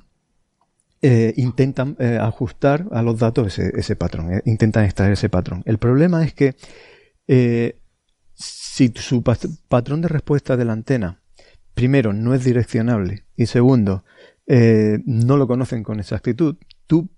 [1.02, 5.62] eh, intentan eh, ajustar a los datos ese, patrón, eh, intentan extraer ese patrón.
[5.66, 6.56] El problema es que
[8.35, 11.20] si su patrón de respuesta de la antena,
[11.74, 14.05] primero, no es direccionable y segundo,
[14.47, 16.56] no lo conocen con exactitud,
[16.86, 17.11] tú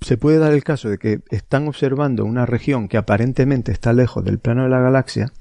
[0.00, 4.24] se puede dar el caso de que están observando una región que aparentemente está lejos
[4.24, 5.32] del plano de la galaxia,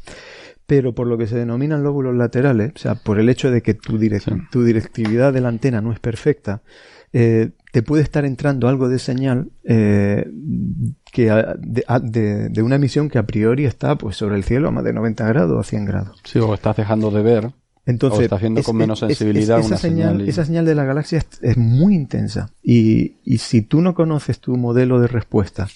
[0.71, 3.73] pero por lo que se denominan lóbulos laterales, o sea, por el hecho de que
[3.73, 3.99] tu,
[4.49, 6.61] tu directividad de la antena no es perfecta,
[7.11, 10.31] eh, te puede estar entrando algo de señal eh,
[11.11, 14.85] que de, de, una emisión que a priori está pues sobre el cielo a más
[14.85, 16.21] de 90 grados o 100 grados.
[16.23, 17.51] Sí, o estás dejando de ver
[17.85, 21.95] entonces, está haciendo con menos sensibilidad esa, señal, esa señal de la galaxia es, muy
[21.95, 22.49] intensa.
[22.63, 25.67] Y, y, si tú no conoces tu modelo de respuesta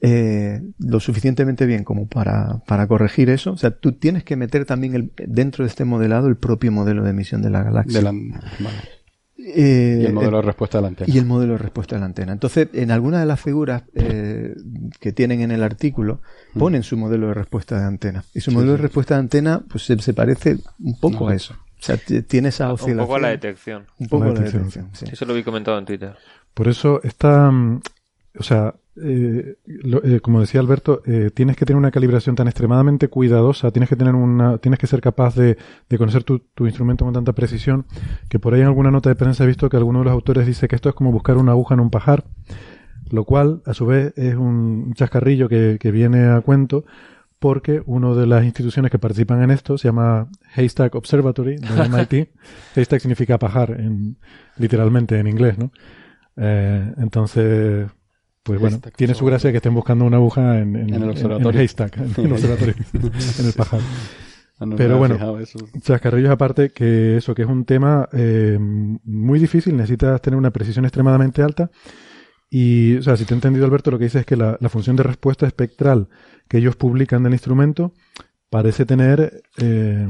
[0.00, 4.64] eh, lo suficientemente bien como para, para, corregir eso, o sea, tú tienes que meter
[4.64, 8.12] también el, dentro de este modelado el propio modelo de emisión de la galaxia.
[9.40, 11.12] Eh, y el modelo de respuesta de la antena.
[11.12, 12.32] Y el modelo de respuesta de la antena.
[12.32, 14.54] Entonces, en alguna de las figuras eh,
[15.00, 16.20] que tienen en el artículo,
[16.54, 16.58] mm.
[16.58, 18.24] ponen su modelo de respuesta de antena.
[18.34, 21.54] Y su modelo de respuesta de antena, pues se, parece un poco a eso.
[21.54, 23.00] O sea, tiene esa oscilación.
[23.00, 23.86] Un poco a la detección.
[23.98, 26.16] Un poco a la detección, Eso lo vi comentado en Twitter.
[26.52, 27.80] Por eso esta, mm,
[28.38, 33.08] o sea, eh, eh, como decía Alberto, eh, tienes que tener una calibración tan extremadamente
[33.08, 35.56] cuidadosa, tienes que tener una, tienes que ser capaz de,
[35.96, 37.86] conocer tu, instrumento con tanta precisión,
[38.28, 40.46] que por ahí en alguna nota de prensa he visto que alguno de los autores
[40.46, 42.24] dice que esto es como buscar una aguja en un pajar,
[43.10, 46.84] lo cual a su vez es un chascarrillo que, viene a cuento
[47.38, 52.28] porque una de las instituciones que participan en esto se llama Haystack Observatory de MIT.
[52.76, 54.16] Haystack significa pajar en,
[54.58, 55.70] literalmente en inglés, ¿no?
[56.40, 57.88] entonces,
[58.48, 61.50] pues bueno, tiene su gracia que estén buscando una aguja en, en, el observatorio.
[61.50, 62.74] En, haystack, en el observatorio,
[63.38, 63.80] en el pajar.
[64.58, 65.38] Ah, Pero bueno,
[65.82, 70.86] chascarrillos aparte que eso, que es un tema eh, muy difícil, necesitas tener una precisión
[70.86, 71.70] extremadamente alta.
[72.48, 74.96] Y, o sea, si te he entendido, Alberto, lo que dice es que la, función
[74.96, 76.08] de respuesta espectral
[76.48, 77.92] que ellos publican del instrumento
[78.48, 80.08] parece tener, eh,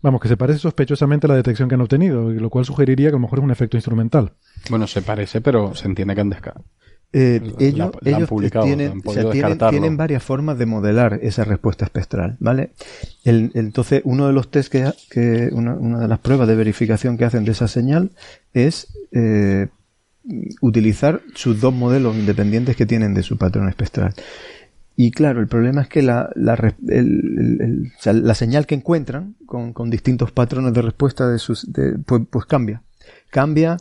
[0.00, 3.16] vamos, que se parece sospechosamente a la detección que han obtenido, lo cual sugeriría que
[3.16, 4.34] a lo mejor es un efecto instrumental.
[4.70, 6.30] Bueno, se parece, pero se entiende que han
[7.12, 7.92] Eh, ellos,
[8.62, 9.00] tienen,
[9.70, 12.72] tienen, varias formas de modelar esa respuesta espectral, ¿vale?
[13.24, 17.44] entonces, uno de los test que, que una, de las pruebas de verificación que hacen
[17.44, 18.10] de esa señal
[18.52, 19.68] es eh,
[20.60, 24.12] utilizar sus dos modelos independientes que tienen de su patrón espectral.
[24.96, 26.74] Y claro, el problema es que la, la,
[28.04, 32.46] la señal que encuentran con, con, distintos patrones de respuesta de sus, de, pues, pues
[32.46, 32.82] cambia.
[33.30, 33.76] Cambia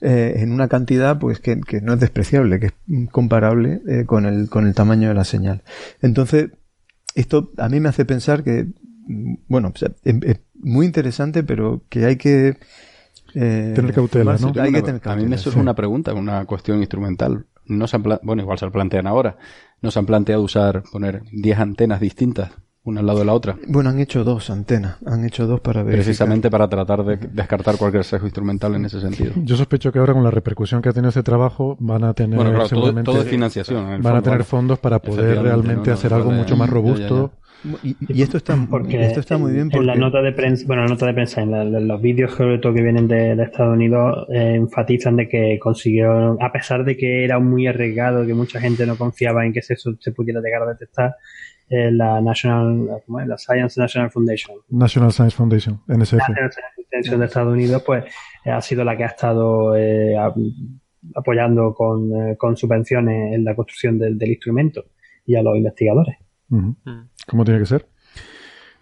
[0.00, 2.74] eh, en una cantidad pues que, no es despreciable, que es
[3.10, 5.62] comparable eh, con, el, con el tamaño de la señal.
[6.00, 6.50] Entonces,
[7.14, 8.68] esto a mí me hace pensar que,
[9.06, 9.72] mm, bueno,
[10.04, 12.56] es, muy interesante, pero que hay que...
[13.34, 14.52] Eh, tener cautela, ¿no?
[14.56, 17.46] a mí me surge una pregunta, una cuestión instrumental.
[17.66, 19.36] No se bueno, igual se lo plantean ahora.
[19.82, 22.50] ¿No se han planteado usar, poner 10 antenas distintas
[22.90, 23.56] una al lado de la otra.
[23.66, 25.94] Bueno, han hecho dos antenas, han hecho dos para ver.
[25.94, 29.32] Precisamente para tratar de descartar cualquier sesgo instrumental en ese sentido.
[29.36, 32.36] Yo sospecho que ahora con la repercusión que ha tenido ese trabajo van a tener
[32.36, 32.64] bueno,
[33.02, 34.02] todo, financiación.
[34.02, 37.32] Van a tener fondos para poder realmente hacer algo mucho más robusto.
[37.82, 39.82] Y, esto está porque esto está muy bien porque...
[39.82, 42.72] en la nota de prensa bueno la nota de prensa en, los vídeos sobre todo
[42.72, 47.38] que vienen de, Estados Unidos eh, enfatizan de que consiguió a pesar de que era
[47.38, 51.16] muy arriesgado que mucha gente no confiaba en que se, se pudiera llegar a detectar
[51.72, 54.56] eh, la National, La Science National Foundation.
[54.70, 56.14] National Science Foundation, NSF.
[56.14, 58.04] National Science Foundation de Estados Unidos, pues
[58.44, 60.16] eh, ha sido la que ha estado eh,
[61.14, 64.36] apoyando con, con, subvenciones en la construcción del, del,
[65.26, 66.16] y a los investigadores.
[66.48, 66.72] Mm.
[67.28, 67.86] ¿Cómo tiene que ser?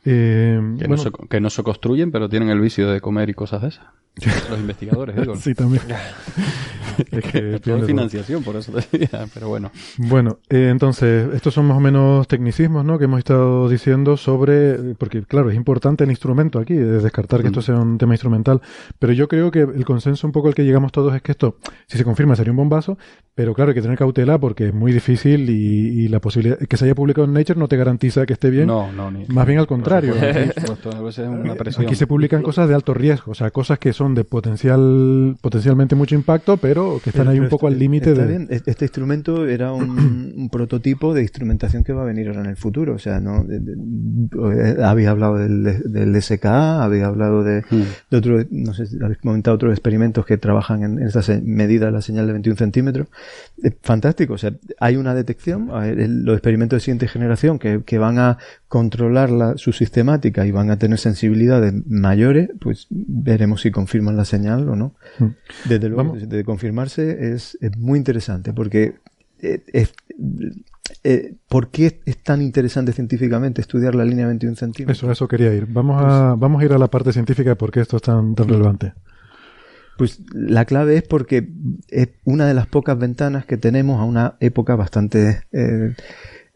[0.03, 3.61] que, no se, que, no se, construyen, pero tienen el vicio de comer y cosas
[3.61, 3.87] de esas.
[4.51, 5.37] Los investigadores, digo.
[5.41, 5.83] sí, también.
[7.11, 9.71] es que todo financiación, por eso decía, pero bueno.
[9.99, 12.99] Bueno, eh, entonces, estos son más o menos tecnicismos, ¿no?
[12.99, 17.49] Que hemos estado diciendo sobre, porque claro, es importante el instrumento aquí, de descartar que
[17.49, 18.61] esto sea un tema instrumental,
[18.99, 21.57] pero yo creo que el consenso un poco al que llegamos todos es que esto,
[21.87, 22.99] si se confirma, sería un bombazo,
[23.35, 26.87] pero claro, hay que tener cautela porque es muy difícil y, la posibilidad que se
[26.87, 28.67] haya publicado en Nature no te garantiza que esté bien.
[28.67, 30.15] No, no, ni, Más bien al contrario.
[31.79, 35.95] Aquí se publican cosas de alto riesgo, o sea, cosas que son de potencial potencialmente
[35.95, 38.27] mucho impacto, pero que están ahí un poco al límite de...
[38.27, 38.49] Bien.
[38.51, 42.95] Este instrumento era un, prototipo de instrumentación que va a venir ahora en el futuro.
[42.95, 47.83] O sea, no eh, había hablado del, del SKA, había hablado de, hmm.
[48.11, 52.03] de otro, no sé, habéis comentado otros experimentos que trabajan en, esa medida de la
[52.03, 53.09] señal de 21 centímetros.
[53.83, 54.35] fantástico.
[54.35, 55.69] O sea, hay una detección,
[56.25, 60.71] los experimentos de siguiente generación que, que van a controlar la, su sistemática y van
[60.71, 64.95] a tener sensibilidades mayores, pues veremos si confirman la señal o no.
[65.19, 65.31] Hmm.
[65.69, 68.97] Desde luego, de confirmarse es, es, muy interesante porque
[69.41, 69.95] eh, es,
[71.05, 74.99] eh, ¿Por qué es tan interesante científicamente estudiar la línea 21 centímetros?
[74.99, 75.67] Eso, eso quería ir.
[75.67, 78.03] Vamos a, pues vamos a ir a la parte científica de por qué esto es
[78.03, 78.95] tan, tan relevante.
[79.97, 81.49] Pues la clave es porque
[81.89, 85.95] es una de las pocas ventanas que tenemos a una época bastante eh,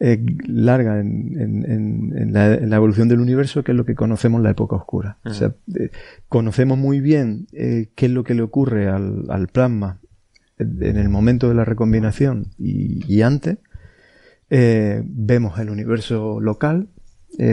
[0.04, 0.18] eh,
[0.48, 5.18] larga en, la, evolución del universo, que es lo que conocemos la época oscura.
[5.24, 5.90] O sea, eh,
[6.28, 10.00] conocemos muy bien eh, qué es lo que le ocurre al, plasma
[10.58, 13.58] en el momento de la recombinación y, antes.
[14.50, 16.88] vemos el universo local,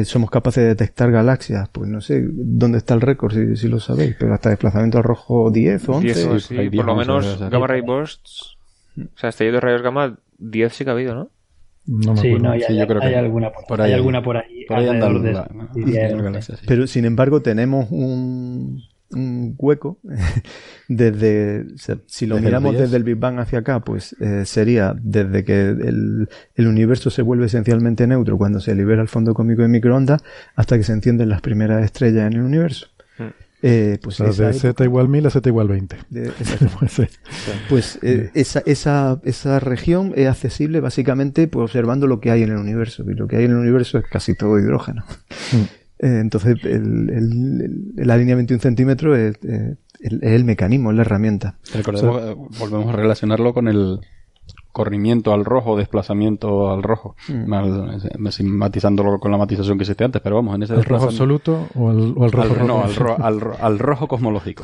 [0.05, 4.15] somos capaces de detectar galaxias, pues no sé dónde está el récord, si, lo sabéis,
[4.19, 6.71] pero hasta desplazamiento al rojo 10 o 11.
[6.75, 8.57] por lo menos gamma ray bursts,
[8.97, 11.29] o sea, estallido de rayos gamma 10 sí que ha habido, ¿no?
[11.89, 14.63] No sí, no, hay, yo creo que alguna por, hay alguna por ahí.
[16.67, 19.97] Pero sin embargo tenemos un, un hueco
[20.87, 21.65] desde
[22.05, 26.29] si lo miramos desde el Big Bang hacia acá pues eh, sería desde que el,
[26.53, 30.21] el, universo se vuelve esencialmente neutro cuando se libera el fondo cómico de microondas
[30.55, 32.87] hasta que se encienden las primeras estrellas en el universo
[33.61, 35.97] eh, pues de Z igual 1000 a Z igual 20.
[37.69, 42.51] pues eh, esa, esa, esa región es accesible básicamente pues, observando lo que hay en
[42.51, 43.03] el universo.
[43.09, 45.03] Y lo que hay en el universo es casi todo hidrógeno.
[45.51, 45.63] Mm.
[46.01, 49.77] Eh, entonces, el, el, la línea 21 centímetros es, es,
[50.21, 51.59] el, mecanismo, es la herramienta.
[51.73, 53.99] Recordemos, volvemos a relacionarlo con el,
[54.79, 58.45] corrimiento al rojo, desplazamiento al rojo, mm.
[58.45, 61.89] matizándolo con la matización que existe antes, pero vamos, en ese ¿El rojo absoluto o
[61.89, 62.65] al, rojo, rojo?
[62.65, 62.85] No,
[63.21, 64.63] al, al, rojo cosmológico.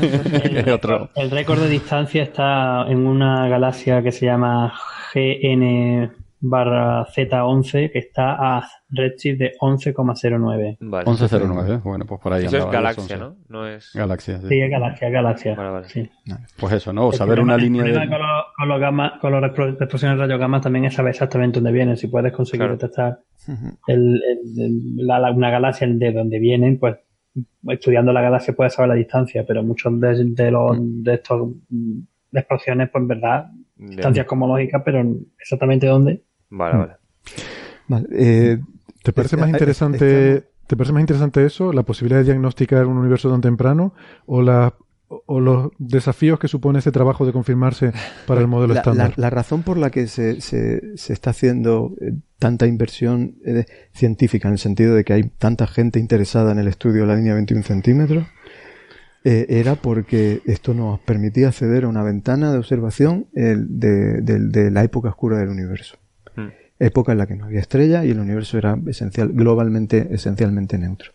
[0.02, 4.74] el, récord de distancia está en una galaxia que se llama
[5.14, 6.10] GN
[6.40, 10.76] barra Z11 que está a redshift de 11,09.
[10.80, 11.06] Vale.
[11.06, 12.44] 11,09, bueno, pues por ahí.
[12.44, 13.36] Eso es galaxia, ¿no?
[13.48, 13.90] No es...
[13.94, 14.60] Galaxia, sí.
[14.60, 15.54] es galaxia, galaxia.
[15.54, 15.88] Vale, vale.
[15.88, 16.10] Sí.
[16.58, 17.08] Pues eso, ¿no?
[17.08, 17.92] O saber una línea de...
[17.92, 21.60] Con los, con los, gamma, con los explosiones de rayos gamma también es saber exactamente
[21.60, 21.96] dónde vienen.
[21.96, 23.20] Si puedes conseguir detectar
[23.86, 24.20] el,
[24.96, 26.96] la, una galaxia de dónde vienen, pues
[27.68, 32.40] estudiando la galaxia puedes saber la distancia, pero muchos de, de los de estos de
[32.40, 35.04] explosiones, pues en verdad, distancias cosmológicas, pero
[35.38, 36.22] exactamente dónde.
[36.50, 36.92] Vale, vale.
[37.88, 38.58] vale eh,
[39.02, 43.30] ¿Te parece más interesante, ¿te parece más interesante eso, la posibilidad de diagnosticar un universo
[43.30, 43.94] tan temprano
[44.26, 44.74] o la
[45.08, 47.92] o los desafíos que supone ese trabajo de confirmarse
[48.26, 49.12] para el modelo estándar.
[49.16, 54.48] La, razón por la que se, se, se está haciendo eh, tanta inversión eh, científica,
[54.48, 57.34] en el sentido de que hay tanta gente interesada en el estudio de la línea
[57.34, 58.26] 21 centímetros,
[59.28, 65.08] era porque esto nos permitía acceder a una ventana de observación de, de la época
[65.08, 65.98] oscura del universo
[66.78, 71.12] época en la que no había estrella y el universo era esencial, globalmente, esencialmente neutro.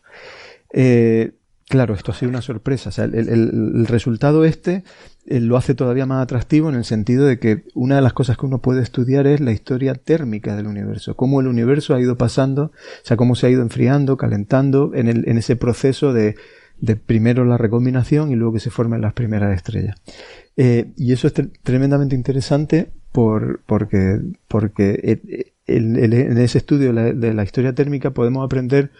[0.73, 1.33] Eh,
[1.67, 2.89] claro, esto ha sido una sorpresa.
[2.89, 4.83] O sea, el, resultado este
[5.27, 8.37] eh, lo hace todavía más atractivo en el sentido de que una de las cosas
[8.37, 12.17] que uno puede estudiar es la historia térmica del universo, cómo el universo ha ido
[12.17, 12.71] pasando, o
[13.03, 16.35] sea, cómo se ha ido enfriando, calentando en, el, en ese proceso de,
[16.81, 19.95] de primero la recombinación y luego que se formen las primeras estrellas.
[20.57, 21.33] Eh, y eso es
[21.63, 28.91] tremendamente interesante por, porque, porque eh, en ese estudio de la, historia térmica podemos aprender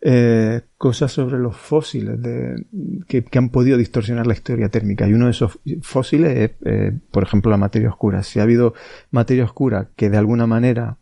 [0.00, 2.66] eh, cosas sobre los fósiles de,
[3.06, 5.08] que, han podido distorsionar la historia térmica.
[5.08, 8.22] Y uno de esos fósiles es, eh, por ejemplo, la materia oscura.
[8.22, 8.74] Si ha habido
[9.10, 10.98] materia oscura que de alguna manera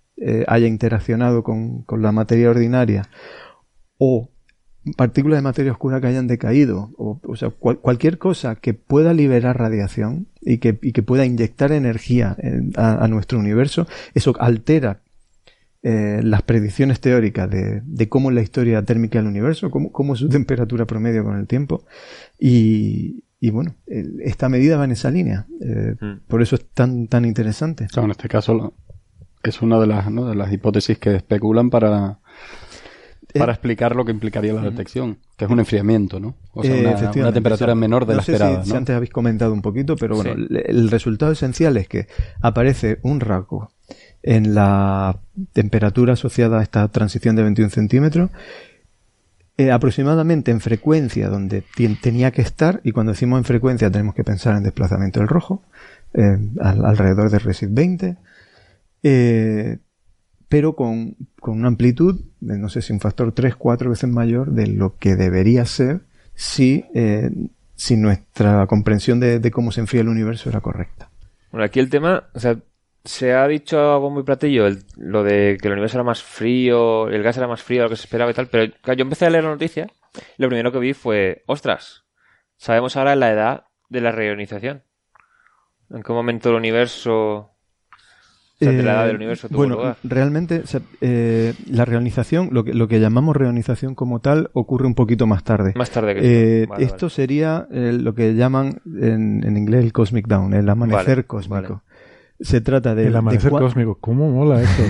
[0.46, 3.10] haya interaccionado con, con, la materia ordinaria
[3.98, 4.30] o
[4.94, 9.58] partículas de materia oscura que hayan decaído, o, o sea, cualquier cosa que pueda liberar
[9.58, 12.36] radiación y que, y que pueda inyectar energía
[12.76, 15.00] a, nuestro universo, eso altera
[15.82, 20.14] eh, las predicciones teóricas de, de, cómo es la historia térmica del universo, cómo, cómo
[20.14, 21.84] es su temperatura promedio con el tiempo.
[22.38, 25.46] Y, y bueno, esta medida va en esa línea.
[25.60, 26.26] Eh, mm.
[26.28, 27.86] Por eso es tan, tan interesante.
[27.94, 28.74] en este caso
[29.42, 30.28] es una de las, ¿no?
[30.28, 32.18] de las hipótesis que especulan para,
[33.38, 36.34] para explicar lo que implicaría la detección, que es un enfriamiento, ¿no?
[36.52, 36.74] O sea,
[37.16, 38.64] una, temperatura menor de la esperada.
[38.64, 42.06] Si, antes habéis comentado un poquito, pero bueno, el resultado esencial es que
[42.40, 43.70] aparece un rasgo
[44.22, 45.18] en la
[45.52, 48.30] temperatura asociada a esta transición de 21 centímetros
[49.58, 51.64] eh, aproximadamente en frecuencia donde
[52.02, 55.62] tenía que estar, y cuando decimos en frecuencia tenemos que pensar en desplazamiento del rojo,
[56.12, 58.16] eh, alrededor de RESID 20,
[59.02, 59.78] eh,
[60.50, 61.16] pero con,
[61.52, 65.16] una amplitud de no sé si un factor 3, 4 veces mayor de lo que
[65.16, 66.00] debería ser
[66.34, 66.84] si,
[67.74, 71.10] si nuestra comprensión de, cómo se enfría el universo era correcta.
[71.50, 72.56] Bueno, aquí el tema, o sea,
[73.04, 77.22] se ha dicho algo muy platillo lo de que el universo era más frío, el
[77.22, 79.30] gas era más frío de lo que se esperaba y tal, pero yo empecé a
[79.30, 79.88] leer la noticia
[80.36, 82.04] y lo primero que vi fue, ostras,
[82.56, 84.82] sabemos ahora la edad de la reionización.
[85.90, 87.55] ¿En qué momento el universo...
[88.60, 90.62] la edad del eh, universo tuvo bueno, realmente
[91.00, 95.44] eh, la reionización, lo que, lo que llamamos reionización como tal, ocurre un poquito más
[95.44, 95.74] tarde.
[95.76, 100.68] Más tarde que eh, Esto sería lo que llaman en, inglés el cosmic dawn, el
[100.68, 101.82] amanecer cósmico
[102.40, 103.06] se trata de...
[103.06, 103.96] El amanecer cósmico.
[104.00, 104.82] ¿Cómo mola esto?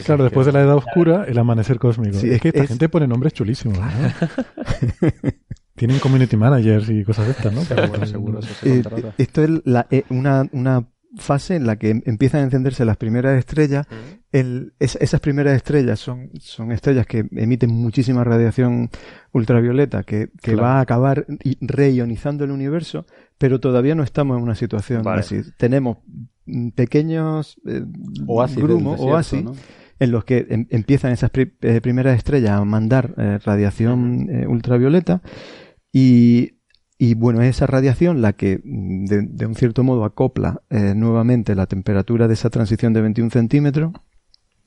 [0.04, 2.18] claro, después de la edad oscura, el amanecer cósmico.
[2.18, 3.78] es que esta gente pone nombres chulísimos.
[5.74, 7.62] Tienen community managers y cosas de estas, ¿no?
[7.66, 8.82] Pero bueno, seguro eh,
[9.16, 10.84] esto es la, eh, una, una
[11.16, 13.86] fase en la que em, empiezan a encenderse las primeras estrellas.
[14.32, 18.90] el, esas primeras estrellas son, son estrellas que emiten muchísima radiación
[19.32, 21.26] ultravioleta que, que va a acabar
[21.60, 23.06] reionizando el universo,
[23.38, 25.40] pero todavía no estamos en una situación así.
[25.56, 25.98] Tenemos
[26.46, 27.82] mm, pequeños eh,
[28.56, 29.44] grumos, oasis,
[29.98, 35.22] en los que em, empiezan esas eh, primeras estrellas a mandar eh, radiación ultravioleta
[35.92, 36.59] y,
[37.00, 41.54] y, bueno, es esa radiación la que mm, de, de un cierto modo acopla nuevamente
[41.54, 43.92] la temperatura de esa transición de 21 centímetros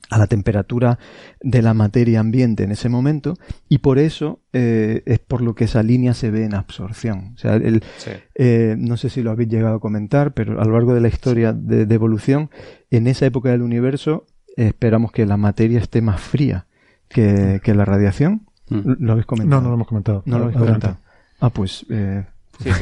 [0.10, 1.00] a la temperatura
[1.42, 3.36] de la materia ambiente en ese momento
[3.70, 7.34] y por eso eh, es por lo que esa línea se ve en absorción.
[7.36, 7.84] O sea, el,
[8.36, 11.08] eh, no sé si lo habéis llegado a comentar, pero a lo largo de la
[11.08, 12.50] historia de, evolución,
[12.92, 16.68] en esa época del universo esperamos que la materia esté más fría
[17.08, 18.48] que, la radiación.
[18.70, 18.94] Mm.
[19.00, 19.62] ¿Lo habéis comentado?
[19.62, 20.24] No, no lo hemos comentado.
[20.26, 20.98] No lo habéis comentado.
[21.44, 21.86] Ah, pues...
[21.90, 22.24] Eh,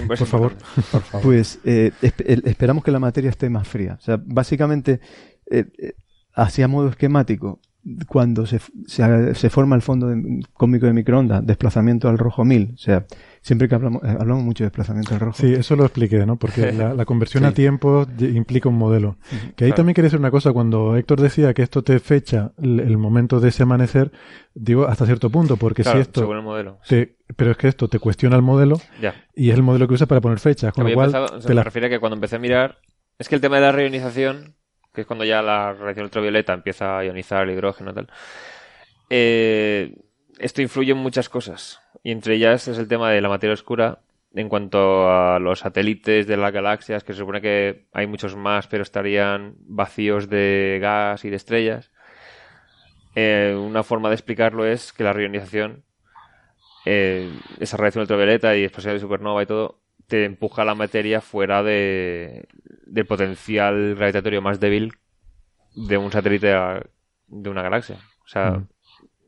[0.07, 0.53] por, favor.
[0.91, 1.23] por favor.
[1.23, 3.97] Pues esperamos que la materia esté más fría.
[3.99, 4.99] O sea, básicamente
[6.33, 7.59] así a modo esquemático,
[8.07, 10.13] cuando se, se, forma el fondo
[10.53, 13.05] cósmico de microondas, desplazamiento al rojo 1000, o sea,
[13.41, 15.37] siempre que hablamos, eh, hablamos mucho de desplazamiento al rojo.
[15.37, 16.37] Sí, eso lo expliqué, ¿no?
[16.37, 19.17] Porque la, conversión a tiempo implica un modelo.
[19.55, 22.97] Que ahí también quería decir una cosa, cuando Héctor decía que esto te fecha el,
[22.97, 24.11] momento de ese amanecer,
[24.53, 26.31] digo hasta cierto punto, porque si esto...
[26.31, 26.79] el modelo.
[27.35, 28.79] pero es que esto te cuestiona el modelo
[29.35, 31.41] y es el modelo que usas para poner fechas, con lo cual...
[31.45, 32.79] te me refiere a que cuando empecé a mirar,
[33.17, 34.55] es que el tema de la reionización
[34.93, 38.07] que es cuando ya la radiación ultravioleta empieza a ionizar el hidrógeno y tal.
[39.09, 39.95] Eh,
[40.41, 41.81] esto influye en muchas cosas.
[42.03, 43.99] Y entre ellas es el tema de la materia oscura
[44.33, 48.67] en cuanto a los satélites de las galaxias, que se supone que hay muchos más,
[48.67, 51.91] pero estarían vacíos de gas y de estrellas.
[53.15, 55.83] Eh, una forma de explicarlo es que la reionización,
[56.85, 61.61] eh, esa radiación ultravioleta y explosión de supernova y todo, te empuja la materia fuera
[61.61, 62.47] de,
[62.85, 64.93] del potencial gravitatorio más débil
[65.75, 66.53] de un satélite
[67.27, 67.97] de una galaxia.
[68.23, 68.67] O sea, mm.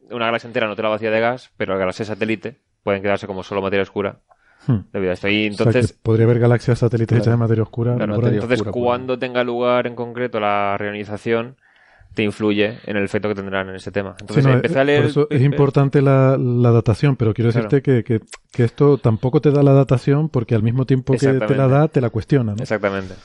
[0.10, 3.28] Una galaxia entera no te la vacía de gas, pero las galaxias satélite pueden quedarse
[3.28, 4.20] como solo materia oscura.
[4.68, 4.80] Hmm.
[4.94, 5.28] Debido a esto.
[5.28, 7.96] Y entonces, podría haber galaxias satélites hechas de materia oscura.
[8.00, 11.58] entonces, cuando tenga lugar en concreto la reionización,
[12.14, 14.16] te influye en el efecto que tendrán en ese tema.
[14.20, 15.02] Entonces, empecé a leer...
[15.02, 19.64] Por eso es importante la, datación, pero quiero decirte que, que, esto tampoco te da
[19.64, 22.54] la datación porque al mismo tiempo que te la da, te la cuestiona.
[22.56, 22.62] ¿no?
[22.62, 23.16] Exactamente.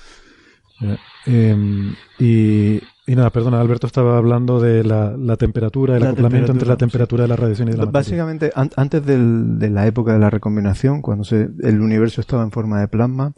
[1.26, 2.80] Em, y,
[3.14, 7.36] nada, perdona, Alberto estaba hablando de la, temperatura, el acoplamiento entre la temperatura de la
[7.36, 11.80] radiación y de la Básicamente, antes de la época de la recombinación, cuando se, el
[11.80, 13.32] universo estaba en forma de plasma,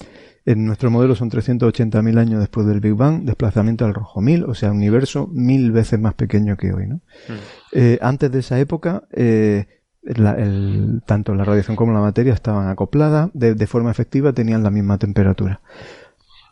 [0.44, 4.54] en nuestro modelo son 380.000 años después del Big Bang, desplazamiento al rojo 1000, o
[4.54, 6.86] sea, un universo mil veces más pequeño que hoy.
[6.86, 6.96] ¿no?
[6.96, 7.32] Mm.
[7.72, 9.66] Eh, antes de esa época, eh,
[11.06, 15.60] tanto la radiación como la materia estaban acopladas, de forma efectiva tenían la misma temperatura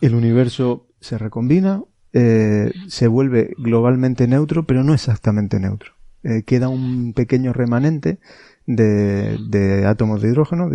[0.01, 1.83] el universo se recombina,
[2.13, 5.93] eh, se vuelve globalmente neutro, pero no exactamente neutro.
[6.25, 8.19] Eh, queda un pequeño remanente
[8.67, 10.69] de, átomos de hidrógeno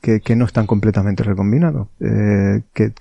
[0.00, 2.92] que, no están completamente recombinados, eh, que,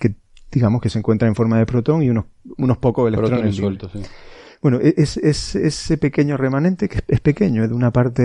[0.51, 2.25] digamos que se encuentran en forma de protón y unos,
[2.57, 3.91] unos pocos electrones sueltos.
[4.61, 8.21] Bueno, e-, es, es ese pequeño remanente que es pequeño, es de una parte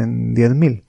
[0.00, 0.84] en 10.000.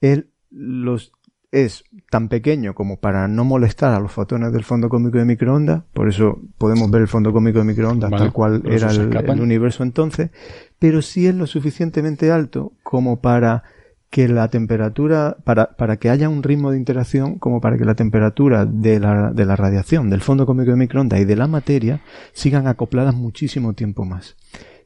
[0.00, 1.12] Él los
[1.52, 5.82] es tan pequeño como para no molestar a los fotones del fondo cósmico de microondas,
[5.92, 9.82] por eso podemos ver el fondo cósmico de microondas Vale, tal cual era el, universo
[9.82, 10.30] entonces,
[10.78, 13.64] pero sí es lo suficientemente alto como para
[14.10, 17.94] que la temperatura, para, para que haya un ritmo de interacción, como para que la
[17.94, 22.00] temperatura de la, de la radiación, del fondo cósmico de microondas y de la materia
[22.32, 24.36] sigan acopladas muchísimo tiempo más.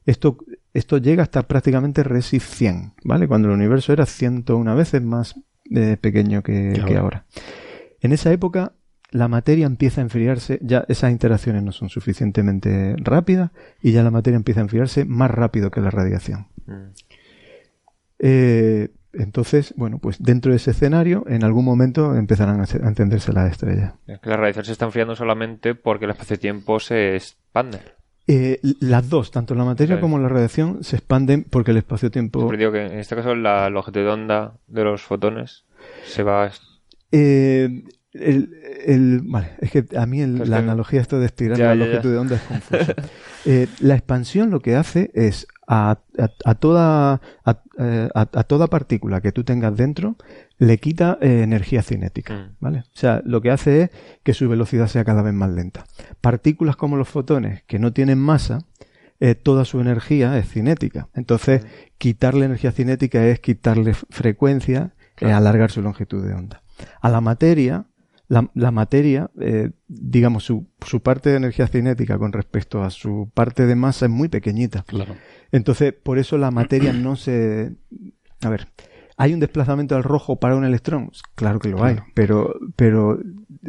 [0.05, 0.36] Esto,
[0.74, 3.27] esto llega hasta prácticamente Resif 100, ¿vale?
[3.27, 5.36] Cuando el universo era 101 veces más
[5.70, 7.24] eh, pequeño que, ahora.
[8.01, 8.73] En esa época,
[9.11, 13.51] la materia empieza a enfriarse, ya esas interacciones no son suficientemente rápidas
[13.81, 16.49] y ya la materia empieza a enfriarse más rápido que la radiación.
[16.66, 16.93] Mm.
[18.19, 23.53] Eh, entonces, bueno, pues dentro de ese escenario, en algún momento empezarán a encenderse las
[23.53, 23.95] estrellas.
[24.07, 27.78] Es que la radiación se está enfriando solamente porque el espacio-tiempo se expande.
[28.27, 32.65] Eh, las dos, tanto la materia como la radiación, se expanden porque el espacio-tiempo que
[32.87, 35.65] en este caso la longitud de onda de los fotones
[36.07, 36.51] se va...
[37.13, 38.51] Eh, el,
[38.87, 41.75] el- vale, es que a mí el- la que- analogía esto de estirar Ya, la
[41.75, 41.87] ya, ya.
[41.87, 42.95] longitud de onda es confusa.
[43.47, 48.45] Eh, la expansión lo que hace es a, a- a toda a, eh, a- a
[48.45, 50.16] toda partícula que tú tengas dentro
[50.59, 52.57] le quita eh, energía cinética, Mm.
[52.61, 52.78] ¿vale?
[52.81, 53.91] O sea, lo que hace es
[54.23, 55.85] que su velocidad sea cada vez más lenta.
[56.20, 58.59] Partículas como los fotones que no tienen masa
[59.20, 61.09] eh, toda su energía es cinética.
[61.15, 61.65] Entonces,
[61.99, 65.36] quitarle energía cinética es quitarle frecuencia, eh, Claro.
[65.36, 66.62] alargar su longitud de onda.
[67.01, 67.85] A la materia,
[68.35, 73.31] la, la materia, eh, digamos, su, su parte de energía cinética con respecto a su
[73.32, 74.85] parte de masa es muy pequeñita.
[74.89, 75.15] Claro.
[75.52, 77.77] Entonces, por eso la materia no se...
[78.40, 78.66] A ver,
[79.16, 81.11] ¿hay un desplazamiento al rojo para un electrón?
[81.35, 83.19] Claro que lo hay, pero, pero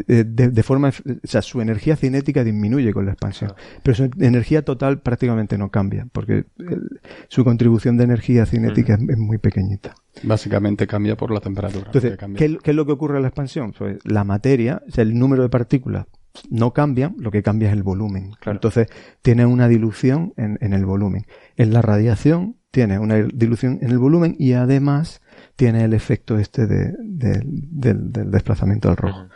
[0.07, 0.89] eh, de, de forma...
[0.89, 0.91] O
[1.27, 3.53] sea, su energía cinética disminuye con la expansión,
[3.83, 9.01] pero su energía total prácticamente no cambia, porque el- su contribución de energía cinética es,
[9.09, 9.95] es muy pequeñita.
[10.23, 11.85] Básicamente cambia por la temperatura.
[11.87, 12.39] Entonces, que cambia.
[12.39, 13.73] ¿qué, qué es lo que ocurre en la expansión?
[13.77, 16.05] Pues la materia, o sea, el número de partículas
[16.49, 18.31] no cambia, lo que cambia es el volumen.
[18.41, 18.57] Claro.
[18.57, 18.87] Entonces,
[19.21, 21.25] tiene una dilución en, en el volumen.
[21.55, 25.21] En la radiación tiene una dilución en el volumen y además
[25.55, 29.27] tiene el efecto este de- de- del, del desplazamiento al rojo.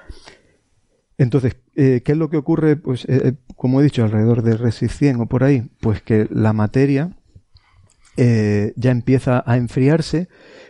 [1.18, 2.76] Entonces, eh, ¿qué es lo que ocurre?
[2.78, 6.28] Pues, eh, eh, como he dicho, alrededor de Resi 100 o por ahí, pues que
[6.32, 7.12] la materia
[8.18, 10.28] eh, ya empieza a enfriarse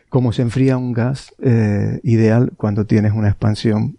[0.09, 1.33] como se enfría un gas
[2.03, 3.95] ideal cuando tienes una expansión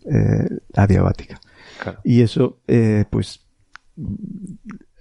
[0.74, 1.40] adiabática.
[1.80, 2.00] Claro.
[2.02, 2.58] Y eso,
[3.10, 3.46] pues,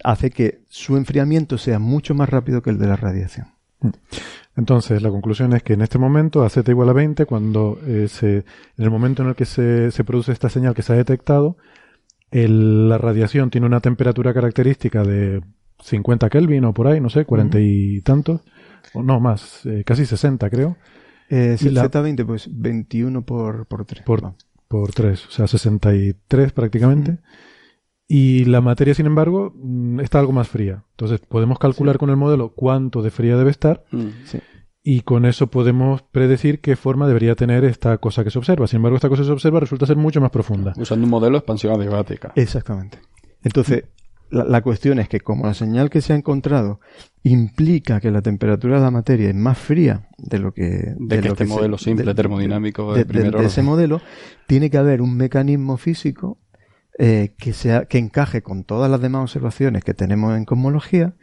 [0.03, 3.47] hace que su enfriamiento sea mucho más rápido que el de la radiación.
[4.59, 8.07] Entonces, la conclusión es que en este momento, a z igual a 20, cuando eh,
[8.09, 8.43] se, en
[8.77, 11.55] el momento en el que se, se produce esta señal que se ha detectado,
[12.31, 15.41] el- la radiación tiene una temperatura característica de
[15.81, 18.41] 50 Kelvin o por ahí, no sé, 40 y tantos,
[18.93, 20.75] o no más, eh, casi 60 creo,
[21.31, 24.01] Eh, Y la- Z20, pues 21 por, por 3.
[24.03, 24.21] por,
[24.67, 27.19] por 3, o sea, 63 prácticamente.
[28.11, 30.83] Y la materia, sin embargo, mm, está algo más fría.
[30.91, 34.07] Entonces, podemos calcular con el modelo cuánto de fría debe estar Mm.
[34.25, 34.39] Sí.
[34.81, 38.65] y con eso podemos predecir qué forma debería tener esta cosa que se observa.
[38.65, 40.73] Sin embargo, esta cosa que se observa resulta ser mucho más profunda.
[40.77, 42.31] Usando un modelo de expansión adiabática.
[42.35, 42.97] Exactamente.
[43.43, 43.83] Entonces,
[44.31, 46.79] la, la cuestión es que como la señal que se ha encontrado
[47.23, 50.95] implica que la temperatura de la materia es más fría de lo que...
[50.97, 53.47] De que lo este modelo simple termodinámico de de, primer de orden.
[53.47, 54.01] ese modelo,
[54.47, 56.39] tiene que haber un mecanismo físico
[56.99, 61.15] eh, que, sea, que encaje con todas las demás observaciones que tenemos en cosmología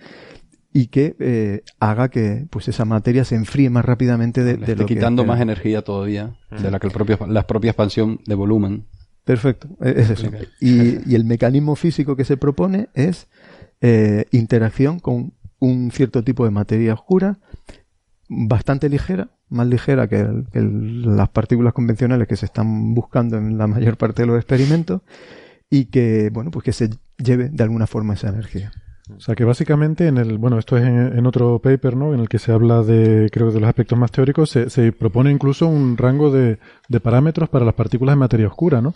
[0.73, 4.73] y que eh, haga que pues esa materia se enfríe más rápidamente de, Le de
[4.73, 8.20] esté lo que quitando más energía todavía de la que el propio, la propia expansión
[8.27, 8.86] de volumen.
[9.24, 10.31] Perfecto, e- es eso.
[10.61, 13.28] Y, y el mecanismo físico que se propone es
[13.81, 17.39] eh, interacción con un cierto tipo de materia oscura
[18.28, 23.36] bastante ligera, más ligera que, el- que el- las partículas convencionales que se están buscando
[23.39, 25.03] en la mayor parte de los experimentos
[25.70, 28.72] y que, bueno, pues que se lleve de alguna forma esa energía.
[29.16, 32.12] O sea que básicamente en el, bueno, esto es en, en otro paper, ¿no?
[32.12, 35.30] En el que se habla de, creo de los aspectos más teóricos, se, se propone
[35.30, 38.94] incluso un rango de, de parámetros para las partículas de materia oscura, ¿no?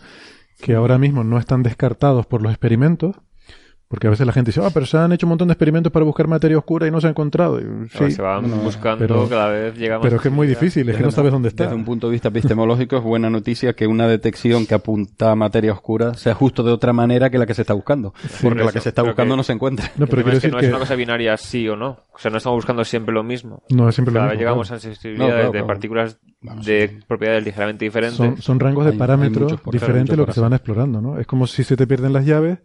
[0.60, 3.16] Que ahora mismo no están descartados por los experimentos,
[3.92, 5.90] porque a veces la gente dice, ah, pero se han hecho un montón de experimentos
[5.92, 7.58] para buscar materia oscura y no se ha encontrado.
[7.58, 10.04] Y, sí, se van bueno, buscando, pero- cada vez llega más.
[10.04, 11.64] pero es que es muy difícil, es que no sabes dónde está.
[11.64, 15.34] Desde un punto de vista epistemológico es buena noticia que una detección que apunta a
[15.34, 18.14] materia oscura sea justo de otra manera que la que se está buscando.
[18.40, 19.86] porque la eso, que se está pero buscando que- no se encuentra.
[19.96, 21.98] No, pero quiero es que decir no que, es una cosa binaria sí o no.
[22.14, 23.64] O sea, no estamos buscando siempre lo mismo.
[23.70, 24.78] no es siempre lo Cada vez mismo, llegamos claro.
[24.78, 25.66] a sensibilidades No, claro, de claro.
[25.66, 26.98] partículas Vamos, de sí.
[27.08, 28.16] propiedades ligeramente diferentes.
[28.16, 31.18] son, son rangos de Hay- hay parámetros diferentes lo que se van explorando, ¿no?
[31.18, 32.58] Es como si se te pierden las llaves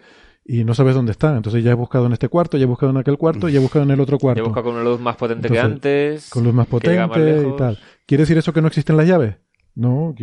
[0.48, 1.36] y no sabes dónde están.
[1.36, 3.62] Entonces ya he buscado en este cuarto, ya he buscado en aquel cuarto, ya he
[3.62, 4.40] buscado en el otro cuarto.
[4.42, 6.30] Yo busco con una luz más potente que antes.
[6.30, 7.80] Con luz más llega más potente y tal.
[8.06, 9.36] ¿Quiere decir eso que no existen las llaves?
[9.78, 10.16] No,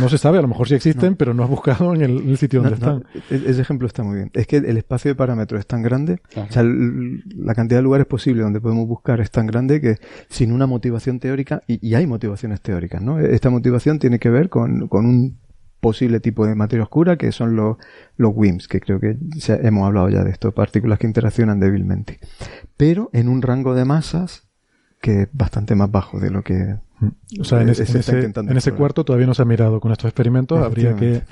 [0.00, 2.30] no se sabe, a lo mejor sí existen, pero no has buscado en el, en
[2.30, 3.04] el sitio donde no, están.
[3.30, 4.30] e- ese ejemplo está muy bien.
[4.32, 6.48] Es que el espacio de parámetros es tan grande, Claro.
[6.48, 9.96] o sea, la cantidad de lugares posibles donde podemos buscar es tan grande que
[10.30, 13.18] sin una motivación teórica, y, y hay motivaciones teóricas, ¿no?
[13.20, 15.36] Esta motivación tiene que ver con, con un
[15.80, 17.76] posible tipo de materia oscura que son los,
[18.16, 22.18] los WIMPs, que creo que se- hemos hablado ya de esto, partículas que interaccionan débilmente.
[22.76, 24.44] Pero en un rango de masas
[25.00, 26.76] que es bastante más bajo de lo que
[27.38, 29.44] O sea, en eh, ese, se en está ese- en cuarto todavía no se ha
[29.44, 31.22] mirado con estos experimentos, habría que...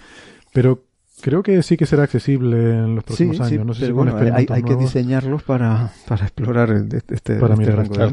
[0.52, 0.84] Pero
[1.22, 3.50] creo que sí que será accesible en los próximos Sí, años.
[3.62, 6.88] sí, no sé si pero con bueno, hay, hay que diseñarlos para, para explorar el-
[6.94, 8.04] este, Para este mirar rango de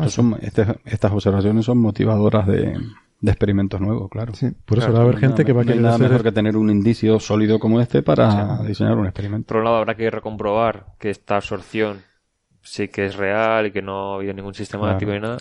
[0.41, 2.77] este- estas observaciones son motivadoras de,
[3.21, 4.33] de experimentos nuevos, claro.
[4.33, 4.47] Sí.
[4.65, 5.95] Por eso Claro, va a haber gente nada- que va a no hay querer nada
[5.95, 6.07] hacer...
[6.09, 9.47] mejor que tener un indicio sólido como este para diseñar un experimento.
[9.47, 12.01] Por un lado, habrá que recomprobar que esta absorción
[12.61, 15.21] sí que es real y que no ha habido ningún sistemático Claro.
[15.21, 15.37] ni nada.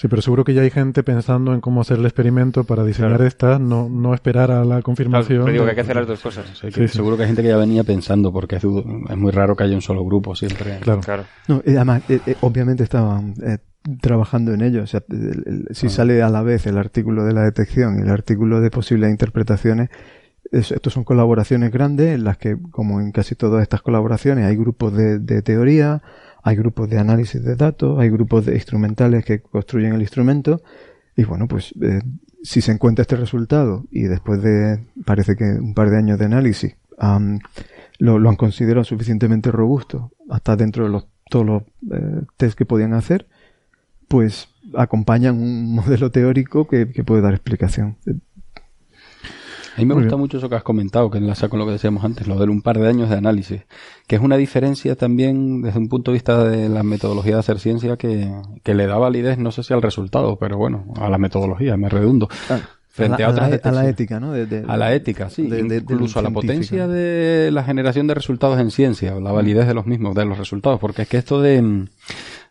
[0.00, 3.10] Sí, pero seguro que ya hay gente pensando en cómo hacer el experimento para diseñar
[3.10, 3.26] Claro.
[3.26, 5.40] estas, no, no esperar a la Claro, confirmación.
[5.42, 6.46] pero digo que hay que hacer las dos cosas.
[6.54, 6.96] Sí, que Sí, sí.
[6.96, 9.82] Seguro que hay gente que ya venía pensando, porque es, muy raro que haya un
[9.82, 10.78] solo grupo siempre.
[10.80, 11.00] Claro.
[11.02, 11.24] Claro.
[11.48, 13.58] No, y además, eh, eh, obviamente estaban eh,
[14.00, 14.84] trabajando en ello.
[14.84, 15.90] O sea, el- el- si Ah.
[15.90, 19.90] sale a la vez el artículo de la detección y el artículo de posibles interpretaciones,
[20.50, 24.56] es- estos son colaboraciones grandes en las que, como en casi todas estas colaboraciones, hay
[24.56, 26.02] grupos de, de teoría,
[26.42, 30.62] hay grupos de análisis de datos, hay grupos de instrumentales que construyen el instrumento.
[31.16, 32.00] Y bueno, pues eh,
[32.42, 36.24] si se encuentra este resultado y después de, parece que un par de años de
[36.26, 36.76] análisis,
[37.98, 42.94] lo, han considerado suficientemente robusto, hasta dentro de los, todos los eh, test que podían
[42.94, 43.26] hacer,
[44.08, 47.96] pues acompañan un modelo teórico que puede dar explicación.
[49.76, 50.20] A mí me Muy gusta bien.
[50.20, 52.60] mucho eso que has comentado, que enlaza con lo que decíamos antes, lo de un
[52.62, 53.62] par de años de análisis,
[54.06, 57.58] que es una diferencia también desde un punto de vista de la metodología de hacer
[57.60, 58.30] ciencia que,
[58.62, 61.88] que le da validez, no sé si al resultado, pero bueno, a la metodología, me
[61.88, 62.28] redundo.
[62.92, 63.90] Frente a, a, la, otras a la- a la detecciones.
[63.92, 64.32] ética, ¿no?
[64.32, 65.46] De- de- A la ética, sí.
[65.46, 69.68] de- incluso a la del potencia de la generación de resultados en ciencia, la validez
[69.68, 70.80] de los mismos, de los resultados.
[70.80, 71.86] Porque es que esto de...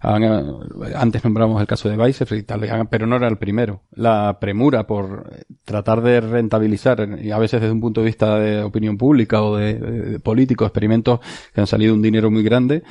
[0.02, 3.82] mm, eh, Antes nombramos el caso de Weissef y tal, pero no era el primero.
[3.92, 5.30] La premura por
[5.66, 9.58] tratar de rentabilizar, y a veces desde un punto de vista de opinión pública o
[9.58, 11.20] de, de- político, experimentos
[11.54, 12.84] que han salido un dinero muy grande,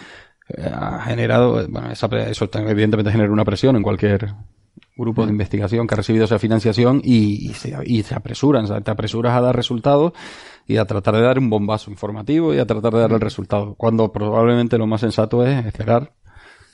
[0.49, 4.35] eh, ha generado, eh, bueno, esa eso evidentemente genera una presión en cualquier
[4.97, 8.67] grupo de investigación que ha recibido esa financiación y, y se, y se apresuran, o
[8.67, 10.13] sea, te apresuras a dar resultados
[10.67, 13.75] y a tratar de dar un bombazo informativo y a tratar de dar el resultado,
[13.77, 16.13] cuando probablemente lo más sensato es esperar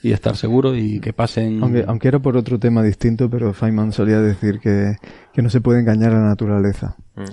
[0.07, 1.61] y estar seguro y que pasen...
[1.63, 4.97] Aunque, aunque era por otro tema distinto, pero Feynman solía decir que,
[5.33, 6.95] que no se puede engañar a la naturaleza.
[7.15, 7.23] Mm.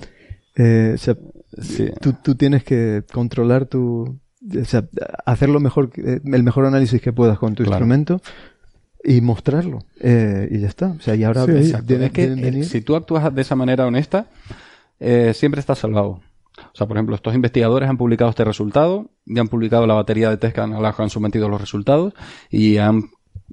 [0.55, 1.15] Eh, o sea,
[1.61, 1.89] Sí.
[2.01, 4.19] tú, tú tienes que controlar tu...
[4.59, 4.85] O sea,
[5.25, 7.75] hacer lo mejor, el mejor análisis que puedas con tu Claro.
[7.77, 8.21] instrumento
[9.03, 9.79] y mostrarlo.
[9.99, 10.87] Eh, y ya está.
[10.87, 11.93] O sea, y ahora Sí, deben- Exacto.
[11.93, 14.25] deben- es que eh, venir- si tú actúas de esa manera honesta,
[14.99, 16.21] eh, siempre estás salvado.
[16.57, 20.29] O sea, por ejemplo, estos investigadores han publicado este resultado, y han publicado la batería
[20.29, 22.13] de test que han- sometido los resultados,
[22.49, 23.09] y han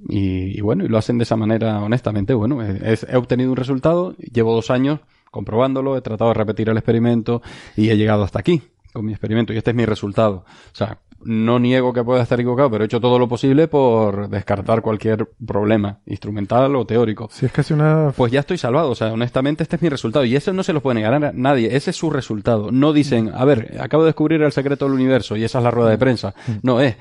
[0.07, 2.33] y, bueno, y lo hacen de esa manera honestamente.
[2.33, 4.99] Bueno, eh, he obtenido un resultado, llevo dos años
[5.29, 7.41] comprobándolo, he tratado de repetir el experimento
[7.75, 8.61] y he llegado hasta aquí
[8.93, 10.45] con mi experimento y este es mi resultado.
[10.71, 14.29] O sea, no niego que pueda estar equivocado, pero he hecho todo lo posible por
[14.29, 17.29] descartar cualquier problema instrumental o teórico.
[17.31, 18.13] Si es casi una...
[18.15, 20.73] Pues ya estoy salvado, o sea, honestamente este es mi resultado y eso no se
[20.73, 22.71] lo puede negar a nadie, ese es su resultado.
[22.71, 25.71] No dicen, a ver, acabo de descubrir el secreto del universo y esa es la
[25.71, 26.33] rueda de prensa.
[26.63, 26.95] No, es,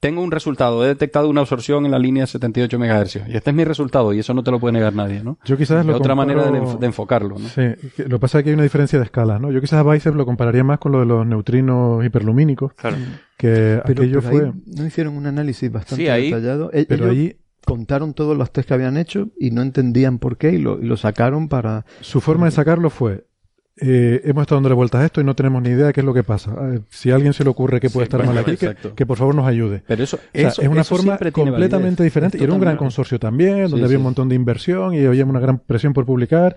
[0.00, 3.56] tengo un resultado, he detectado una absorción en la línea 78 MHz y este es
[3.56, 5.38] mi resultado y eso no te lo puede negar nadie, ¿no?
[5.44, 7.48] Yo quizás lo otra comparo- manera de, enf- de enfocarlo, ¿no?
[7.48, 7.62] Sí,
[7.98, 9.50] lo que pasa es que hay una diferencia de escala, ¿no?
[9.52, 12.96] Yo quizás a Weissef lo compararía más con lo de los neutrinos hiperlumínicos, Claro.
[13.38, 14.52] que pero, aquello pero ahí fue...
[14.76, 16.70] no hicieron un análisis bastante Sí, ahí- detallado.
[16.72, 20.36] E- Pero ellos ahí contaron todos los test que habían hecho y no entendían por
[20.36, 21.84] qué y lo, y lo sacaron para...
[22.00, 23.24] su forma de sacarlo fue...
[23.78, 26.06] eh, hemos estado dándole vueltas a esto y no tenemos ni idea de qué es
[26.06, 26.52] lo que pasa.
[26.74, 28.56] Eh, si a alguien se le ocurre que puede Sí, estar bueno, mal aquí,
[28.94, 29.82] que, por favor nos ayude.
[29.86, 32.38] Pero eso, O sea, eso- es una eso forma completamente diferente.
[32.38, 33.96] Y era un gran consorcio también, donde Sí, había sí.
[33.96, 36.56] un montón de inversión y había una gran presión por publicar.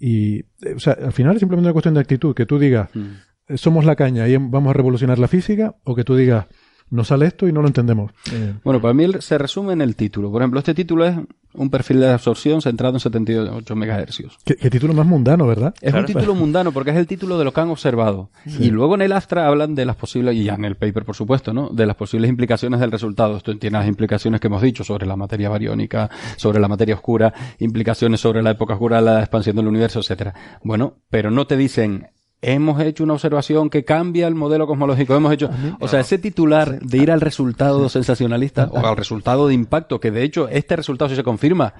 [0.00, 2.34] Y, eh, o sea, al final es simplemente una cuestión de actitud.
[2.34, 3.00] Que tú digas, Mm.
[3.48, 6.46] eh, somos la caña y vamos a revolucionar la física, o que tú digas,
[6.90, 8.12] nos sale esto y no lo entendemos.
[8.32, 10.30] Eh, Bueno, para mí se resume en el título.
[10.30, 11.16] Por ejemplo, este título es
[11.54, 14.20] un perfil de absorción centrado en 78 MHz.
[14.44, 15.72] ¿qué, qué título más mundano, ¿verdad?
[15.80, 16.00] Es Claro.
[16.06, 18.30] un título mundano porque es el título de lo que han observado.
[18.46, 21.14] Y luego en el Astra hablan de las posibles, y ya en el paper por
[21.16, 21.68] supuesto, ¿no?
[21.70, 23.36] De las posibles implicaciones del resultado.
[23.36, 27.32] Esto tiene las implicaciones que hemos dicho sobre la materia bariónica, sobre la materia oscura,
[27.60, 30.34] implicaciones sobre la época oscura, la expansión del universo, etcétera.
[30.62, 32.08] Bueno, pero no te dicen
[32.52, 35.50] hemos hecho una observación que cambia el modelo cosmológico, hemos hecho,
[35.80, 40.10] o sea, ese titular de ir al resultado sensacionalista o al resultado de impacto, que
[40.10, 41.74] de hecho este resultado si se confirma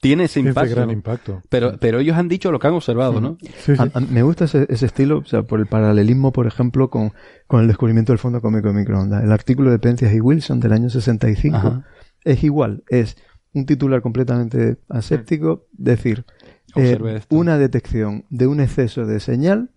[0.00, 0.92] tiene ese Tiene impacto, ese gran ¿no?
[0.94, 1.42] impacto.
[1.50, 3.36] Pero, pero ellos han dicho lo que han observado, ¿no?
[3.58, 3.82] Sí, sí.
[3.82, 7.12] A- a- me gusta ese, ese estilo, o sea, por el paralelismo, por ejemplo, con,
[7.46, 9.22] con el descubrimiento del fondo cómico de microondas.
[9.22, 11.84] El artículo de Penzias y Wilson del año 65 Ajá.
[12.24, 13.18] es igual, es
[13.52, 16.24] un titular completamente aséptico, decir,
[16.76, 19.68] eh, una detección de un exceso de señal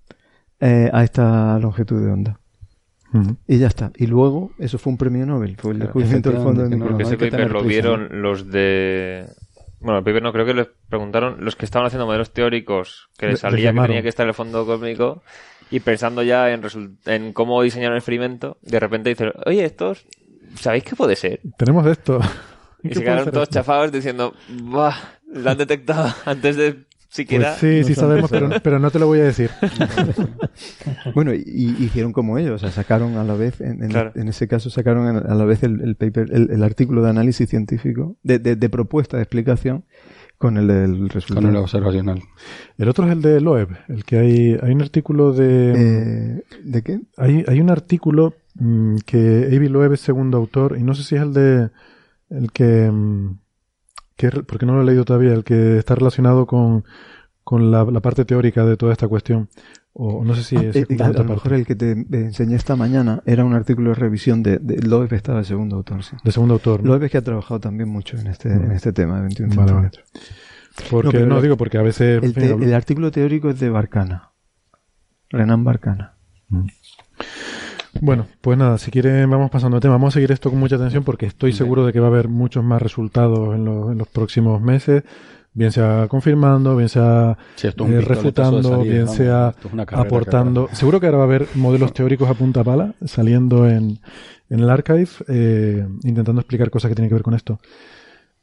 [0.64, 2.40] eh, a esta longitud de onda.
[3.48, 3.92] Y ya está.
[3.96, 6.70] Y luego, eso fue un premio Nobel, fue el Claro, descubrimiento del fondo de no,
[6.70, 7.08] Que microondas.
[7.08, 9.28] ese paper lo prisa, vieron los de...
[9.82, 13.28] Bueno, el paper no, creo que les preguntaron los que estaban haciendo modelos teóricos que
[13.28, 15.22] les salía que tenía que estar el fondo cósmico
[15.70, 20.06] y pensando ya en, cómo diseñar un experimento, de repente dicen, oye, estos,
[20.56, 21.42] ¿sabéis qué puede ser?
[21.58, 22.20] Tenemos esto.
[22.82, 23.54] Y ¿Qué se quedaron todos esto?
[23.56, 24.96] chafados diciendo, ¡buah!
[25.34, 26.86] Lo han detectado antes de
[27.16, 27.56] Pues siquiera...
[27.58, 29.50] sí, no sí sabemos, pero, pero no te lo voy a decir.
[31.14, 34.12] Bueno, y, y hicieron como ellos, o sea, sacaron a la vez, en, en- Claro.
[34.16, 37.10] en ese caso sacaron a a la vez el, el paper, el, el artículo de
[37.10, 39.84] análisis científico, de, de- de propuesta de explicación,
[40.38, 41.42] con el del resultado.
[41.48, 42.22] Con el observacional.
[42.78, 45.74] El otro es el de Loeb, el que hay, hay un artículo de...
[45.76, 47.00] Eh, ¿De qué?
[47.18, 51.16] Hay, hay un artículo mm, que Avi Loeb es segundo autor, y no sé si
[51.16, 51.70] es el de...
[52.30, 52.90] El que...
[52.92, 53.38] mm,
[54.16, 56.84] que porque no lo he leído todavía, el que está relacionado con,
[57.44, 59.50] con la, la parte teórica de toda esta cuestión.
[59.96, 61.56] O no sé si Ah, es eh, a, lo mejor parte.
[61.56, 65.38] el que te enseñé esta mañana era un artículo de revisión de, de Loeb, estaba
[65.40, 66.16] de segundo autor, sí.
[66.24, 66.82] De segundo autor.
[66.82, 66.88] ¿no?
[66.90, 69.92] Loeb es que ha trabajado también mucho en este, en este tema de 21 Vale.
[70.90, 72.24] Porque, No, la- digo, porque a veces...
[72.24, 74.32] El, te- el artículo teórico es de Barcana.
[75.30, 76.16] Renan Barcana.
[78.02, 79.94] Bueno, pues nada, si quieren vamos pasando de tema.
[79.94, 82.28] Vamos a seguir esto con mucha atención porque estoy seguro de que va a haber
[82.28, 85.04] muchos más resultados en, los- en los próximos meses,
[85.54, 89.66] bien sea confirmando, bien sea Sí, esto eh, refutando, salida, bien vamos, sea es
[90.06, 90.70] aportando.
[90.74, 94.00] Seguro que ahora va a haber modelos teóricos a punta pala saliendo en,
[94.50, 97.60] en el archive, eh, intentando explicar cosas que tienen que ver con esto.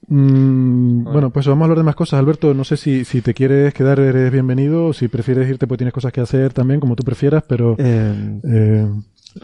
[0.09, 2.19] Mm, bueno, pues vamos a hablar de más cosas.
[2.19, 5.77] Alberto, no sé si, si te quieres quedar, eres bienvenido, o si prefieres irte, pues
[5.79, 7.75] tienes cosas que hacer también, como tú prefieras, pero...
[7.79, 8.89] Eh, Eh,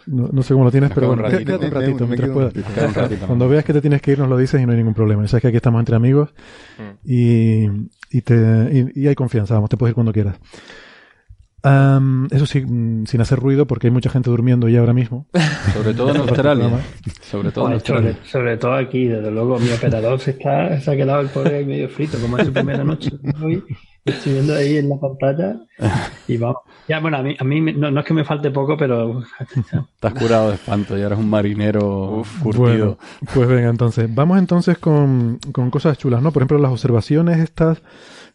[0.07, 1.45] no, no sé cómo lo tienes, pero bueno, ratito.
[1.45, 2.55] quédate un ratito me mientras puedas.
[2.89, 4.79] un ratito, Cuando veas que te tienes que ir, nos lo dices y no hay
[4.79, 5.23] ningún problema.
[5.23, 6.31] Ya sabes que aquí estamos entre amigos
[6.79, 6.83] Mm.
[7.11, 7.65] y,
[8.11, 8.35] y, te,
[8.95, 10.37] y, y hay confianza, vamos, te puedes ir cuando quieras.
[11.63, 15.27] Am, eso sí, mm, sin hacer ruido, porque hay mucha gente durmiendo ya ahora mismo.
[15.75, 16.71] Sobre todo en Australia.
[17.23, 18.19] Sobre todo en Joder, sobre, Australia.
[18.25, 21.89] sobre todo aquí, desde luego, mi operador se, está, se ha quedado el pobre medio
[21.89, 23.11] frito, como es su primera noche
[23.43, 23.65] hoy.
[24.07, 25.57] Estoy viendo ahí en la pantalla
[26.29, 26.59] y vamos.
[26.89, 29.21] Ya, bueno, a mí, a mí me- no, no es que me falte poco, pero
[29.95, 32.63] Estás curado de espanto y eres un marinero curtido.
[32.63, 32.99] Bueno,
[33.35, 34.15] pues venga, entonces.
[34.15, 36.31] Vamos entonces con, con cosas chulas, ¿no?
[36.31, 37.83] Por ejemplo, las observaciones estas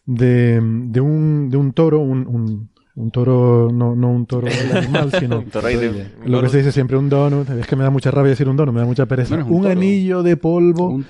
[0.04, 5.10] de, de, un, de un toro, un, un, un toro, no, no un toro animal,
[5.18, 7.48] sino Un toro de- lo que se dice siempre un donut.
[7.48, 9.34] Es que me da mucha rabia decir un donut, me da mucha pereza.
[9.34, 9.72] Bueno, un un toro.
[9.72, 11.04] anillo de polvo, un,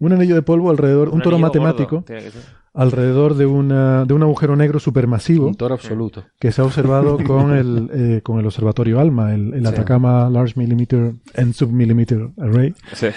[0.00, 2.40] Un anillo de polvo alrededor, un, toro matemático, gordo,
[2.74, 6.24] alrededor de, una, de un agujero negro supermasivo Un toro absoluto.
[6.38, 10.54] que se ha observado con el, eh, con el observatorio ALMA, el, el Atacama Large
[10.56, 12.74] Millimeter and Submillimeter Array.
[12.94, 13.08] Sí.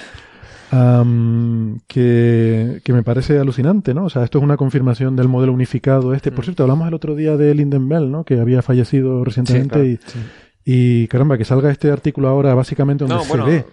[1.87, 4.05] Que, que me parece alucinante, ¿no?
[4.05, 6.31] O sea, esto es una confirmación del modelo unificado este.
[6.31, 6.45] Por Mm.
[6.45, 8.23] cierto, hablamos el otro día de Linden Bell, ¿no?
[8.23, 10.19] Que había fallecido recientemente Sí,
[10.65, 13.65] y, y caramba, que salga este artículo ahora básicamente donde No, se bueno, ve.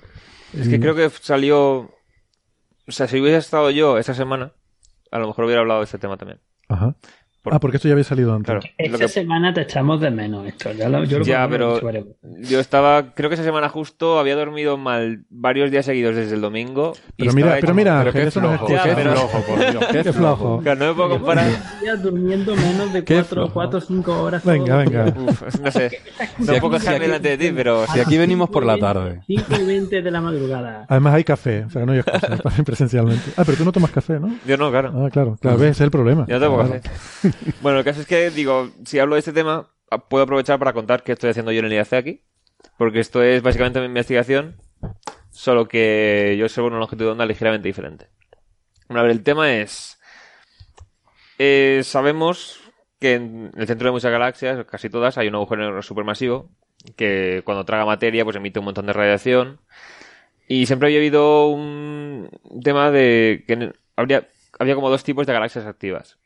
[0.58, 1.90] Es que creo que salió.
[2.88, 4.52] O sea, si hubiese estado yo esta semana,
[5.10, 6.40] a lo mejor hubiera hablado de este tema también.
[6.68, 6.94] Ajá.
[7.48, 8.46] Por- Ah, porque esto ya había salido antes.
[8.46, 8.60] Claro.
[8.76, 10.72] Esta que- semana te echamos de menos esto.
[10.72, 11.80] Ya lo, yo lo Ya, pero
[12.40, 16.40] yo estaba, creo que esa semana justo había dormido mal varios días seguidos desde el
[16.40, 16.92] domingo.
[17.16, 19.40] y Pero mira, estaba pero mira, Pero qué eso no es flojo, qué pero- flojo,
[19.46, 19.84] por Dios.
[20.04, 20.60] Qué, flojo.
[20.62, 21.50] Claro, no me puedo comparar.
[22.02, 23.52] Durmiendo menos de Qué 4 flojo.
[23.54, 24.44] cuatro, 5 horas.
[24.44, 25.06] Venga, venga.
[25.16, 25.90] Uf, no sé.
[26.38, 27.86] No puedo dejarme delante de ti, pero.
[27.86, 29.20] Si aquí venimos por la tarde.
[29.26, 30.84] 5 y 20 de la madrugada.
[30.88, 33.30] Además hay café, o sea, no hay excusa presencialmente.
[33.36, 34.34] Ah, pero tú no tomas café, ¿no?
[34.46, 34.92] Yo no, claro.
[34.94, 36.26] Ah, claro, claro, ves, ese es el problema.
[36.28, 36.58] Yo Claro.
[36.58, 36.80] café.
[37.62, 39.70] Bueno, el caso es que, digo, si hablo de este tema,
[40.08, 42.22] puedo aprovechar para contar qué estoy haciendo yo en el IAC aquí.
[42.76, 44.56] Porque esto es básicamente mi investigación,
[45.30, 48.08] solo que yo observo una longitud de onda ligeramente diferente.
[48.88, 49.98] Bueno, a ver, el tema es...
[51.38, 52.60] eh, sabemos
[53.00, 56.50] que en el centro de muchas galaxias, casi todas, hay un agujero negro supermasivo
[56.96, 59.60] que cuando traga materia pues emite un montón de radiación.
[60.48, 62.30] Y siempre había habido un
[62.64, 64.28] tema de que habría,
[64.58, 66.18] había como dos tipos de galaxias activas.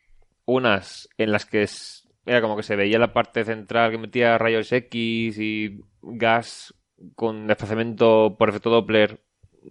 [0.44, 4.38] Unas en las que es- era como que se veía la parte central que metía
[4.38, 6.74] rayos X y gas
[7.14, 9.22] con desplazamiento por efecto Doppler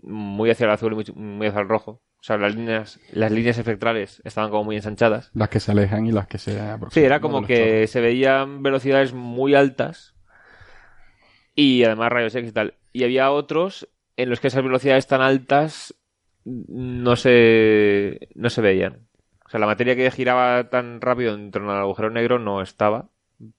[0.03, 3.31] muy hacia el azul y muy, muy hacia el rojo, O sea, las líneas, las
[3.31, 5.31] líneas espectrales estaban como muy ensanchadas.
[5.34, 6.91] Las que se alejan y las que se aproximan.
[6.91, 10.14] Sí, era como que se veían velocidades muy altas
[11.56, 12.76] y además rayos X y tal.
[12.93, 15.95] Y había otros en los que esas velocidades tan altas
[16.45, 19.07] no se, no se veían.
[19.52, 23.10] Sea, la materia que giraba tan rápido en torno al agujero negro no estaba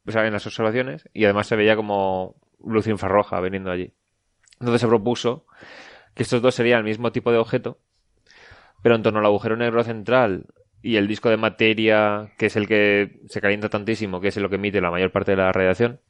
[0.07, 3.93] o sea, en las observaciones y además se veía como luz infrarroja viniendo allí.
[4.59, 5.45] Entonces se propuso
[6.15, 7.79] que estos dos serían el mismo tipo de objeto,
[8.83, 10.47] pero en torno al agujero negro central
[10.81, 14.49] y el disco de materia, que es el que se calienta tantísimo, que es lo
[14.49, 16.01] que emite la mayor parte de la radiación,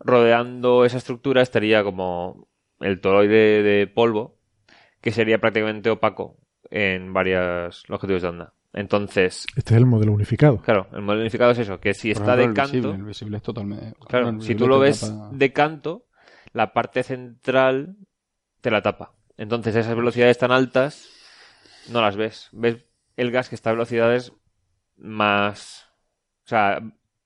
[0.00, 2.48] rodeando esa estructura estaría como
[2.80, 4.36] el toroide de polvo,
[5.00, 6.42] que sería prácticamente opaco
[6.74, 8.54] en varias longitudes de onda.
[8.72, 10.58] Entonces, Este es el modelo unificado.
[10.62, 12.94] claro, el modelo unificado es eso, que si Por está ejemplo, de el canto, visible,
[12.96, 13.94] el visible es totalmente.
[14.08, 16.06] Claro, el si tú lo ves tapa- de canto,
[16.54, 17.96] la parte central
[18.62, 19.12] te la tapa.
[19.36, 21.10] Entonces esas velocidades tan altas
[21.90, 22.48] no las ves.
[22.52, 22.86] Ves
[23.16, 24.32] el gas que está a velocidades
[24.96, 25.86] más...
[26.46, 26.80] O sea,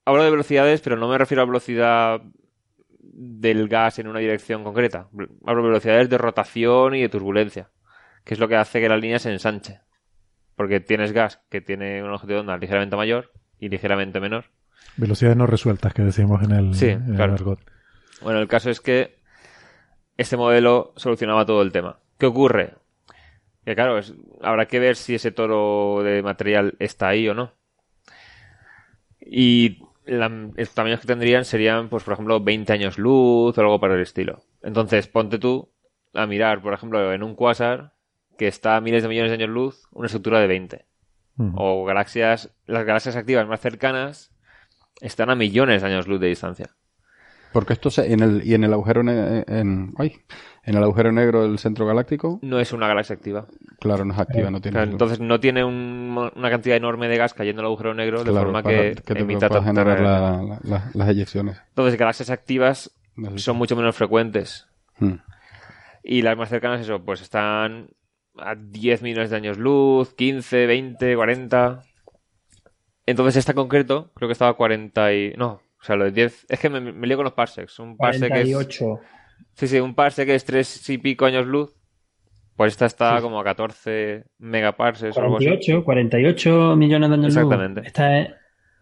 [0.04, 2.20] hablo de velocidades, pero no me refiero a velocidad
[2.98, 5.08] del gas en una dirección concreta.
[5.46, 7.70] Hablo de velocidades de rotación y de turbulencia,
[8.26, 9.80] que es lo que hace que la línea se ensanche.
[10.56, 14.46] Porque tienes gas que tiene una longitud de onda ligeramente mayor y ligeramente menor.
[14.96, 17.34] Velocidades no resueltas que decimos en el, Sí, en el claro.
[17.34, 17.60] argot.
[18.20, 19.16] Bueno, el caso es que
[20.16, 21.98] este modelo solucionaba todo el tema.
[22.18, 22.74] ¿Qué ocurre?
[23.64, 27.52] Que claro, es- habrá que ver si ese toro de material está ahí o no.
[29.20, 33.80] Y la- los tamaños que tendrían serían, pues, por ejemplo, 20 años luz o algo
[33.80, 34.42] para el estilo.
[34.62, 35.70] Entonces, ponte tú
[36.14, 37.92] a mirar, por ejemplo, en un quasar
[38.36, 40.84] que está a miles de millones de años luz, una estructura de 20.
[41.38, 41.52] Ujú.
[41.56, 44.32] O galaxias, las galaxias activas más cercanas
[45.00, 46.70] están a millones de años luz de distancia.
[47.52, 50.16] Porque esto se, en el, y en el agujero ne- en, ay,
[50.64, 53.46] en el agujero negro del centro galáctico, No es una galaxia activa.
[53.80, 57.16] claro, no es activa, no tiene Claro, entonces no tiene un- una cantidad enorme de
[57.16, 60.60] gas cayendo al agujero negro de forma para que, te emita tanta generar la- la-
[60.64, 61.58] la- las eyecciones.
[61.68, 62.90] Entonces galaxias activas
[63.36, 64.66] son mucho menos frecuentes
[64.98, 65.14] Hmm.
[66.02, 67.88] y las más cercanas eso pues están
[68.38, 71.82] a 10 millones de años luz, 15, 20, 40.
[73.06, 76.12] Entonces esta en concreto creo que estaba a 40 y no, o sea, lo de
[76.12, 79.00] 10 es que me, me lío con los parsecs, un parsec es 48.
[79.54, 81.74] Sí, sí, un parsec es 3 y pico años luz.
[82.56, 85.44] Pues esta está como a 14 megaparsecs o algo así.
[85.44, 87.36] 48, 48 millones de años luz.
[87.36, 87.82] Exactamente.
[87.84, 88.34] Esta es, es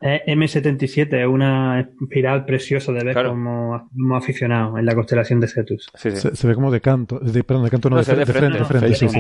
[0.04, 3.30] M77, es una espiral preciosa de ver Claro.
[3.30, 5.90] como, como aficionado en la constelación de Cetus.
[5.94, 6.16] Sí, sí.
[6.18, 8.24] Se, se ve como de canto, de, perdón, de canto no, No, de, se ve
[8.24, 8.94] de frente, de frente.
[8.94, 9.08] sí.
[9.08, 9.14] Se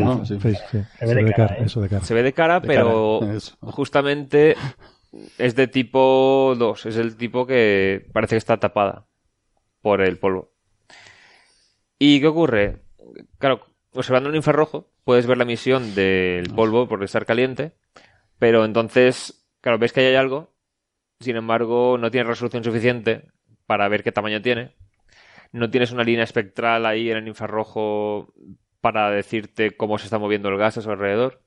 [1.06, 1.64] ve de cara, cara, ¿eh?
[1.64, 2.04] eso de cara.
[2.04, 3.38] Se ve de cara, De pero cara,
[3.72, 4.56] justamente
[5.38, 6.86] es de tipo 2.
[6.86, 9.06] Es el tipo que parece que está tapada
[9.80, 10.52] por el polvo.
[11.98, 12.82] ¿Y qué ocurre?
[13.38, 13.60] Claro,
[13.94, 17.72] observando el infrarrojo puedes ver la emisión del polvo por estar caliente,
[18.38, 20.53] pero entonces, claro, ves que ahí hay algo,
[21.24, 23.26] sin embargo, no tienes resolución suficiente
[23.66, 24.72] para ver qué tamaño tiene.
[25.52, 28.32] No tienes una línea espectral ahí en el infrarrojo
[28.80, 31.40] para decirte cómo se está moviendo el gas a su alrededor.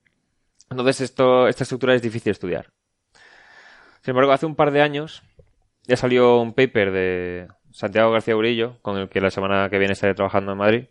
[0.70, 2.72] Entonces, esto, esta estructura es difícil de estudiar.
[4.02, 5.22] Sin embargo, hace un par de años
[5.84, 9.92] ya salió un paper de Santiago García Urillo, con el que la semana que viene
[9.92, 10.84] estaré trabajando en Madrid.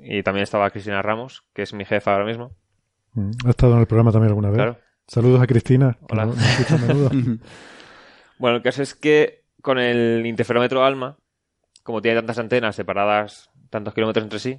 [0.00, 2.52] Y también estaba Cristina Ramos, que es mi jefa ahora mismo.
[3.14, 4.56] Mm, Ha estado en el programa también alguna vez.
[4.56, 4.78] Claro.
[5.06, 5.96] Saludos a Cristina.
[6.08, 6.26] que Hola.
[6.26, 6.34] no-.
[8.42, 11.16] Bueno, el caso es que con el interferómetro ALMA,
[11.84, 14.58] como tiene tantas antenas separadas tantos kilómetros entre sí,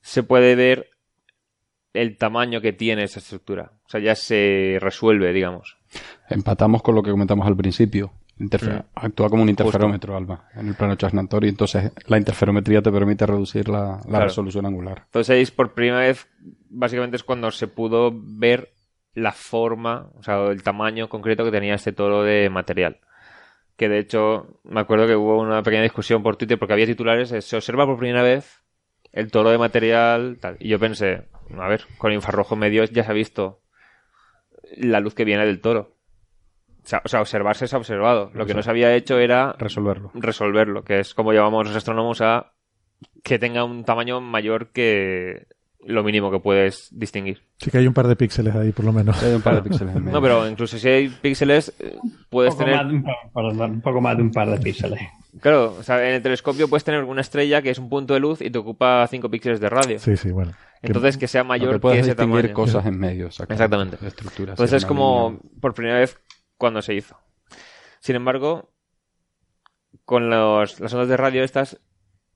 [0.00, 0.90] se puede ver
[1.92, 3.70] el tamaño que tiene esa estructura.
[3.86, 5.76] O sea, ya se resuelve, digamos.
[6.28, 8.10] Empatamos con lo que comentamos al principio.
[8.36, 8.48] Mm.
[8.96, 13.26] Actúa como un interferómetro, Alba, en el plano Chasnantor, y entonces la interferometría te permite
[13.26, 14.24] reducir la, la Claro.
[14.24, 15.02] resolución angular.
[15.04, 16.26] Entonces por primera vez,
[16.68, 18.73] básicamente es cuando se pudo ver
[19.14, 23.00] la forma, o sea, el tamaño concreto que tenía este toro de material.
[23.76, 27.28] Que de hecho, me acuerdo que hubo una pequeña discusión por Twitter porque había titulares,
[27.28, 28.62] se observa por primera vez
[29.12, 30.56] el toro de material, tal.
[30.58, 33.62] Y yo pensé, a ver, con el infrarrojo medio ya se ha visto
[34.76, 35.96] la luz que viene del toro.
[36.84, 38.30] O sea, o sea, observarse se ha observado.
[38.34, 40.10] Lo que no se había hecho era Resolverlo.
[40.14, 42.52] resolverlo, que es como llamamos los astrónomos a
[43.22, 45.46] que tenga un tamaño mayor que
[45.86, 47.42] lo mínimo que puedes distinguir.
[47.58, 49.22] Sí que hay un par de píxeles ahí, por lo menos.
[49.22, 50.12] Hay un par de píxeles en medio.
[50.16, 51.96] No, pero incluso si hay píxeles, eh,
[52.30, 52.84] puedes Un poco, tener...
[52.84, 53.02] más de un,
[53.58, 55.00] par- un poco más de un par de píxeles.
[55.40, 58.20] Claro, o sea, en el telescopio puedes tener una estrella que es un punto de
[58.20, 59.98] luz y te ocupa 5 píxeles de radio.
[59.98, 60.52] Sí, sí, bueno.
[60.80, 62.54] Entonces que sea mayor que ese distinguir tamaño.
[62.54, 63.26] cosas en medio.
[63.26, 63.96] Exactamente.
[64.06, 64.52] estructuras.
[64.52, 65.60] Entonces es como línea.
[65.60, 66.18] por primera vez
[66.56, 67.16] cuando se hizo.
[68.00, 68.70] Sin embargo,
[70.04, 71.80] con los- las ondas de radio estas,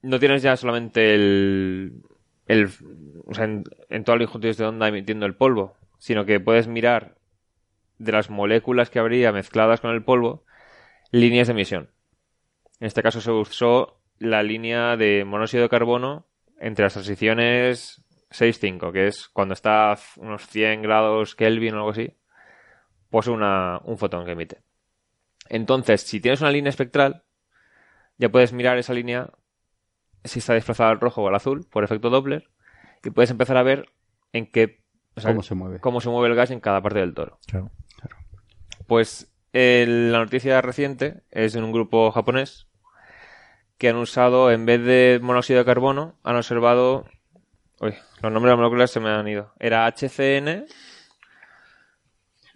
[0.02, 2.02] no tienes ya solamente el,
[2.48, 2.70] el,
[3.26, 7.16] o sea, en, en las longitudes de onda emitiendo el polvo, sino que puedes mirar
[7.98, 10.44] de las moléculas que habría mezcladas con el polvo
[11.10, 11.90] líneas de emisión.
[12.80, 16.26] En este caso se usó la línea de monóxido de carbono
[16.58, 21.90] entre las transiciones 6-5, que es cuando está a unos 100 grados Kelvin o algo
[21.90, 22.14] así,
[23.10, 24.62] pues una, un fotón que emite.
[25.48, 27.24] Entonces, si tienes una línea espectral,
[28.18, 29.30] ya puedes mirar esa línea
[30.24, 32.48] si está desplazada al rojo o al azul por efecto Doppler
[33.04, 33.86] y puedes empezar a ver
[34.32, 34.82] en qué
[35.16, 35.80] o sea, ¿Cómo se mueve?
[35.80, 37.38] cómo se mueve el gas en cada parte del toro.
[37.46, 37.70] Claro.
[38.86, 42.66] Pues el- la noticia reciente es de un grupo japonés
[43.78, 47.04] que han usado, en vez de monóxido de carbono, han observado...
[47.80, 49.52] Uy, los nombres de las moléculas se me han ido.
[49.60, 50.66] Era HCN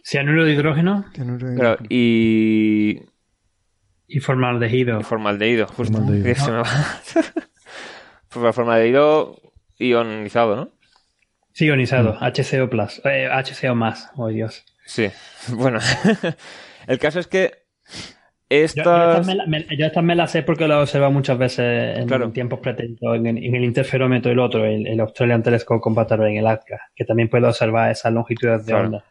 [0.04, 1.04] Cianuro de hidrógeno
[1.56, 3.02] claro, y,
[4.08, 4.98] y formaldehído.
[5.00, 5.68] y formaldehído.
[5.68, 5.98] Justo.
[5.98, 6.24] Formaldehído.
[6.24, 6.64] Que se me va.
[8.32, 9.36] Pues formaldehído
[9.78, 10.70] ionizado, ¿no?
[11.52, 12.16] Sí, ionizado.
[12.20, 13.00] HCO plus.
[13.04, 14.10] Eh, HCO más.
[14.16, 14.64] Oh, Dios.
[14.86, 15.08] Sí.
[15.50, 15.78] Bueno.
[16.86, 17.52] el caso es que
[18.48, 19.20] Yo, yo estas...
[19.20, 21.98] estas me, la- me- yo estas me las sé porque lo he observado muchas veces
[21.98, 22.30] en Claro.
[22.32, 26.26] tiempos pretéritos, en, el- en el interferómetro y el otro, el, el Australian Telescope Comparator
[26.28, 28.86] en el ATCA, que también puedo observar esas longitudes de Claro.
[28.86, 29.04] onda.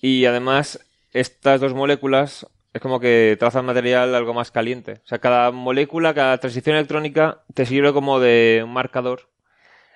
[0.00, 0.78] Y además,
[1.12, 5.00] estas dos moléculas es como que trazan material algo más caliente.
[5.04, 9.28] O sea, cada molécula, cada transición electrónica te sirve como de un marcador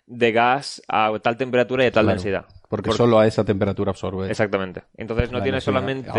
[0.06, 2.46] de gas a tal temperatura y a tal Claro, densidad.
[2.68, 4.30] Porque Por- solo a esa temperatura absorbe.
[4.30, 4.82] Exactamente.
[4.96, 6.10] Entonces no tienes solamente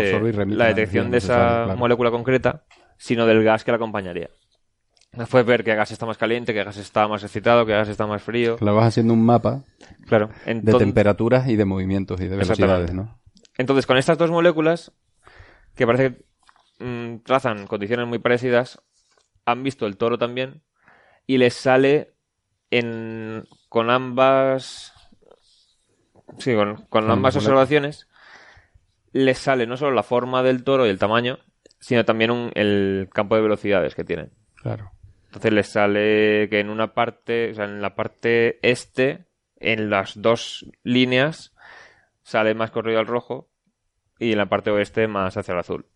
[0.46, 1.76] la detección de esa claro.
[1.76, 2.62] molécula concreta,
[2.96, 4.30] sino del gas que la acompañaría.
[5.30, 8.04] Puedes ver que gas está más caliente, que gas está más excitado, que gas está
[8.06, 8.56] más frío.
[8.56, 9.62] Claro, vas haciendo un mapa
[10.08, 10.30] Claro.
[10.46, 12.92] de temperaturas y de movimientos y de velocidades.
[12.92, 13.16] ¿no?
[13.56, 14.90] Entonces, con estas dos moléculas,
[15.76, 16.24] que parece que
[16.78, 18.82] mm, trazan condiciones muy parecidas,
[19.46, 20.62] han visto el toro también
[21.26, 22.14] y les sale
[22.70, 24.92] en, con ambas.
[26.38, 28.08] Sí, con, con ambas observaciones,
[29.12, 31.38] les sale no solo la forma del toro y el tamaño,
[31.78, 34.32] sino también un- el campo de velocidades que tienen.
[34.56, 34.90] Claro.
[35.26, 39.26] Entonces les sale que en una parte, o sea, en la parte este,
[39.56, 41.54] en las dos líneas,
[42.22, 43.48] sale más corrido al rojo
[44.18, 45.86] y en la parte oeste más hacia el azul.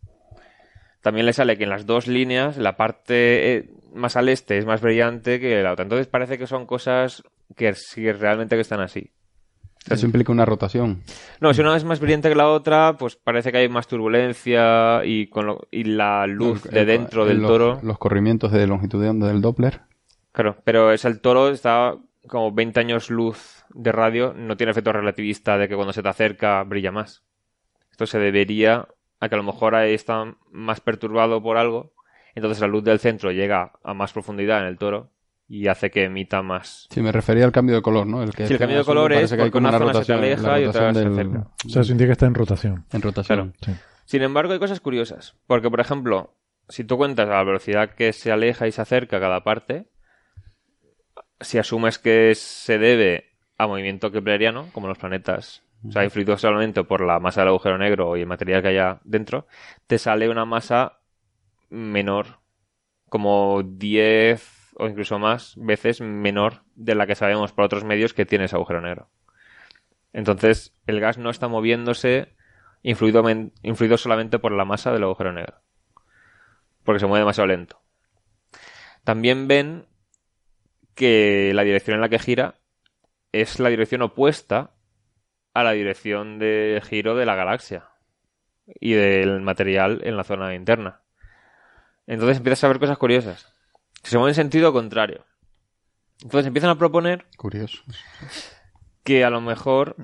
[1.08, 4.66] También le sale que en las dos líneas la parte eh, más al este es
[4.66, 5.84] más brillante que la otra.
[5.84, 7.22] Entonces parece que son cosas
[7.56, 9.10] que sí realmente que están así.
[9.88, 11.02] Eso implica una rotación.
[11.40, 15.02] No, si una es más brillante que la otra, pues parece que hay más turbulencia
[15.02, 17.80] y, con lo- y la luz El- de dentro el- del los- toro.
[17.82, 19.80] Los corrimientos de longitud de onda del Doppler.
[20.32, 21.94] Claro, pero es el toro, está
[22.26, 26.08] como 20 años luz de radio, no tiene efecto relativista de que cuando se te
[26.10, 27.22] acerca brilla más.
[27.90, 28.86] Esto se debería
[29.20, 31.92] a que a lo mejor ahí está más perturbado por algo,
[32.34, 35.10] entonces la luz del centro llega a más profundidad en el toro
[35.48, 36.86] y hace que emita más.
[36.90, 38.22] Sí, me refería al cambio de color, ¿no?
[38.22, 40.60] El que Sí, el cambio de color es que hay una zona se te aleja
[40.60, 41.46] y otra se acerca.
[41.64, 42.84] O sea, eso indica que está en rotación.
[42.92, 43.54] En rotación.
[43.62, 43.72] Sí.
[44.04, 46.34] Sin embargo, hay cosas curiosas, porque por ejemplo,
[46.68, 49.86] si tú cuentas a la velocidad que se aleja y se acerca a cada parte,
[51.40, 53.24] si asumes que se debe
[53.56, 57.78] a movimiento kepleriano, como los planetas, o sea, influido solamente por la masa del agujero
[57.78, 59.46] negro y el material que haya dentro,
[59.86, 61.00] te sale una masa
[61.70, 62.40] menor,
[63.08, 68.26] como 10 o incluso más veces menor de la que sabemos por otros medios que
[68.26, 69.10] tiene ese agujero negro.
[70.12, 72.34] Entonces, el gas no está moviéndose
[72.82, 73.22] influido,
[73.62, 75.60] influido solamente por la masa del agujero negro.
[76.84, 77.82] Porque se mueve demasiado lento.
[79.04, 79.86] También ven
[80.94, 82.54] que la dirección en la que gira
[83.32, 84.74] es la dirección opuesta
[85.60, 87.84] a la dirección de giro de la galaxia
[88.80, 91.00] y del material en la zona interna.
[92.06, 93.52] Entonces empiezas a ver cosas curiosas.
[94.02, 95.24] Se mueven en sentido contrario.
[96.22, 97.82] Entonces empiezan a proponer Curioso.
[99.04, 99.96] que a lo mejor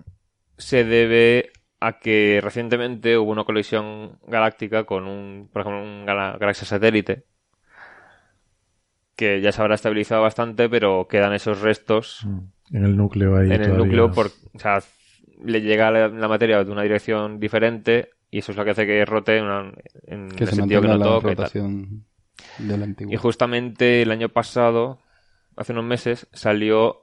[0.58, 1.50] se debe
[1.80, 7.24] a que recientemente hubo una colisión galáctica con un, por ejemplo, un gala- galaxia satélite
[9.16, 12.38] que ya se habrá estabilizado bastante, pero quedan esos restos Mm.
[12.72, 13.52] En el núcleo ahí.
[13.52, 14.82] en el núcleo, por, o sea,
[15.44, 18.86] le llega la, la materia de una dirección diferente y eso es lo que hace
[18.86, 19.72] que rote una-
[20.06, 21.44] en Que el se sentido que no la toca y tal.
[21.44, 22.04] rotación
[22.58, 23.12] del antiguo.
[23.12, 24.98] Y justamente el año pasado,
[25.56, 27.02] hace unos meses, salió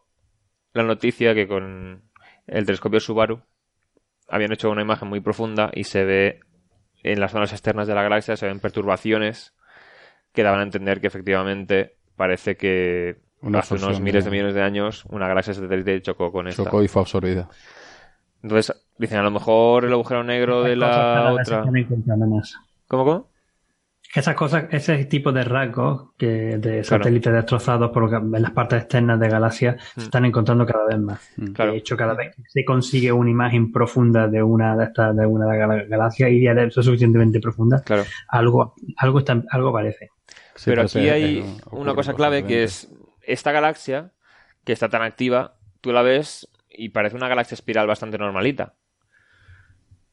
[0.73, 2.03] la noticia que con
[2.47, 3.41] el telescopio Subaru
[4.27, 6.39] habían hecho una imagen muy profunda y se ve
[7.03, 9.53] en las zonas externas de la galaxia, se ven perturbaciones
[10.34, 14.55] que daban a entender que efectivamente parece que Una hace unos miles de- de millones
[14.55, 16.63] de años una galaxia satélite chocó con esta.
[16.63, 17.49] Chocó y fue absorbida.
[18.43, 21.59] Entonces, dicen, a lo mejor el agujero negro de la otra...
[21.59, 22.55] están encontrando más.
[22.88, 23.31] ¿Cómo, cómo?
[24.13, 29.19] esas cosas, ese tipo de rasgos que de satélites destrozados por en las partes externas
[29.19, 31.30] de galaxias se están encontrando cada vez más.
[31.53, 31.72] Claro.
[31.72, 35.26] De hecho, cada vez que se consigue una imagen profunda de una de estas de
[35.26, 38.03] una de las galaxias y de eso suficientemente profunda, Claro.
[38.27, 40.09] algo algo está, algo parece.
[40.55, 42.89] Sí, Pero aquí hay una cosa clave que es
[43.22, 44.11] esta galaxia,
[44.65, 46.49] que está tan activa, tú la ves
[46.82, 48.74] y parece una galaxia espiral bastante normalita.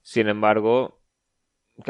[0.03, 1.01] Sin embargo,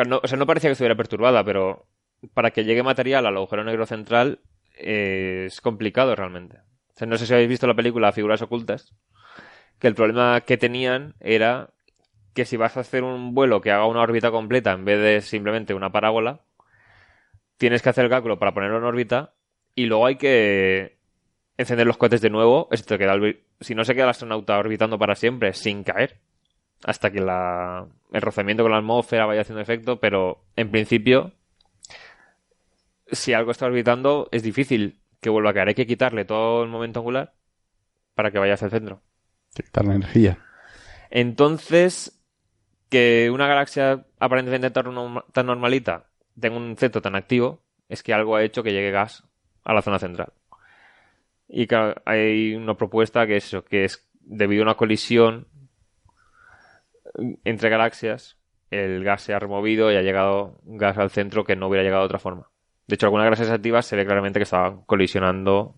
[0.07, 1.89] no, o sea, no parecía que estuviera perturbada, pero
[2.33, 4.39] para que llegue material al agujero negro central
[4.77, 6.59] eh, es complicado realmente.
[6.59, 8.95] O sea, no sé si habéis visto la película Figuras Ocultas,
[9.81, 11.71] que el problema que tenían era
[12.33, 15.21] que si vas a hacer un vuelo que haga una órbita completa en vez de
[15.23, 16.43] simplemente una parábola,
[17.57, 19.35] tienes que hacer el cálculo para ponerlo en órbita
[19.75, 20.98] y luego hay que
[21.59, 22.69] encender los cohetes de nuevo.
[22.71, 26.17] Esto queda el- si no se queda el astronauta orbitando para siempre sin caer
[26.85, 31.33] hasta que la, el rozamiento con la atmósfera vaya haciendo efecto, pero en principio,
[33.11, 35.69] si algo está orbitando, es difícil que vuelva a caer.
[35.69, 37.35] Hay que quitarle todo el momento angular
[38.15, 39.03] para que vaya hacia el centro.
[39.55, 40.39] Quitar la energía.
[41.11, 42.21] Entonces,
[42.89, 46.07] que una galaxia aparentemente tan normalita
[46.39, 49.25] tenga un centro tan activo, es que algo ha hecho que llegue gas
[49.65, 50.33] a la zona central.
[51.49, 55.49] Y claro, hay una propuesta que es eso, que es debido a una colisión
[57.45, 58.37] entre galaxias,
[58.71, 62.03] el gas se ha removido y ha llegado gas al centro que no hubiera llegado
[62.03, 62.51] de otra forma.
[62.87, 65.77] De hecho, algunas galaxias activas se ve claramente que estaban colisionando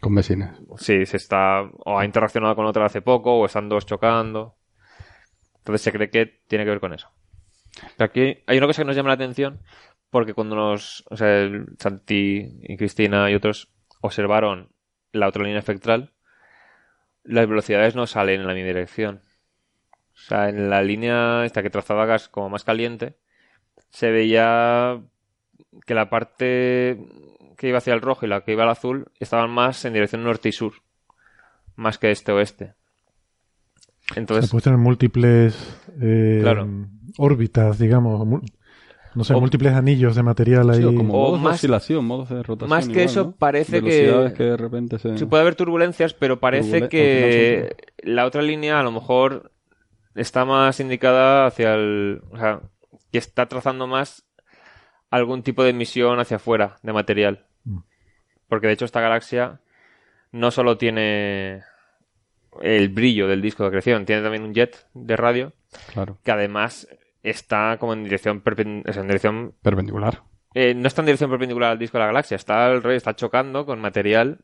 [0.00, 0.60] Con vecinas.
[0.78, 4.56] Sí, se está o ha interaccionado con otra hace poco o están dos chocando.
[5.58, 7.08] Entonces se cree que tiene que ver con eso.
[7.96, 9.60] Pero aquí hay una cosa que nos llama la atención
[10.10, 14.71] porque cuando nos, o sea, el Santi y Cristina y otros observaron
[15.12, 16.12] la otra línea espectral,
[17.24, 19.20] las velocidades no salen en la misma dirección.
[20.14, 23.16] O sea, en la línea esta que trazaba gas como más caliente,
[23.90, 25.02] se veía
[25.86, 26.98] que la parte
[27.56, 30.24] que iba hacia el rojo y la que iba al azul estaban más en dirección
[30.24, 30.74] norte y sur,
[31.76, 32.74] más que este-oeste.
[34.10, 35.54] Se Entonces, puede tener múltiples
[36.00, 36.68] eh, Claro.
[37.18, 38.42] órbitas, digamos,
[39.14, 40.78] no sé, O- múltiples anillos de material ahí.
[40.78, 42.70] Sí, o como O modos de más- oscilación, modos de rotación.
[42.70, 43.32] más que igual, eso, ¿no?
[43.32, 45.18] parece que- que de repente se...
[45.18, 49.50] sí puede haber turbulencias, pero parece Turbulen- que la otra línea a lo mejor
[50.14, 52.22] está más indicada hacia el...
[52.30, 52.60] O sea,
[53.10, 54.24] que está trazando más
[55.10, 57.44] algún tipo de emisión hacia afuera de material.
[57.64, 57.78] Mm.
[58.48, 59.60] Porque de hecho esta galaxia
[60.30, 61.62] no solo tiene
[62.62, 65.52] el brillo del disco de acreción, tiene también un jet de radio
[65.92, 66.18] Claro.
[66.22, 66.86] que además
[67.22, 70.22] está como en dirección perpen- o sea, en dirección Perpendicular.
[70.54, 73.14] eh, no está en dirección perpendicular al disco de la galaxia, está al revés, está
[73.16, 74.38] chocando con material.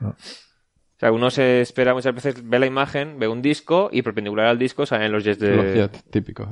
[0.00, 0.14] Ah.
[0.16, 4.46] O sea, uno se espera muchas veces, ve la imagen, ve un disco y perpendicular
[4.46, 5.82] al disco salen los jets de.
[5.84, 5.88] ¿eh?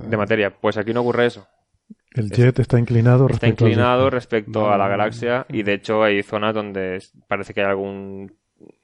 [0.09, 0.51] de materia.
[0.61, 1.47] Pues aquí no ocurre eso.
[2.15, 5.75] El jet está inclinado Está respecto al inclinado respecto No, a la galaxia y de
[5.75, 8.35] hecho hay zonas donde parece que hay algún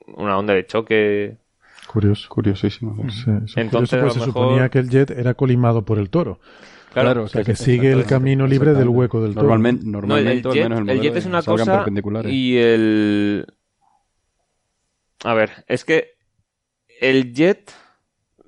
[0.07, 1.37] una onda de choque.
[1.89, 2.29] Curioso.
[2.31, 2.97] Curiosísimo.
[2.99, 6.09] Entonces, curioso, a pues lo se mejor- suponía que el jet era colimado por el
[6.09, 6.41] toro.
[6.93, 9.43] Claro, O sea, que sigue el camino libre del hueco del toro.
[9.47, 11.73] Normalmente, No, el, normalmente el al jet, menos el, el jet es una cosa
[12.31, 13.47] y el...
[15.25, 16.17] A ver, es que
[17.01, 17.73] el jet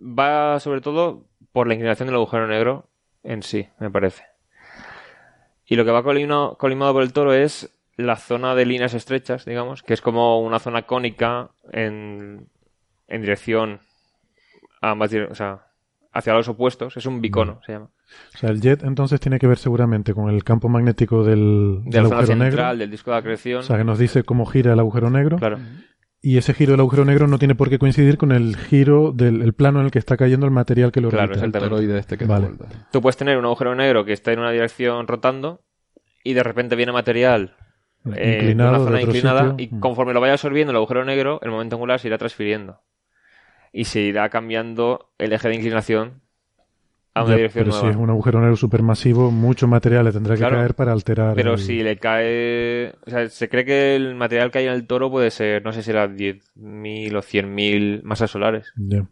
[0.00, 2.88] va sobre todo por la inclinación del agujero negro
[3.22, 4.24] en sí, me parece.
[5.66, 9.44] Y lo que va colino- colimado por el toro es la zona de líneas estrechas,
[9.44, 12.48] digamos, que es como una zona cónica en,
[13.08, 13.80] en dirección
[14.80, 15.66] a ambas o sea,
[16.12, 16.96] hacia los opuestos.
[16.96, 17.90] Es un bicono, se llama.
[18.34, 21.98] O sea, el jet entonces tiene que ver seguramente con el campo magnético del, De
[22.00, 22.76] agujero central negro.
[22.76, 23.60] del disco de acreción.
[23.60, 25.36] O sea, que nos dice cómo gira el agujero negro.
[25.38, 25.58] Claro.
[26.22, 29.40] Y ese giro del agujero negro no tiene por qué coincidir con el giro del
[29.40, 31.40] el plano en el que está cayendo el material que lo Claro, orbita.
[31.44, 31.70] el exactamente.
[31.76, 32.50] toroide este que Vale.
[32.92, 35.62] Tú puedes tener un agujero negro que está en una dirección rotando
[36.22, 37.54] y de repente viene material
[38.16, 39.66] eh, inclinado una zona otro inclinada sitio.
[39.66, 39.80] y Mm.
[39.80, 42.80] conforme lo vaya absorbiendo el agujero negro, el momento angular se irá transfiriendo.
[43.72, 46.20] Y se irá cambiando el eje de inclinación
[47.14, 47.90] a una Ya, dirección pero si nueva.
[47.90, 51.34] es un agujero negro supermasivo, mucho material le tendrá que Claro, caer para alterar.
[51.34, 52.94] Pero el- si le cae...
[53.06, 55.72] O sea, se cree que el material que hay en el toro puede ser, no
[55.72, 58.72] sé si era 10.000 o 100.000 masas solares.
[58.76, 59.06] Ya.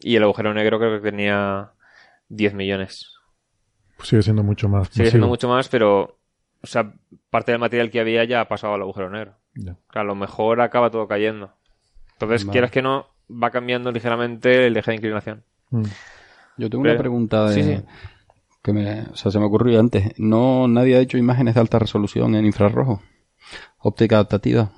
[0.00, 1.70] Y el agujero negro creo que tenía
[2.28, 3.08] 10 millones.
[3.96, 4.88] Pues sigue siendo mucho más.
[4.88, 6.18] Sigue siendo mucho más, pero...
[6.64, 6.92] O sea,
[7.30, 9.36] parte del material que había ya ha pasado al agujero negro.
[9.54, 9.76] Ya.
[9.88, 11.52] A lo mejor acaba todo cayendo.
[12.12, 12.52] Entonces, Vale.
[12.52, 13.08] quieras que no,
[13.42, 15.44] va cambiando ligeramente el eje de inclinación.
[15.70, 15.82] Mm.
[16.58, 17.54] Yo tengo Pero- una pregunta de...
[17.54, 17.82] sí, sí.
[18.62, 20.12] que me, o sea, se me ocurrió antes.
[20.18, 23.02] No, nadie ha hecho imágenes de alta resolución en infrarrojo.
[23.78, 24.70] Óptica adaptativa.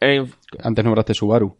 [0.00, 0.24] Eh,
[0.62, 1.56] Antes nombraste Subaru.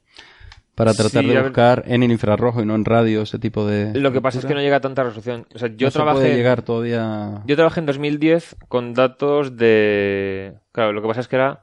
[0.75, 3.99] Para tratar Sí, de buscar en el infrarrojo y no en radio ese tipo de...
[3.99, 5.45] Lo que pasa es que no llega a tanta resolución.
[5.53, 6.35] O sea, yo No se puede trabajé.
[6.37, 7.43] llegar todavía...
[7.47, 10.55] Yo trabajé en 2010 con datos de.
[10.71, 11.63] Claro, lo que pasa es que era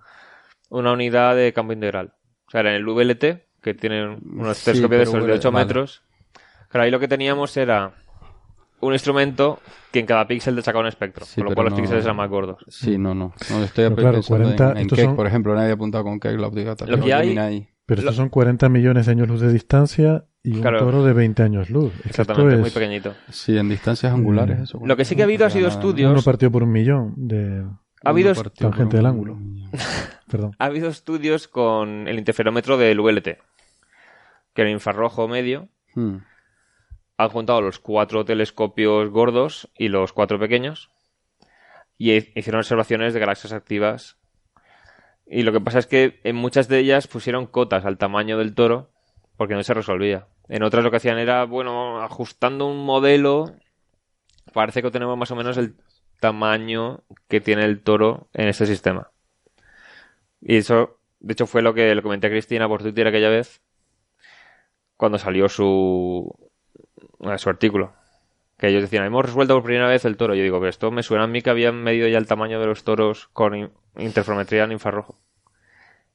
[0.70, 2.14] una unidad de campo integral.
[2.48, 5.34] O sea, era en el VLT, que tiene unos Sí, telescopios de esos de bueno,
[5.36, 5.66] 8 vale.
[5.66, 6.04] metros.
[6.70, 7.94] Claro, ahí lo que teníamos era
[8.82, 9.60] un instrumento
[9.92, 12.16] que en cada píxel te sacaba un espectro, Sí, con lo cual los píxeles eran
[12.18, 12.64] más gordos.
[12.68, 13.34] Sí, no, no.
[13.50, 15.56] no estoy claro, pensando 40 en, en estos Keck, son- por ejemplo.
[15.56, 17.68] Nadie ha apuntado con Keck la óptica Lo que hay-.
[17.88, 21.14] Pero Lo- estos son 40 millones de años luz de distancia y un toro de
[21.14, 21.92] 20 años luz.
[21.98, 23.14] Es que esto Exactamente, muy pequeñito.
[23.30, 24.60] Sí, en distancias angulares.
[24.60, 24.64] Mm.
[24.64, 26.12] Eso, Lo que sí que ha habido ha sido estudios.
[26.12, 27.64] uno partido por un millón de
[28.04, 29.38] Ha habido, tangente del ángulo.
[30.30, 30.56] Perdón.
[30.60, 33.38] ha habido estudios con el interferómetro del VLT,
[34.56, 35.69] que era infrarrojo medio.
[35.94, 36.18] Hmm.
[37.18, 40.90] han juntado los cuatro telescopios gordos y los cuatro pequeños
[41.98, 44.18] y hi- hicieron observaciones de galaxias activas.
[45.26, 48.53] Y lo que pasa es que en muchas de ellas pusieron cotas al tamaño del
[48.53, 48.91] toro
[49.38, 50.27] porque no se resolvía.
[50.49, 53.56] En otras lo que hacían era, bueno, ajustando un modelo,
[54.53, 55.76] parece que tenemos más o menos el
[56.19, 59.10] tamaño que tiene el toro en este sistema.
[60.41, 63.61] Y eso, de hecho, fue lo que le comenté a Cristina por Twitter aquella vez,
[64.97, 66.34] cuando salió su,
[67.22, 67.93] a su artículo.
[68.57, 70.34] Que ellos decían, hemos resuelto por primera vez el toro.
[70.35, 72.67] Yo digo, pero esto me suena a mí que habían medido ya el tamaño de
[72.67, 75.17] los toros con in- interferometría en infrarrojo.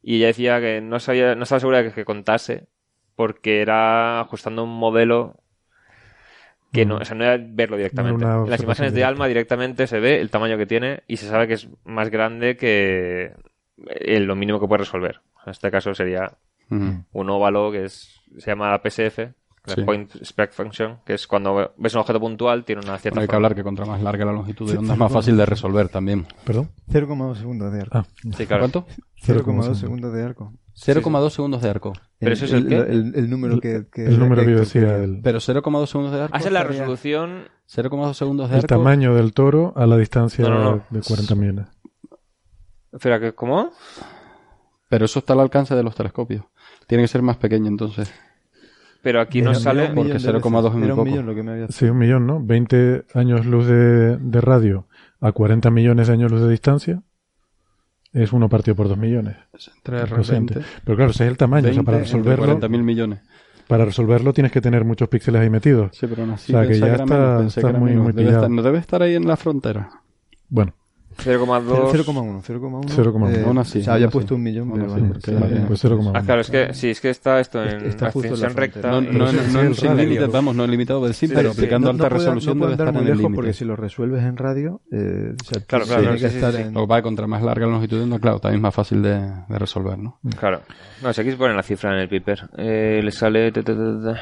[0.02, 2.66] Y ella decía que no sabía, no estaba segura de que, contase,
[3.14, 5.36] porque era ajustando un modelo
[6.72, 7.02] que no, Mm.
[7.02, 8.24] o sea, no era verlo directamente.
[8.24, 9.04] en las imágenes de.
[9.04, 12.56] Alma directamente se ve el tamaño que tiene y se sabe que es más grande
[12.56, 13.32] que
[13.88, 15.20] eh, lo mínimo que puede resolver.
[15.44, 16.32] En este caso sería
[16.68, 17.00] Hmm.
[17.12, 19.18] un óvalo que es, se llama PSF,
[19.66, 19.82] la Sí.
[19.82, 23.26] Point Spec Function, que es cuando ves un objeto puntual, tiene una cierta Bueno, hay
[23.26, 23.36] que forma.
[23.46, 26.26] hablar que contra más larga la longitud de onda es más fácil de resolver también.
[26.44, 26.70] ¿Perdón?
[26.90, 27.98] 0,2 segundos de arco.
[27.98, 28.04] Ah,
[28.36, 28.62] Sí, claro.
[28.62, 28.86] ¿Cuánto?
[29.22, 30.52] 0,2 segundos de arco.
[30.74, 31.92] 0,2 segundos de arco.
[32.18, 32.76] ¿Pero eso es el qué?
[32.76, 36.36] El, el número que, que- el número que decía, el, Pero 0,2 segundos de arco.
[36.36, 38.68] Hace la resolución 0,2 segundos de el arco.
[38.68, 40.84] tamaño del toro a la distancia No, no, no.
[40.88, 41.66] de 40 millones.
[42.92, 43.70] Espera, ¿qué- ¿cómo?
[44.88, 46.44] Pero eso está al alcance de los telescopios.
[46.90, 48.12] Tiene que ser más pequeño entonces.
[49.00, 49.86] Pero aquí nos era sale...
[49.94, 51.04] porque millón de 0,2 es muy poco.
[51.04, 52.40] millón lo que me había Sí, un millón, ¿no?
[52.44, 54.88] 20 años luz de, de radio
[55.20, 57.02] a 40 millones de años luz de distancia
[58.12, 59.36] es uno partido por 2 millones.
[59.76, 60.54] Entre el cociente.
[60.84, 61.70] Pero claro, ese es el tamaño.
[61.70, 63.20] o sea, para 20 entre resolverlo, 40.000 millones.
[63.68, 65.92] para resolverlo tienes que tener muchos píxeles ahí metidos.
[65.96, 67.70] Sí, pero aún así O sea, que pensé ya era está- menos, pensé está que
[67.70, 69.90] era muy- muy Debe estar- no debe estar ahí en la frontera.
[70.48, 70.74] Bueno,
[71.18, 71.92] 0,2...
[71.92, 72.84] 0,1, 0,1.
[72.88, 73.34] 0,1.
[73.34, 74.38] eh, Aún así, o sea, había puesto así.
[74.38, 75.64] un millón, pero vale, porque- bien.
[75.66, 76.12] pues 0,1.
[76.14, 78.56] Ah, claro, es que sí, es que está esto en Está justo en la ascensión
[78.56, 78.90] recta.
[78.90, 79.32] No, Pero no,
[79.68, 81.58] no, sin límite, vamos, no en limitado del sí, Sí, pero sí.
[81.58, 83.34] aplicando No- alta no puede- resolución debe estar en muy el lejos límite.
[83.36, 86.62] porque si lo resuelves en radio, eh, o sea, Claro, claro, que sí, estar sí.
[86.62, 86.76] en...
[86.76, 89.18] O va contra más larga la longitud de onda, claro, también es más fácil de,
[89.48, 90.18] de resolver, ¿no?
[90.38, 90.60] Claro.
[91.02, 92.48] No, si aquí se pone la cifra en el paper.
[92.56, 93.52] Eh, le sale...
[93.52, 94.20] ta, ta, ta, ta.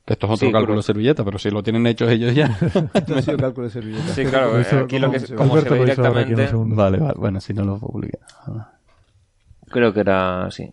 [0.11, 2.45] esto es otro Sí, cálculo de servilleta, pero si lo tienen hechos ellos ya.
[2.93, 4.07] Esto ha sido cálculo de servilleta.
[4.13, 6.49] Sí, claro, hizo- aquí lo que, como- como se ve un directamente...
[6.53, 8.19] vale, vale, bueno, si no lo publica.
[9.69, 10.71] Creo que era así.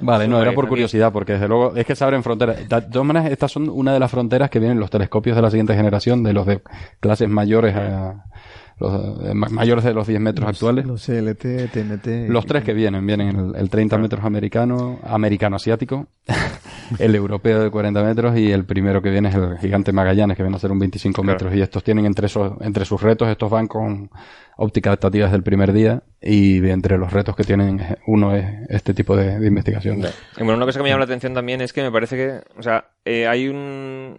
[0.00, 2.68] Vale, no, era por curiosidad, porque desde luego es que se abren fronteras.
[2.68, 5.50] De todas maneras, estas son una de las fronteras que vienen los telescopios de la
[5.50, 6.60] siguiente generación, de los de
[6.98, 8.24] clases mayores a
[8.80, 10.86] los eh, ma- mayores de los 10 metros actuales.
[10.86, 12.28] Los CLT, TNT...
[12.28, 16.08] Los tres que vienen, vienen el, el 30 metros americano, americano-asiático,
[16.98, 20.42] el europeo de 40 metros y el primero que viene es el gigante Magallanes, que
[20.42, 21.34] viene a ser un 25 Claro.
[21.36, 21.54] metros.
[21.54, 24.10] Y estos tienen entre, esos, entre sus retos, estos van con
[24.56, 28.44] óptica adaptativa desde el primer día y de entre los retos que tienen, uno es
[28.68, 30.00] este tipo de, de investigación.
[30.00, 32.40] Y bueno, una cosa que me llama la atención también es que me parece que,
[32.58, 34.18] o sea, eh, hay un.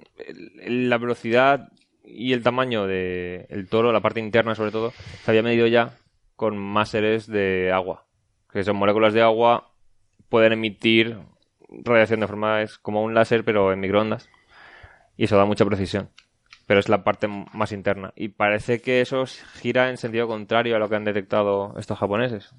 [0.68, 1.68] La velocidad
[2.14, 4.92] y el tamaño del el toro, la parte interna sobre todo,
[5.24, 5.98] se había medido ya
[6.36, 8.06] con máseres de agua.
[8.52, 9.72] Que son moléculas de agua,
[10.30, 11.18] pueden emitir
[11.70, 12.62] radiación de forma.
[12.62, 14.30] es como un láser, pero en microondas.
[15.18, 16.10] Y eso da mucha precisión.
[16.68, 18.14] Pero es la parte más interna.
[18.16, 19.26] Y parece que eso
[19.62, 22.54] gira en sentido contrario a lo que han detectado estos japoneses.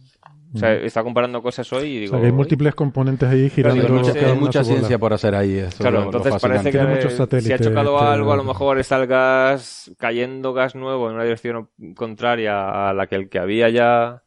[0.55, 2.11] O sea, está comparando cosas hoy y O digo.
[2.13, 3.83] sea, que hay múltiples componentes ahí girando.
[3.83, 5.57] digo, no sé, hay mucha ciencia por hacer ahí.
[5.59, 6.71] eso Claro, lo- lo entonces parece fascinante.
[6.73, 10.53] que Tiene muchos si ha chocado este- algo, a lo mejor está el gas cayendo
[10.53, 14.23] gas nuevo en una dirección contraria a la que el que había ya.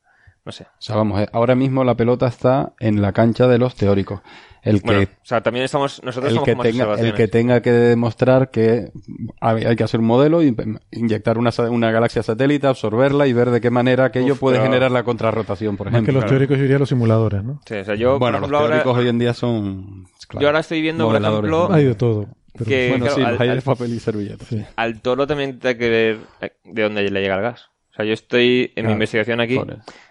[0.46, 0.64] No sé.
[0.64, 4.22] O sea, vamos, eh, ahora mismo la pelota está en la cancha de los teóricos.
[4.66, 6.02] El que, Bueno, o sea, también estamos.
[6.04, 8.92] Nosotros el somos que, tenga, el que tenga que demostrar que
[9.40, 10.56] hay, hay que hacer un modelo, y
[10.92, 14.66] inyectar una, una galaxia satélite, absorberla y ver de qué manera aquello Uf, puede pero-
[14.66, 16.14] generar la contrarrotación, por Más que ejemplo.
[16.16, 16.32] los claro.
[16.32, 17.62] teóricos, yo diría los simuladores, ¿no?
[17.66, 20.08] Sí, o sea, yo, bueno, los ejemplo, ahora, teóricos hoy en día son...
[20.28, 22.28] claro, yo ahora estoy viendo, por ejemplo, Hay de todo.
[22.54, 24.48] pero- que Bueno, claro, sí, al, hay al- de papel y servilletas.
[24.48, 24.64] Sí.
[24.76, 27.70] al toro también tiene que ver eh, de dónde le llega el gas.
[27.92, 29.60] O sea, yo estoy en mi investigación aquí.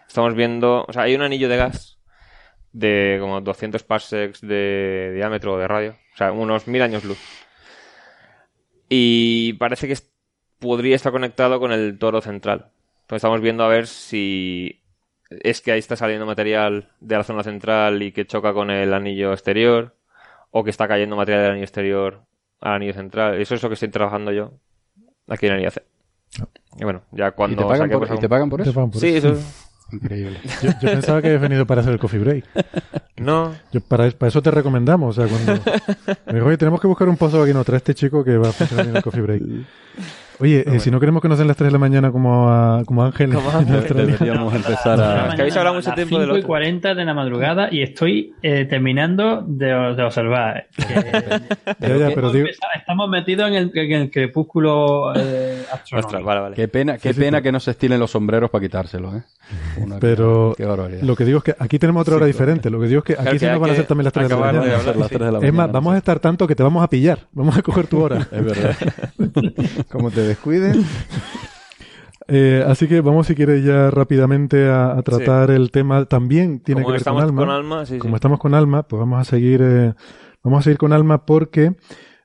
[0.07, 0.85] Estamos viendo.
[0.89, 1.94] O sea, hay un anillo de gas
[2.75, 7.19] de como 200 parsecs de diámetro o de radio, o sea, unos mil años luz.
[8.89, 9.97] Y parece que
[10.59, 12.71] podría estar conectado con el toro central.
[13.03, 14.83] Entonces estamos viendo a ver si
[15.31, 18.95] es que ahí está saliendo material de la zona central y que choca con el
[18.95, 19.97] anillo exterior,
[20.51, 22.23] o que está cayendo material del anillo exterior
[22.61, 23.41] al anillo central.
[23.41, 24.53] Eso es lo que estoy trabajando yo
[25.29, 25.83] aquí en el IAC.
[26.79, 28.75] Y bueno, ya cuando ¿Y te pagan saquemos por, y te pagan por Te eso?
[28.75, 29.33] pagan por Sí, eso.
[29.33, 29.64] eso.
[29.93, 30.41] Increíble.
[30.63, 32.45] Yo, yo pensaba que habías venido para hacer el coffee break.
[33.17, 35.17] No, Yo para, para eso te recomendamos.
[35.17, 35.63] O sea, cuando
[36.27, 38.49] me dijo, oye, tenemos que buscar un pozo aquí, no, trae este chico que va
[38.49, 39.43] a funcionar bien el coffee break.
[40.41, 42.83] Oye, eh, si no queremos que nos den las 3 de la mañana como a
[42.85, 43.31] como Ángel.
[43.95, 45.29] Deberíamos empezar a...
[45.29, 46.49] Es que habéis hablado mucho a tiempo del 5 y otro.
[46.49, 50.67] 40 de la madrugada y estoy eh, terminando de, de observar.
[50.77, 50.85] Que-
[51.81, 56.07] Ya, ya, pero hemos digo, empezado- estamos metidos en el, en el crepúsculo eh, astronómico.
[56.09, 56.57] ostras, vale, vale.
[56.57, 57.43] Qué pena, qué Sí, sí, pena sí.
[57.45, 59.23] que no se estilen los sombreros para quitárselos, ¿eh?
[59.79, 60.55] Una- pero
[61.03, 62.71] lo que digo es que aquí tenemos otra hora diferente.
[62.71, 64.13] Lo que digo es que aquí Claro sí que nos van a hacer también las
[64.13, 64.77] 3 de la de mañana.
[64.79, 64.97] hablar.
[64.97, 66.89] Las tres de la Es más, mañana, vamos a estar tanto que te vamos a
[66.89, 67.19] pillar.
[67.33, 68.27] Vamos a coger tu hora.
[68.33, 68.75] Es verdad.
[69.91, 70.85] Como te descuiden,
[72.27, 76.07] Eh, así que vamos, si quieres, ya rápidamente a, a tratar el tema.
[76.07, 77.41] También tiene Como que ver con Alma.
[77.43, 77.99] con Alma, sí, sí.
[77.99, 79.93] Como estamos con Alma, pues vamos a seguir, eh,
[80.43, 81.75] vamos a seguir con Alma porque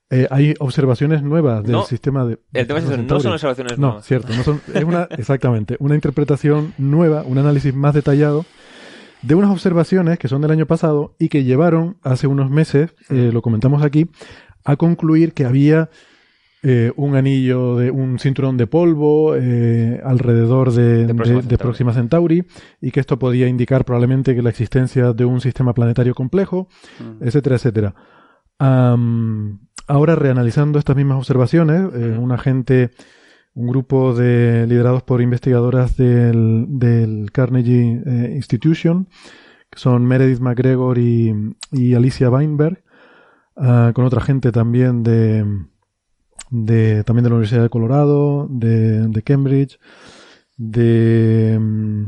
[0.10, 2.40] eh, hay observaciones nuevas del No, sistema de.
[2.54, 4.06] El tema es eso, no son observaciones No, nuevas.
[4.06, 8.46] cierto, no son, es una, exactamente, una interpretación nueva, un análisis más detallado
[9.22, 13.32] de unas observaciones que son del año pasado y que llevaron hace unos meses, eh,
[13.34, 14.10] lo comentamos aquí,
[14.64, 15.90] a concluir que había
[16.62, 21.58] eh, un anillo de un cinturón de polvo eh, alrededor de, De Próxima de Centauri.
[21.58, 22.46] Próxima Centauri
[22.82, 26.68] y que esto podía indicar probablemente que la existencia de un sistema planetario complejo,
[27.22, 27.96] etcétera, etcétera.
[28.58, 32.92] Am, ahora, reanalizando estas mismas observaciones, eh, una gente,
[33.54, 39.08] un grupo de liderados por investigadoras del, del Carnegie eh, Institution,
[39.70, 42.84] que son Meredith McGregor y, y Alicia Weinberg,
[43.56, 45.46] ah, con otra gente también de,
[46.50, 49.80] de también de la Universidad de Colorado, de, de Cambridge,
[50.58, 52.04] de mm,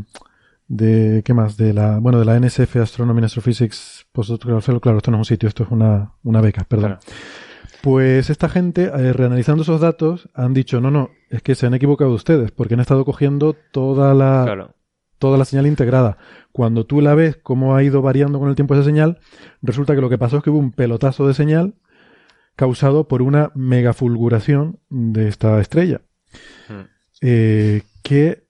[0.67, 4.97] de qué más de la bueno de la NSF Astronomy and Astrophysics Postdoctoral Fellow claro
[4.99, 7.15] esto no es un sitio esto es una, una beca perdón Claro.
[7.81, 11.73] pues esta gente eh, reanalizando esos datos han dicho no no es que se han
[11.73, 14.75] equivocado ustedes porque han estado cogiendo toda la Claro.
[15.19, 16.17] toda la señal integrada
[16.53, 19.19] cuando tú la ves cómo ha ido variando con el tiempo esa señal
[19.61, 21.73] resulta que lo que pasó es que hubo un pelotazo de señal
[22.61, 26.01] causado por una megafulguración de esta estrella
[26.67, 26.81] Hmm.
[27.21, 28.43] eh, que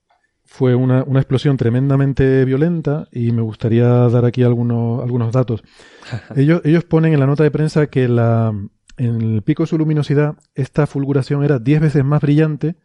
[0.43, 5.63] fue una, una explosión tremendamente violenta y me gustaría dar aquí algunos, algunos datos.
[6.35, 8.53] ellos, ellos ponen en la nota de prensa que la,
[8.97, 12.75] en el pico de su luminosidad esta fulguración era 10 veces más brillante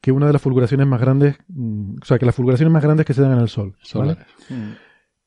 [0.00, 3.06] que una de las fulguraciones más grandes, mm, o sea, que las fulguraciones más grandes
[3.06, 3.76] que se dan en el Sol.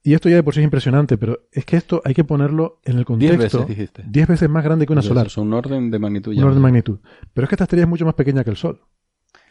[0.07, 2.79] Y esto ya de por sí es impresionante, pero es que esto hay que ponerlo
[2.85, 3.39] en el Diez contexto.
[3.59, 4.03] veces dijiste.
[4.07, 5.27] 10 veces más grande que una Pues solar.
[5.27, 6.31] eso Es un orden de magnitud.
[6.31, 6.43] Un ya.
[6.45, 6.99] orden de magnitud.
[7.33, 8.79] Pero es que esta estrella es mucho más pequeña que el Sol.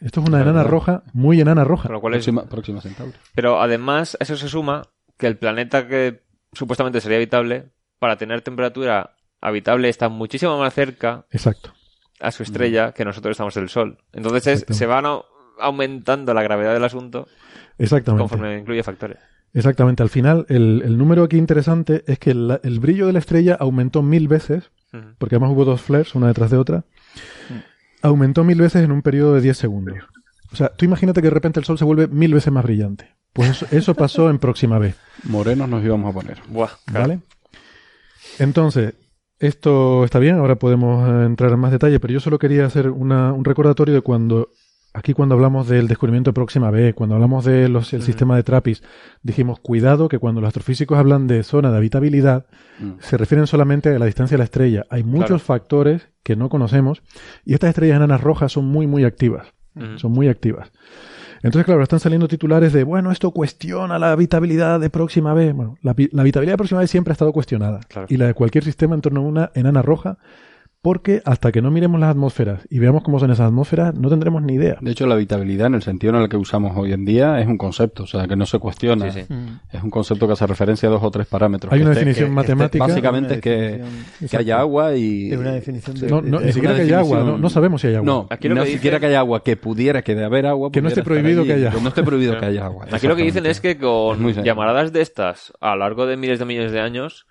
[0.01, 0.71] Esto es una Claro, enana claro.
[0.71, 1.91] roja, muy enana roja.
[1.91, 3.13] Lo cual es- Próxima, próxima Centauri.
[3.35, 4.83] Pero además, a eso se suma
[5.19, 6.23] que el planeta que
[6.55, 11.73] supuestamente sería habitable, para tener temperatura habitable, está muchísimo más cerca Exacto.
[12.21, 13.99] a su estrella que nosotros estamos del Sol.
[14.15, 15.25] Entonces se van au-
[15.59, 17.27] aumentando la gravedad del asunto
[17.79, 18.23] Exactamente.
[18.23, 19.19] conforme incluye factores.
[19.57, 20.03] Exactamente.
[20.03, 23.57] Al final, el, el número aquí interesante es que la- el brillo de la estrella
[23.59, 24.71] aumentó mil veces,
[25.19, 26.85] porque además hubo dos flares, una detrás de otra.
[28.03, 29.99] Aumentó mil veces en un periodo de 10 segundos.
[30.53, 33.15] O sea, tú imagínate que de repente el Sol se vuelve mil veces más brillante.
[33.33, 34.95] Pues eso, eso pasó en próxima B.
[35.25, 36.39] Morenos nos íbamos a poner.
[36.49, 37.09] Buah, claro.
[37.09, 37.21] ¿Vale?
[38.39, 38.95] Entonces,
[39.39, 42.89] esto está bien, ahora podemos eh, entrar en más detalle, pero yo solo quería hacer
[42.91, 44.51] una- un recordatorio de cuando,
[44.97, 48.85] aquí cuando hablamos del descubrimiento de Próxima B, cuando hablamos del sistema de TRAPPIST,
[49.23, 52.47] dijimos, cuidado que cuando los astrofísicos hablan de zona de habitabilidad,
[52.79, 52.93] Mm.
[53.01, 54.85] se refieren solamente a la distancia de la estrella.
[54.91, 55.39] Hay muchos Claro.
[55.41, 57.03] factores que no conocemos
[57.45, 59.47] y estas estrellas enanas rojas son muy, muy activas.
[59.75, 59.99] Ujú.
[59.99, 60.71] Son muy activas.
[61.43, 65.53] Entonces, claro, están saliendo titulares de, bueno, esto cuestiona la habitabilidad de Próxima B.
[65.53, 67.81] Bueno, la, habitabilidad de Próxima B siempre ha estado cuestionada.
[67.89, 68.07] Claro.
[68.11, 70.17] Y la de cualquier sistema en torno a una enana roja,
[70.87, 74.41] porque hasta que no miremos las atmósferas y veamos cómo son esas atmósferas, no tendremos
[74.41, 74.77] ni idea.
[74.81, 77.49] De hecho, la habitabilidad en el sentido en el que usamos hoy en día es
[77.49, 79.11] un concepto, o sea, que no se cuestiona.
[79.11, 79.35] Sí, sí.
[79.73, 81.73] Es un concepto que hace referencia a dos o tres parámetros.
[81.73, 82.85] Hay una esté- definición que- que matemática.
[82.85, 83.83] esté- básicamente es que,
[84.31, 85.33] que haya agua y...
[85.33, 86.07] Es una definición de...
[86.09, 88.07] No, no, ni siquiera que haya agua, no, no sabemos si hay agua.
[88.07, 90.47] No, Aquí lo no que siquiera dice- que haya agua, que pudiera que de haber
[90.47, 90.71] agua.
[90.71, 92.87] Que no esté prohibido allí, que haya Que no esté prohibido que haya agua.
[92.93, 96.39] Aquí lo que dicen es que con llamaradas de estas a lo largo de miles
[96.39, 97.27] de millones de años,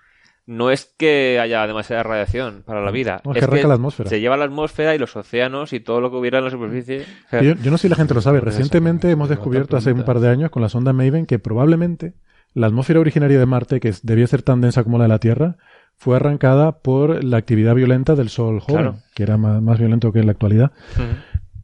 [0.48, 3.22] no es que haya demasiada radiación para la vida.
[3.26, 4.10] No, es que arranca la atmósfera.
[4.10, 7.06] Se lleva la atmósfera y los océanos y todo lo que hubiera en la superficie.
[7.32, 8.40] Yo, yo no sé si la gente lo sabe.
[8.42, 12.14] Recientemente hemos descubierto hace un par de años con la sonda Maven que probablemente
[12.54, 15.58] la atmósfera originaria de Marte, que debía ser tan densa como la de la Tierra,
[15.98, 18.98] fue arrancada por la actividad violenta del Sol joven, Claro.
[19.14, 20.72] que era más, más violento que en la actualidad,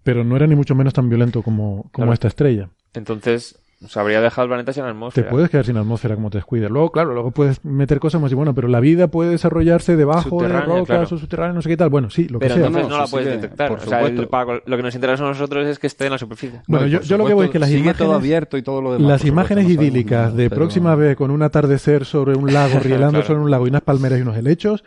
[0.04, 2.14] pero no era ni mucho menos tan violento como, como Claro.
[2.14, 2.70] esta estrella.
[2.94, 5.30] Entonces, se habría dejado el planeta sin Te atmósfera.
[5.30, 6.70] puedes quedar sin atmósfera como te descuides.
[6.70, 10.42] Luego, claro, luego puedes meter cosas como si, bueno, pero la vida puede desarrollarse debajo
[10.44, 11.04] de rocas claro.
[11.04, 11.90] o subterránea, no sé qué tal.
[11.90, 12.68] Bueno, sí, lo que Pero sea.
[12.68, 13.70] entonces No, no, la puedes detectar.
[13.70, 14.30] por O sea, el- supuesto.
[14.30, 16.62] para- lo que nos interesa a nosotros es que esté en la superficie.
[16.68, 18.62] Bueno, No, yo, yo lo que voy es que las sigue imágenes, todo abierto y
[18.62, 19.08] todo lo demás.
[19.08, 22.54] las supuesto, imágenes no idílicas nada, de pero- próxima vez con un atardecer sobre un
[22.54, 23.26] lago, rielando Claro.
[23.28, 24.84] sobre un lago y unas palmeras y unos helechos,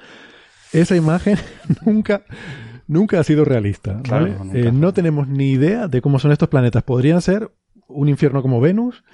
[0.72, 1.36] esa imagen
[1.84, 2.22] nunca,
[2.86, 4.00] nunca ha sido realista.
[4.52, 6.82] Eh, no tenemos ni idea de cómo son estos planetas.
[6.84, 7.50] Podrían ser
[7.88, 9.04] un infierno como Venus,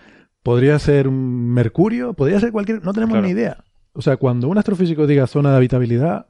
[0.43, 2.85] podría ser un Mercurio, podría ser cualquier...
[2.85, 3.27] No tenemos Claro.
[3.27, 3.65] ni idea.
[3.93, 6.27] O sea, cuando un astrofísico diga zona de habitabilidad,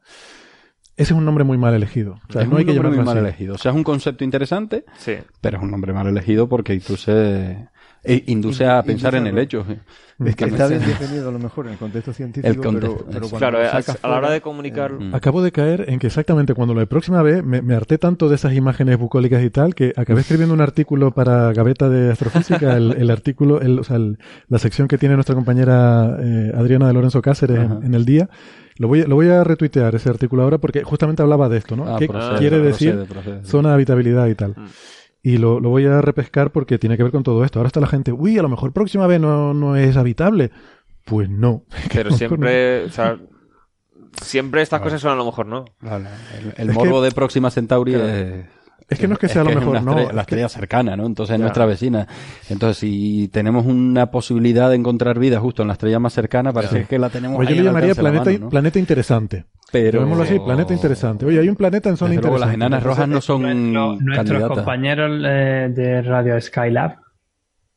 [0.96, 2.14] ese es un nombre muy mal elegido.
[2.28, 3.54] O sea, es no hay un que nombre muy mal elegido.
[3.54, 5.14] O sea, es un concepto interesante, Sí.
[5.40, 7.68] pero es un nombre mal elegido porque induce,
[8.02, 9.64] e induce a Induce pensar en el hecho.
[10.22, 12.96] Es que Que está bien definido a lo mejor en el contexto científico, El contexto,
[12.98, 13.58] pero, pero es- cuando Claro,
[14.02, 15.00] a, la hora de comunicarlo.
[15.00, 15.14] Mm.
[15.14, 18.28] Acabo de caer en que exactamente cuando lo de próxima vez me, me harté tanto
[18.28, 22.76] de esas imágenes bucólicas y tal que acabé escribiendo un artículo para Gaveta de Astrofísica,
[22.76, 24.18] el, el artículo, el, o sea, el-
[24.48, 28.28] la sección que tiene nuestra compañera eh, Adriana de Lorenzo Cáceres en, el día.
[28.76, 31.76] Lo voy, a- lo voy a retuitear ese artículo ahora porque justamente hablaba de esto,
[31.76, 31.94] ¿no?
[31.94, 33.50] Ah, ¿Qué procede, quiere procede, decir procede, sí.
[33.50, 34.50] zona de habitabilidad y tal?
[34.56, 34.66] Mm.
[35.22, 37.58] Y lo, lo voy a repescar porque tiene que ver con todo esto.
[37.58, 40.50] Ahora está la gente, uy, a lo mejor próxima vez no, no es habitable.
[41.04, 41.64] Pues no.
[41.92, 43.18] Pero siempre, o sea,
[44.22, 45.64] siempre estas cosas son a lo mejor no.
[45.80, 46.08] Vale,
[46.56, 48.08] El, morbo de Próxima Centauri Claro.
[48.08, 48.59] es...
[48.90, 49.90] Es que no es que sea lo mejor, una no.
[49.92, 51.06] estrella- es la estrella cercana, ¿no?
[51.06, 51.42] Entonces es Ya.
[51.44, 52.06] nuestra vecina.
[52.48, 56.80] Entonces, si tenemos una posibilidad de encontrar vida justo en la estrella más cercana, parece
[56.80, 56.84] Ya.
[56.88, 58.48] que la tenemos Pues yo le llamaría planeta, mano, ¿no?
[58.50, 59.44] planeta interesante.
[59.72, 60.00] Pero...
[60.00, 61.24] Llamémoslo así, planeta interesante.
[61.26, 62.58] Oye, hay un planeta en zona Desde luego, interesante.
[62.58, 63.42] las enanas rojas no son
[63.72, 64.56] Nuestro- nuestros candidatas.
[64.58, 66.96] compañeros eh, de Radio Skylab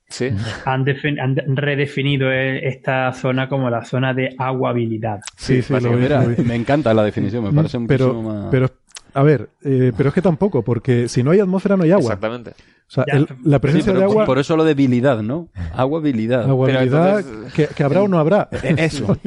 [0.09, 0.29] Sí.
[0.65, 5.19] han, defin- han de- redefinido eh, esta zona como la zona de aguabilidad.
[5.37, 6.43] Sí, sí, lo vi, Mira, lo vi.
[6.43, 8.47] me encanta la definición, me parece Mm, pero, más...
[8.51, 8.69] pero,
[9.13, 12.03] a ver, eh, pero es que tampoco, porque si no hay atmósfera no hay agua.
[12.13, 12.51] Exactamente.
[12.85, 13.17] O sea, Ya.
[13.17, 15.49] el- la Sí, presencia pero de por- agua, Por eso lo de habilidad, ¿no?
[15.73, 16.43] Aguabilidad.
[16.49, 18.49] aguabilidad, Pero entonces- que, que habrá o no habrá.
[18.77, 19.17] Eso.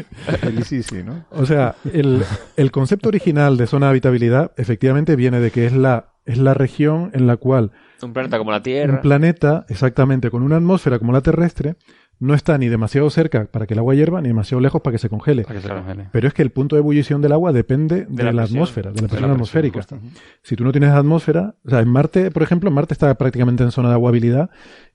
[0.42, 1.24] el sí, sí, ¿no?
[1.30, 2.22] O sea, el,
[2.56, 6.54] el concepto original de zona de habitabilidad efectivamente viene de que es la, es la
[6.54, 7.72] región en la cual
[8.02, 9.00] Un planeta como la un Tierra.
[9.00, 11.76] planeta, exactamente, con una atmósfera como la terrestre,
[12.18, 14.98] no está ni demasiado cerca para que el agua hierva, ni demasiado lejos para que
[14.98, 15.42] se congele.
[15.42, 16.08] Para que se congele.
[16.12, 18.58] Pero es que el punto de ebullición del agua depende de, la la, presión.
[18.58, 19.80] atmósfera, de la De presión la atmosférica.
[19.80, 20.00] presión.
[20.42, 23.70] Si tú no tienes atmósfera, o sea, en Marte, por ejemplo, Marte está prácticamente en
[23.70, 24.50] zona de aguabilidad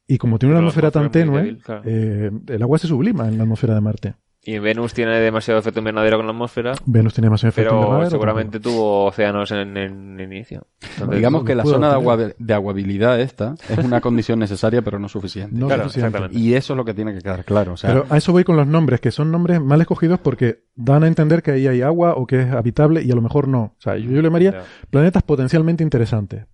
[0.07, 1.81] y como tiene una Pero atmósfera tan tenue, débil, claro.
[1.85, 4.15] eh, el agua se sublima en la atmósfera de Marte.
[4.43, 6.73] Y Venus tiene demasiado efecto invernadero con la atmósfera.
[6.85, 10.65] Venus tiene más efecto Pero invernadero, seguramente tuvo océanos en, en el inicio.
[10.93, 12.25] Entonces, Digamos que la zona de, obtener.
[12.25, 15.55] agua, de aguabilidad esta es una condición necesaria pero no suficiente.
[15.55, 16.07] No claro, suficiente.
[16.07, 16.39] exactamente.
[16.39, 17.73] Y eso es lo que tiene que quedar claro.
[17.73, 20.63] O sea, Pero a eso voy con los nombres, que son nombres mal escogidos porque
[20.75, 23.47] dan a entender que ahí hay agua o que es habitable y a lo mejor
[23.47, 23.75] no.
[23.77, 26.45] O sea, yo, yo le llamaría planetas potencialmente interesantes.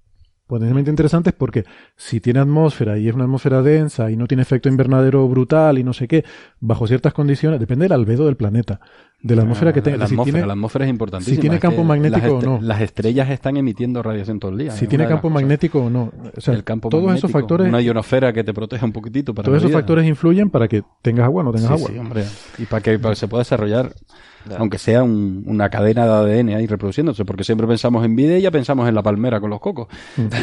[0.47, 1.65] Potencialmente interesantes porque
[1.97, 5.83] si tiene atmósfera y es una atmósfera densa y no tiene efecto invernadero brutal y
[5.83, 6.23] no sé qué,
[6.61, 8.79] bajo ciertas condiciones, depende del albedo del planeta,
[9.21, 9.97] de la atmósfera que tenga.
[9.97, 11.35] La si atmósfera, tiene, la atmósfera es importantísima.
[11.35, 12.59] si tiene campo magnético o no.
[12.61, 14.71] Las estrellas están emitiendo radiación todo el día.
[14.71, 16.11] si es tiene campo magnético o no.
[16.35, 19.33] O sea, el campo todos esos magnético, factores, Una ionosfera que te proteja un poquitito
[19.33, 19.79] para todos esos vida.
[19.79, 21.89] factores influyen para que tengas agua o no tengas Sí, agua.
[21.91, 22.23] sí, hombre.
[22.59, 23.91] Y para que, para que se pueda desarrollar,
[24.57, 28.41] aunque sea un- una cadena de ADN ahí reproduciéndose, porque siempre pensamos en vida y
[28.43, 29.87] ya pensamos en la palmera con los cocos.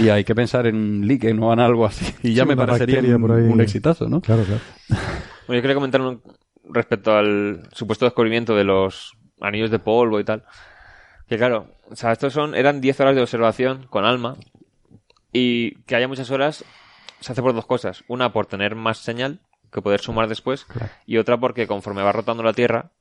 [0.03, 2.13] Y hay que pensar en un líquen o en algo así.
[2.23, 3.45] Y ya Sí, me parecería un, por ahí.
[3.45, 4.21] un exitazo, ¿no?
[4.21, 4.61] Claro, claro.
[5.47, 6.21] Bueno, yo quería comentar un-
[6.69, 10.45] respecto al supuesto descubrimiento de los anillos de polvo y tal.
[11.29, 14.37] Que claro, o sea, estos son, eran 10 horas de observación con ALMA.
[15.33, 16.65] Y que haya muchas horas
[17.21, 18.05] se hace por dos cosas.
[18.07, 19.41] Una, por tener más señal
[19.73, 20.67] que poder sumar después.
[21.07, 22.93] Y otra, porque conforme va rotando la Tierra,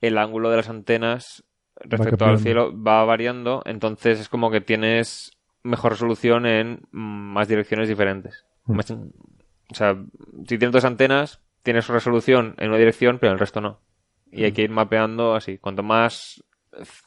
[0.00, 1.44] el ángulo de las antenas
[1.76, 3.62] respecto al cielo va variando.
[3.64, 5.32] Entonces es como que tienes
[5.62, 8.44] mejor resolución en más direcciones diferentes.
[8.66, 8.80] Mm.
[9.70, 9.96] O sea,
[10.46, 13.80] si tienes dos antenas, tienes resolución en una dirección, pero en el resto no.
[14.30, 15.58] Y hay que ir mapeando así.
[15.58, 16.42] Cuanto más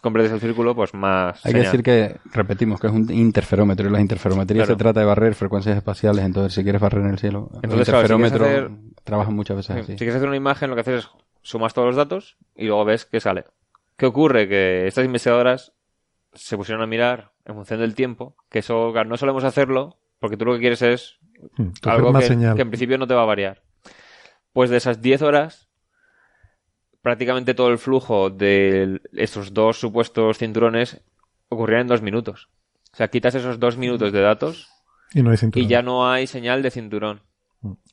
[0.01, 1.43] completes el círculo, pues más.
[1.45, 4.77] Hay que decir que, repetimos, que es un interferómetro y las interferometrías Claro.
[4.77, 8.07] se trata de barrer frecuencias espaciales, entonces si quieres barrer en el cielo, Entonces, claro,
[8.07, 9.91] si quieres interferómetros hacer- trabajan muchas veces Sí, así.
[9.93, 11.09] Si quieres hacer una imagen, lo que haces es
[11.41, 13.45] sumas todos los datos y luego ves qué sale.
[13.97, 14.47] ¿Qué ocurre?
[14.47, 15.73] Que estas investigadoras
[16.33, 20.37] se pusieron a mirar en función del tiempo, que eso claro, no solemos hacerlo porque
[20.37, 21.17] tú lo que quieres es
[21.57, 22.55] Mm, algo más que, señal.
[22.55, 23.61] que en principio no te va a variar.
[24.55, 25.67] Pues de esas 10 horas,
[27.01, 31.01] prácticamente todo el flujo de esos dos supuestos cinturones
[31.49, 32.47] ocurría en dos minutos.
[32.93, 34.69] O sea, quitas esos dos minutos de datos
[35.13, 35.65] Y no hay cinturón.
[35.65, 37.19] y ya no hay señal de cinturón.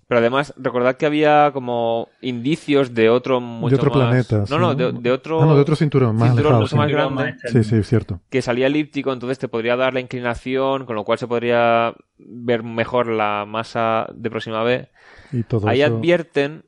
[0.07, 4.39] Pero además, recordad que había como indicios de otro mucho de otro más- planeta.
[4.39, 5.43] No, sí, no, de, de otro...
[5.43, 6.63] Ah, no, de otro cinturón, más cinturón alejado.
[6.63, 6.93] mucho más sí.
[6.93, 7.35] grande.
[7.51, 8.21] Sí, sí, es cierto.
[8.31, 12.63] que salía elíptico, entonces te podría dar la inclinación, con lo cual se podría ver
[12.63, 14.89] mejor la masa de Próxima B.
[15.33, 15.97] Y todo Ahí eso...
[15.97, 16.65] advierten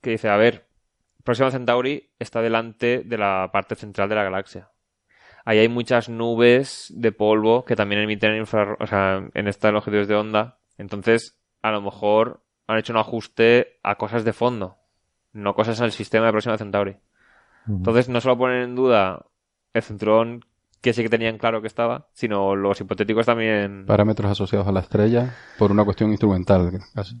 [0.00, 0.66] que dice, a ver,
[1.24, 4.70] Próxima Centauri está delante de la parte central de la galaxia.
[5.44, 10.08] Ahí hay muchas nubes de polvo que también emiten infrarro- o sea, en estas longitudes
[10.08, 10.58] de onda.
[10.78, 14.78] Entonces, a lo mejor han hecho un ajuste a cosas de fondo,
[15.32, 16.96] no cosas en el sistema de Próxima Centauri.
[17.66, 19.26] Entonces no solo ponen en duda
[19.74, 20.44] el cinturón
[20.80, 23.84] que sí que tenían claro que estaba, sino los hipotéticos también.
[23.86, 26.72] Parámetros asociados a la estrella por una cuestión instrumental.
[26.94, 27.16] casi.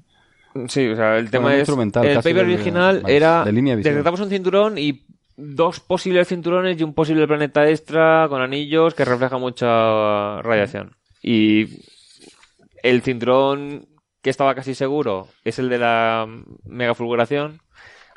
[0.68, 4.20] Sí, o sea, el tema Bueno, es instrumental, el paper original era de línea detectamos
[4.20, 5.04] un cinturón y
[5.36, 10.96] dos posibles cinturones y un posible planeta extra con anillos que refleja mucha radiación.
[11.22, 11.84] Y
[12.82, 13.86] el cinturón
[14.22, 16.26] que estaba casi seguro es el de la
[16.64, 17.60] megafulguración.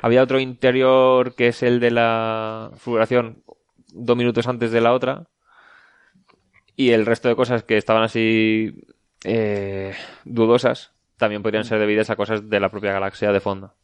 [0.00, 3.42] Había otro interior que es el de la fulguración
[3.88, 5.24] dos minutos antes de la otra.
[6.76, 8.84] Y el resto de cosas que estaban así
[9.24, 13.74] eh, dudosas también podrían ser debidas a cosas de la propia galaxia de fondo.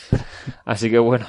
[0.64, 1.26] Así que bueno,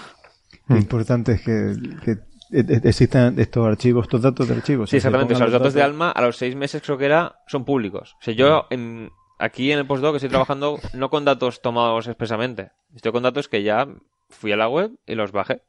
[0.67, 2.11] Lo importante es que, que
[2.51, 4.89] e- e- existan estos archivos, estos datos de archivos.
[4.89, 5.33] sí, exactamente.
[5.33, 8.15] O sea, los datos de Alma a los seis meses creo que era son públicos.
[8.19, 12.71] O sea, yo en- aquí en el postdoc estoy trabajando no con datos tomados expresamente.
[12.95, 13.87] Estoy con datos que ya
[14.29, 15.61] fui a la web y los bajé.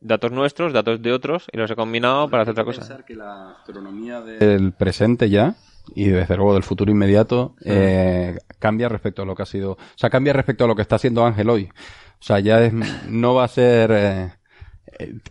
[0.00, 3.04] Datos nuestros, datos de otros y los he combinado para hacer otra cosa.
[3.06, 5.54] que la astronomía del presente ya
[5.94, 9.78] y desde luego del futuro inmediato eh, cambia respecto a lo que ha sido, o
[9.96, 11.70] sea, cambia respecto a lo que está haciendo Ángel hoy.
[12.20, 12.72] O sea, ya es,
[13.08, 14.32] no va a ser eh, eh,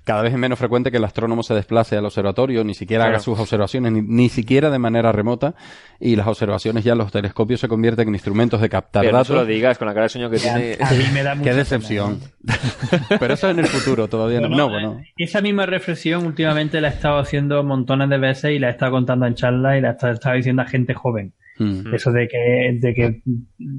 [0.04, 3.16] cada vez es menos frecuente que el astrónomo se desplace al observatorio, ni siquiera Claro.
[3.16, 5.56] haga sus observaciones, ni, ni siquiera de manera remota,
[6.00, 9.28] y las observaciones ya los telescopios se convierten en instrumentos de captar Pero no datos.
[9.28, 10.78] se lo digas con la cara de sueño que tiene.
[10.82, 12.20] A mí me da mucha Qué decepción.
[13.20, 14.50] Pero eso en el futuro todavía no.
[14.50, 15.02] No, bueno.
[15.18, 18.92] Esa misma reflexión últimamente la he estado haciendo montones de veces y la he estado
[18.92, 21.34] contando en charlas y la he estado diciendo a gente joven.
[21.60, 21.94] Mm.
[21.94, 23.22] Eso de que, de que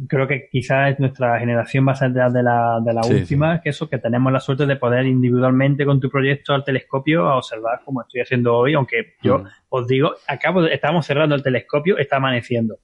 [0.09, 3.71] creo que quizás nuestra generación va a ser de la, de la, Sí, última, que
[3.71, 7.81] eso, que tenemos la suerte de poder individualmente con tu proyecto al telescopio a observar
[7.85, 9.47] como estoy haciendo hoy, aunque yo Mm.
[9.71, 12.79] os digo, acabo estamos cerrando el telescopio, está amaneciendo.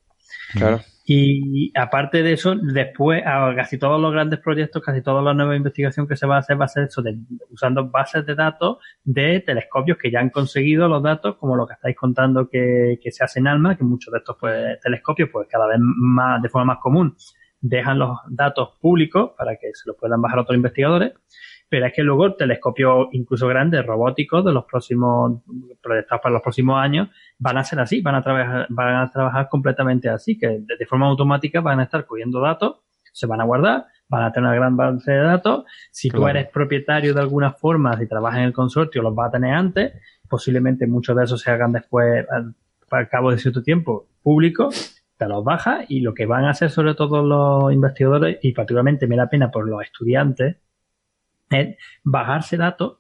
[0.55, 0.81] Claro.
[1.13, 3.21] Y aparte de eso, después,
[3.57, 6.61] casi todos los grandes proyectos, casi toda la nueva investigación que se va a hacer,
[6.61, 7.19] va a ser eso, de,
[7.51, 11.73] usando bases de datos de telescopios que ya han conseguido los datos, como lo que
[11.73, 15.49] estáis contando que, que se hace en ALMA, que muchos de estos pues, telescopios, pues
[15.51, 17.17] cada vez más, de forma más común,
[17.61, 21.15] dejan los datos públicos para que se los puedan bajar otros investigadores.
[21.71, 25.41] Pero es que luego telescopios incluso grandes, robóticos, de los próximos,
[25.81, 27.09] proyectados para los próximos años,
[27.39, 30.87] van a ser así, van a trabajar, van a trabajar completamente así, que de, de
[30.87, 32.81] forma automática van a estar cogiendo datos,
[33.13, 35.65] se van a guardar, van a tener una gran base de datos.
[35.93, 36.39] Si tú Claro.
[36.39, 39.93] eres propietario de alguna forma, si trabajas en el consorcio, los vas a tener antes.
[40.29, 42.55] Posiblemente muchos de esos se hagan después, al,
[42.91, 44.97] al cabo de cierto tiempo, públicos.
[45.17, 49.07] Te los bajas y lo que van a hacer sobre todo los investigadores, y particularmente
[49.07, 50.57] me da pena por los estudiantes,
[51.51, 52.99] es bajarse datos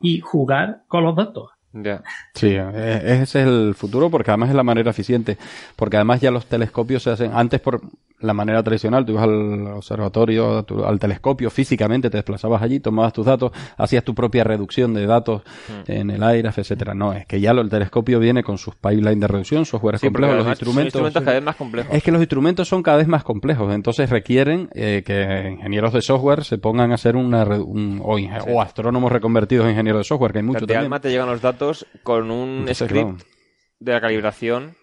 [0.00, 1.50] y jugar con los datos.
[1.72, 2.02] Ya.
[2.34, 5.38] Sí, eh, ese es el futuro porque además es la manera eficiente.
[5.76, 7.80] Porque además ya los telescopios se hacen antes por
[8.20, 9.04] la manera tradicional.
[9.04, 13.52] Tú ibas al observatorio, a tu- al telescopio físicamente, te desplazabas allí, tomabas tus datos,
[13.76, 15.42] hacías tu propia reducción de datos
[15.86, 16.94] en el aire, etcétera.
[16.94, 20.06] No, es que ya lo, el telescopio viene con sus pipelines de reducción, software Sí,
[20.06, 20.84] complejos, los instrumentos.
[20.86, 21.94] instrumentos cada vez más complejos.
[21.94, 26.02] Es que los instrumentos son cada vez más complejos, entonces requieren eh, que ingenieros de
[26.02, 28.16] software se pongan a hacer una un- o,
[28.52, 30.84] o astrónomos reconvertidos en ingenieros de software, que hay muchos de también.
[30.84, 33.16] Alma te llegan los datos con un Entonces, script claro.
[33.80, 34.74] de la calibración.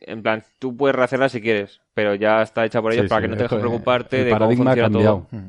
[0.00, 3.22] En plan, tú puedes rehacerla si quieres, pero ya está hecha por ellos Sí, para
[3.22, 5.26] sí, que no tengas que preocuparte el de cómo paradigma ha funciona cambiado.
[5.32, 5.40] todo.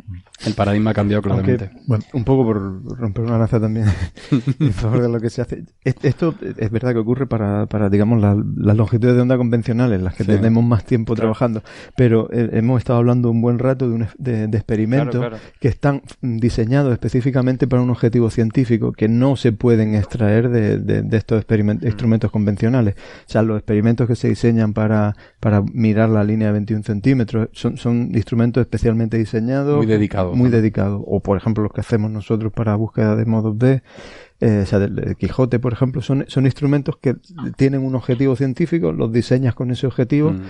[0.48, 1.82] El paradigma ha cambiado Aunque, claramente.
[1.86, 3.86] bueno, un poco por romper una lanza también
[4.60, 5.64] en favor de lo que se hace.
[5.84, 10.02] Es- Esto es verdad que ocurre para, para digamos, la- las longitudes de onda convencionales,
[10.02, 10.32] las que Sí.
[10.32, 11.28] tenemos más tiempo Claro.
[11.28, 11.62] trabajando.
[11.96, 15.44] Pero eh, hemos estado hablando un buen rato de, un, de, de experimentos Claro, claro.
[15.60, 21.04] que están diseñados específicamente para un objetivo científico que no se pueden extraer de, de-
[21.04, 21.86] de estos Mm.
[21.86, 22.96] instrumentos convencionales.
[22.96, 27.50] O sea, los experimentos que se diseñan para, para mirar la línea de 21 centímetros
[27.54, 29.78] son, son instrumentos especialmente diseñados.
[29.78, 30.36] Muy dedicados.
[30.36, 31.02] Muy dedicados.
[31.06, 33.82] O, por ejemplo, los que hacemos nosotros para búsqueda de modos B.
[34.42, 37.16] eh, o sea, del, del Quijote, por ejemplo, son, son instrumentos que
[37.58, 40.42] tienen un objetivo científico, los diseñas con ese objetivo Mm.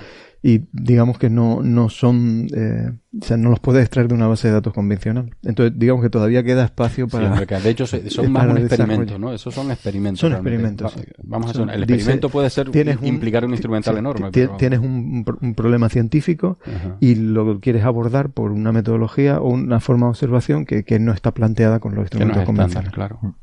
[0.42, 4.27] Y digamos que no, no son, eh, o sea, no los puedes extraer de una
[4.27, 5.35] base de datos convencional.
[5.43, 7.45] Entonces, digamos que todavía queda espacio Sí, para...
[7.45, 8.00] que de hecho son
[8.32, 9.34] más un experimento, ¿no?
[9.34, 10.22] Esos son experimentos.
[10.22, 10.85] Son realmente.
[10.85, 11.11] experimentos, Va- sí.
[11.27, 14.30] Vamos a hacer, el dice, experimento puede ser tienes implicar un instrumental sí, enorme.
[14.32, 16.95] pero- Tienes un, un pro- un problema científico Ajá.
[17.01, 21.11] y lo quieres abordar por una metodología o una forma de observación que, que no
[21.11, 22.45] está planteada con los no instrumentos estándar,
[22.85, 22.93] convencionales.
[22.93, 23.35] claro.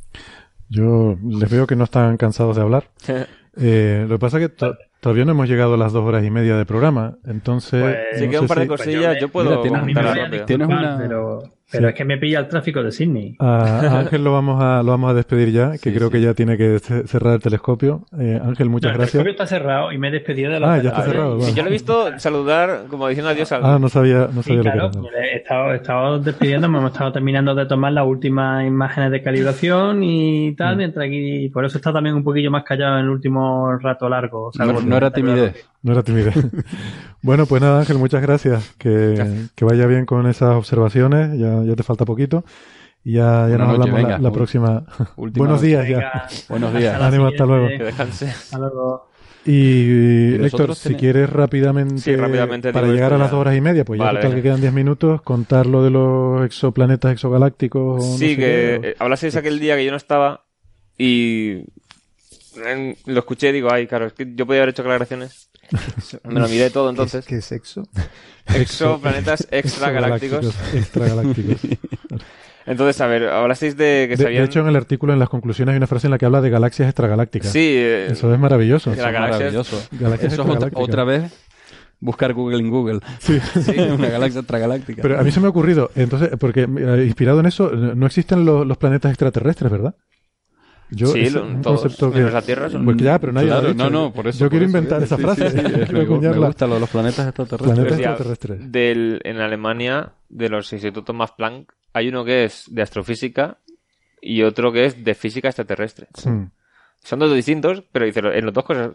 [0.68, 2.90] Yo les veo que no están cansados de hablar.
[3.58, 4.54] Eh, lo que pasa es que
[5.06, 7.80] todavía no hemos llegado a las dos horas y media de programa, entonces...
[7.80, 9.84] Pues, no Si queda sé un par de si- cosillas, yo puedo Mira, tienes- A
[9.84, 10.44] mí me comentarlas voy a rápido.
[10.46, 13.36] Tienes disculpar, una- Pero, pero es que me pilla el tráfico de Sydney.
[13.38, 16.12] A a Ángel lo vamos a, lo vamos a despedir ya, que Sí, creo sí.
[16.12, 18.04] que ya tiene que ce- cerrar el telescopio.
[18.18, 19.12] Eh, Ángel, muchas No, el gracias.
[19.12, 21.36] telescopio está cerrado y me he despedido de la Ah, ya está cerrado.
[21.40, 21.54] Sí, vale.
[21.54, 23.64] yo lo he visto saludar como diciendo adiós al...
[23.64, 25.26] Ah, no sabía, no Sí, sabía claro, lo que era.
[25.26, 30.02] he estado, he estado despidiéndome, hemos estado terminando de tomar las últimas imágenes de calibración
[30.04, 30.78] y tal, Mm.
[30.78, 34.50] mientras aquí, por eso está también un poquillo más callado en el último rato largo.
[34.56, 35.66] No, salvo- no era timidez.
[35.86, 36.34] No era timidez.
[37.22, 38.74] bueno, pues nada, Ángel, muchas gracias.
[38.76, 41.38] Que, que vaya bien con esas observaciones.
[41.38, 42.44] Ya, ya te falta poquito.
[43.04, 44.18] Y ya, ya nos hablamos la, venga.
[44.18, 44.84] la próxima.
[45.16, 46.26] Buenos días ya.
[46.48, 46.94] Buenos días.
[46.94, 47.68] hasta Ánimo, hasta luego.
[47.68, 48.26] Que descanse.
[48.26, 49.08] Hasta luego.
[49.44, 53.30] Y, Y Héctor, vosotros si quieres rápidamente, Sí, rápidamente para llegar a las ya.
[53.36, 55.90] dos horas y media, pues ya Vale, total que quedan diez minutos, contar lo de
[55.90, 58.04] los exoplanetas exogalácticos.
[58.04, 60.44] o no Sí, sé que qué, o- eh, hablasteis aquel día que yo no estaba
[60.98, 61.62] y
[62.66, 65.48] en- lo escuché y digo, ay, claro, es que yo podía haber hecho aclaraciones.
[66.24, 67.24] Me lo miré todo entonces.
[67.24, 67.82] ¿Qué, qué sexo?
[68.54, 70.54] Exoplanetas extragalácticos.
[70.74, 71.60] Extragalácticos.
[72.66, 74.42] Entonces, a ver, hablasteis de que De, se habían...
[74.42, 76.40] de hecho, en el artículo, en las conclusiones, hay una frase en la que habla
[76.40, 77.52] de galaxias extragalácticas.
[77.52, 78.90] sí, eh, Eso es maravilloso.
[78.90, 79.82] galaxia es- Maravilloso.
[79.92, 80.82] Galaxias Eso es otra, extragalácticas.
[80.84, 81.32] otra vez
[82.00, 83.00] buscar Google en Google.
[83.20, 83.38] Sí.
[83.78, 85.00] Una galaxia extragaláctica.
[85.00, 88.44] Pero a mí se me ha ocurrido, entonces, porque eh, inspirado en eso, no existen
[88.44, 89.94] lo- los planetas extraterrestres, ¿verdad?
[90.90, 92.18] Yo, Sí, lo- un todos, concepto que...
[92.18, 93.90] menos la Tierra son- Pues ya, pero nadie lo ha Claro, dicho.
[93.90, 94.38] no, no, por eso.
[94.44, 94.76] Yo quiero eso.
[94.78, 95.50] inventar esa Sí, frase.
[95.50, 97.74] sí, sí, Quiero me, me gusta lo de los planetas extraterrestres.
[97.74, 98.72] Planetas ya, extraterrestres.
[98.72, 103.58] del, en Alemania, de los institutos Max Planck, hay uno que es de astrofísica
[104.20, 106.06] y otro que es de física extraterrestre.
[106.24, 106.44] Mm,
[107.02, 108.90] Son dos distintos, pero en los dos cosas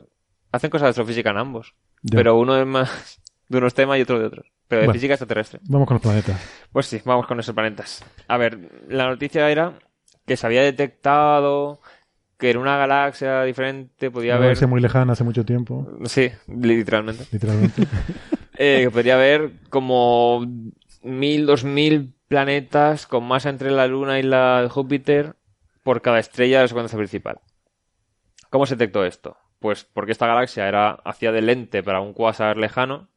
[0.52, 1.76] hacen cosas de astrofísica en ambos.
[2.04, 2.18] ya.
[2.18, 4.48] Pero uno es más de unos temas y otro de otros.
[4.68, 4.94] Pero de Bueno.
[4.98, 5.60] física extraterrestre.
[5.68, 6.40] Vamos con los planetas.
[6.72, 8.04] Pues sí, vamos con esos planetas.
[8.30, 9.74] A ver, la noticia era
[10.32, 11.82] que se había detectado
[12.38, 14.68] que en una galaxia diferente podía Una haber...
[14.68, 17.26] muy lejana, hace mucho tiempo, Sí, literalmente.
[17.32, 17.84] literalmente.
[18.64, 20.46] Eh, que podría haber como
[21.02, 25.36] mil, dos mil planetas con masa entre la Luna y la de Júpiter
[25.82, 27.40] por cada estrella de la secuencia principal.
[28.52, 29.38] ¿Cómo se detectó esto?
[29.60, 33.08] Pues porque esta galaxia era hacía de lente para un cuásar lejano,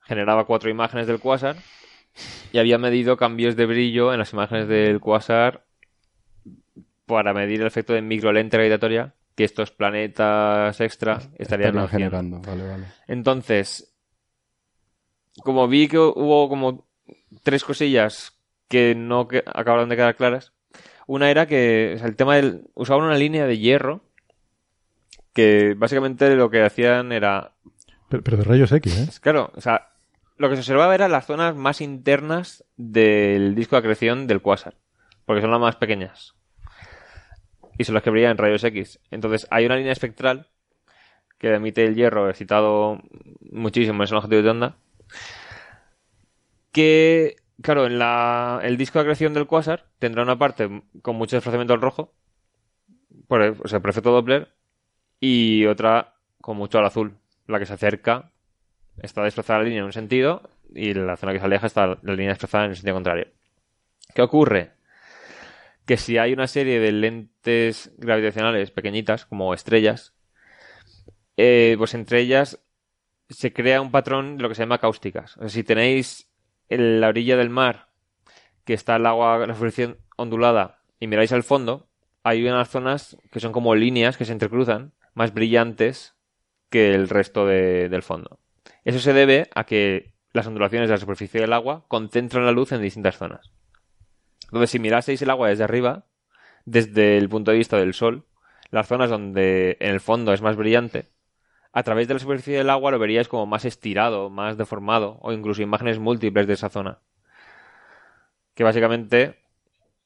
[0.00, 1.56] generaba cuatro imágenes del cuásar
[2.52, 5.64] y había medido cambios de brillo en las imágenes del cuásar
[7.06, 12.40] para medir el efecto de microlente gravitatoria que estos planetas extra estarían generando.
[12.40, 12.84] Vale, vale.
[13.08, 13.94] Entonces,
[15.42, 16.86] como vi que hubo como
[17.42, 20.52] tres cosillas que no que- acabaron de quedar claras,
[21.06, 24.02] una era que o sea, el tema del usaban una línea de hierro
[25.32, 27.54] que básicamente lo que hacían era
[28.08, 29.18] Pero, pero de rayos X, ¿eh?
[29.20, 29.88] claro, o sea,
[30.36, 34.76] lo que se observaba eran las zonas más internas del disco de acreción del cuásar,
[35.26, 36.34] porque son las más pequeñas.
[37.78, 39.00] Y son las que brillan en rayos X.
[39.10, 40.48] Entonces, hay una línea espectral
[41.38, 43.00] que emite el hierro excitado
[43.50, 44.76] muchísimo en ese longitud de onda.
[46.72, 51.36] Que, claro, en la, el disco de acreción del cuásar tendrá una parte con mucho
[51.36, 52.12] desplazamiento al rojo,
[53.28, 54.48] por el, o sea, por efecto Doppler,
[55.20, 57.16] y otra con mucho al azul.
[57.46, 58.32] La que se acerca
[59.02, 62.12] está desplazada la línea en un sentido y la zona que se aleja está la
[62.12, 63.28] línea desplazada en el sentido contrario.
[64.14, 64.73] ¿Qué ocurre?
[65.86, 70.14] Que si hay una serie de lentes gravitacionales pequeñitas, como estrellas,
[71.36, 72.60] eh, pues entre ellas
[73.28, 75.36] se crea un patrón de lo que se llama cáusticas.
[75.36, 76.30] O sea, si tenéis
[76.68, 77.88] en la orilla del mar,
[78.64, 81.88] que está el agua, la superficie ondulada, y miráis al fondo,
[82.22, 86.14] hay unas zonas que son como líneas que se entrecruzan, más brillantes
[86.70, 88.40] que el resto de- del fondo.
[88.84, 92.72] Eso se debe a que las ondulaciones de la superficie del agua concentran la luz
[92.72, 93.52] en distintas zonas.
[94.44, 96.06] Entonces, si miraseis el agua desde arriba,
[96.64, 98.26] desde el punto de vista del sol,
[98.70, 101.08] las zonas donde en el fondo es más brillante,
[101.72, 105.32] a través de la superficie del agua lo veríais como más estirado, más deformado, o
[105.32, 107.00] incluso imágenes múltiples de esa zona.
[108.54, 109.40] Que básicamente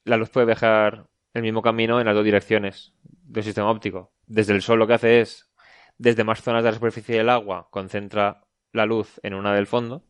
[0.05, 4.13] la luz puede viajar el mismo camino en las dos direcciones del sistema óptico.
[4.27, 5.51] Desde el sol lo que hace es,
[5.99, 10.05] desde más zonas de la superficie del agua, concentra la luz en una del fondo,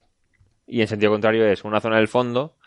[0.67, 2.58] y en sentido contrario es una zona del fondo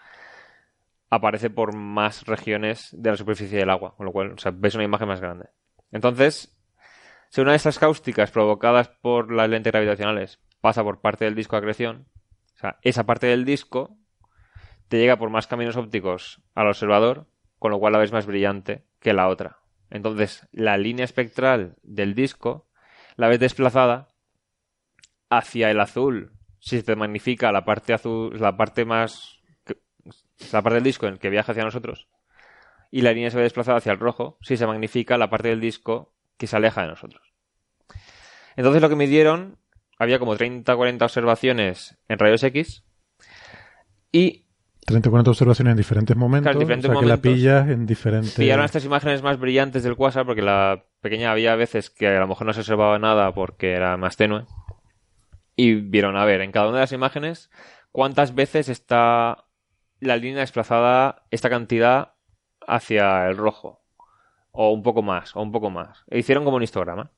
[1.12, 5.10] aparece por más regiones de la superficie del agua, con lo cual ves una imagen
[5.10, 5.50] más grande.
[5.92, 6.58] Entonces,
[7.30, 11.56] si una de estas cáusticas provocadas por las lentes gravitacionales pasa por parte del disco
[11.56, 12.08] de acreción.
[12.56, 13.98] O sea, esa parte del disco
[14.88, 17.28] te llega por más caminos ópticos al observador,
[17.60, 19.58] con lo cual la ves más brillante que la otra.
[19.90, 22.68] Entonces, la línea espectral del disco
[23.18, 24.08] la ves desplazada
[25.30, 29.41] hacia el azul si se te magnifica la parte azul, la parte más
[30.52, 32.08] la parte del disco en el que viaja hacia nosotros
[32.92, 35.62] y la línea se ve desplazada hacia el rojo si se magnifica la parte del
[35.62, 37.34] disco que se aleja de nosotros.
[38.56, 39.58] Entonces lo que me dieron,
[39.98, 42.84] había como 30 40 observaciones en rayos X
[44.12, 44.46] y
[44.86, 46.52] 30 o 40 observaciones en diferentes momentos.
[46.52, 47.34] Claro, en diferentes o sea, que la momentos.
[47.34, 48.34] pillas en diferentes.
[48.34, 52.28] pillaron estas imágenes más brillantes del quasar porque la pequeña había veces que a lo
[52.28, 54.46] mejor no se observaba nada porque era más tenue
[55.56, 57.52] y vieron a ver en cada una de las imágenes
[57.92, 59.46] cuántas veces está
[60.02, 62.14] la línea desplazada esta cantidad
[62.68, 63.82] hacia el rojo
[64.52, 67.12] o un poco más o un poco más e hicieron como un histograma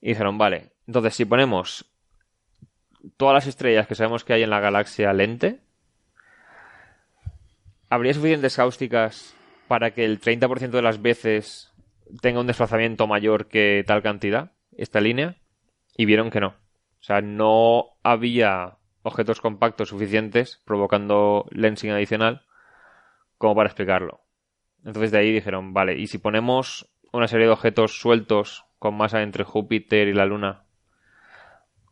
[0.00, 1.92] y dijeron vale entonces si ponemos
[3.16, 5.60] todas las estrellas que sabemos que hay en la galaxia lente
[7.92, 9.36] ¿Habría suficientes cáusticas
[9.68, 11.74] para que el 30% de las veces
[12.22, 15.36] tenga un desplazamiento mayor que tal cantidad, esta línea?
[15.94, 16.48] Y vieron que no.
[16.48, 22.46] O sea, no había objetos compactos suficientes provocando lensing adicional
[23.38, 24.20] como para explicarlo.
[24.84, 29.22] Entonces de ahí dijeron, vale, ¿y si ponemos una serie de objetos sueltos con masa
[29.22, 30.64] entre Júpiter y la Luna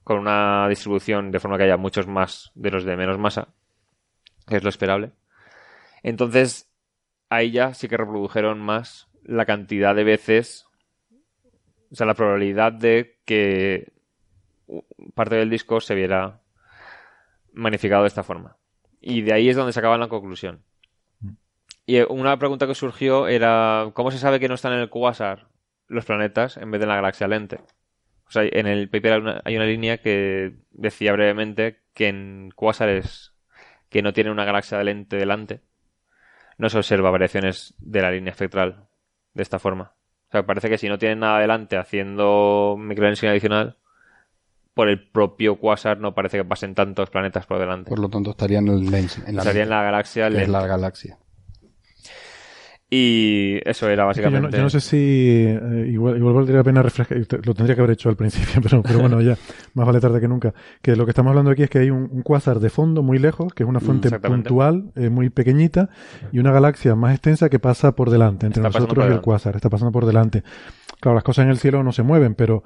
[0.04, 3.48] con una distribución de forma que haya muchos más de los de menos masa,
[4.46, 5.12] que es lo esperable?
[6.02, 6.70] Entonces,
[7.28, 10.66] ahí ya sí que reprodujeron más la cantidad de veces,
[11.92, 13.92] o sea, la probabilidad de que
[15.14, 16.39] parte del disco se viera
[17.60, 18.56] magnificado de esta forma.
[19.00, 20.64] Y de ahí es donde sacaban la conclusión.
[21.86, 24.90] Y eh, una pregunta que surgió era, ¿cómo se sabe que no están en el
[24.90, 25.48] quasar
[25.88, 27.60] los planetas en vez de en la galaxia lente?
[28.26, 32.50] O sea, en el paper hay una, hay una línea que decía brevemente que en
[32.54, 33.34] quasares
[33.88, 35.62] que no tienen una galaxia de lente delante,
[36.58, 38.88] no se observa variaciones de la línea espectral
[39.34, 39.94] de esta forma.
[40.28, 43.78] O sea, parece que si no tienen nada delante haciendo microlensing adicional,
[44.80, 47.90] por el propio quasar no parece que pasen tantos planetas por delante.
[47.90, 50.50] Por lo tanto, estaría en el lens, en la, Estaría en la galaxia lente.
[50.50, 51.18] la galaxia.
[52.88, 54.56] Y eso era Es que yo, no, básicamente.
[54.56, 57.90] yo no sé si eh, igual, igual valdría la pena refrescar, lo tendría que haber
[57.90, 59.36] hecho al principio, pero, pero bueno, ya,
[59.74, 60.54] más vale tarde que nunca.
[60.80, 63.18] Que lo que estamos hablando aquí es que hay un, un cuásar de fondo muy
[63.18, 65.90] lejos, que es una fuente puntual, eh, muy pequeñita,
[66.32, 69.56] y una galaxia más extensa que pasa por delante, entre Está nosotros y el cuásar,
[69.56, 70.42] está pasando por delante.
[71.00, 72.64] Claro, las cosas en el cielo no se mueven, pero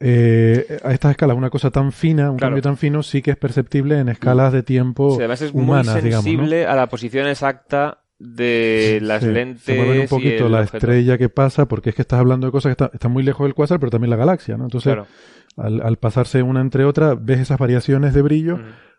[0.00, 2.50] eh, a estas escalas una cosa tan fina, un Claro.
[2.52, 6.02] cambio tan fino, sí que es perceptible en escalas de tiempo además es humanas, muy
[6.02, 6.30] digamos, ¿no?
[6.30, 9.62] sensible a la posición exacta de las Sí, lentes.
[9.64, 10.76] Se mueve un poquito la objeto.
[10.78, 13.44] estrella que pasa, porque es que estás hablando de cosas que está- están muy lejos
[13.44, 14.64] del cuásar, pero también la galaxia, ¿no?
[14.64, 15.06] Entonces, Claro.
[15.56, 18.58] al, al pasarse una entre otra, ves esas variaciones de brillo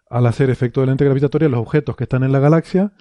[0.09, 2.91] al hacer efecto de lente gravitatoria, los objetos que están en la galaxia.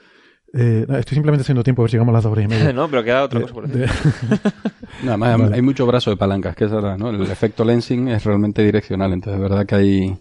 [0.57, 2.49] Eh, no, estoy simplemente haciendo tiempo a ver si llegamos a las dos horas y
[2.49, 2.73] media.
[2.73, 3.89] no, pero queda otra De- cosa por decir.
[4.29, 4.39] de-
[5.05, 5.55] Nada más, Vale.
[5.57, 7.11] hay mucho brazo de palancas, que es verdad, ¿no?
[7.11, 10.17] El efecto lensing es realmente direccional, entonces es verdad que hay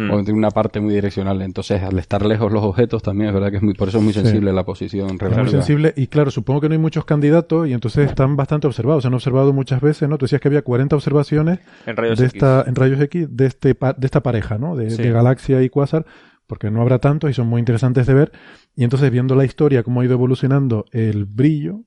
[0.00, 0.22] Hmm.
[0.24, 1.42] tiene una parte muy direccional.
[1.42, 4.04] Entonces, al estar lejos los objetos, también es verdad que es muy, por eso es
[4.04, 4.20] muy Sí.
[4.20, 5.42] sensible la posición Es relativa.
[5.42, 9.02] muy sensible y claro, supongo que no hay muchos candidatos y entonces están bastante observados.
[9.02, 10.16] Se han observado muchas veces, ¿no?
[10.16, 12.34] Tú decías que había 40 observaciones En rayos de X.
[12.36, 14.76] esta, en rayos X de, este, pa- de esta pareja, ¿no?
[14.76, 15.02] De, Sí.
[15.02, 16.06] de galaxia y cuásar,
[16.46, 18.32] porque no habrá tantos y son muy interesantes de ver.
[18.78, 21.80] Y entonces, viendo la historia, cómo ha ido evolucionando el brillo,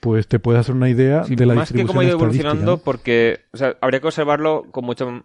[0.00, 2.72] pues te puedes hacer una idea Sí, de la más que cómo ha ido evolucionando,
[2.72, 2.78] ¿no?
[2.78, 5.22] porque o sea, habría que observarlo con mucho.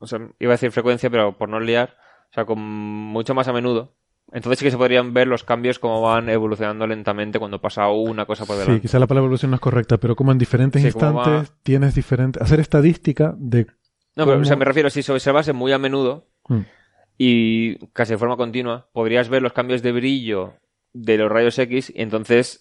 [0.00, 1.94] O sea, iba a decir frecuencia, pero por no liar,
[2.32, 3.94] o sea, con mucho más a menudo.
[4.32, 8.26] Entonces sí que se podrían ver los cambios como van evolucionando lentamente cuando pasa una
[8.26, 8.74] cosa por delante.
[8.74, 11.94] Sí, quizá la palabra evolución no es correcta, pero como en diferentes Sí, instantes tienes
[11.94, 12.42] diferentes...
[12.42, 13.68] Hacer estadística de...
[14.16, 16.62] No, pero o sea, me refiero, si se observase muy a menudo Hmm.
[17.18, 20.54] Y casi de forma continua, podrías ver los cambios de brillo
[20.92, 22.60] de los rayos X y entonces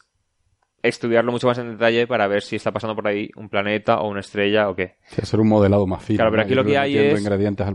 [0.83, 4.09] estudiarlo mucho más en detalle para ver si está pasando por ahí un planeta o
[4.09, 4.95] una estrella o qué.
[5.07, 6.17] Sí, hacer un modelado más fino.
[6.17, 7.25] Claro, pero aquí lo que hay es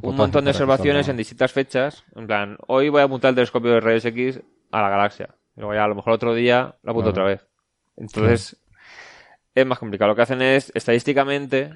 [0.02, 2.04] un montón de observaciones en distintas fechas.
[2.14, 5.34] En plan, hoy voy a apuntar el telescopio de rayos X a la galaxia.
[5.56, 7.24] Y luego ya a lo mejor otro día lo apunto Claro.
[7.24, 7.48] otra vez.
[7.96, 8.56] Entonces,
[9.54, 10.10] es más complicado.
[10.10, 11.72] Lo que hacen es, estadísticamente,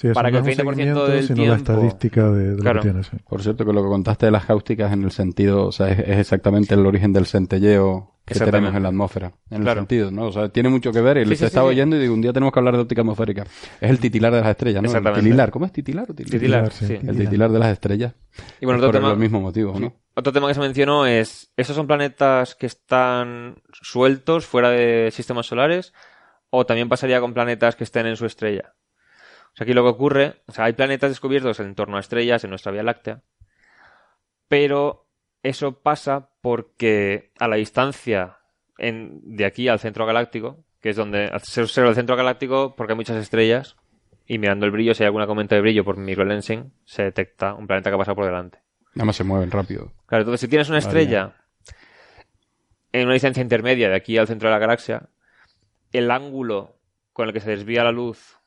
[0.00, 2.62] Sí, Para que el un 20% seguimiento, del sino la tiempo- estadística de, de lo
[2.62, 2.80] Claro.
[2.80, 3.06] que tienes.
[3.08, 3.16] sí.
[3.28, 5.98] Por cierto, que lo que contaste de las cáusticas en el sentido, o sea, es,
[5.98, 9.32] es exactamente el origen del centelleo que tenemos en la atmósfera.
[9.50, 9.80] En Claro.
[9.80, 10.26] el sentido, ¿no?
[10.28, 11.18] O sea, tiene mucho que ver.
[11.18, 13.02] Y Sí, le sí, estaba oyendo y digo, un día tenemos que hablar de óptica
[13.02, 13.42] atmosférica.
[13.80, 14.86] Es el titilar de las estrellas, ¿no?
[14.88, 15.24] El Exactamente.
[15.24, 15.50] titilar.
[15.50, 16.40] ¿Cómo es titilar o titilar?
[16.40, 16.98] titilar, sí.
[17.06, 18.14] El titilar de las estrellas.
[18.60, 19.92] Y bueno, Es otro por tema, los mismos motivos, ¿no?
[20.14, 25.46] otro tema que se mencionó es, ¿estos son planetas que están sueltos fuera de sistemas
[25.46, 25.92] solares?
[26.50, 28.74] ¿O también pasaría con planetas que estén en su estrella?
[29.52, 32.44] O sea, aquí lo que ocurre, o sea, hay planetas descubiertos en torno a estrellas
[32.44, 33.22] en nuestra Vía Láctea
[34.48, 35.06] Pero
[35.42, 38.38] eso pasa porque a la distancia
[38.78, 42.74] en- de aquí al centro galáctico, que es donde al ser ser el centro galáctico,
[42.76, 43.76] porque hay muchas estrellas,
[44.26, 47.66] y mirando el brillo, si hay alguna comenta de brillo por microlensing, se detecta un
[47.66, 48.58] planeta que ha pasado por delante.
[48.94, 49.92] Además se mueven rápido.
[50.06, 51.36] Claro, entonces si tienes una estrella
[52.92, 55.08] en una distancia intermedia de aquí al centro de la galaxia,
[55.92, 56.76] el ángulo
[57.12, 58.39] con el que se desvía la luz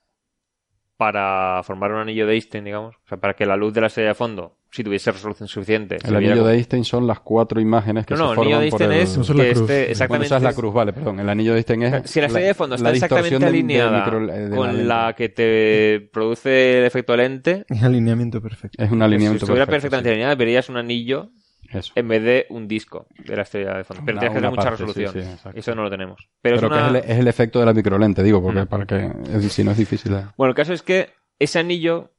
[0.97, 3.87] para formar un anillo de Einstein, digamos, o sea, para que la luz de la
[3.87, 7.59] estrella de fondo, si tuviese resolución suficiente, El anillo como- de Einstein son las cuatro
[7.59, 9.07] imágenes que No, se no, el forman anillo de por Einstein el...
[9.07, 10.25] es No, son la que Bueno, exactamente...
[10.27, 11.19] esa es la cruz, vale, perdón.
[11.19, 12.09] El anillo de Einstein es...
[12.11, 15.13] Si la estrella de fondo está exactamente de- de alineada micro- de la con la
[15.17, 18.81] que te produce el efecto lente, Es alineamiento perfecto.
[18.81, 20.13] Es un si alineamiento estuviera perfecto, perfectamente sí.
[20.13, 21.31] alineada, verías un anillo
[21.71, 21.91] Eso.
[21.95, 24.03] en vez de un disco de la estrella de fondo.
[24.05, 25.13] Pero tienes que tener mucha parte, resolución.
[25.41, 25.49] sí.
[25.55, 26.29] Eso no lo tenemos.
[26.41, 26.91] Pero, Pero, es una...
[26.91, 28.67] que es el, es el efecto de la microlente, digo, porque Mm.
[28.67, 30.11] para que es- si no es difícil.
[30.13, 31.09] de- Bueno, el caso es que
[31.39, 32.11] ese anillo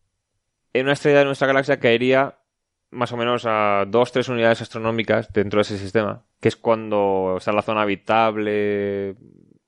[0.73, 2.39] en una estrella de nuestra galaxia caería
[2.91, 7.53] más o menos a 2-3 unidades astronómicas dentro de ese sistema, que es cuando está
[7.53, 9.17] la zona habitable.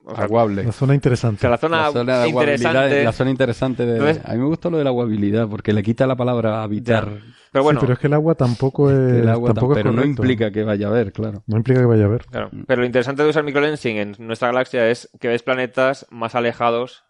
[0.08, 0.62] O sea, Aguable.
[0.64, 1.40] La zona o interesante.
[1.40, 2.68] sea, la zona, La zona de interesante.
[2.68, 3.92] aguabilidad, la zona interesante de...
[3.98, 7.08] Entonces- a mí me gusta lo de la aguabilidad, porque le quita la palabra habitar.
[7.50, 9.92] Pero bueno, sí, pero es que el agua tampoco es, el agua, tampoco es pero
[9.92, 11.42] no implica que vaya a haber, claro.
[11.46, 12.24] No implica que vaya a haber.
[12.26, 12.50] claro.
[12.66, 17.04] pero lo interesante de usar microlensing en nuestra galaxia es que ves planetas más alejados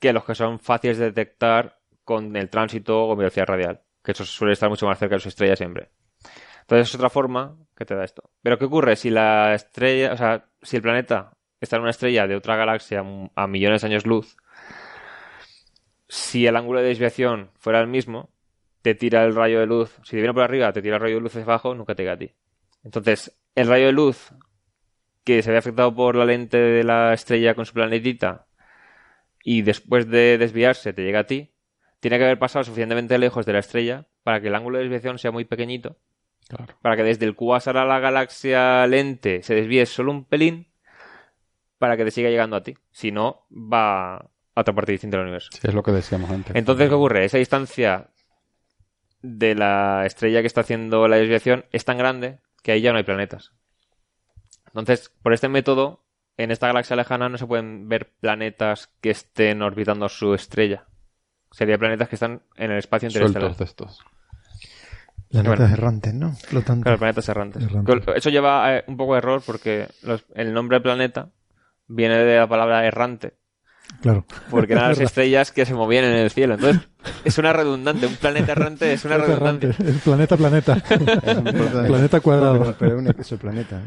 [0.00, 4.24] que los que son fáciles de detectar con el tránsito o velocidad radial, que eso
[4.24, 5.90] suele estar mucho más cerca de su estrella siempre.
[6.62, 8.30] Entonces es otra forma que te da esto.
[8.42, 11.32] Pero ¿qué ocurre si la estrella, o sea, si el planeta
[11.64, 14.36] está en una estrella de otra galaxia a millones de años luz,
[16.08, 18.30] si el ángulo de desviación fuera el mismo,
[18.82, 21.14] te tira el rayo de luz, si te viene por arriba, te tira el rayo
[21.16, 22.32] de luz hacia abajo, nunca te llega a ti.
[22.84, 24.32] Entonces, el rayo de luz
[25.24, 28.46] que se ve afectado por la lente de la estrella con su planetita
[29.44, 31.52] y después de desviarse te llega a ti,
[32.00, 35.18] tiene que haber pasado suficientemente lejos de la estrella para que el ángulo de desviación
[35.18, 35.96] sea muy pequeñito,
[36.48, 36.74] Claro.
[36.82, 40.71] para que desde el cuásar a la galaxia lente se desvíe solo un pelín
[41.82, 42.74] para que te siga llegando a ti.
[42.92, 45.48] Si no, va a otra parte distinta del universo.
[45.52, 46.54] Sí, es lo que decíamos antes.
[46.54, 47.24] Entonces, ¿qué ocurre?
[47.24, 48.06] Esa distancia
[49.20, 52.98] de la estrella que está haciendo la desviación es tan grande que ahí ya no
[52.98, 53.50] hay planetas.
[54.68, 56.04] Entonces, por este método,
[56.36, 60.84] en esta galaxia lejana no se pueden ver planetas que estén orbitando su estrella.
[61.50, 63.42] Serían planetas que están en el espacio interestelar.
[63.54, 64.00] Sueltos de estos.
[65.30, 65.74] Planetas Bueno.
[65.74, 66.32] errantes, ¿no?
[66.36, 66.82] Flotantes.
[66.84, 67.62] Claro, planetas errantes.
[67.64, 68.04] Errantes.
[68.16, 71.30] Eso lleva eh, un poco de error porque los- el nombre del planeta
[71.86, 73.38] viene de la palabra errante,
[74.00, 74.24] Claro.
[74.50, 76.54] porque eran las estrellas que se movían en el cielo.
[76.54, 76.82] Entonces,
[77.24, 78.06] es una redundante.
[78.06, 79.72] Un planeta errante es una Es errante.
[79.72, 79.86] redundancia.
[79.94, 80.82] El planeta, planeta.
[81.86, 82.58] planeta cuadrado.
[82.60, 83.80] Pero, pero es un exoplaneta.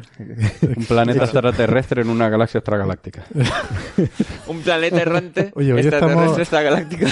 [0.78, 3.24] Un planeta extraterrestre en una galaxia extragaláctica.
[4.48, 7.06] Un planeta errante Oye, hoy extraterrestre estamos- extragaláctico.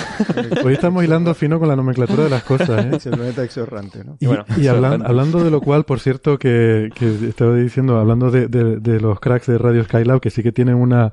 [0.66, 2.90] Hoy estamos hilando fino con la nomenclatura de las cosas, ¿eh?
[2.94, 4.18] Exoplaneta exorrante, ¿no?
[4.20, 8.32] Y, bueno, y hablan- hablando de lo cual, por cierto, que, que estaba diciendo, hablando
[8.32, 11.12] de, de- de los cracks de Radio Skylab, que sí que tienen una,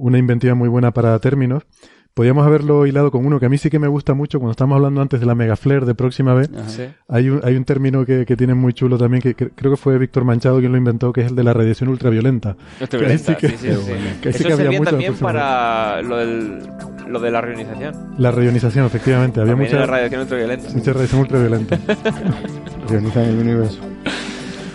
[0.00, 1.62] una inventiva muy buena para términos,
[2.14, 4.76] podíamos haberlo hilado con uno que a mí sí que me gusta mucho cuando estamos
[4.76, 6.50] hablando antes de la mega flare de próxima vez.
[6.66, 6.82] Sí.
[7.08, 9.76] Hay un, hay un término que, que tienen muy chulo también, que, que creo que
[9.76, 12.56] fue Víctor Manchado quien lo inventó, que es el de la radiación ultraviolenta.
[12.80, 13.92] Ultraviolenta, Que sí, sí que- sí, sí.
[14.20, 16.58] que ahí sí Eso que había servía mucho también para lo, del,
[17.08, 17.94] lo de la reionización.
[18.18, 19.40] La radionización, efectivamente.
[19.40, 20.68] Había mucha, radiación ultraviolenta.
[20.74, 21.78] mucha radiación ultraviolenta.
[22.88, 23.80] Realizan el universo.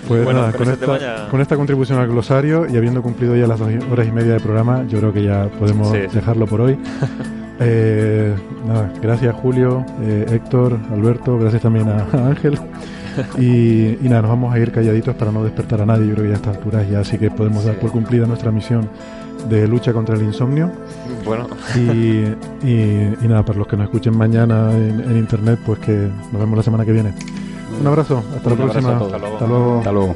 [0.08, 3.48] Pues Bueno, nada, con esta, ya- con esta contribución al glosario y habiendo cumplido ya
[3.48, 6.16] las dos horas y media de programa, yo creo que ya podemos Sí, sí.
[6.16, 6.78] dejarlo por hoy.
[7.58, 8.36] Eh,
[8.68, 12.60] nada, gracias Julio, eh, Héctor, Alberto, gracias también a, a Ángel.
[13.40, 16.06] Y, y nada, nos vamos a ir calladitos para no despertar a nadie.
[16.06, 18.52] Yo creo que ya a estas alturas ya sí que podemos dar por cumplida nuestra
[18.52, 18.90] misión
[19.48, 20.70] de lucha contra el insomnio.
[21.24, 21.80] Bueno, Y,
[22.68, 26.42] y- y nada, para los que nos escuchen mañana en, en internet, pues que nos
[26.42, 27.14] vemos la semana que viene.
[27.80, 29.06] Un abrazo, hasta Un la abrazo próxima.
[29.06, 29.34] Hasta luego.
[29.36, 29.78] Hasta luego.
[29.80, 30.16] Hasta luego.